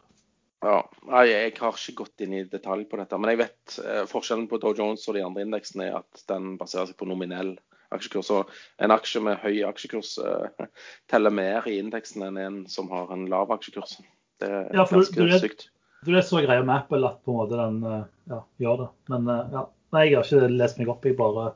Ja, 0.64 0.76
Nei, 1.10 1.24
Jeg 1.32 1.56
har 1.58 1.74
ikke 1.74 1.96
gått 2.04 2.22
inn 2.24 2.36
i 2.38 2.44
detalj 2.48 2.86
på 2.88 3.00
dette, 3.02 3.18
men 3.20 3.34
jeg 3.34 3.42
vet 3.42 3.80
eh, 3.82 4.04
forskjellen 4.08 4.46
på 4.52 4.60
Doe 4.62 4.78
Jones 4.78 5.08
og 5.10 5.18
de 5.18 5.26
andre 5.26 5.42
indeksene 5.44 5.90
er 5.90 5.98
at 6.04 6.22
den 6.30 6.54
baserer 6.62 6.86
seg 6.92 7.00
på 7.02 7.10
nominell 7.10 7.56
aksjekurs. 7.96 8.30
Og 8.36 8.50
en 8.84 8.91
aksje 8.96 9.22
med 9.24 9.38
høy 9.44 9.62
aksjekurs 9.70 10.16
uh, 10.24 10.68
teller 11.12 11.34
mer 11.34 11.68
i 11.70 11.78
indeksen 11.82 12.26
enn 12.28 12.38
en 12.41 12.58
som 12.72 12.89
har 12.94 13.12
en 13.16 13.26
lav 13.32 13.52
aksjekurs. 13.56 13.98
Det 14.41 14.50
er 14.50 14.70
Ja, 14.74 14.84
for 14.86 15.00
du- 15.00 15.06
ganske 15.06 15.16
du 15.22 15.30
vet- 15.32 15.41
sykt. 15.48 15.70
Du 16.04 16.12
er 16.20 16.22
så 16.28 16.41
greia 16.44 16.64
med 16.68 16.76
Apple 16.82 17.08
at 17.08 17.22
på 17.24 17.32
en 17.32 17.38
måte 17.39 17.56
den 17.56 17.78
eh, 17.88 18.02
ja, 18.28 18.41
gjør 18.60 18.78
det. 18.82 18.88
Men 19.14 19.28
eh, 19.32 19.46
ja. 19.54 19.66
Nei, 19.94 20.02
jeg 20.10 20.18
har 20.18 20.26
ikke 20.26 20.50
lest 20.58 20.80
meg 20.82 20.89
opp. 20.89 21.06
Jeg 21.06 21.16
bare 21.20 21.52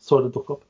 så 0.00 0.20
det 0.24 0.30
dukke 0.32 0.54
opp. 0.54 0.62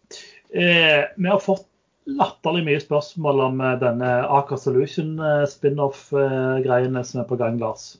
Eh, 0.50 1.04
vi 1.20 1.28
har 1.28 1.38
fått 1.44 1.66
latterlig 2.10 2.64
mye 2.66 2.80
spørsmål 2.82 3.42
om 3.44 3.60
denne 3.78 4.08
Aker 4.26 4.56
Solution 4.58 5.12
spin-off-greiene 5.46 7.02
som 7.06 7.20
er 7.20 7.28
på 7.28 7.36
gang, 7.38 7.58
Lars. 7.60 7.98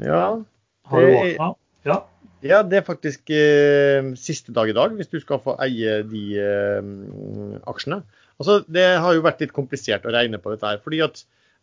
Ja, 0.00 0.40
Har 0.88 1.00
du 1.00 1.16
åpna? 1.18 1.48
Ja. 1.84 1.98
Ja, 2.44 2.58
det 2.60 2.76
er 2.76 2.84
faktisk 2.84 3.30
eh, 3.32 4.10
siste 4.20 4.52
dag 4.52 4.68
i 4.68 4.74
dag, 4.76 4.92
hvis 4.98 5.08
du 5.08 5.16
skal 5.22 5.40
få 5.40 5.54
eie 5.64 6.02
de 6.04 6.24
eh, 6.36 6.90
aksjene. 7.70 8.02
Altså, 8.36 8.58
Det 8.68 8.84
har 9.00 9.14
jo 9.16 9.22
vært 9.24 9.40
litt 9.40 9.54
komplisert 9.56 10.04
å 10.04 10.12
regne 10.12 10.40
på 10.42 10.52
dette 10.52 10.68
her. 10.68 10.82
fordi 10.84 11.00
at 11.06 11.22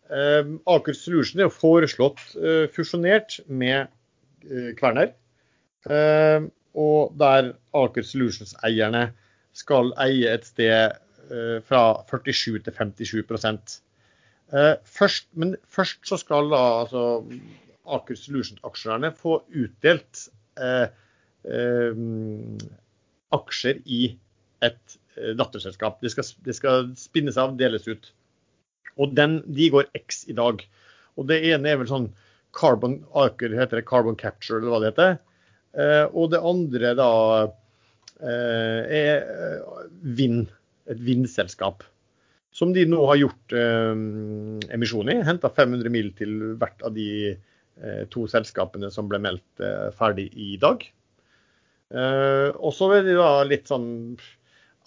eh, 0.10 0.50
Aker 0.74 0.98
Solution 0.98 1.40
er 1.40 1.46
jo 1.46 1.54
foreslått 1.54 2.24
eh, 2.34 2.66
fusjonert 2.74 3.38
med 3.46 3.92
eh, 4.50 4.74
Kværner. 4.80 5.14
Eh, 5.86 6.50
og 6.74 7.14
der 7.20 7.54
Aker 7.78 8.08
Solutions-eierne 8.08 9.12
skal 9.54 9.94
eie 10.02 10.34
et 10.34 10.50
sted 10.50 10.98
fra 11.64 11.82
47 12.10 12.58
til 12.66 12.74
57 12.76 13.78
eh, 14.52 14.76
først, 14.84 15.28
Men 15.36 15.56
først 15.64 16.02
så 16.08 16.18
skal 16.20 16.50
da 16.52 16.60
altså 16.82 17.04
Aker 17.86 18.18
Solutions-aksjonærene 18.18 19.14
få 19.16 19.44
utdelt 19.48 20.26
aksjer 23.32 23.80
i 23.86 24.02
et 24.66 24.98
eh, 25.18 25.34
datterselskap. 25.38 26.00
Det 26.02 26.12
skal, 26.14 26.28
de 26.46 26.56
skal 26.56 26.92
spinnes 27.00 27.40
av, 27.42 27.56
deles 27.60 27.88
ut. 27.90 28.12
Og 29.00 29.16
den, 29.18 29.40
de 29.48 29.70
går 29.74 29.90
X 29.98 30.26
i 30.30 30.36
dag. 30.38 30.62
Og 31.20 31.28
det 31.32 31.42
ene 31.52 31.72
er 31.72 31.82
vel 31.82 31.90
sånn 31.90 32.12
Carbon 32.56 33.00
Aker 33.16 33.54
heter 33.56 33.80
det 33.80 33.88
Carbon 33.88 34.18
Capture, 34.20 34.60
eller 34.60 34.74
hva 34.74 34.82
det 34.82 34.92
heter. 34.92 35.20
Eh, 35.80 36.06
og 36.12 36.34
det 36.34 36.44
andre 36.44 36.92
da 37.00 37.12
eh, 38.20 38.82
er 38.92 39.14
eh, 39.22 39.88
Vind, 40.18 40.52
et 40.92 41.00
vindselskap. 41.00 41.86
Som 42.52 42.74
de 42.76 42.84
nå 42.90 43.00
har 43.08 43.22
gjort 43.22 43.56
eh, 43.56 43.96
emisjon 44.76 45.12
i. 45.14 45.22
Henta 45.24 45.52
500 45.56 45.94
mil 45.94 46.12
til 46.18 46.36
hvert 46.60 46.84
av 46.84 46.96
de 46.98 47.08
eh, 47.32 47.40
to 48.14 48.28
selskapene 48.30 48.92
som 48.94 49.08
ble 49.10 49.20
meldt 49.24 49.64
eh, 49.64 49.90
ferdig 49.98 50.30
i 50.38 50.56
dag. 50.62 50.84
Eh, 51.92 52.50
og 52.56 52.72
så 52.76 52.88
er 52.96 53.04
det 53.04 53.18
da 53.20 53.42
litt 53.44 53.68
sånn 53.68 53.90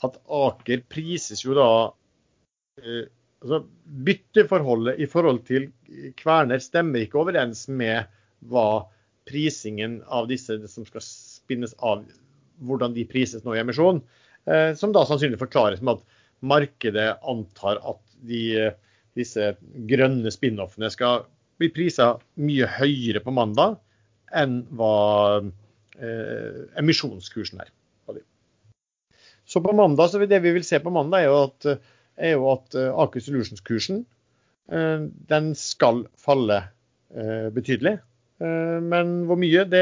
at 0.05 0.17
Aker 0.25 0.85
prises 0.89 1.43
jo 1.45 1.57
da 1.57 1.69
eh, 2.81 3.05
altså 3.45 3.61
Bytteforholdet 4.07 5.03
i 5.05 5.09
forhold 5.11 5.43
til 5.49 5.69
Kværner 6.17 6.63
stemmer 6.65 7.05
ikke 7.05 7.21
overens 7.21 7.67
med 7.69 8.09
hva 8.49 8.87
prisingen 9.29 10.01
av 10.13 10.31
disse 10.33 10.57
som 10.69 10.87
skal 10.89 11.05
spinnes 11.05 11.77
av, 11.85 12.05
hvordan 12.65 12.97
de 12.97 13.05
prises 13.09 13.45
nå 13.45 13.57
i 13.57 13.61
emisjon. 13.61 14.01
Eh, 14.49 14.73
som 14.77 14.93
da 14.97 15.05
sannsynlig 15.09 15.41
forklares 15.41 15.85
med 15.85 15.99
at 15.99 16.21
markedet 16.45 17.11
antar 17.21 17.81
at 17.85 18.01
de, 18.25 18.73
disse 19.17 19.53
grønne 19.89 20.33
spin-offene 20.33 20.89
skal 20.93 21.29
bli 21.61 21.71
prisa 21.75 22.15
mye 22.41 22.69
høyere 22.79 23.23
på 23.25 23.35
mandag 23.35 23.79
enn 24.35 24.63
hva 24.75 24.95
eh, 25.43 26.61
emisjonskursen 26.81 27.63
er. 27.63 27.73
Så 29.45 29.61
på 29.61 29.73
mandag, 29.73 30.11
så 30.11 30.19
det 30.19 30.41
vi 30.41 30.53
vil 30.57 30.65
se 30.65 30.81
på 30.81 30.91
mandag, 30.91 31.21
er 31.21 31.29
jo 31.29 31.41
at, 31.45 31.67
er 32.17 32.33
at 32.55 32.77
eh, 32.79 33.01
Aker 33.05 33.21
Solutions-kursen 33.21 34.05
eh, 34.73 35.05
den 35.33 35.53
skal 35.59 36.07
falle 36.21 36.63
eh, 37.15 37.51
betydelig. 37.55 37.99
Men 38.45 39.13
hvor 39.29 39.39
mye, 39.39 39.63
det 39.71 39.81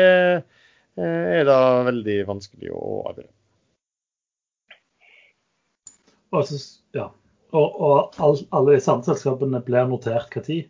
er 1.03 1.47
da 1.49 1.57
veldig 1.87 2.16
vanskelig 2.29 2.68
å 2.77 2.83
avgjøre. 3.09 3.31
Og, 6.37 6.53
ja. 6.95 7.07
og, 7.57 7.81
og 7.89 8.20
all, 8.23 8.37
alle 8.53 8.77
disse 8.77 8.93
andre 8.93 9.16
selskapene 9.16 9.62
blir 9.64 9.89
notert 9.89 10.29
når? 10.31 10.61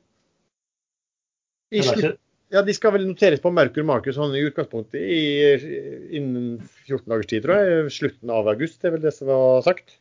I 1.72 1.82
slutt, 1.86 2.20
ja, 2.52 2.60
De 2.66 2.74
skal 2.76 2.92
vel 2.96 3.06
noteres 3.08 3.40
på 3.40 3.50
Merkur 3.54 3.84
Markus 3.88 4.18
sånn 4.18 4.34
i 4.36 4.44
utgangspunktet 4.44 5.00
i, 5.00 5.20
innen 6.18 6.58
14 6.84 7.06
dagers 7.08 7.30
tid, 7.30 7.46
tror 7.46 7.60
jeg. 7.62 7.92
Slutten 7.94 8.32
av 8.34 8.50
august, 8.52 8.80
det 8.82 8.90
er 8.90 8.96
vel 8.98 9.06
det 9.06 9.14
som 9.16 9.30
var 9.30 9.64
sagt. 9.64 9.96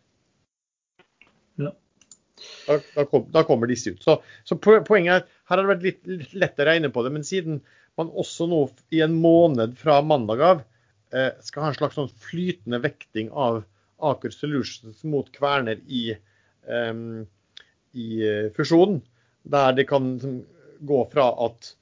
Da, 1.62 2.78
da, 2.96 3.06
kom, 3.06 3.28
da, 3.32 3.44
kommer 3.48 3.70
disse 3.70 3.94
ut. 3.94 4.02
Så, 4.04 4.18
så, 4.48 4.58
poenget 4.60 5.14
er 5.14 5.24
her 5.24 5.56
har 5.56 5.62
det 5.62 5.72
vært 5.72 5.86
litt, 5.86 6.02
litt 6.10 6.36
lett 6.44 6.60
å 6.62 6.68
regne 6.68 6.92
på 6.94 7.06
det. 7.06 7.14
Men 7.16 7.26
siden 7.28 7.62
man 8.00 8.12
også 8.20 8.48
nå 8.50 8.62
i 8.96 9.02
en 9.06 9.16
måned 9.22 9.78
fra 9.80 10.00
mandag 10.04 10.44
av 10.48 10.64
eh, 11.14 11.32
skal 11.46 11.66
ha 11.66 11.72
en 11.72 11.78
slags 11.78 12.00
sånn 12.00 12.12
flytende 12.24 12.82
vekting 12.84 13.32
av 13.32 13.64
Aker 14.12 14.34
Solutions 14.34 15.04
mot 15.08 15.30
Kverner 15.36 15.80
i, 15.88 16.10
eh, 16.68 17.04
i 17.94 18.10
fusjonen, 18.58 19.04
der 19.52 19.78
det 19.78 19.88
kan 19.92 20.18
gå 20.88 21.00
fra 21.12 21.30
at 21.46 21.74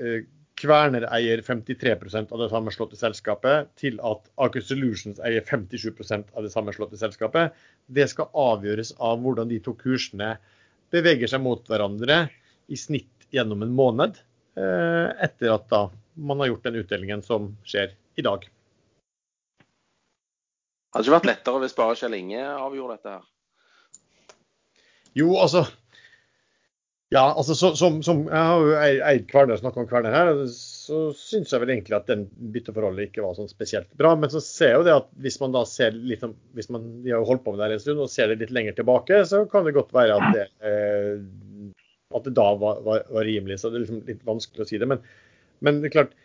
eh, 0.00 0.26
Kverner 0.58 1.04
eier 1.14 1.38
53% 1.46 2.32
av 2.34 2.40
det 2.42 2.48
sammenslåtte 2.50 2.98
selskapet, 2.98 3.68
til 3.78 4.00
at 4.02 4.24
Aker 4.42 4.64
Solutions 4.64 5.20
eier 5.22 5.44
57 5.46 5.92
av 6.34 6.42
det 6.42 6.50
sammenslåtte 6.50 6.98
selskapet. 6.98 7.54
Det 7.86 8.08
skal 8.10 8.32
avgjøres 8.34 8.90
av 8.98 9.22
hvordan 9.22 9.52
de 9.52 9.60
to 9.62 9.76
kursene 9.78 10.34
beveger 10.90 11.30
seg 11.30 11.44
mot 11.44 11.62
hverandre 11.70 12.24
i 12.66 12.78
snitt 12.80 13.28
gjennom 13.30 13.62
en 13.62 13.74
måned, 13.76 14.18
eh, 14.58 15.08
etter 15.22 15.54
at 15.54 15.70
da 15.70 15.86
man 16.18 16.42
har 16.42 16.50
gjort 16.50 16.66
den 16.66 16.80
utdelingen 16.82 17.22
som 17.22 17.52
skjer 17.62 17.94
i 18.18 18.26
dag. 18.26 18.48
Hadde 20.90 21.04
ikke 21.04 21.18
vært 21.20 21.28
lettere 21.30 21.62
hvis 21.62 21.76
bare 21.78 21.98
Kjell 22.00 22.16
Inge 22.18 22.42
avgjorde 22.42 22.96
dette 22.96 23.12
her? 23.14 23.26
Jo, 25.14 25.36
altså 25.38 25.68
ja, 27.08 27.22
altså 27.32 27.54
så, 27.56 27.70
som, 27.76 28.02
som, 28.04 28.26
Jeg 28.28 28.48
har 28.50 28.60
jo 28.60 28.72
eid 29.08 29.22
Kverner, 29.30 29.56
snakka 29.56 29.80
om 29.80 29.86
Kverner 29.88 30.12
her. 30.12 30.30
Så 30.52 31.06
syns 31.16 31.54
jeg 31.54 31.62
vel 31.62 31.70
egentlig 31.72 31.96
at 31.96 32.10
den 32.10 32.26
bytteforholdet 32.52 33.08
ikke 33.08 33.24
var 33.24 33.38
sånn 33.38 33.48
spesielt 33.48 33.88
bra. 34.00 34.10
Men 34.20 34.28
så 34.32 34.42
ser 34.44 34.74
jeg 34.74 34.82
jo 34.82 34.86
det 34.90 34.96
at 34.98 35.08
hvis 35.24 35.38
man 35.40 35.54
da 35.56 35.62
ser 35.68 35.96
litt 35.96 36.26
hvis 36.56 36.68
man, 36.74 36.84
De 37.04 37.14
har 37.14 37.22
jo 37.22 37.30
holdt 37.30 37.46
på 37.46 37.54
med 37.54 37.62
det 37.62 37.68
her 37.70 37.76
en 37.78 37.84
stund 37.86 38.04
og 38.04 38.12
ser 38.12 38.28
det 38.28 38.42
litt 38.42 38.52
lenger 38.52 38.76
tilbake, 38.76 39.22
så 39.30 39.46
kan 39.48 39.64
det 39.64 39.76
godt 39.78 39.94
være 39.96 40.18
at 40.18 40.36
det, 40.36 40.44
eh, 40.68 41.14
at 42.18 42.28
det 42.28 42.34
da 42.36 42.48
var, 42.60 42.82
var, 42.84 43.06
var, 43.08 43.24
rimelig. 43.24 43.56
Så 43.62 43.72
det 43.72 43.80
er 43.80 43.86
liksom 43.86 44.02
litt 44.10 44.28
vanskelig 44.28 44.66
å 44.66 44.68
si 44.68 44.80
det. 44.82 44.90
Men, 44.92 45.00
men 45.64 45.80
det 45.80 45.88
er 45.88 45.96
klart 45.96 46.16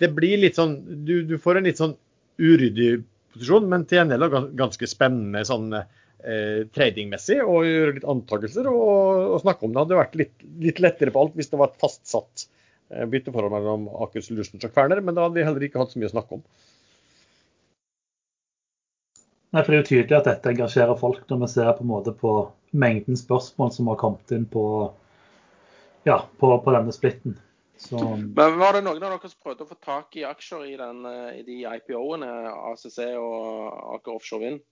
Det 0.00 0.08
blir 0.10 0.40
litt 0.40 0.56
sånn 0.58 0.72
Du, 1.06 1.20
du 1.28 1.36
får 1.38 1.60
en 1.60 1.68
litt 1.68 1.78
sånn 1.78 1.92
uryddig 2.40 3.04
posisjon, 3.34 3.68
men 3.68 3.84
til 3.84 4.00
gjengjeld 4.00 4.56
ganske 4.56 4.88
spennende 4.88 5.44
sånn 5.46 5.68
eh, 6.24 6.64
tradingmessig 6.74 7.38
og 7.44 7.68
gjøre 7.68 7.94
litt 7.98 8.08
antakelser 8.08 8.68
og, 8.70 8.90
og, 9.34 9.38
snakke 9.44 9.66
om 9.66 9.74
det. 9.74 9.82
hadde 9.82 10.00
vært 10.00 10.18
litt, 10.20 10.36
litt, 10.64 10.82
lettere 10.82 11.14
på 11.14 11.24
alt 11.24 11.38
hvis 11.38 11.50
det 11.52 11.60
var 11.60 11.72
et 11.72 11.80
fastsatt 11.82 12.46
eh, 12.90 13.04
bytteforhold 13.10 13.54
mellom 13.54 13.88
Aker 14.06 14.24
Solutions 14.24 14.64
og 14.64 14.74
Kværner, 14.74 15.02
men 15.04 15.16
da 15.16 15.26
hadde 15.26 15.38
vi 15.38 15.46
heller 15.46 15.66
ikke 15.66 15.82
hatt 15.82 15.94
så 15.94 16.00
mye 16.00 16.10
å 16.10 16.14
snakke 16.16 16.38
om. 16.38 16.44
Nei, 19.54 19.62
for 19.62 19.70
Det 19.70 19.76
er 19.76 19.82
jo 19.82 19.90
tydelig 19.92 20.18
at 20.18 20.28
dette 20.32 20.50
engasjerer 20.50 20.98
folk 20.98 21.24
når 21.30 21.44
vi 21.44 21.52
ser 21.52 21.72
på, 21.76 21.86
en 21.86 21.92
måte 21.92 22.14
på 22.18 22.34
mengden 22.74 23.18
spørsmål 23.18 23.70
som 23.70 23.90
har 23.92 24.00
kommet 24.00 24.32
inn 24.34 24.48
på, 24.50 24.64
ja, 26.08 26.24
på, 26.40 26.50
på 26.64 26.74
denne 26.74 26.94
splitten. 26.96 27.36
Så... 27.78 27.98
Men 27.98 28.58
Var 28.58 28.74
det 28.74 28.82
noen 28.86 28.98
av 28.98 29.14
dere 29.14 29.30
som 29.30 29.38
prøvde 29.42 29.62
å 29.66 29.70
få 29.70 29.76
tak 29.82 30.16
i 30.18 30.24
aksjer 30.26 30.66
i, 30.72 30.74
den, 30.78 31.06
i 31.38 31.42
de 31.46 31.60
IPO-ene, 31.70 32.30
ACC 32.72 32.98
og 33.18 33.94
Aker 33.94 34.16
Offshore 34.16 34.42
Vind? 34.42 34.62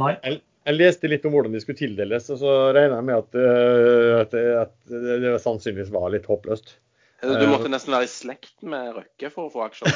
Nei. 0.00 0.14
Jeg, 0.24 0.40
jeg, 0.66 0.76
leste 0.78 1.10
litt 1.10 1.26
om 1.28 1.34
hvordan 1.36 1.54
de 1.54 1.60
skulle 1.62 1.78
tildeles, 1.78 2.30
og 2.34 2.40
så 2.40 2.54
regner 2.74 2.96
jeg 2.98 3.06
med 3.10 3.20
at, 3.20 3.36
uh, 3.38 4.14
at, 4.22 4.34
at 4.64 4.74
det, 4.90 5.20
det, 5.22 5.34
sannsynligvis 5.42 5.92
var 5.94 6.10
litt 6.14 6.26
håpløst. 6.30 6.76
Du 7.24 7.46
måtte 7.48 7.70
nesten 7.72 7.94
være 7.94 8.04
i 8.04 8.10
slekt 8.10 8.66
med 8.68 8.90
Røkke 8.98 9.30
for 9.32 9.46
å 9.46 9.52
få 9.52 9.62
aksjer? 9.64 9.94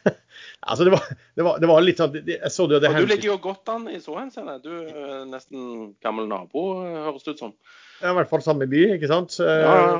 altså, 0.70 0.86
det 0.86 0.92
var, 0.94 1.02
det, 1.10 1.44
var, 1.44 1.58
det 1.60 1.68
var, 1.68 1.82
litt 1.84 2.00
sånn 2.00 2.14
jeg 2.16 2.52
så 2.54 2.64
det, 2.70 2.78
det 2.80 2.92
Og 2.94 3.02
Du 3.04 3.10
ligger 3.10 3.32
jo 3.34 3.38
godt 3.44 3.72
an 3.74 3.90
i 3.92 3.98
så 4.00 4.16
henseende. 4.16 4.56
Du 4.64 4.70
er 4.72 5.26
nesten 5.28 5.90
gammel 6.04 6.30
nabo, 6.30 6.68
høres 7.10 7.26
det 7.26 7.36
ut 7.36 7.42
som. 7.44 7.52
Ja, 8.00 8.14
I 8.14 8.16
hvert 8.20 8.30
fall 8.30 8.44
samme 8.46 8.70
by, 8.70 8.84
ikke 8.96 9.10
sant. 9.10 9.36
Ja, 9.42 9.56
ja. 9.66 9.96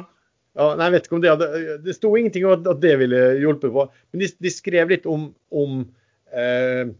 Ja, 0.56 0.70
nei, 0.72 0.86
jeg 0.86 0.94
vet 0.94 1.06
ikke 1.06 1.16
om 1.18 1.20
Det 1.20 1.32
hadde, 1.34 1.74
det 1.84 1.94
sto 1.98 2.10
ingenting 2.16 2.46
om 2.48 2.54
at 2.72 2.80
det 2.80 2.94
ville 3.02 3.18
hjulpet 3.42 3.74
på. 3.74 3.82
Men 4.12 4.22
de, 4.22 4.30
de 4.40 4.52
skrev 4.52 4.94
litt 4.94 5.08
om, 5.10 5.26
om 5.52 5.82
eh, 6.32 6.94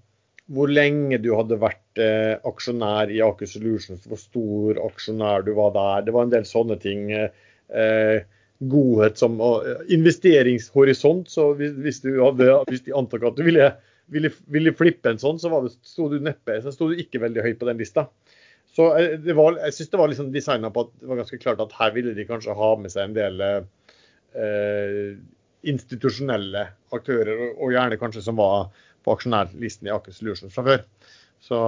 hvor 0.52 0.70
lenge 0.70 1.18
du 1.22 1.32
hadde 1.34 1.58
vært 1.58 2.00
eh, 2.02 2.36
aksjonær 2.46 3.10
i 3.10 3.18
Aker 3.24 3.48
Solutions, 3.50 4.04
hvor 4.06 4.20
stor 4.20 4.78
aksjonær 4.84 5.46
du 5.46 5.52
var 5.58 5.72
der. 5.74 6.06
Det 6.06 6.14
var 6.14 6.26
en 6.26 6.34
del 6.34 6.46
sånne 6.46 6.78
ting. 6.82 7.10
Eh, 7.10 8.18
godhet 8.56 9.18
som 9.20 9.40
og 9.42 9.66
investeringshorisont. 9.92 11.28
Så 11.32 11.50
hvis, 11.58 11.74
hvis, 11.82 12.00
du 12.04 12.14
hadde, 12.22 12.48
hvis 12.70 12.86
de 12.86 12.94
antok 12.96 13.26
at 13.28 13.38
du 13.38 13.44
ville, 13.46 13.70
ville, 14.12 14.32
ville 14.52 14.74
flippe 14.76 15.12
en 15.12 15.20
sånn, 15.20 15.40
så 15.42 15.50
det, 15.66 15.74
sto 15.86 16.08
du 16.12 16.18
neppe, 16.22 16.60
så 16.62 16.74
sto 16.74 16.90
du 16.90 17.02
ikke 17.02 17.22
veldig 17.26 17.44
høyt 17.44 17.60
på 17.60 17.68
den 17.68 17.82
lista. 17.82 18.08
Så 18.76 18.90
eh, 19.00 19.18
var, 19.36 19.58
jeg 19.66 19.76
syns 19.76 19.92
det 19.92 20.02
var 20.02 20.12
liksom 20.12 20.32
designa 20.34 20.72
på 20.72 20.86
at 20.86 20.94
det 21.00 21.10
var 21.10 21.22
ganske 21.22 21.42
klart 21.42 21.62
at 21.64 21.74
her 21.78 21.94
ville 21.96 22.16
de 22.16 22.28
kanskje 22.28 22.56
ha 22.56 22.74
med 22.80 22.92
seg 22.92 23.08
en 23.08 23.18
del 23.18 23.46
eh, 23.46 25.14
institusjonelle 25.66 26.68
aktører, 26.94 27.34
og, 27.34 27.62
og 27.64 27.72
gjerne 27.74 27.98
kanskje 28.00 28.24
som 28.24 28.38
var 28.38 28.68
på 29.06 29.14
aksjonærlisten 29.14 29.88
i 29.88 29.94
Aker 29.94 30.14
Solutions 30.16 30.54
fra 30.54 30.66
før. 30.66 30.82
Så, 31.46 31.60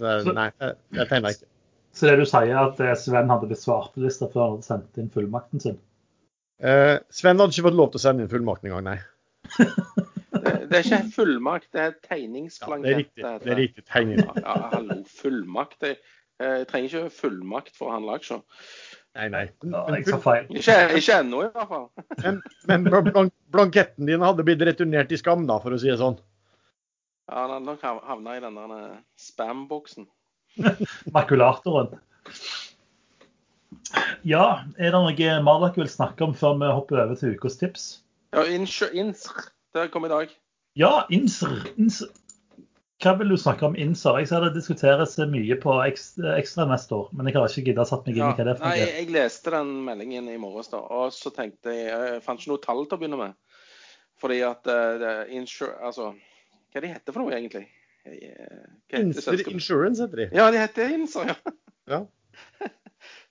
så 0.00 0.34
nei, 0.34 0.48
jeg, 0.58 0.74
jeg 0.96 1.10
tegna 1.10 1.32
ikke. 1.34 1.48
Så 1.94 2.08
det 2.08 2.18
du 2.20 2.26
sier, 2.28 2.54
at 2.60 2.80
eh, 2.84 2.96
Sven 2.98 3.30
hadde 3.30 3.48
blitt 3.50 3.62
svartelista 3.62 4.28
før 4.30 4.42
han 4.42 4.56
hadde 4.56 4.66
sendt 4.68 5.00
inn 5.00 5.12
fullmakten 5.14 5.62
sin? 5.62 5.78
Eh, 6.58 6.98
Sven 7.14 7.40
hadde 7.40 7.54
ikke 7.54 7.68
fått 7.68 7.78
lov 7.78 7.92
til 7.92 8.00
å 8.00 8.04
sende 8.04 8.24
inn 8.24 8.32
fullmakten 8.32 8.70
engang, 8.70 8.86
nei. 8.86 8.98
det, 10.44 10.52
det, 10.68 10.78
er 10.78 10.84
ikke 10.84 11.00
fullmakt, 11.14 11.70
det 11.74 11.84
er 11.84 11.96
tegningsblankett. 12.06 12.86
Ja, 12.90 12.92
det 12.92 12.94
er 12.94 13.02
riktig. 13.02 13.24
Det 13.44 13.52
er 13.54 13.60
riktig 13.62 13.86
tegning. 13.88 14.22
Ja, 14.22 14.36
ja, 14.46 14.70
hallo, 14.74 15.00
fullmakt. 15.20 15.78
Jeg, 15.86 15.98
jeg 16.42 16.70
trenger 16.70 16.88
ikke 16.92 17.16
fullmakt 17.18 17.74
for 17.78 17.90
å 17.90 17.96
handle 17.96 18.18
aksjer. 18.18 18.42
Nei, 19.18 19.28
nei. 19.34 19.44
Men, 19.64 20.04
full... 20.06 20.50
Ikke, 20.54 20.76
ikke 21.00 21.20
ennå, 21.24 21.42
i 21.46 21.52
hvert 21.54 21.70
fall. 21.72 21.86
men, 22.22 22.42
men 22.68 23.30
blanketten 23.50 24.06
din 24.06 24.22
hadde 24.22 24.44
blitt 24.46 24.62
returnert 24.68 25.14
i 25.14 25.18
skam, 25.18 25.48
da, 25.48 25.56
for 25.62 25.74
å 25.74 25.80
si 25.80 25.90
det 25.90 25.98
sånn? 25.98 26.18
Ja, 27.28 27.42
han 27.42 27.50
hadde 27.52 27.66
nok 27.66 27.82
havna 28.08 28.36
i 28.36 28.40
den 28.40 28.56
der 28.56 28.84
spam-boksen. 29.20 30.08
Makulatoren. 31.16 31.98
Ja, 34.26 34.64
er 34.76 34.92
det 34.92 35.00
noe 35.00 35.34
mer 35.44 35.60
dere 35.62 35.76
vil 35.76 35.90
snakke 35.92 36.24
om 36.24 36.32
før 36.36 36.56
vi 36.60 36.70
hopper 36.72 37.02
over 37.04 37.18
til 37.20 37.36
ukas 37.36 37.58
tips? 37.60 37.88
Ja, 38.32 38.44
Insr. 38.48 39.44
Det 39.76 39.90
kom 39.92 40.08
i 40.08 40.12
dag. 40.12 40.32
Ja, 40.76 41.04
Insr. 41.12 41.52
Insr. 41.76 42.08
Hva 42.98 43.12
vil 43.20 43.30
du 43.30 43.36
snakke 43.38 43.68
om 43.68 43.76
Insr? 43.78 44.16
Jeg 44.18 44.30
ser 44.32 44.42
det 44.42 44.56
diskuteres 44.56 45.12
mye 45.30 45.56
på 45.62 45.76
ekstra 45.84 46.64
neste 46.66 46.96
år, 46.96 47.12
men 47.14 47.28
jeg 47.28 47.36
har 47.36 47.52
ikke 47.52 47.66
giddet 47.68 47.90
satt 47.90 48.08
meg 48.08 48.16
inn 48.16 48.24
i 48.24 48.32
hva 48.32 48.46
det 48.48 48.54
er. 48.56 48.62
Nei, 48.64 48.78
Jeg 48.80 49.12
leste 49.14 49.52
den 49.54 49.70
meldingen 49.86 50.32
i 50.32 50.38
morges, 50.40 50.72
da, 50.72 50.80
og 50.80 51.12
så 51.14 51.30
tenkte 51.34 51.76
jeg 51.76 51.92
Jeg 51.92 52.24
fant 52.24 52.42
ikke 52.42 52.56
noe 52.56 52.64
tall 52.64 52.82
til 52.86 52.96
å 52.96 53.02
begynne 53.02 53.20
med. 53.20 53.36
Fordi 54.18 54.40
at 54.42 54.66
uh, 54.66 55.28
insur, 55.30 55.76
altså, 55.78 56.10
hva 56.72 56.84
de 56.84 56.92
heter 56.92 57.14
for 57.14 57.24
noe, 57.24 57.34
egentlig? 57.36 57.66
Inser 58.88 59.48
Insurance 59.50 60.02
heter 60.02 60.16
de. 60.16 60.28
Ja, 60.36 60.50
de 60.50 60.60
heter 60.62 60.94
Inser, 60.94 61.32
ja. 61.32 61.52
ja. 61.90 62.00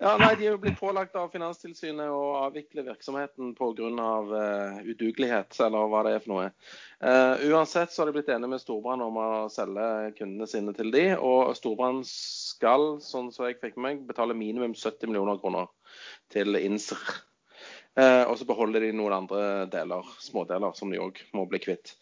ja 0.04 0.14
nei, 0.22 0.32
De 0.38 0.48
er 0.48 0.54
jo 0.54 0.62
blitt 0.62 0.80
pålagt 0.80 1.16
av 1.20 1.32
Finanstilsynet 1.34 2.12
å 2.14 2.22
avvikle 2.44 2.86
virksomheten 2.88 3.54
pga. 3.58 3.90
Uh, 4.28 4.80
udugelighet, 4.88 5.58
eller 5.66 5.92
hva 5.92 6.04
det 6.08 6.16
er 6.16 6.24
for 6.24 6.34
noe. 6.34 6.50
Uh, 7.02 7.48
uansett 7.52 7.94
så 7.94 8.04
har 8.04 8.12
de 8.12 8.18
blitt 8.20 8.32
enige 8.34 8.52
med 8.54 8.64
Storbrann 8.64 9.06
om 9.06 9.22
å 9.22 9.30
selge 9.54 9.88
kundene 10.20 10.50
sine 10.50 10.76
til 10.78 10.92
de, 10.94 11.08
og 11.18 11.56
Storbrann 11.58 12.04
skal, 12.08 12.98
sånn 13.04 13.32
som 13.34 13.48
jeg 13.48 13.62
fikk 13.62 13.80
med 13.80 13.88
meg, 13.88 14.06
betale 14.10 14.38
minimum 14.38 14.76
70 14.78 15.10
millioner 15.10 15.42
kroner 15.42 15.72
til 16.34 16.60
Inser. 16.62 17.02
Uh, 17.98 18.30
og 18.30 18.36
så 18.38 18.46
beholder 18.46 18.84
de 18.86 18.92
noen 18.94 19.16
andre 19.24 19.66
deler, 19.74 20.06
smådeler, 20.22 20.76
som 20.78 20.92
de 20.94 21.00
òg 21.02 21.18
må 21.34 21.48
bli 21.50 21.58
kvitt. 21.64 21.96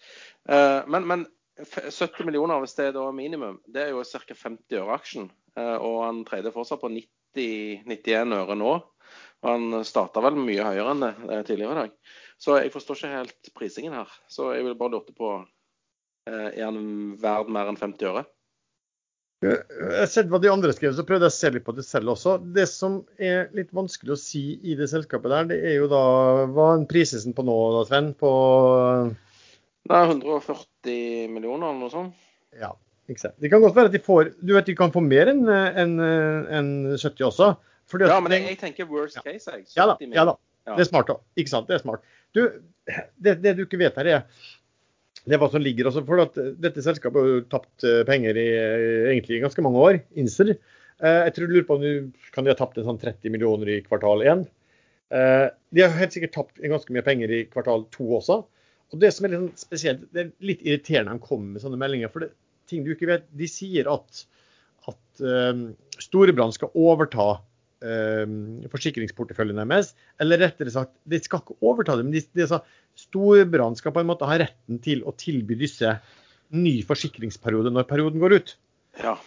Uh, 0.49 0.81
men, 0.91 1.07
men, 1.09 1.25
70 1.63 2.27
millioner, 2.27 2.59
hvis 2.61 2.75
det 2.77 2.89
er 2.89 2.97
da 2.97 3.05
minimum, 3.15 3.61
det 3.71 3.85
er 3.85 3.93
jo 3.93 4.03
ca. 4.03 4.35
50 4.35 4.81
øre 4.81 4.97
aksjen. 4.97 5.29
Uh, 5.55 5.77
og 5.77 5.97
han 6.03 6.21
tredje 6.27 6.53
fortsatt 6.53 6.83
på 6.83 6.91
90-91 6.91 8.35
øre 8.41 8.59
nå. 8.59 8.75
Og 9.45 9.49
han 9.49 9.85
starta 9.87 10.23
vel 10.25 10.37
mye 10.39 10.65
høyere 10.65 10.93
enn 10.95 11.03
det 11.05 11.41
tidligere 11.47 11.75
i 11.75 11.81
dag. 11.83 11.97
Så 12.41 12.57
jeg 12.59 12.73
forstår 12.73 12.99
ikke 12.99 13.11
helt 13.13 13.51
prisingen 13.55 13.95
her. 13.95 14.11
Så 14.31 14.51
jeg 14.55 14.65
vil 14.65 14.77
bare 14.79 14.97
lurte 14.97 15.15
på 15.15 15.37
Er 16.25 16.63
han 16.65 17.13
verd 17.21 17.51
mer 17.53 17.69
enn 17.69 17.77
50 17.77 18.09
øre? 18.09 18.23
Jeg 19.45 19.99
har 19.99 20.07
sett 20.09 20.29
hva 20.31 20.39
de 20.41 20.49
andre 20.49 20.71
skrev, 20.73 20.95
så 20.95 21.03
prøvde 21.05 21.27
jeg 21.27 21.33
å 21.33 21.35
se 21.35 21.49
litt 21.53 21.65
på 21.67 21.75
det 21.77 21.83
selv 21.85 22.15
også. 22.15 22.37
Det 22.55 22.65
som 22.71 23.01
er 23.21 23.51
litt 23.55 23.73
vanskelig 23.75 24.15
å 24.15 24.19
si 24.19 24.43
i 24.63 24.77
det 24.79 24.87
selskapet 24.89 25.29
der, 25.31 25.49
det 25.51 25.59
er 25.69 25.75
jo 25.77 25.89
da 25.91 26.01
Hva 26.55 26.71
er 26.73 26.87
prisen 26.89 27.35
på 27.35 27.45
nå, 27.45 27.57
da, 27.75 27.83
Sven? 27.89 28.09
På 28.17 28.31
Det 29.85 29.99
er 29.99 30.09
140 30.09 31.29
millioner 31.33 31.69
eller 31.69 31.79
noe 31.83 31.93
sånt. 31.93 32.25
Ja, 32.57 32.71
ikke 33.11 33.21
sant. 33.21 33.37
Det 33.41 33.51
kan 33.53 33.61
godt 33.61 33.75
være 33.77 33.91
at 33.91 33.95
de 33.95 34.01
får 34.01 34.31
Du 34.41 34.55
vet 34.55 34.67
de 34.69 34.75
kan 34.77 34.93
få 34.93 35.03
mer 35.03 35.29
enn 35.29 35.43
en, 35.45 35.95
en 36.01 36.69
70 36.95 37.27
også. 37.27 37.53
ja, 38.01 38.19
men 38.23 38.33
jeg, 38.33 38.47
jeg, 38.49 38.59
tenker 38.61 38.89
worst 38.89 39.19
case, 39.21 39.51
jeg. 39.51 39.67
Ja 39.77 39.89
da. 39.91 39.97
Ja 40.01 40.25
da. 40.31 40.37
Det 40.65 40.81
er 40.81 40.89
smart, 40.89 41.09
da. 41.11 41.19
Ikke 41.37 41.51
sant. 41.51 41.67
Det 41.69 41.77
er 41.77 41.83
smart. 41.83 42.05
Du, 42.33 42.47
det, 43.21 43.37
det 43.43 43.57
du 43.57 43.65
ikke 43.67 43.81
vet 43.83 43.97
her, 44.01 44.09
er 44.09 44.23
det 45.25 45.37
er 45.37 45.41
hva 45.41 45.49
som 45.49 45.63
ligger. 45.63 45.89
også, 45.89 46.03
for 46.05 46.21
at 46.21 46.37
Dette 46.61 46.83
selskapet 46.85 47.21
har 47.21 47.29
jo 47.31 47.45
tapt 47.49 47.85
eh, 47.87 48.03
penger 48.05 48.37
i 48.37 48.47
egentlig 49.13 49.41
ganske 49.41 49.63
mange 49.65 49.81
år, 49.81 49.99
Inser. 50.21 50.53
Eh, 50.53 51.21
jeg 51.27 51.33
tror 51.35 51.47
du 51.47 51.55
lurer 51.55 51.67
på 51.67 51.77
om 51.79 51.85
du 51.85 52.27
kan 52.35 52.45
de 52.45 52.53
ha 52.53 52.57
tapt 52.57 52.77
en 52.77 52.85
sånn 52.87 53.01
30 53.01 53.33
millioner 53.33 53.73
i 53.73 53.79
kvartal 53.85 54.21
1. 54.21 54.45
Eh, 55.17 55.47
de 55.73 55.83
har 55.83 55.97
helt 55.97 56.13
sikkert 56.13 56.35
tapt 56.37 56.61
ganske 56.61 56.93
mye 56.93 57.05
penger 57.05 57.33
i 57.33 57.41
kvartal 57.49 57.87
2 57.95 58.09
også. 58.19 58.39
Og 58.95 59.01
det 59.03 59.11
som 59.11 59.27
er 59.27 59.33
litt 59.33 59.41
sånn 59.41 59.59
spesielt, 59.59 60.05
det 60.15 60.21
er 60.23 60.33
litt 60.47 60.63
irriterende 60.63 61.11
når 61.11 61.19
de 61.19 61.27
kommer 61.27 61.55
med 61.55 61.63
sånne 61.65 61.79
meldinger. 61.81 62.11
For 62.13 62.23
det 62.23 62.31
ting 62.69 62.85
du 62.85 62.93
ikke 62.93 63.09
vet, 63.09 63.27
de 63.35 63.49
sier 63.49 63.89
at, 63.91 64.23
at 64.89 65.25
um, 65.25 65.67
Storebrand 66.01 66.55
skal 66.55 66.71
overta 66.79 67.27
um, 67.35 68.37
forsikringsporteføljen 68.71 69.59
deres. 69.61 69.93
Eller 70.23 70.41
rettere 70.45 70.73
sagt, 70.73 70.95
de 71.03 71.19
skal 71.21 71.43
ikke 71.43 71.59
overta 71.59 71.97
det, 71.99 72.07
men 72.07 72.15
de, 72.15 72.23
de 72.39 72.47
sa 72.49 72.61
Storebrand 72.99 73.79
skal 73.81 73.95
på 73.95 74.03
en 74.03 74.11
måte 74.11 74.29
ha 74.29 74.39
retten 74.41 74.79
til 74.83 75.03
å 75.05 75.13
tilby 75.19 75.59
disse 75.59 75.97
ny 76.55 76.77
forsikringsperiode 76.87 77.73
når 77.73 77.89
perioden 77.89 78.21
går 78.23 78.39
ut. 78.39 78.55
Ja. 79.01 79.17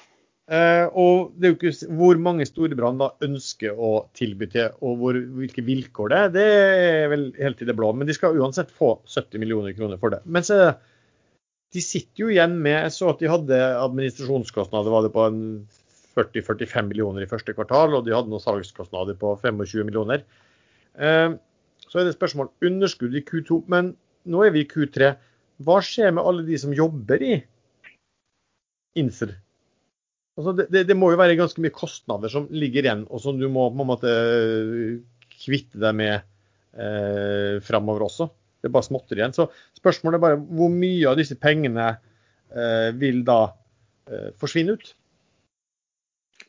Eh, 0.49 0.87
og 0.97 1.35
det 1.37 1.45
er 1.45 1.51
jo 1.53 1.57
ikke 1.59 1.89
hvor 1.99 2.20
mange 2.25 2.47
Storebrand 2.49 3.03
da 3.03 3.11
ønsker 3.27 3.77
å 3.77 4.07
tilby 4.16 4.47
til, 4.49 4.70
og 4.81 4.95
hvor, 5.01 5.19
hvilke 5.37 5.65
vilkår 5.66 6.12
det 6.12 6.20
er, 6.20 6.31
det 6.33 6.45
er 6.53 7.11
vel 7.12 7.27
helt 7.37 7.61
i 7.61 7.69
det 7.69 7.77
blå. 7.77 7.91
Men 7.93 8.09
de 8.09 8.16
skal 8.16 8.39
uansett 8.39 8.73
få 8.73 8.95
70 9.05 9.43
millioner 9.43 9.77
kroner 9.77 10.01
for 10.01 10.15
det. 10.15 10.23
Men 10.25 10.47
så 10.47 10.73
de 11.77 11.83
sitter 11.85 12.23
jo 12.23 12.31
igjen 12.33 12.55
med 12.65 12.79
Jeg 12.79 12.95
så 12.97 13.11
at 13.12 13.20
de 13.20 13.29
hadde 13.29 13.59
administrasjonskostnader 13.83 14.95
var 14.95 15.05
det 15.05 15.12
på 15.12 15.27
40-45 16.16 16.89
millioner 16.89 17.27
i 17.27 17.31
første 17.31 17.53
kvartal, 17.55 17.93
og 17.99 18.07
de 18.07 18.15
hadde 18.16 18.33
noen 18.33 18.43
salgskostnader 18.43 19.19
på 19.20 19.35
25 19.43 19.85
millioner. 19.85 20.25
Eh, 20.97 21.37
så 21.89 22.01
er 22.01 22.09
det 22.09 22.16
spørsmål 22.16 22.49
underskudd 22.65 23.15
i 23.16 23.25
Q2, 23.25 23.61
men 23.69 23.93
nå 24.29 24.47
er 24.47 24.57
vi 24.57 24.65
i 24.65 24.70
Q3. 24.70 25.12
Hva 25.65 25.79
skjer 25.85 26.16
med 26.16 26.25
alle 26.25 26.47
de 26.49 26.57
som 26.61 26.73
jobber 26.73 27.23
i 27.25 27.37
Inser? 28.99 29.37
Altså 30.39 30.52
det, 30.55 30.69
det, 30.70 30.85
det, 30.86 30.94
må 30.94 31.10
jo 31.10 31.19
være 31.19 31.35
ganske 31.39 31.62
mye 31.65 31.74
kostnader 31.74 32.31
som 32.31 32.44
ligger 32.55 32.86
igjen, 32.86 33.01
og 33.10 33.23
som 33.24 33.40
du 33.40 33.48
må 33.51 33.65
på 33.74 33.82
en 33.82 33.89
måte 33.90 34.12
kvitte 35.35 35.81
deg 35.82 35.97
med 35.98 36.15
eh, 36.78 37.59
framover 37.66 38.06
også. 38.06 38.28
Det 38.62 38.70
er 38.70 38.74
bare 38.77 38.86
småtter 38.86 39.19
igjen. 39.19 39.35
Så 39.35 39.48
spørsmålet 39.78 40.20
er 40.20 40.23
bare 40.23 40.39
hvor 40.39 40.70
mye 40.70 41.10
av 41.10 41.19
disse 41.19 41.35
pengene 41.43 41.89
eh, 41.90 42.94
vil 43.02 43.24
da 43.27 43.40
eh, 44.06 44.31
forsvinne 44.39 44.78
ut? 44.78 44.94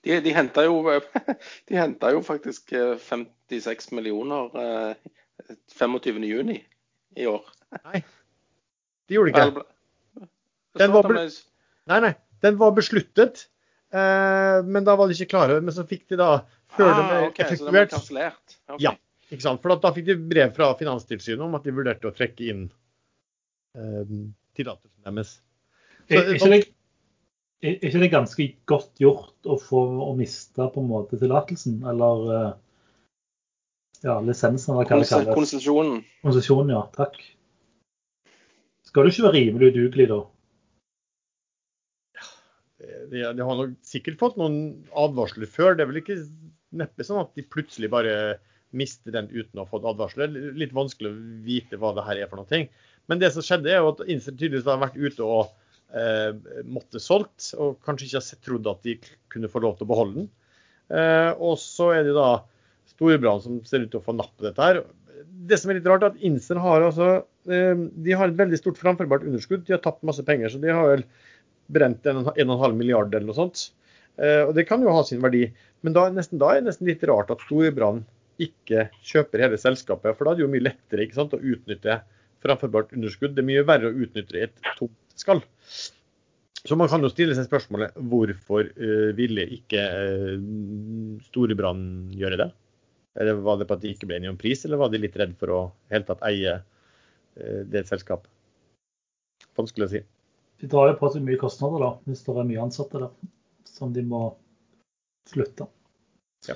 De, 0.05 0.21
de 0.21 0.37
henta 0.37 0.69
jo, 0.69 0.79
jo, 2.13 2.23
faktisk 2.29 2.69
56 2.77 3.09
eh, 3.73 3.97
millioner 3.97 4.53
eh, 4.53 5.13
25.6 5.81 6.57
i 7.17 7.25
år. 7.25 7.53
Nei, 7.81 8.05
det 9.09 9.17
gjorde 9.17 9.33
de 9.33 9.49
ikke. 9.49 9.69
Den 10.77 10.91
var, 10.93 11.15
nei, 11.89 12.03
nei, 12.05 12.17
den 12.45 12.59
var 12.61 12.77
besluttet 12.77 13.49
Eh, 13.49 13.58
men 13.89 14.85
da 14.85 14.93
var 14.99 15.09
de 15.09 15.15
ikke 15.17 15.31
klare. 15.31 15.59
Men 15.65 15.73
så 15.73 15.85
fikk 15.89 16.07
de 16.11 16.19
da 16.19 16.31
før 16.75 16.91
ah, 16.93 16.99
de 16.99 17.27
okay, 17.29 17.55
Så 17.57 17.69
de? 17.69 17.85
Okay. 18.69 18.81
Ja, 18.83 18.93
ikke 19.29 19.45
sant. 19.45 19.61
For 19.63 19.73
da, 19.73 19.79
da, 19.83 19.93
fikk 19.95 20.09
de 20.09 20.17
brev 20.31 20.53
fra 20.55 20.71
Finanstilsynet 20.79 21.45
om 21.45 21.57
at 21.57 21.65
de 21.65 21.75
vurderte 21.75 22.09
å 22.09 22.15
trekke 22.15 22.49
inn 22.51 22.65
eh, 23.77 24.15
tillatelsen 24.57 25.07
deres. 25.07 25.37
Så, 26.09 26.17
er, 26.17 26.31
ikke 26.37 26.49
det, 26.49 26.61
er 27.61 27.89
ikke 27.89 28.01
det 28.01 28.11
ganske 28.13 28.47
godt 28.69 29.01
gjort 29.01 29.49
å 29.49 29.59
få 29.61 29.83
å 30.07 30.13
miste 30.17 30.69
på 30.73 30.81
en 30.81 30.89
måte 30.89 31.19
tillatelsen, 31.21 31.81
eller 31.91 32.31
eh, 32.37 32.51
ja, 34.05 34.17
lisensen, 34.23 34.73
eller 34.73 34.85
hva 34.87 35.01
det 35.03 35.09
kalles? 35.11 35.35
Konsesjonen. 35.35 36.01
Konsesjonen, 36.25 36.73
ja. 36.77 36.85
Takk. 36.95 37.19
Skal 38.89 39.05
du 39.05 39.13
ikke 39.13 39.27
være 39.27 39.37
rimelig 39.37 39.73
udugelig 39.73 40.09
da? 40.09 40.19
De, 42.79 43.23
de, 43.23 43.43
har 43.43 43.57
nok 43.59 43.75
sikkert 43.85 44.19
fått 44.21 44.37
noen 44.39 44.59
advarsler 44.97 45.49
før. 45.49 45.75
Det 45.75 45.83
er 45.83 45.91
vel 45.91 46.01
ikke 46.01 46.19
neppe 46.79 47.05
sånn 47.05 47.21
at 47.23 47.33
de 47.37 47.45
plutselig 47.47 47.89
bare 47.91 48.13
mister 48.75 49.13
den 49.13 49.29
uten 49.31 49.57
å 49.57 49.65
ha 49.65 49.69
fått 49.69 49.87
advarsler. 49.89 50.31
Litt 50.57 50.75
vanskelig 50.77 51.11
å 51.11 51.21
vite 51.45 51.79
hva 51.81 51.93
det 51.97 52.05
her 52.05 52.21
er 52.21 52.29
for 52.31 52.41
noe. 52.41 52.61
Men 53.09 53.21
det 53.21 53.31
som 53.33 53.45
skjedde, 53.45 53.71
er 53.71 53.81
jo 53.81 53.95
at 53.95 54.05
Inser 54.05 54.35
tydeligvis 54.35 54.69
har 54.69 54.81
vært 54.83 54.99
ute 54.99 55.25
og 55.25 55.49
eh, 55.97 56.61
måtte 56.69 57.01
solgt, 57.01 57.49
og 57.57 57.79
kanskje 57.85 58.07
ikke 58.09 58.21
har 58.21 58.43
trodd 58.45 58.69
at 58.69 58.85
de 58.85 58.95
kunne 59.33 59.49
få 59.51 59.63
lov 59.65 59.79
til 59.79 59.87
å 59.87 59.91
beholde 59.93 60.21
den. 60.21 60.29
Eh, 60.93 61.31
og 61.35 61.57
så 61.61 61.91
er 61.97 62.05
det 62.05 62.15
da 62.17 62.29
Storbrann 62.89 63.41
som 63.41 63.59
ser 63.67 63.85
ut 63.85 63.91
til 63.93 64.01
å 64.01 64.05
få 64.05 64.15
napp 64.17 64.31
på 64.37 64.45
dette 64.47 64.65
her. 64.65 64.83
Det 65.49 65.57
som 65.59 65.71
er 65.71 65.79
litt 65.79 65.89
rart, 65.89 66.05
er 66.05 66.13
at 66.13 66.23
Inser 66.25 66.61
har 66.61 66.85
altså 66.85 67.09
eh, 67.49 67.73
de 68.05 68.15
har 68.17 68.29
et 68.29 68.39
veldig 68.39 68.61
stort 68.61 68.79
framførbart 68.81 69.25
underskudd. 69.25 69.65
De 69.65 69.75
har 69.75 69.81
tapt 69.83 70.05
masse 70.05 70.23
penger. 70.25 70.53
så 70.53 70.61
de 70.61 70.73
har 70.73 70.93
vel 70.93 71.05
brent 71.73 72.05
1,5 72.05 72.73
milliard 72.77 73.13
eller 73.13 73.29
noe 73.29 73.37
sånt. 73.37 73.67
Eh, 74.19 74.43
og 74.45 74.55
Det 74.57 74.67
kan 74.67 74.83
jo 74.83 74.93
ha 74.93 75.03
sin 75.07 75.21
verdi. 75.23 75.45
Men 75.85 75.95
da, 75.95 76.07
nesten, 76.13 76.39
da 76.41 76.53
er 76.53 76.61
det 76.61 76.71
nesten 76.71 76.89
litt 76.89 77.05
rart 77.07 77.31
at 77.33 77.43
Storebrand 77.45 78.07
ikke 78.41 78.87
kjøper 79.05 79.45
hele 79.45 79.59
selskapet. 79.59 80.15
For 80.15 80.25
da 80.25 80.33
er 80.33 80.39
det 80.39 80.45
jo 80.45 80.51
mye 80.51 80.67
lettere 80.69 81.05
ikke 81.05 81.19
sant, 81.19 81.35
å 81.35 81.43
utnytte 81.53 82.01
framforbart 82.43 82.93
underskudd. 82.95 83.35
Det 83.35 83.43
er 83.43 83.49
mye 83.51 83.67
verre 83.67 83.91
å 83.91 84.03
utnytte 84.05 84.45
et 84.47 84.69
tomt 84.77 84.95
skall. 85.19 85.43
Så 86.59 86.75
man 86.75 86.89
kan 86.91 87.03
jo 87.03 87.11
stille 87.11 87.35
seg 87.35 87.47
spørsmålet 87.47 87.95
hvorfor 88.11 88.67
uh, 88.67 89.11
ville 89.15 89.45
ikke 89.55 89.79
uh, 89.79 90.41
Storebrand 91.29 92.11
gjøre 92.19 92.41
det? 92.41 92.49
Eller 93.19 93.39
Var 93.43 93.59
det 93.59 93.67
på 93.67 93.75
at 93.75 93.83
de 93.83 93.93
ikke 93.93 94.07
ble 94.07 94.19
enige 94.19 94.31
om 94.31 94.39
pris, 94.39 94.63
eller 94.67 94.79
var 94.79 94.91
de 94.91 94.99
litt 95.01 95.15
redd 95.19 95.35
for 95.39 95.51
å 95.55 95.61
helt 95.91 96.07
tatt 96.07 96.21
eie 96.27 96.59
det 97.71 97.81
selskapet? 97.87 98.29
Vanskelig 99.57 99.87
å 99.87 99.91
si 99.91 100.01
de 100.59 100.67
drar 100.67 100.91
jo 100.91 100.99
på 100.99 101.09
seg 101.13 101.23
mye 101.25 101.39
kostnader 101.39 101.83
da, 101.85 101.89
hvis 102.09 102.25
det 102.25 102.35
er 102.35 102.47
mye 102.49 102.63
ansatte 102.65 103.01
der 103.01 103.11
som 103.69 103.93
de 103.95 104.03
må 104.05 104.23
slutte. 105.29 105.69
Ja. 106.47 106.55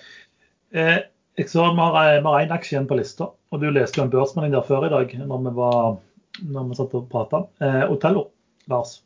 Eh, 0.73 0.99
jeg 1.37 1.49
så 1.49 1.65
vi 1.73 1.85
har 1.85 2.19
én 2.19 2.53
aksje 2.53 2.75
igjen 2.75 2.89
på 2.89 2.97
lista, 2.99 3.31
og 3.33 3.61
du 3.61 3.69
leste 3.71 3.99
jo 3.99 4.05
en 4.05 4.13
børsmelding 4.13 4.53
der 4.53 4.67
før 4.67 4.87
i 4.87 4.91
dag 4.93 5.15
når 5.23 5.47
vi, 5.47 5.55
var, 5.57 5.95
når 6.45 6.69
vi 6.69 6.77
satt 6.77 6.95
og 6.99 7.09
prata. 7.11 7.43
Eh, 7.63 7.83
Otello, 7.89 8.27
Lars? 8.69 8.99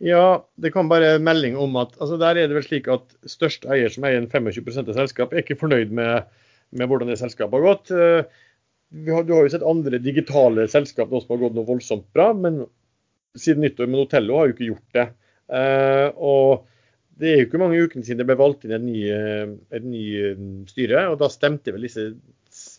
Ja, 0.00 0.46
det 0.56 0.72
kom 0.72 0.88
bare 0.88 1.18
melding 1.20 1.58
om 1.60 1.74
at 1.76 1.92
altså 2.00 2.16
der 2.20 2.38
er 2.40 2.48
det 2.48 2.56
vel 2.56 2.64
slik 2.64 2.86
at 2.88 3.10
største 3.28 3.68
eier 3.68 3.92
som 3.92 4.06
eier 4.08 4.22
en 4.22 4.30
25 4.32 4.70
av 4.86 4.94
selskap, 4.96 5.34
er 5.34 5.42
ikke 5.42 5.58
fornøyd 5.60 5.92
med, 5.92 6.30
med 6.72 6.88
hvordan 6.88 7.12
det 7.12 7.18
selskapet 7.20 7.58
har 7.58 7.66
gått. 7.66 7.92
Eh, 7.92 8.46
har, 9.12 9.26
du 9.28 9.34
har 9.36 9.44
jo 9.44 9.52
sett 9.52 9.66
andre 9.66 10.00
digitale 10.00 10.64
selskap 10.72 11.12
som 11.12 11.34
har 11.34 11.42
gått 11.44 11.58
noe 11.58 11.68
voldsomt 11.68 12.08
bra, 12.16 12.30
men 12.32 12.62
siden 13.38 13.64
nyttår, 13.64 13.88
men 13.90 14.02
Otello 14.02 14.38
har 14.38 14.48
jo 14.48 14.56
ikke 14.56 14.70
gjort 14.72 14.98
det. 14.98 15.06
Uh, 15.50 16.08
og 16.16 16.66
det 17.20 17.30
er 17.30 17.40
jo 17.40 17.48
ikke 17.48 17.60
mange 17.60 17.80
ukene 17.84 18.06
siden 18.06 18.22
det 18.22 18.28
ble 18.30 18.38
valgt 18.40 18.64
inn 18.64 18.74
et 18.74 18.84
ny, 18.84 19.00
ny 19.84 20.04
mm, 20.38 20.52
styre, 20.70 21.04
og 21.10 21.18
da 21.20 21.28
stemte 21.32 21.74
vel 21.74 21.84
disse 21.84 22.12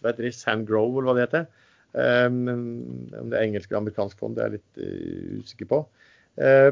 hva 0.02 0.12
heter 0.12 0.28
det, 0.28 0.34
Sandgrove, 0.36 0.98
eller 0.98 1.10
hva 1.10 1.16
det 1.18 1.28
heter. 1.28 1.46
Om 1.92 3.28
det 3.30 3.38
er 3.38 3.44
engelsk 3.44 3.70
eller 3.70 3.82
amerikansk 3.84 4.20
fond, 4.20 4.36
det 4.36 4.44
er 4.44 4.50
jeg 4.50 4.60
litt 4.60 5.44
usikker 5.44 5.70
på. 5.70 5.80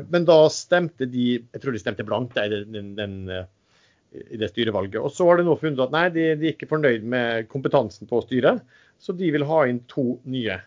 Men 0.09 0.25
da 0.27 0.37
stemte 0.51 1.07
de 1.11 1.25
Jeg 1.37 1.61
tror 1.61 1.75
de 1.75 1.81
stemte 1.81 2.05
blankt 2.07 2.37
i, 2.39 2.59
i 4.33 4.39
det 4.39 4.49
styrevalget. 4.51 4.99
Og 4.99 5.13
så 5.15 5.27
har 5.29 5.39
det 5.39 5.45
nå 5.47 5.55
funnet 5.59 5.83
at 5.83 5.95
nei, 5.95 6.05
de, 6.15 6.25
de, 6.39 6.49
er 6.49 6.55
ikke 6.55 6.71
fornøyd 6.71 7.07
med 7.11 7.47
kompetansen 7.51 8.09
på 8.09 8.23
styret. 8.25 8.63
Så 8.99 9.15
de 9.15 9.31
vil 9.35 9.47
ha 9.47 9.61
inn 9.69 9.83
to 9.91 10.17
nye 10.27 10.57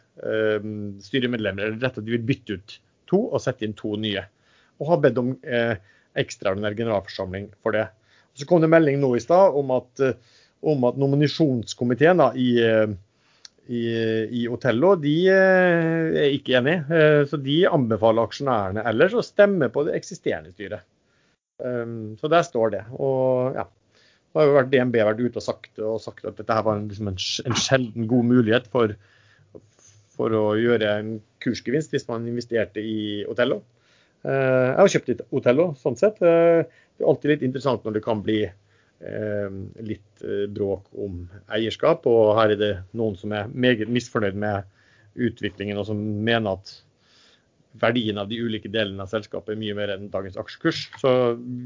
styremedlemmer. 1.08 1.66
Eller 1.66 1.80
rett 1.82 1.98
og 1.98 2.00
slett 2.00 2.08
de 2.08 2.16
vil 2.16 2.28
bytte 2.32 2.60
ut 2.60 2.78
to 3.12 3.26
og 3.28 3.42
sette 3.44 3.68
inn 3.68 3.76
to 3.78 3.94
nye. 4.00 4.24
Og 4.80 4.88
har 4.88 5.02
bedt 5.04 5.20
om 5.20 5.34
eh, 5.44 5.76
ekstraordinær 6.18 6.76
generalforsamling 6.78 7.50
for 7.62 7.76
det. 7.76 7.86
Så 8.34 8.48
kom 8.48 8.62
det 8.62 8.70
melding 8.72 9.00
nå 9.00 9.14
i 9.16 9.22
stad 9.22 9.56
om, 9.58 9.72
eh, 9.72 10.14
om, 10.60 10.86
at 10.88 11.00
nominasjonskomiteen 11.00 12.22
da, 12.22 12.30
i, 12.34 12.50
eh, 12.64 12.94
i, 13.68 13.82
i, 14.42 14.46
Otello 14.50 14.94
de 15.00 15.16
eh, 15.32 16.08
er 16.24 16.38
ikke 16.38 16.56
enig. 16.60 16.78
Så 17.30 17.40
de 17.40 17.62
anbefaler 17.68 18.24
aksjonærene 18.24 18.86
ellers 18.88 19.16
å 19.16 19.26
stemme 19.26 19.70
på 19.72 19.86
det 19.88 19.96
eksisterende 20.00 20.54
styret. 20.54 20.88
Um, 21.62 22.16
så 22.18 22.26
der 22.32 22.42
står 22.42 22.72
det. 22.74 22.80
Og 22.98 23.54
ja, 23.54 23.68
nå 24.32 24.40
har 24.40 24.48
jo 24.48 24.56
vært 24.56 24.70
DNB 24.72 24.96
vært 25.06 25.20
ute 25.20 25.38
og 25.38 25.44
sagt, 25.44 25.72
og 25.78 26.00
sagt 26.02 26.24
at 26.26 26.40
dette 26.40 26.62
var 26.66 26.80
liksom 26.80 27.12
en, 27.12 27.20
en 27.46 27.58
sjelden 27.60 28.08
god 28.10 28.30
mulighet 28.32 28.66
for 28.72 28.96
for 30.16 30.34
å 30.36 30.44
gjøre 30.60 30.90
en 31.00 31.14
kursgevinst 31.42 31.94
hvis 31.94 32.08
man 32.10 32.26
investerte 32.28 32.82
i 32.84 33.22
Otello. 33.30 33.62
Eh, 34.22 34.68
jeg 34.70 34.78
har 34.78 34.92
kjøpt 34.94 35.10
litt 35.10 35.24
Otello, 35.34 35.72
sånn 35.78 35.98
sett. 35.98 36.20
Eh, 36.22 36.62
det 36.62 37.04
er 37.04 37.10
alltid 37.10 37.34
litt 37.34 37.46
interessant 37.48 37.86
når 37.86 37.96
det 37.96 38.04
kan 38.04 38.22
bli 38.24 38.38
eh, 38.44 39.58
litt 39.82 40.24
bråk 40.54 40.86
om 40.94 41.24
eierskap. 41.50 42.06
Og 42.10 42.36
her 42.38 42.54
er 42.54 42.60
det 42.60 42.72
noen 42.98 43.18
som 43.18 43.34
er 43.34 43.50
meget 43.50 43.90
misfornøyd 43.90 44.38
med 44.38 44.68
utviklingen, 45.12 45.80
og 45.80 45.88
som 45.90 45.98
mener 45.98 46.56
at 46.56 46.76
verdien 47.82 48.18
av 48.20 48.28
de 48.28 48.36
ulike 48.36 48.68
delene 48.68 49.04
av 49.04 49.10
selskapet 49.10 49.54
er 49.54 49.60
mye 49.60 49.74
mer 49.76 49.94
enn 49.94 50.10
dagens 50.12 50.36
aksjekurs. 50.40 50.86
Så 51.00 51.10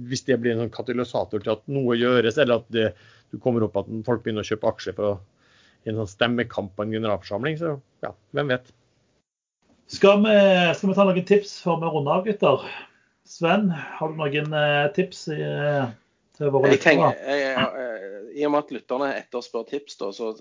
hvis 0.09 0.25
det 0.27 0.39
blir 0.41 0.55
en 0.55 0.65
sånn 0.65 0.75
katalysator 0.75 1.43
til 1.43 1.57
at 1.57 1.65
noe 1.71 1.99
gjøres, 1.99 2.39
eller 2.39 2.63
at 2.63 2.69
det, 2.75 2.93
du 3.35 3.41
kommer 3.43 3.67
opp 3.67 3.79
at 3.83 3.91
folk 4.07 4.23
begynner 4.23 4.47
å 4.47 4.49
kjøpe 4.49 4.71
aksjer 4.71 4.97
for 4.97 5.11
å 5.11 5.17
i 5.87 5.93
en 5.93 6.01
sånn 6.01 6.11
stemmekamp 6.11 6.75
på 6.77 6.87
en 6.87 6.95
generalforsamling. 6.97 7.59
Så 7.61 7.77
ja, 8.05 8.13
hvem 8.37 8.51
vet. 8.51 8.73
Skal 9.93 10.19
vi, 10.25 10.35
skal 10.75 10.91
vi 10.91 10.97
ta 10.99 11.07
noen 11.07 11.27
tips 11.29 11.61
før 11.63 11.79
vi 11.83 11.93
runder 11.95 12.19
av, 12.19 12.27
gutter? 12.27 12.67
Sven, 13.27 13.71
har 13.71 14.11
du 14.11 14.19
noen 14.19 14.55
eh, 14.55 14.89
tips 14.95 15.29
i, 15.35 15.39
til 16.39 16.51
våre 16.55 16.73
lyttere? 16.75 17.13
I 18.37 18.45
og 18.45 18.53
med 18.53 18.67
at 18.67 18.73
lytterne 18.75 19.09
etterspør 19.17 19.65
tips, 19.71 19.97
da, 20.03 20.11
så 20.13 20.33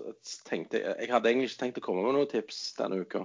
tenkte 0.44 0.82
jeg 0.82 0.96
Jeg 1.00 1.12
hadde 1.14 1.30
egentlig 1.30 1.48
ikke 1.48 1.60
tenkt 1.62 1.78
å 1.80 1.84
komme 1.86 2.02
med 2.04 2.18
noen 2.18 2.28
tips 2.28 2.58
denne 2.76 2.98
uka. 3.00 3.22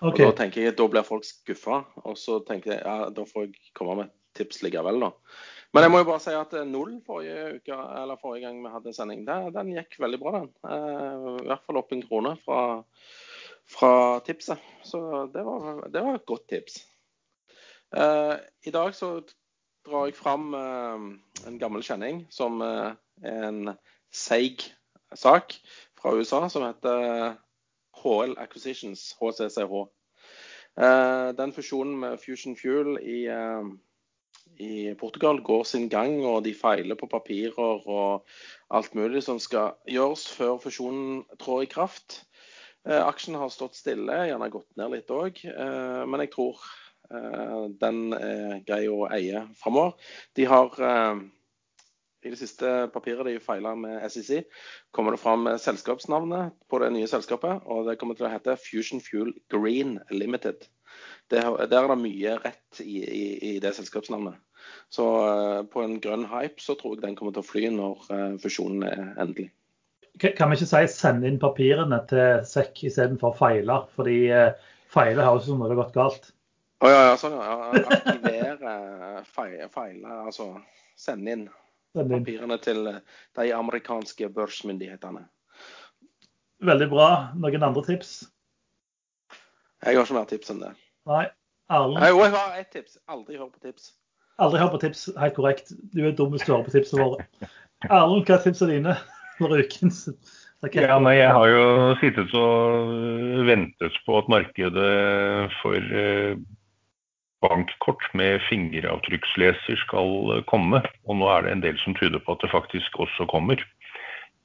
Okay. 0.00 0.24
Og 0.24 0.30
Da 0.30 0.30
tenker 0.38 0.64
jeg, 0.64 0.76
da 0.78 0.86
blir 0.90 1.06
folk 1.06 1.26
skuffa. 1.28 1.82
Og 2.06 2.16
så 2.18 2.38
tenker 2.46 2.76
jeg 2.76 2.80
ja, 2.86 3.10
da 3.12 3.26
får 3.28 3.48
jeg 3.48 3.74
komme 3.76 3.98
med 3.98 4.08
et 4.08 4.40
tips 4.40 4.62
likevel, 4.64 5.02
da. 5.04 5.12
Men 5.74 5.82
jeg 5.82 5.90
må 5.90 6.00
jo 6.04 6.06
bare 6.06 6.22
si 6.22 6.32
at 6.38 6.52
eh, 6.54 6.66
null 6.70 6.98
forrige 7.02 7.56
uke, 7.56 7.76
eller 7.98 8.18
forrige 8.20 8.46
gang 8.46 8.60
vi 8.62 8.70
hadde 8.70 8.92
sending, 8.94 9.24
den, 9.26 9.48
den 9.56 9.72
gikk 9.74 9.96
veldig 10.04 10.20
bra, 10.22 10.32
den. 10.36 10.50
Eh, 10.70 11.24
I 11.42 11.48
hvert 11.48 11.64
fall 11.66 11.80
opp 11.80 11.94
en 11.94 12.04
krone 12.04 12.34
fra, 12.44 12.58
fra 13.74 13.94
tipset. 14.26 14.62
Så 14.86 15.00
det 15.34 15.42
var, 15.42 15.82
det 15.90 16.04
var 16.06 16.20
et 16.20 16.28
godt 16.30 16.46
tips. 16.52 16.78
Eh, 17.90 18.36
I 18.70 18.74
dag 18.76 18.94
så 18.94 19.16
drar 19.84 20.06
jeg 20.06 20.16
fram 20.16 20.54
en 20.54 21.58
gammel 21.60 21.82
kjenning 21.84 22.22
som 22.32 22.62
en 22.64 23.58
seig 24.14 24.62
sak 25.12 25.58
fra 25.98 26.14
USA 26.16 26.38
som 26.48 26.64
heter 26.64 27.34
HL 28.00 28.32
Acquisitions, 28.40 29.10
HCCH. 29.18 29.82
Den 31.36 31.52
fusjonen 31.52 31.98
med 32.00 32.16
Fusion 32.22 32.56
Fuel 32.56 32.96
i, 33.02 33.26
i 34.60 34.94
Portugal 34.98 35.40
går 35.42 35.64
sin 35.66 35.88
gang, 35.88 36.20
og 36.26 36.44
de 36.44 36.54
feiler 36.54 36.98
på 36.98 37.08
papirer 37.10 37.88
og 37.90 38.24
alt 38.70 38.94
mulig 38.94 39.24
som 39.26 39.40
skal 39.42 39.74
gjøres 39.90 40.28
før 40.30 40.58
fusjonen 40.62 41.24
trår 41.40 41.66
i 41.66 41.70
kraft. 41.70 42.22
Eh, 42.84 43.00
aksjen 43.00 43.38
har 43.40 43.52
stått 43.52 43.78
stille, 43.78 44.24
gjerne 44.28 44.50
gått 44.52 44.68
ned 44.76 44.92
litt 44.92 45.12
òg, 45.12 45.40
eh, 45.48 46.02
men 46.04 46.24
jeg 46.24 46.34
tror 46.34 46.60
eh, 47.10 47.62
den 47.80 48.12
er 48.18 48.60
grei 48.68 48.84
å 48.92 49.06
eie 49.08 49.46
framover. 49.60 49.96
De 50.36 50.46
har 50.50 50.76
i 52.24 52.30
det 52.32 52.38
siste 52.40 52.68
papiret 52.92 53.26
de 53.28 53.36
feila 53.42 53.74
med 53.76 54.04
SEC, 54.12 54.46
kommer 54.96 55.12
det 55.12 55.20
fram 55.20 55.48
selskapsnavnet 55.60 56.54
på 56.72 56.80
det 56.80 56.88
nye 56.94 57.08
selskapet. 57.10 57.66
Og 57.68 57.84
det 57.88 57.98
kommer 58.00 58.16
til 58.16 58.28
å 58.28 58.32
hete 58.32 58.56
Fusion 58.60 59.02
Fuel 59.04 59.34
Green 59.52 59.98
Limited. 60.08 60.64
Det, 61.34 61.42
der 61.70 61.82
er 61.82 61.90
det 61.90 62.00
mye 62.00 62.36
rett 62.40 62.80
i, 62.84 63.00
i, 63.02 63.24
i 63.50 63.52
det 63.62 63.74
selskapsnavnet. 63.76 64.38
Så 64.92 65.04
uh, 65.04 65.64
på 65.68 65.82
en 65.82 65.98
grønn 66.02 66.26
hype 66.30 66.62
så 66.62 66.76
tror 66.78 66.96
jeg 66.96 67.04
den 67.04 67.16
kommer 67.18 67.34
til 67.34 67.42
å 67.44 67.48
fly 67.48 67.66
når 67.74 68.06
uh, 68.08 68.36
fusjonen 68.42 68.86
er 68.88 69.02
endelig. 69.20 69.50
Kan 70.22 70.52
vi 70.52 70.60
ikke 70.60 70.70
si 70.70 70.84
sende 70.92 71.26
inn 71.26 71.40
papirene 71.42 71.98
til 72.10 72.44
sekk 72.46 72.84
istedenfor 72.86 73.34
feiler? 73.38 73.88
Fordi 73.96 74.18
uh, 74.30 74.70
feiler 74.94 75.26
høres 75.26 75.48
ut 75.48 75.52
som 75.52 75.60
noe 75.62 75.72
har 75.72 75.80
gått 75.82 75.98
galt. 75.98 76.30
Å 76.84 76.90
ja, 76.90 77.02
ja, 77.08 77.18
sånn, 77.18 77.34
ja. 77.38 77.82
Aktivere 77.96 78.76
feiler, 79.26 79.70
feile, 79.72 80.20
altså 80.28 80.50
sende 81.00 81.34
Send 81.94 82.10
inn. 82.10 82.20
papirene 82.20 82.58
til 82.62 82.86
de 82.90 83.50
amerikanske 83.54 84.28
børsmyndighetene. 84.34 85.24
Veldig 86.64 86.88
bra. 86.90 87.08
Noen 87.38 87.66
andre 87.66 87.84
tips? 87.86 88.14
Jeg 89.84 89.98
har 89.98 90.06
ikke 90.06 90.16
mer 90.16 90.28
tips 90.30 90.50
enn 90.54 90.62
det. 90.62 90.72
Nei. 91.10 91.26
Erlend, 91.72 92.04
Jo, 92.10 92.18
jeg 92.24 92.32
har 92.34 92.56
ett 92.60 92.70
tips. 92.74 92.98
Aldri 93.08 93.36
hør 93.40 93.48
på 93.52 93.60
tips. 93.64 93.92
aldri 94.38 94.58
hør 94.60 94.72
på 94.74 94.80
tips. 94.82 95.06
Helt 95.20 95.34
korrekt. 95.36 95.72
Du 95.94 96.02
er 96.06 96.12
dum 96.16 96.32
hvis 96.34 96.44
du 96.46 96.52
hører 96.52 96.66
på 96.66 96.74
tipsene 96.74 97.04
våre. 97.06 97.26
Erlend, 97.88 98.24
hva 98.28 98.36
er 98.38 98.42
tipsene 98.44 98.72
dine 98.76 98.96
for 99.38 99.54
ukens? 99.58 100.02
Ja, 100.72 100.96
nei, 101.02 101.18
jeg 101.18 101.28
har 101.36 101.48
jo 101.50 101.64
sittet 102.00 102.30
og 102.40 102.92
ventet 103.44 103.96
på 104.06 104.14
at 104.16 104.28
markedet 104.32 105.50
for 105.60 105.76
eh, 105.76 106.38
bankkort 107.44 108.06
med 108.16 108.40
fingeravtrykksleser 108.48 109.76
skal 109.82 110.40
komme. 110.48 110.80
Og 111.04 111.18
nå 111.20 111.28
er 111.34 111.44
det 111.44 111.52
en 111.52 111.64
del 111.66 111.76
som 111.82 111.96
tyder 111.98 112.22
på 112.24 112.32
at 112.36 112.44
det 112.46 112.52
faktisk 112.54 112.96
også 113.04 113.26
kommer. 113.28 113.60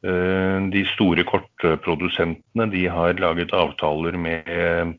Eh, 0.04 0.60
De 0.76 0.84
store 0.96 1.24
kortprodusentene 1.24 2.68
de 2.76 2.84
har 2.92 3.16
laget 3.24 3.56
avtaler 3.56 4.20
med 4.20 4.98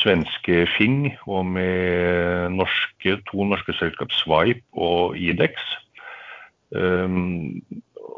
svenske 0.00 0.64
Fing 0.76 1.10
og 1.26 1.46
med 1.46 2.54
norske, 2.56 3.18
to 3.28 3.46
norske 3.48 3.74
selskap, 3.76 4.12
Swipe 4.12 4.64
og 4.72 5.18
Idex. 5.20 5.58
Um, 6.74 7.60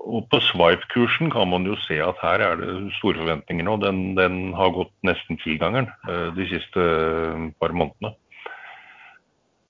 og 0.07 0.29
på 0.31 0.39
Swipe-kursen 0.41 1.33
kan 1.35 1.51
man 1.51 1.67
jo 1.67 1.75
se 1.83 1.99
at 2.03 2.21
her 2.23 2.45
er 2.47 2.61
det 2.61 2.95
store 3.01 3.19
forventninger 3.19 3.67
nå. 3.67 3.77
Den, 3.83 4.01
den 4.19 4.55
har 4.55 4.71
gått 4.75 4.95
nesten 5.07 5.41
tigangeren 5.43 5.91
uh, 6.09 6.31
de 6.37 6.47
siste 6.51 6.81
uh, 6.81 7.51
par 7.61 7.75
månedene. 7.75 8.15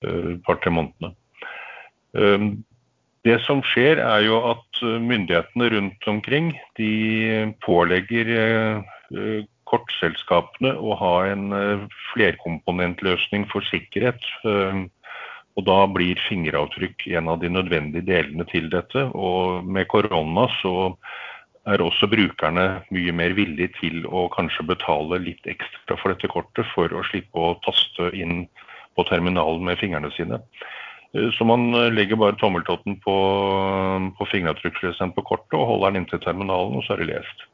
Uh, 0.05 0.37
par-tre 0.45 0.71
månedene. 0.71 1.15
Um, 2.13 2.51
det 3.25 3.41
som 3.43 3.63
skjer 3.65 3.99
er 3.99 4.23
jo 4.27 4.37
at 4.53 4.81
uh, 4.85 4.97
myndighetene 5.01 5.71
rundt 5.73 6.07
omkring 6.07 6.53
de 6.77 7.53
pålegger 7.65 8.29
uh, 8.37 9.41
kortselskapene 9.67 10.73
å 10.75 10.97
ha 10.99 11.13
en 11.31 11.49
uh, 11.53 11.87
flerkomponentløsning 12.11 13.47
for 13.51 13.65
sikkerhet. 13.69 14.23
Uh, 14.45 14.87
og 15.57 15.65
da 15.65 15.79
blir 15.89 16.19
fingeravtrykk 16.27 17.07
en 17.17 17.31
av 17.33 17.41
de 17.41 17.49
nødvendige 17.49 18.05
delene 18.05 18.45
til 18.51 18.69
dette. 18.73 19.07
Og 19.17 19.65
med 19.65 19.89
korona 19.89 20.45
så 20.59 20.93
er 21.67 21.83
også 21.83 22.07
brukerne 22.11 22.67
mye 22.93 23.13
mer 23.15 23.33
villige 23.35 23.73
til 23.81 24.05
å 24.07 24.27
kanskje 24.31 24.67
betale 24.69 25.19
litt 25.23 25.49
ekstra 25.49 25.97
for 25.99 26.13
dette 26.13 26.29
kortet 26.31 26.69
for 26.73 26.93
å 26.93 27.03
slippe 27.09 27.41
å 27.41 27.57
taste 27.65 28.11
inn 28.15 28.45
på 28.97 29.05
terminalen 29.09 29.65
med 29.67 29.79
fingrene 29.81 30.11
sine. 30.15 30.39
Eh, 31.13 31.29
Så 31.37 31.45
man 31.45 31.73
eh, 31.73 31.91
legger 31.93 32.19
bare 32.21 32.39
tommeltotten 32.39 32.99
på, 33.03 33.17
på 34.17 34.29
fingeravtrykksleseren 34.31 35.13
på 35.17 35.25
kortet 35.27 35.59
og 35.59 35.67
holder 35.73 35.93
den 35.93 36.03
inntil 36.03 36.23
terminalen, 36.23 36.77
og 36.77 36.85
så 36.85 36.95
er 36.95 37.03
det 37.03 37.11
lest. 37.15 37.45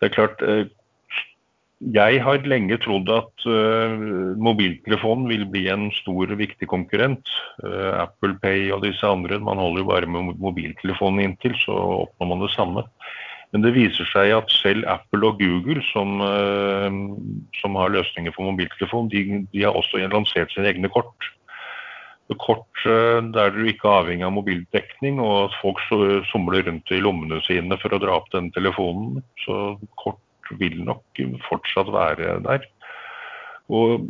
Det 0.00 0.10
er 0.10 0.16
klart, 0.16 0.42
eh, 0.42 0.66
jeg 1.82 2.20
har 2.22 2.46
lenge 2.46 2.78
trodd 2.80 3.10
at 3.12 3.44
uh, 3.50 3.98
mobiltelefonen 4.40 5.26
vil 5.28 5.44
bli 5.50 5.66
en 5.72 5.88
stor 5.92 6.30
og 6.30 6.38
viktig 6.38 6.68
konkurrent. 6.70 7.28
Uh, 7.62 8.06
Apple 8.06 8.38
Pay 8.40 8.70
og 8.72 8.84
disse 8.86 9.06
andre, 9.06 9.40
man 9.42 9.58
holder 9.58 9.82
jo 9.82 9.90
bare 9.90 10.08
med 10.08 10.38
mobiltelefonen 10.40 11.24
inntil, 11.26 11.56
så 11.64 11.74
oppnår 12.06 12.30
man 12.30 12.44
det 12.46 12.52
samme. 12.54 12.86
Men 13.52 13.62
det 13.62 13.74
viser 13.74 14.08
seg 14.10 14.32
at 14.34 14.50
selv 14.50 14.86
Apple 14.90 15.28
og 15.28 15.38
Google, 15.42 15.82
som, 15.90 16.22
uh, 16.22 16.88
som 17.60 17.78
har 17.80 17.92
løsninger 17.94 18.34
for 18.34 18.48
mobiltelefon, 18.52 19.10
de, 19.12 19.44
de 19.52 19.66
har 19.66 19.76
også 19.76 20.02
lansert 20.06 20.54
sine 20.54 20.70
egne 20.70 20.92
kort. 20.94 21.32
Kort 22.40 22.80
der 22.84 23.50
du 23.52 23.66
ikke 23.68 23.84
er 23.84 23.98
avhengig 24.00 24.24
av 24.24 24.32
mobildekning, 24.32 25.18
og 25.20 25.50
at 25.50 25.58
folk 25.60 25.82
somler 26.30 26.64
rundt 26.64 26.88
i 26.96 27.02
lommene 27.04 27.36
sine 27.44 27.76
for 27.82 27.92
å 27.92 28.00
dra 28.00 28.16
opp 28.16 28.30
den 28.32 28.48
telefonen. 28.56 29.20
Så 29.44 29.76
kort 30.00 30.23
vil 30.60 30.80
nok 30.84 31.22
fortsatt 31.48 31.90
være 31.94 32.38
der. 32.44 32.68
Og 33.72 34.04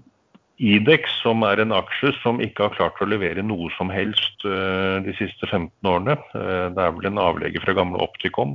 Idex, 0.63 1.09
som 1.19 1.43
er 1.43 1.59
en 1.59 1.75
aksje 1.75 2.13
som 2.21 2.39
ikke 2.43 2.69
har 2.69 2.77
klart 2.77 3.01
å 3.03 3.09
levere 3.11 3.43
noe 3.43 3.73
som 3.75 3.91
helst 3.91 4.45
uh, 4.47 5.03
de 5.03 5.15
siste 5.19 5.49
15 5.49 5.73
årene. 5.83 6.15
Uh, 6.31 6.71
det 6.71 6.79
er 6.79 6.95
vel 6.95 7.11
en 7.11 7.19
avlegger 7.19 7.65
fra 7.65 7.75
gamle 7.75 7.99
Opticom. 8.05 8.55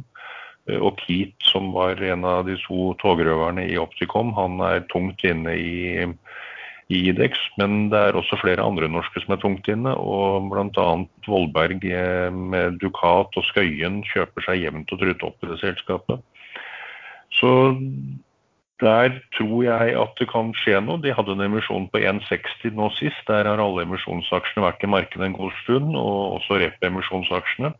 Uh, 0.69 0.79
og 0.79 1.01
Keat, 1.03 1.35
som 1.43 1.73
var 1.75 1.99
en 1.99 2.23
av 2.23 2.45
de 2.47 2.55
to 2.63 2.93
togrøverne 3.03 3.67
i 3.67 3.75
Opticom, 3.81 4.31
han 4.37 4.63
er 4.63 4.87
tungt 4.93 5.25
inne 5.27 5.57
i, 5.59 6.07
i 6.87 7.03
Idex. 7.11 7.35
Men 7.59 7.89
det 7.91 7.99
er 7.99 8.21
også 8.21 8.39
flere 8.39 8.63
andre 8.63 8.87
norske 8.87 9.19
som 9.25 9.35
er 9.35 9.43
tungt 9.43 9.67
inne. 9.67 9.91
Og 9.99 10.47
bl.a. 10.53 10.89
Vollberg 11.27 11.83
med 12.31 12.79
Ducat 12.79 13.35
og 13.35 13.49
Skøyen 13.51 14.05
kjøper 14.07 14.47
seg 14.47 14.63
jevnt 14.63 14.95
og 14.95 15.03
trutt 15.03 15.27
opp 15.33 15.43
i 15.43 15.51
det 15.51 15.59
selskapet. 15.65 16.23
Så 17.37 17.51
der 18.79 19.19
tror 19.35 19.63
jeg 19.63 19.95
at 19.99 20.13
det 20.19 20.29
kan 20.31 20.53
skje 20.55 20.79
noe. 20.81 21.01
De 21.03 21.11
hadde 21.13 21.35
en 21.35 21.43
emisjon 21.43 21.89
på 21.91 21.99
1,60 21.99 22.75
nå 22.77 22.87
sist. 22.95 23.25
Der 23.27 23.49
har 23.49 23.59
alle 23.59 23.83
emisjonsaksjene 23.83 24.63
vært 24.63 24.85
i 24.85 24.91
markedet 24.91 25.27
en 25.27 25.35
god 25.35 25.55
stund, 25.63 25.97
og 25.99 26.39
også 26.39 26.61
rep-emisjonsaksjene. 26.63 27.73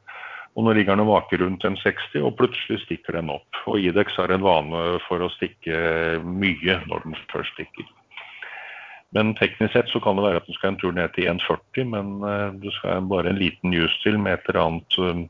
Og 0.58 0.66
nå 0.66 0.74
ligger 0.76 0.98
den 0.98 1.06
og 1.06 1.14
vaker 1.14 1.44
rundt 1.46 1.64
1,60, 1.64 2.20
og 2.26 2.36
plutselig 2.40 2.82
stikker 2.84 3.16
den 3.16 3.32
opp. 3.32 3.64
Og 3.70 3.80
Idex 3.80 4.18
har 4.20 4.34
en 4.34 4.44
vane 4.44 4.84
for 5.06 5.24
å 5.24 5.32
stikke 5.38 6.20
mye 6.26 6.82
når 6.90 7.06
den 7.06 7.18
først 7.32 7.56
stikker. 7.56 7.88
Men 9.16 9.32
teknisk 9.40 9.74
sett 9.74 9.90
så 9.90 10.02
kan 10.04 10.20
det 10.20 10.26
være 10.26 10.42
at 10.42 10.50
den 10.50 10.58
skal 10.58 10.74
en 10.74 10.82
tur 10.82 10.92
ned 10.94 11.16
til 11.16 11.30
1,40, 11.32 11.88
men 11.96 12.10
det 12.62 12.74
skal 12.76 13.08
bare 13.10 13.32
en 13.32 13.40
liten 13.40 13.72
news 13.74 13.96
til 14.04 14.20
med 14.22 14.36
et 14.36 14.52
eller 14.52 14.62
annet 14.68 15.00
uh, 15.00 15.24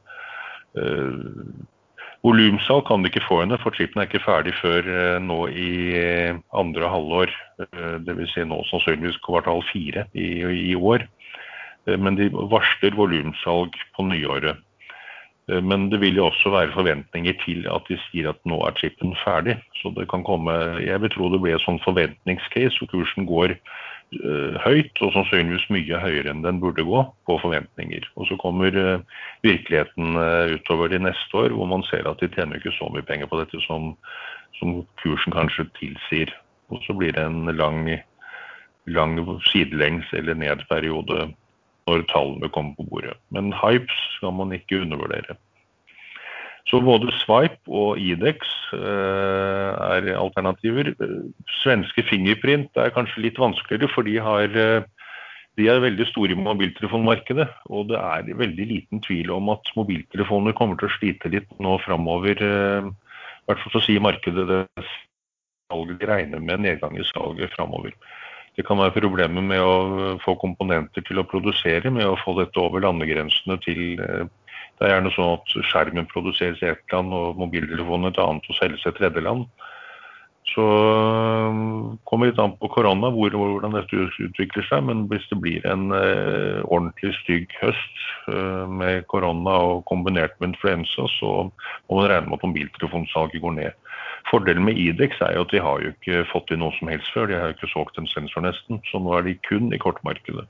Volumsalg 2.26 2.84
kan 2.88 3.00
du 3.00 3.08
ikke 3.08 3.24
få 3.24 3.38
henne, 3.42 3.58
for 3.64 3.76
chipen 3.76 4.02
er 4.02 4.10
ikke 4.10 4.26
ferdig 4.26 4.52
før 4.60 4.88
eh, 4.92 5.20
nå 5.24 5.40
i 5.56 5.70
eh, 5.96 6.40
andre 6.52 6.90
halvår. 6.92 7.32
Eh, 7.64 7.94
Dvs. 8.04 8.34
Si 8.34 8.44
nå 8.44 8.60
sannsynligvis 8.68 9.22
kvartal 9.24 9.64
fire 9.72 10.04
i, 10.12 10.28
i 10.72 10.76
år. 10.76 11.06
Men 11.90 12.20
de 12.20 12.28
varsler 12.52 12.94
volumsalg 12.94 13.78
på 13.96 14.04
nyåret. 14.06 14.60
Men 15.50 15.88
det 15.90 15.98
vil 16.04 16.20
jo 16.20 16.28
også 16.28 16.52
være 16.54 16.76
forventninger 16.76 17.34
til 17.42 17.64
at 17.74 17.88
de 17.88 17.96
sier 18.04 18.28
at 18.30 18.38
nå 18.46 18.60
er 18.68 18.76
chipen 18.78 19.16
ferdig. 19.24 19.56
Så 19.80 19.90
det 19.96 20.06
kan 20.12 20.22
komme 20.28 20.54
Jeg 20.84 21.02
vil 21.02 21.10
tro 21.16 21.32
det 21.34 21.40
blir 21.42 21.56
et 21.56 21.64
sånn 21.64 21.80
forventningscase 21.82 22.78
hvor 22.78 22.92
kursen 22.92 23.26
går 23.26 23.56
høyt, 24.64 24.98
og 25.06 25.12
sannsynligvis 25.14 25.68
mye 25.70 26.00
høyere 26.02 26.32
enn 26.32 26.42
den 26.42 26.60
burde 26.62 26.86
gå 26.86 27.04
på 27.30 27.38
forventninger. 27.44 28.08
Og 28.18 28.30
så 28.30 28.38
kommer 28.42 28.74
uh, 28.74 29.04
virkeligheten 29.46 30.18
uh, 30.18 30.50
utover 30.56 30.90
de 30.90 31.02
neste 31.04 31.38
år, 31.38 31.54
hvor 31.54 31.70
man 31.70 31.86
ser 31.90 32.10
at 32.10 32.22
de 32.22 32.30
tjener 32.34 32.58
ikke 32.58 32.74
så 32.78 32.90
mye 32.90 33.06
penger 33.06 33.30
på 33.30 33.42
dette 33.42 33.62
som, 33.68 33.92
som 34.58 34.80
kursen 35.04 35.36
kanskje 35.36 35.68
tilsier. 35.78 36.34
Og 36.74 36.82
så 36.86 36.96
blir 36.98 37.14
det 37.14 37.26
en 37.26 37.52
lang, 37.54 37.86
lang 38.90 39.20
sidelengs 39.46 40.10
eller 40.18 40.38
nedperiode 40.38 41.30
når 41.90 42.06
tallene 42.10 42.50
kommer 42.54 42.76
på 42.78 42.88
bordet. 42.90 43.16
Men 43.34 43.54
hypes 43.54 44.02
skal 44.18 44.34
man 44.38 44.54
ikke 44.54 44.82
undervurdere. 44.84 45.38
Så 46.68 46.82
både 46.84 47.12
Swipe 47.22 47.72
og 47.72 48.00
Idex 48.02 48.46
eh, 48.76 49.72
er 49.72 50.10
alternativer. 50.20 50.92
Svenske 51.62 52.04
Fingerprint 52.10 52.78
er 52.78 52.94
kanskje 52.94 53.24
litt 53.26 53.40
vanskeligere, 53.42 53.90
for 53.94 54.06
de, 54.06 54.18
har, 54.22 54.54
eh, 54.54 54.86
de 55.58 55.70
er 55.72 55.82
veldig 55.84 56.10
store 56.12 56.36
i 56.36 56.40
mobiltelefonmarkedet. 56.40 57.48
Og 57.74 57.90
det 57.92 58.00
er 58.02 58.42
veldig 58.44 58.70
liten 58.74 59.04
tvil 59.06 59.34
om 59.38 59.50
at 59.56 59.72
mobiltelefoner 59.80 60.58
kommer 60.58 60.80
til 60.80 60.92
å 60.92 60.98
slite 61.00 61.34
litt 61.34 61.50
nå 61.64 61.78
framover. 61.86 62.38
Eh, 62.38 62.90
I 62.90 63.50
hvert 63.50 63.64
fall 63.64 63.78
så 63.78 63.86
sier 63.88 64.06
markedet 64.06 64.46
det 64.50 64.64
salget 65.70 66.06
regner 66.10 66.42
med 66.44 66.66
nedgang 66.66 66.98
i 66.98 67.08
salget 67.14 67.56
framover. 67.56 67.96
Det 68.58 68.66
kan 68.68 68.78
være 68.82 68.98
problemer 68.98 69.42
med 69.46 69.62
å 69.64 70.18
få 70.20 70.34
komponenter 70.42 71.06
til 71.08 71.22
å 71.22 71.26
produsere, 71.26 71.90
med 71.94 72.06
å 72.10 72.18
få 72.20 72.34
dette 72.42 72.60
over 72.60 72.84
landegrensene 72.84 73.56
til 73.64 74.02
det 74.80 74.88
er 74.88 74.94
gjerne 74.96 75.12
sånn 75.12 75.34
at 75.36 75.58
skjermen 75.68 76.08
produseres 76.08 76.62
i 76.64 76.70
ett 76.72 76.94
land 76.94 77.12
og 77.16 77.40
mobiltelefonen 77.40 78.14
et 78.14 78.22
annet 78.24 78.48
og 78.48 78.60
selges 78.60 78.86
i 78.86 78.92
et 78.92 79.00
tredjeland. 79.00 79.44
Så 80.50 80.64
um, 80.66 81.98
kommer 82.10 82.30
litt 82.30 82.40
an 82.42 82.56
på 82.58 82.70
korona 82.74 83.12
hvor, 83.14 83.34
hvordan 83.36 83.76
dette 83.76 84.08
utvikler 84.24 84.66
seg. 84.66 84.86
Men 84.88 85.04
hvis 85.12 85.28
det 85.30 85.38
blir 85.44 85.66
en 85.70 85.92
eh, 85.94 86.62
ordentlig 86.64 87.14
stygg 87.20 87.54
høst 87.62 88.06
eh, 88.32 88.66
med 88.80 89.06
korona 89.12 89.58
og 89.68 89.84
kombinert 89.92 90.34
med 90.40 90.54
influensa, 90.54 91.06
så 91.20 91.34
må 91.50 92.00
man 92.00 92.10
regne 92.10 92.32
med 92.32 92.40
at 92.40 92.48
mobiltelefonsalget 92.48 93.44
går 93.44 93.58
ned. 93.60 93.90
Fordelen 94.32 94.66
med 94.66 94.80
Idex 94.80 95.22
er 95.26 95.36
jo 95.38 95.46
at 95.46 95.54
de 95.54 95.62
har 95.64 95.84
jo 95.84 95.94
ikke 95.94 96.26
fått 96.32 96.52
inn 96.54 96.64
noe 96.64 96.74
som 96.80 96.90
helst 96.92 97.14
før. 97.14 97.30
De 97.30 97.38
har 97.38 97.52
jo 97.52 97.60
ikke 97.60 97.74
solgt 97.76 98.02
en 98.02 98.10
sensor 98.10 98.46
nesten. 98.46 98.82
Så 98.90 99.02
nå 99.02 99.14
er 99.18 99.28
de 99.28 99.38
kun 99.46 99.70
i 99.74 99.82
kortmarkedet. 99.82 100.48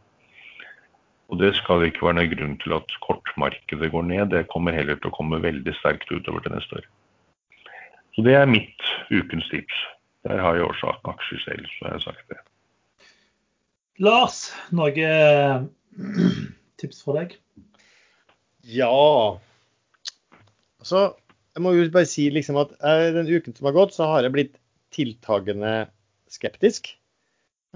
Og 1.30 1.38
det 1.38 1.52
skal 1.60 1.86
ikke 1.86 2.08
være 2.08 2.18
noen 2.18 2.32
grunn 2.34 2.56
til 2.64 2.74
at 2.80 2.96
kortmarkedet 3.06 3.92
går 3.94 4.06
ned. 4.10 4.32
Det 4.34 4.48
kommer 4.50 4.74
heller 4.74 4.98
til 4.98 5.12
å 5.12 5.16
komme 5.16 5.42
veldig 5.44 5.76
sterkt 5.78 6.10
utover 6.10 6.42
til 6.46 6.56
neste 6.56 6.80
år. 6.82 6.88
Så 8.18 8.26
det 8.26 8.34
er 8.36 8.50
mitt 8.50 8.88
ukens 9.14 9.46
tips. 9.52 9.84
Der 10.28 10.42
har 10.42 10.58
jeg 10.58 10.66
årsak 10.66 11.06
aksjer 11.08 11.44
selv, 11.46 11.68
så 11.78 11.86
har 11.86 11.94
jeg 11.96 12.06
sagt 12.08 12.34
det. 12.34 12.40
Lars, 14.02 14.40
noe 14.76 15.12
tips 16.82 17.04
for 17.06 17.20
deg? 17.20 17.38
Ja. 18.66 18.90
Altså, 20.82 21.06
jeg 21.56 21.64
må 21.64 21.76
jo 21.78 21.86
bare 21.94 22.10
si 22.10 22.28
liksom 22.34 22.60
at 22.62 22.74
den 23.16 23.30
uken 23.30 23.56
som 23.56 23.70
har 23.70 23.78
gått, 23.78 23.96
så 23.96 24.10
har 24.10 24.26
jeg 24.26 24.36
blitt 24.36 24.60
tiltagende 24.96 25.74
skeptisk. 26.32 26.90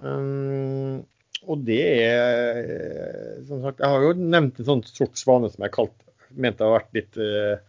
Um, 0.01 1.03
og 1.47 1.63
det 1.67 1.81
er 2.05 3.43
som 3.47 3.61
sagt, 3.63 3.81
Jeg 3.81 3.89
har 3.89 4.05
jo 4.05 4.15
nevnt 4.17 4.59
en 4.59 4.69
sånn 4.69 4.83
sort 4.87 5.19
svane 5.19 5.49
som 5.51 5.65
jeg 5.65 5.75
kalt, 5.75 5.95
mente 6.33 6.65
har 6.65 6.77
vært 6.79 6.97
litt 6.97 7.19
uh, 7.19 7.59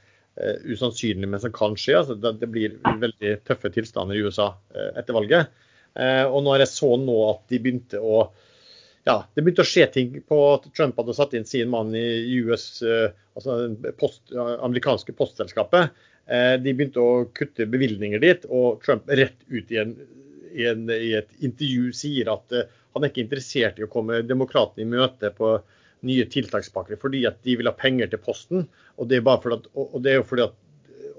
usannsynlig, 0.64 1.28
men 1.28 1.42
som 1.42 1.52
kan 1.54 1.76
skje. 1.78 1.98
altså 2.00 2.16
det, 2.18 2.36
det, 2.40 2.48
blir 2.50 2.78
veldig 2.84 3.36
tøffe 3.46 3.70
tilstander 3.74 4.16
i 4.16 4.24
USA 4.24 4.52
uh, 4.54 4.90
etter 4.98 5.16
valget. 5.16 5.52
Uh, 5.94 6.24
og 6.26 6.42
når 6.46 6.64
jeg 6.64 6.72
så 6.72 6.94
nå 7.00 7.18
at 7.28 7.44
de 7.52 7.60
begynte 7.62 8.00
å 8.00 8.26
ja, 9.04 9.18
det 9.36 9.42
begynte 9.44 9.60
å 9.60 9.68
skje 9.68 9.84
ting 9.92 10.14
på 10.24 10.36
at 10.54 10.64
Trump 10.72 10.96
hadde 10.96 11.12
satt 11.12 11.34
inn 11.36 11.44
sin 11.44 11.68
mann 11.68 11.90
i 11.92 12.38
US, 12.40 12.80
altså 13.36 13.66
post, 14.00 14.32
amerikanske 14.32 15.12
postselskapet. 15.18 15.92
De 16.64 16.72
begynte 16.72 17.04
å 17.04 17.26
kutte 17.36 17.66
bevilgninger 17.68 18.22
dit, 18.22 18.46
og 18.48 18.80
Trump 18.80 19.12
rett 19.12 19.36
ut 19.52 19.74
i, 19.76 19.76
en, 19.82 19.92
i, 20.54 20.64
en, 20.70 20.88
i 20.88 21.10
et 21.18 21.28
intervju 21.44 21.92
sier 21.92 22.32
at 22.32 22.56
han 22.94 23.04
er 23.04 23.10
ikke 23.10 23.24
interessert 23.24 23.78
i 23.80 23.86
å 23.86 23.90
komme 23.90 24.22
demokratene 24.26 24.84
i 24.84 24.90
møte 24.90 25.30
på 25.34 25.56
nye 26.04 26.26
tiltakspakker 26.30 27.00
fordi 27.00 27.24
at 27.28 27.40
de 27.46 27.56
vil 27.58 27.70
ha 27.70 27.74
penger 27.76 28.10
til 28.12 28.22
Posten. 28.22 28.66
Og 29.00 29.08
det 29.10 29.18
er, 29.18 29.26
bare 29.26 29.42
fordi 29.42 29.58
at, 29.58 29.68
og 29.74 29.98
det 30.04 30.12
er 30.12 30.20
jo 30.20 30.28
fordi 30.28 30.46
at 30.46 30.60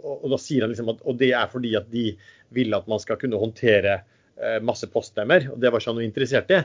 og 0.05 0.27
da 0.29 0.37
sier 0.37 0.61
han 0.61 0.69
liksom 0.69 0.91
at 0.93 0.99
og 1.09 1.15
det 1.17 1.31
er 1.33 1.47
fordi 1.49 1.71
at 1.79 1.87
de 1.89 2.11
vil 2.53 2.75
at 2.77 2.85
man 2.89 3.01
skal 3.01 3.17
kunne 3.17 3.39
håndtere 3.41 3.95
eh, 3.97 4.59
masse 4.61 4.87
poststemmer. 4.93 5.49
og 5.51 5.57
Det 5.59 5.71
var 5.71 5.81
ikke 5.81 5.91
han 5.91 5.97
noe 5.99 6.05
interessert 6.05 6.53
i. 6.53 6.59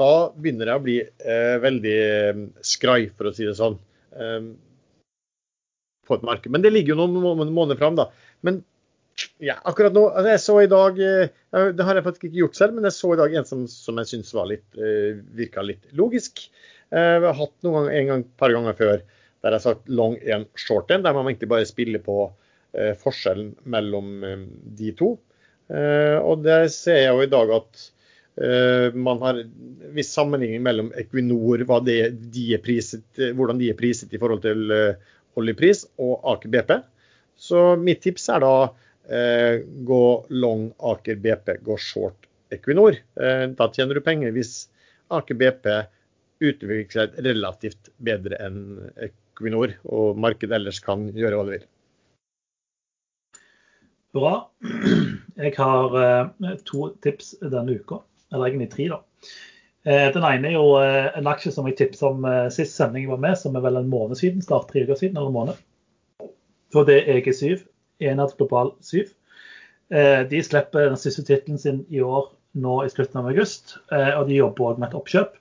Da 0.00 0.12
begynner 0.36 0.68
det 0.68 0.76
å 0.76 0.82
bli 0.84 0.98
eh, 1.00 1.56
veldig 1.62 1.96
eh, 2.02 2.42
skrai, 2.64 3.06
for 3.16 3.30
å 3.30 3.34
si 3.36 3.48
det 3.48 3.56
sånn. 3.58 3.78
Eh, 4.12 4.52
på 6.08 6.18
et 6.18 6.26
marked. 6.26 6.52
Men 6.52 6.64
det 6.64 6.72
ligger 6.74 6.94
jo 6.94 7.06
noen 7.06 7.52
måneder 7.54 7.80
fram, 7.80 7.96
da. 7.98 8.08
Men 8.44 8.60
ja, 9.42 9.56
akkurat 9.68 9.94
nå 9.94 10.04
altså 10.10 10.30
Jeg 10.32 10.42
så 10.42 10.58
i 10.62 10.70
dag 10.70 11.00
eh, 11.04 11.70
Det 11.76 11.86
har 11.86 11.98
jeg 11.98 12.04
faktisk 12.06 12.28
ikke 12.28 12.40
gjort 12.42 12.58
selv, 12.58 12.76
men 12.76 12.88
jeg 12.88 12.96
så 12.96 13.12
i 13.14 13.18
dag 13.20 13.34
en 13.38 13.48
som, 13.48 13.64
som 13.70 13.98
jeg 14.00 14.10
syns 14.12 14.34
eh, 14.36 15.18
virka 15.36 15.64
litt 15.66 15.90
logisk. 15.98 16.46
Eh, 16.92 17.16
vi 17.20 17.28
har 17.28 17.38
hatt 17.38 17.56
noen 17.66 17.86
gang, 17.86 17.90
en 17.96 18.12
gang, 18.12 18.24
par 18.40 18.54
ganger 18.54 18.78
før 18.78 19.02
der 19.42 19.50
jeg 19.50 19.58
har 19.58 19.64
sagt 19.64 19.90
long 19.90 20.14
and 20.30 20.46
short 20.54 20.90
en, 20.94 21.02
der 21.02 21.14
man 21.16 21.26
egentlig 21.26 21.50
bare 21.50 21.66
spiller 21.66 22.02
på 22.02 22.18
eh, 22.78 22.92
forskjellen 22.98 23.56
mellom 23.74 24.12
eh, 24.26 24.44
de 24.78 24.92
to. 24.98 25.16
Eh, 25.72 26.18
og 26.20 26.44
der 26.46 26.68
ser 26.70 27.00
jeg 27.00 27.10
jo 27.10 27.24
i 27.24 27.30
dag 27.32 27.50
at 27.56 27.82
eh, 28.38 28.94
man 28.94 29.22
har 29.24 29.42
viss 29.96 30.12
sammenligning 30.14 30.62
mellom 30.62 30.92
Equinor, 30.98 31.66
det, 31.86 31.98
de 32.34 32.46
priset, 32.62 33.08
hvordan 33.34 33.58
de 33.58 33.72
er 33.72 33.78
priset 33.78 34.14
i 34.14 34.22
forhold 34.22 34.44
til 34.46 34.70
oljepris, 35.40 35.86
og 35.98 36.22
Aker 36.34 36.52
BP. 36.52 36.72
Så 37.42 37.72
mitt 37.80 38.02
tips 38.04 38.28
er 38.30 38.44
da 38.44 38.54
Eh, 39.08 39.60
gå 39.66 40.26
long 40.28 40.72
Aker 40.78 41.14
BP, 41.14 41.56
gå 41.62 41.76
short 41.76 42.26
Equinor. 42.50 42.96
Eh, 43.20 43.46
da 43.46 43.68
tjener 43.72 43.94
du 43.94 44.00
penger 44.00 44.30
hvis 44.30 44.68
Aker 45.10 45.34
BP 45.34 45.68
utvikler 46.42 47.08
seg 47.08 47.18
relativt 47.26 47.90
bedre 48.02 48.38
enn 48.42 48.60
Equinor, 49.02 49.74
og 49.84 50.18
markedet 50.22 50.54
ellers 50.58 50.78
kan 50.82 51.08
gjøre 51.16 51.38
hva 51.38 51.46
det 51.48 51.56
vil. 51.56 51.68
Bra. 54.12 54.34
Jeg 55.42 55.54
har 55.56 55.98
eh, 55.98 56.54
to 56.68 56.92
tips 57.02 57.34
denne 57.42 57.78
uka, 57.80 58.02
eller 58.30 58.52
egentlig 58.52 58.70
tre. 58.76 58.92
da. 58.92 59.02
Den 59.82 60.22
ene 60.22 60.46
er 60.46 60.52
jo 60.54 60.76
en 60.78 61.26
aksje 61.26 61.50
som 61.50 61.66
jeg 61.66 61.74
tipset 61.80 62.04
om 62.06 62.22
sist 62.54 62.76
sending 62.78 63.08
var 63.10 63.18
med, 63.18 63.34
som 63.34 63.56
er 63.58 63.64
vel 63.64 63.80
en 63.80 63.88
måned 63.90 64.20
siden, 64.20 64.44
snart 64.44 64.68
tre 64.70 64.84
uker 64.84 64.94
siden. 65.00 65.16
eller 65.16 65.32
en 65.32 65.34
måned. 65.34 65.62
Og 66.78 66.86
det 66.86 67.00
er 67.00 67.18
EG7, 67.18 67.64
Enhet 68.08 68.36
Global 68.38 68.74
7. 68.82 69.04
Eh, 69.92 70.22
de 70.28 70.40
slipper 70.42 70.88
den 70.88 70.96
siste 70.96 71.24
tittelen 71.26 71.60
sin 71.60 71.82
i 71.92 72.00
år 72.00 72.30
nå 72.56 72.78
i 72.84 72.90
slutten 72.92 73.20
av 73.20 73.28
august, 73.28 73.76
eh, 73.92 74.12
og 74.16 74.28
de 74.28 74.38
jobber 74.38 74.70
òg 74.70 74.78
med 74.80 74.88
et 74.88 74.96
oppkjøp. 74.96 75.34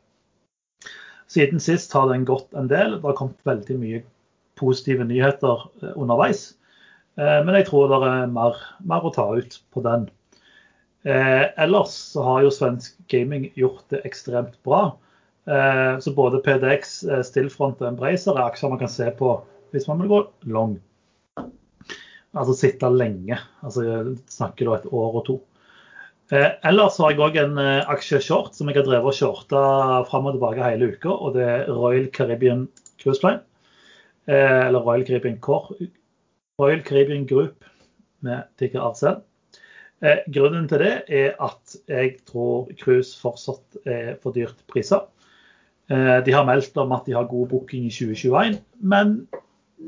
Siden 1.32 1.64
sist 1.64 1.94
har 1.96 2.10
den 2.10 2.26
gått 2.28 2.52
en 2.60 2.68
del. 2.68 2.98
Det 2.98 3.08
har 3.08 3.16
kommet 3.16 3.48
veldig 3.48 3.78
mye 3.80 4.02
positive 4.60 5.08
nyheter 5.08 5.64
eh, 5.84 5.94
underveis. 5.96 6.52
Men 7.22 7.52
jeg 7.58 7.66
tror 7.68 7.90
det 7.92 7.98
er 8.08 8.30
mer, 8.32 8.56
mer 8.88 9.04
å 9.06 9.10
ta 9.12 9.26
ut 9.36 9.58
på 9.76 9.82
den. 9.84 10.06
Ellers 11.04 11.92
så 12.14 12.24
har 12.24 12.46
jo 12.46 12.54
svensk 12.56 12.96
gaming 13.12 13.50
gjort 13.60 13.84
det 13.92 14.00
ekstremt 14.08 14.56
bra. 14.64 14.96
Så 16.00 16.14
både 16.16 16.40
PDX, 16.46 16.94
Stillfront 17.28 17.84
og 17.84 17.90
Embracer 17.90 18.40
er 18.40 18.48
aksjer 18.48 18.72
man 18.72 18.80
kan 18.80 18.94
se 18.96 19.12
på 19.20 19.34
hvis 19.76 19.90
man 19.92 20.00
vil 20.02 20.14
gå 20.14 20.22
long. 20.56 20.80
Altså 22.32 22.56
sitte 22.56 22.90
lenge. 22.96 23.38
Altså 23.66 23.84
snakker 24.32 24.70
da 24.70 24.78
et 24.78 24.92
år 24.92 25.18
og 25.20 25.26
to. 25.28 25.38
Eh, 26.32 26.48
ellers 26.70 27.00
har 27.02 27.12
jeg 27.12 27.20
òg 27.20 27.40
en 27.42 27.58
eh, 27.60 27.90
aksjeshort 27.92 28.56
som 28.56 28.70
jeg 28.72 28.80
har 28.80 28.86
drevet 28.88 29.12
og 29.12 29.18
shorta 29.18 29.64
fram 30.08 30.30
og 30.30 30.38
tilbake 30.38 30.64
hele 30.64 30.94
uka. 30.94 31.12
Og 31.12 31.36
det 31.36 31.48
er 31.48 31.72
Royal 31.72 32.08
Caribbean 32.16 32.70
Cruise 33.02 33.20
Line. 33.26 33.44
Eh, 34.32 34.68
eller 34.68 34.80
Royal 34.80 35.04
Caribbean 35.08 35.42
Core. 35.44 35.90
Royal 36.62 36.84
Caribbean 36.88 37.28
Group 37.28 37.66
med 38.24 38.48
ticker 38.62 38.80
RCL. 38.80 39.20
Eh, 40.02 40.24
grunnen 40.34 40.70
til 40.70 40.82
det 40.82 40.94
er 41.14 41.36
at 41.44 41.76
jeg 41.90 42.16
tror 42.26 42.72
cruise 42.80 43.14
fortsatt 43.22 43.82
er 43.86 44.16
for 44.24 44.34
dyrt 44.34 44.64
priser. 44.72 45.04
Eh, 45.92 46.20
de 46.26 46.34
har 46.34 46.48
meldt 46.48 46.78
om 46.82 46.94
at 46.96 47.06
de 47.06 47.14
har 47.14 47.30
god 47.30 47.50
booking 47.52 47.86
i 47.86 47.94
2021, 47.94 48.58
men 48.80 49.28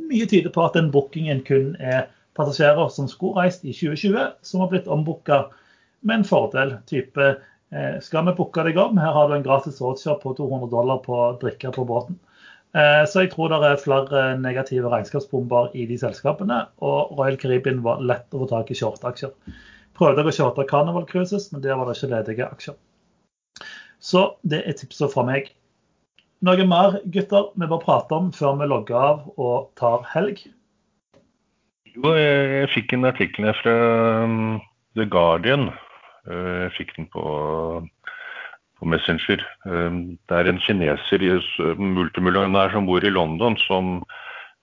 mye 0.10 0.28
tyder 0.30 0.54
på 0.54 0.66
at 0.66 0.76
den 0.78 0.92
bookingen 0.94 1.42
kun 1.48 1.74
er 1.80 2.12
passasjerer 2.38 2.90
som 2.94 3.08
skulle 3.12 3.42
reist 3.42 3.66
i 3.66 3.74
2020, 3.74 4.28
som 4.42 4.64
har 4.64 4.72
blitt 4.72 4.90
ombooka 4.92 5.46
med 6.04 6.22
en 6.22 6.28
fordel. 6.28 6.78
type 6.90 7.30
eh, 7.72 8.00
Skal 8.02 8.26
vi 8.28 8.36
booke 8.38 8.66
deg 8.68 8.78
om? 8.78 8.98
Her 8.98 9.16
har 9.16 9.30
du 9.30 9.36
en 9.38 9.46
gratis 9.46 9.82
roadshop 9.82 10.24
på 10.24 10.36
200 10.38 10.72
dollar 10.72 11.02
på 11.06 11.20
drikke 11.42 11.72
på 11.76 11.86
båten. 11.88 12.20
Eh, 12.74 13.04
så 13.10 13.24
jeg 13.24 13.34
tror 13.34 13.52
det 13.54 13.62
er 13.68 13.82
flere 13.82 14.24
negative 14.42 14.90
regnskapsbomber 14.90 15.76
i 15.78 15.86
de 15.90 15.98
selskapene. 16.02 16.64
Og 16.82 17.14
Royal 17.18 17.38
Caribbean 17.38 17.84
var 17.86 18.02
lett 18.02 18.34
å 18.34 18.44
få 18.44 18.50
tak 18.50 18.74
i 18.74 18.78
shortaksjer. 18.78 19.34
Prøvde 19.94 20.26
å 20.26 20.34
shorte 20.34 20.66
Carnival 20.70 21.06
Cruises, 21.10 21.52
men 21.54 21.62
der 21.62 21.78
var 21.78 21.90
det 21.90 22.00
ikke 22.00 22.16
ledige 22.16 22.50
aksjer. 22.50 22.80
Så 24.04 24.34
det 24.42 24.64
er 24.68 24.76
tipset 24.76 25.14
fra 25.14 25.24
meg. 25.28 25.54
Noe 26.44 26.66
mer 26.68 26.98
gutter 27.14 27.54
vi 27.56 27.70
bør 27.72 27.80
prate 27.86 28.18
om 28.18 28.34
før 28.36 28.58
vi 28.60 28.68
logger 28.68 28.98
av 29.00 29.22
og 29.40 29.70
tar 29.80 30.04
helg? 30.12 30.42
Jo, 31.94 32.10
jeg, 32.18 32.46
jeg 32.58 32.70
fikk 32.74 32.94
en 32.96 33.06
artikkel 33.06 33.46
fra 33.60 33.74
um, 34.26 34.38
The 34.98 35.06
Guardian. 35.06 35.68
Uh, 36.26 36.66
jeg 36.66 36.72
fikk 36.80 36.94
den 36.96 37.06
på, 37.14 37.24
på 38.80 38.88
Messenger. 38.90 39.44
Um, 39.70 40.16
det 40.26 40.40
er 40.40 40.50
en 40.50 40.62
kineser, 40.64 41.26
multimillionær, 41.78 42.74
som 42.74 42.88
bor 42.90 43.06
i 43.06 43.12
London, 43.14 43.60
som, 43.68 44.00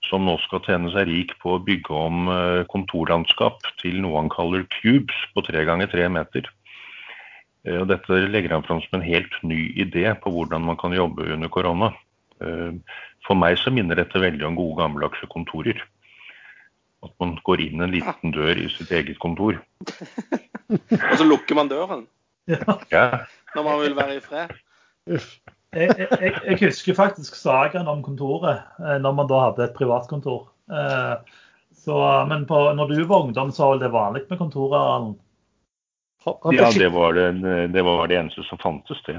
som 0.09 0.27
nå 0.27 0.35
skal 0.43 0.65
tjene 0.67 0.91
seg 0.91 1.07
rik 1.07 1.37
på 1.45 1.55
å 1.55 1.63
bygge 1.69 2.01
om 2.01 2.33
uh, 2.33 2.65
kontorlandskap 2.73 3.63
til 3.79 4.01
noe 4.03 4.19
han 4.19 4.33
kaller 4.35 4.67
cubes 4.81 5.23
på 5.31 5.47
tre 5.47 5.63
ganger 5.71 5.93
tre 5.93 6.11
meter. 6.11 6.51
Uh, 7.63 7.85
og 7.85 7.87
dette 7.93 8.25
legger 8.27 8.57
han 8.57 8.67
fram 8.67 8.83
som 8.89 8.99
en 8.99 9.07
helt 9.07 9.39
ny 9.47 9.69
idé 9.79 10.09
på 10.19 10.35
hvordan 10.35 10.67
man 10.67 10.83
kan 10.83 10.99
jobbe 10.99 11.31
under 11.31 11.53
korona. 11.53 11.95
For 12.41 13.37
meg 13.37 13.59
så 13.61 13.69
minner 13.69 13.99
dette 14.01 14.17
veldig 14.17 14.47
om 14.49 14.55
gode 14.57 14.79
gammeldagse 14.79 15.27
kontorer. 15.29 15.77
At 17.07 17.13
man 17.23 17.37
går 17.47 17.63
inn 17.65 17.81
en 17.81 17.95
liten 17.95 18.35
dør 18.35 18.59
i 18.61 18.69
sitt 18.75 18.91
eget 18.93 19.19
kontor. 19.23 19.61
Og 20.71 21.15
så 21.17 21.25
lukker 21.27 21.57
man 21.57 21.71
døren 21.71 22.07
Ja. 22.51 22.77
Ja, 22.91 23.05
når 23.55 23.67
man 23.67 23.81
vil 23.81 23.95
være 23.97 24.17
i 24.19 24.25
fred. 24.25 24.53
Jeg, 25.09 25.21
jeg, 25.75 26.09
jeg, 26.11 26.35
jeg 26.45 26.59
husker 26.65 26.97
faktisk 26.99 27.37
sagaen 27.39 27.89
om 27.89 28.03
kontoret, 28.03 28.65
eh, 28.83 28.99
når 29.01 29.15
man 29.17 29.31
da 29.31 29.45
hadde 29.47 29.69
et 29.69 29.77
privatkontor. 29.79 30.49
Eh, 30.71 31.39
Så, 31.81 32.27
men 32.29 32.47
på, 32.47 32.73
når 32.77 32.89
du 32.89 33.05
var 33.09 33.23
ungdom, 33.25 33.53
så 33.53 33.71
var 33.71 33.79
det 33.81 33.89
vanlig 33.89 34.27
med 34.29 34.39
han, 34.39 35.15
ja 36.53 36.71
det, 36.77 36.89
var 36.93 37.15
det, 37.17 37.31
det 37.73 37.83
var 37.83 38.07
det 38.11 38.19
eneste 38.19 38.43
som 38.45 38.59
fantes, 38.61 38.99
det. 39.07 39.15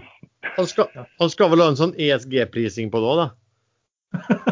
han, 0.57 0.67
skal, 0.69 0.85
han 1.19 1.29
skal 1.33 1.49
vel 1.49 1.63
ha 1.63 1.71
en 1.71 1.79
sånn 1.79 1.95
ESG-prising 1.97 2.91
på 2.93 3.01
det 3.01 3.09
òg, 3.09 3.21
da? 3.23 3.29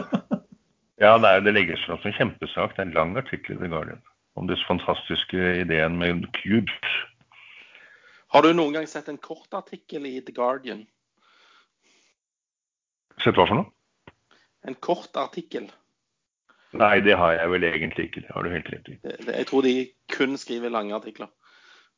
Ja, 0.99 1.17
det, 1.17 1.29
er, 1.29 1.43
det 1.45 1.55
legges 1.55 1.83
fram 1.87 1.99
som 2.03 2.15
kjempesak. 2.15 2.75
Det 2.75 2.83
er 2.83 2.89
en 2.89 2.97
lang 2.97 3.17
artikkel 3.17 3.55
i 3.55 3.61
The 3.61 3.71
Guardian 3.71 4.01
om 4.39 4.47
disse 4.47 4.65
fantastiske 4.67 5.39
ideen 5.61 5.97
med 5.99 6.27
cubes. 6.37 6.93
Har 8.29 8.45
du 8.45 8.53
noen 8.53 8.75
gang 8.75 8.87
sett 8.87 9.09
en 9.09 9.17
kort 9.17 9.53
artikkel 9.57 10.05
i 10.05 10.19
The 10.21 10.35
Guardian? 10.35 10.85
Sett 13.23 13.39
hva 13.39 13.47
for 13.49 13.61
noe? 13.61 13.71
En 14.67 14.75
kort 14.75 15.15
artikkel. 15.17 15.69
Nei, 16.77 16.99
det 17.01 17.15
har 17.17 17.33
jeg 17.33 17.49
vel 17.55 17.65
egentlig 17.65 18.05
ikke. 18.09 18.21
Det 18.27 18.35
har 18.35 18.45
du 18.45 18.53
helt 18.53 18.69
rett 18.69 18.91
i. 18.91 18.97
Jeg 19.25 19.47
tror 19.49 19.65
de 19.65 19.73
kun 20.13 20.37
skriver 20.37 20.69
lange 20.69 20.93
artikler. 20.95 21.31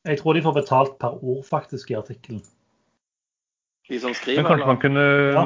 Jeg 0.07 0.21
tror 0.21 0.33
de 0.33 0.45
får 0.45 0.55
betalt 0.55 0.97
per 1.01 1.17
ord 1.19 1.43
faktisk 1.49 1.91
i 1.91 1.97
artikkelen. 1.99 2.41
De 3.89 3.99
som 3.99 4.13
skriver, 4.15 4.41
Men 4.41 4.49
kanskje 4.49 4.65
kanskje 4.65 4.73
man 4.73 4.81
kunne 4.81 5.05
Ja. 5.35 5.45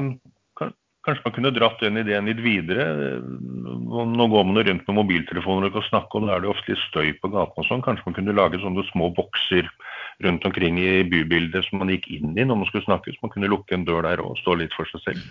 Kan- 1.06 1.15
Kanskje 1.15 1.26
man 1.26 1.34
kunne 1.36 1.52
dratt 1.53 1.80
den 1.80 1.98
ideen 2.02 2.26
litt 2.26 2.41
videre. 2.41 2.86
Nå 3.22 4.26
går 4.30 4.45
man 4.45 4.57
rundt 4.65 4.88
med 4.88 4.95
mobiltelefoner 4.98 5.68
og 5.69 5.73
kan 5.73 5.86
snakke, 5.90 6.15
og 6.18 6.26
da 6.27 6.36
er 6.36 6.41
det 6.41 6.49
ofte 6.49 6.69
litt 6.73 6.82
støy 6.90 7.14
på 7.22 7.30
gaten 7.32 7.61
og 7.61 7.65
sånn. 7.69 7.84
Kanskje 7.86 8.06
man 8.07 8.15
kunne 8.18 8.36
lage 8.36 8.57
sånne 8.60 8.84
små 8.91 9.14
bokser 9.15 9.69
rundt 10.26 10.45
omkring 10.45 10.80
i 10.80 11.03
bybildet 11.03 11.64
som 11.69 11.80
man 11.80 11.90
gikk 11.90 12.07
inn 12.10 12.34
i 12.38 12.44
når 12.44 12.57
man 12.57 12.65
skulle 12.65 12.86
snakke. 12.86 13.14
Så 13.14 13.22
man 13.22 13.32
kunne 13.32 13.49
lukke 13.52 13.73
en 13.77 13.86
dør 13.86 14.02
der 14.02 14.19
og 14.26 14.38
stå 14.41 14.57
litt 14.57 14.73
for 14.73 14.86
seg 14.86 15.02
selv. 15.06 15.22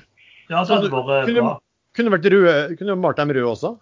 Ja, 0.49 0.63
så 0.65 0.77
hadde 0.79 0.91
vært 0.93 1.27
Kunne- 1.27 1.41
bra. 1.43 1.59
Kunne 1.95 2.11
vært 2.11 2.31
røde, 2.31 2.77
kunne 2.79 2.97
malt 2.99 3.17
dem 3.17 3.29
røde 3.31 3.51
også. 3.51 3.79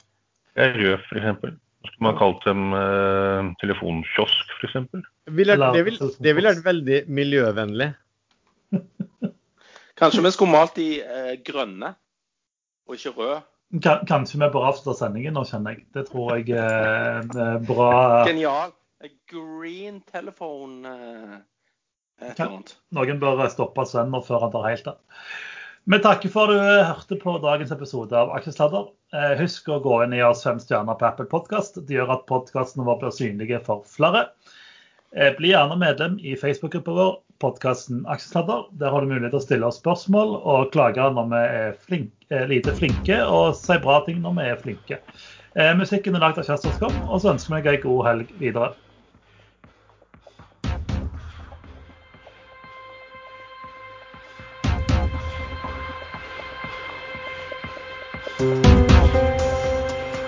Ja, 0.56 0.72
rød, 0.72 0.98
f.eks. 1.08 1.56
Skulle 1.82 2.06
man 2.06 2.16
kalt 2.16 2.44
dem 2.44 2.72
eh, 2.72 3.54
telefonkiosk, 3.60 4.52
f.eks. 4.60 4.72
Det 4.72 5.34
det 5.34 6.34
ville 6.36 6.48
vært 6.54 6.62
veldig 6.64 7.08
miljøvennlig. 7.08 7.94
Kanskje 10.02 10.24
vi 10.26 10.32
skulle 10.34 10.52
malt 10.56 10.74
de 10.78 10.88
eh, 11.00 11.32
grønne, 11.46 11.92
og 12.88 12.98
ikke 12.98 13.14
røde. 13.16 13.40
Kanskje 14.10 14.40
vi 14.42 14.48
bør 14.52 14.68
avslutte 14.72 14.98
sendingen 14.98 15.36
nå, 15.38 15.46
kjenner 15.48 15.76
jeg. 15.76 15.86
Det 15.94 16.04
tror 16.10 16.34
jeg 16.36 16.58
er 16.58 17.22
er 17.30 17.62
bra. 17.68 17.92
Genial. 18.28 18.74
Green 19.30 20.02
telephone 20.10 20.90
eh, 20.90 21.38
et 22.22 22.34
eller 22.36 22.50
annet. 22.50 22.76
Noen 22.94 23.22
bør 23.22 23.46
stoppe 23.50 23.86
Sven 23.88 24.12
nå 24.12 24.20
før 24.26 24.44
han 24.46 24.52
tar 24.52 24.68
helt 24.68 24.90
av. 24.92 25.00
Vi 25.90 25.98
takker 25.98 26.30
for 26.30 26.52
at 26.52 26.52
du 26.54 26.84
hørte 26.86 27.16
på 27.18 27.32
dagens 27.42 27.72
episode 27.74 28.14
av 28.14 28.30
Aksjesladder. 28.36 28.92
Eh, 29.16 29.32
Husk 29.40 29.70
å 29.72 29.80
gå 29.82 29.96
inn 30.04 30.14
i 30.14 30.22
oss 30.22 30.44
fem 30.46 30.60
stjerner 30.62 30.98
på 30.98 31.08
Apple 31.08 31.26
Podcast. 31.30 31.80
Det 31.88 31.96
gjør 31.96 32.12
at 32.14 32.28
podkastene 32.28 32.86
våre 32.86 33.00
blir 33.00 33.16
synlige 33.16 33.58
for 33.66 33.82
flere. 33.90 34.28
Eh, 35.16 35.32
Bli 35.38 35.50
gjerne 35.50 35.80
medlem 35.80 36.20
i 36.22 36.36
Facebook-gruppa 36.38 36.94
vår, 37.00 37.16
podkasten 37.42 38.04
Aksjesladder. 38.10 38.68
Der 38.80 38.94
har 38.94 39.02
du 39.02 39.10
mulighet 39.10 39.34
til 39.34 39.40
å 39.40 39.44
stille 39.44 39.68
oss 39.68 39.80
spørsmål 39.82 40.36
og 40.38 40.70
klage 40.74 41.08
når 41.16 41.30
vi 41.32 41.42
er 41.60 41.76
flink, 41.82 42.12
eh, 42.30 42.46
lite 42.50 42.74
flinke, 42.78 43.18
og 43.26 43.56
si 43.58 43.78
bra 43.82 44.00
ting 44.06 44.22
når 44.22 44.38
vi 44.38 44.48
er 44.48 44.62
flinke. 44.62 45.00
Eh, 45.56 45.74
Musikken 45.76 46.16
er 46.16 46.24
lagd 46.24 46.40
av 46.40 46.48
Kjersti 46.48 46.72
Skom, 46.78 47.02
og 47.04 47.20
så 47.20 47.34
ønsker 47.34 47.56
vi 47.56 47.62
deg 47.66 47.74
ei 47.74 47.82
god 47.84 48.06
helg 48.08 48.32
videre. 48.40 48.72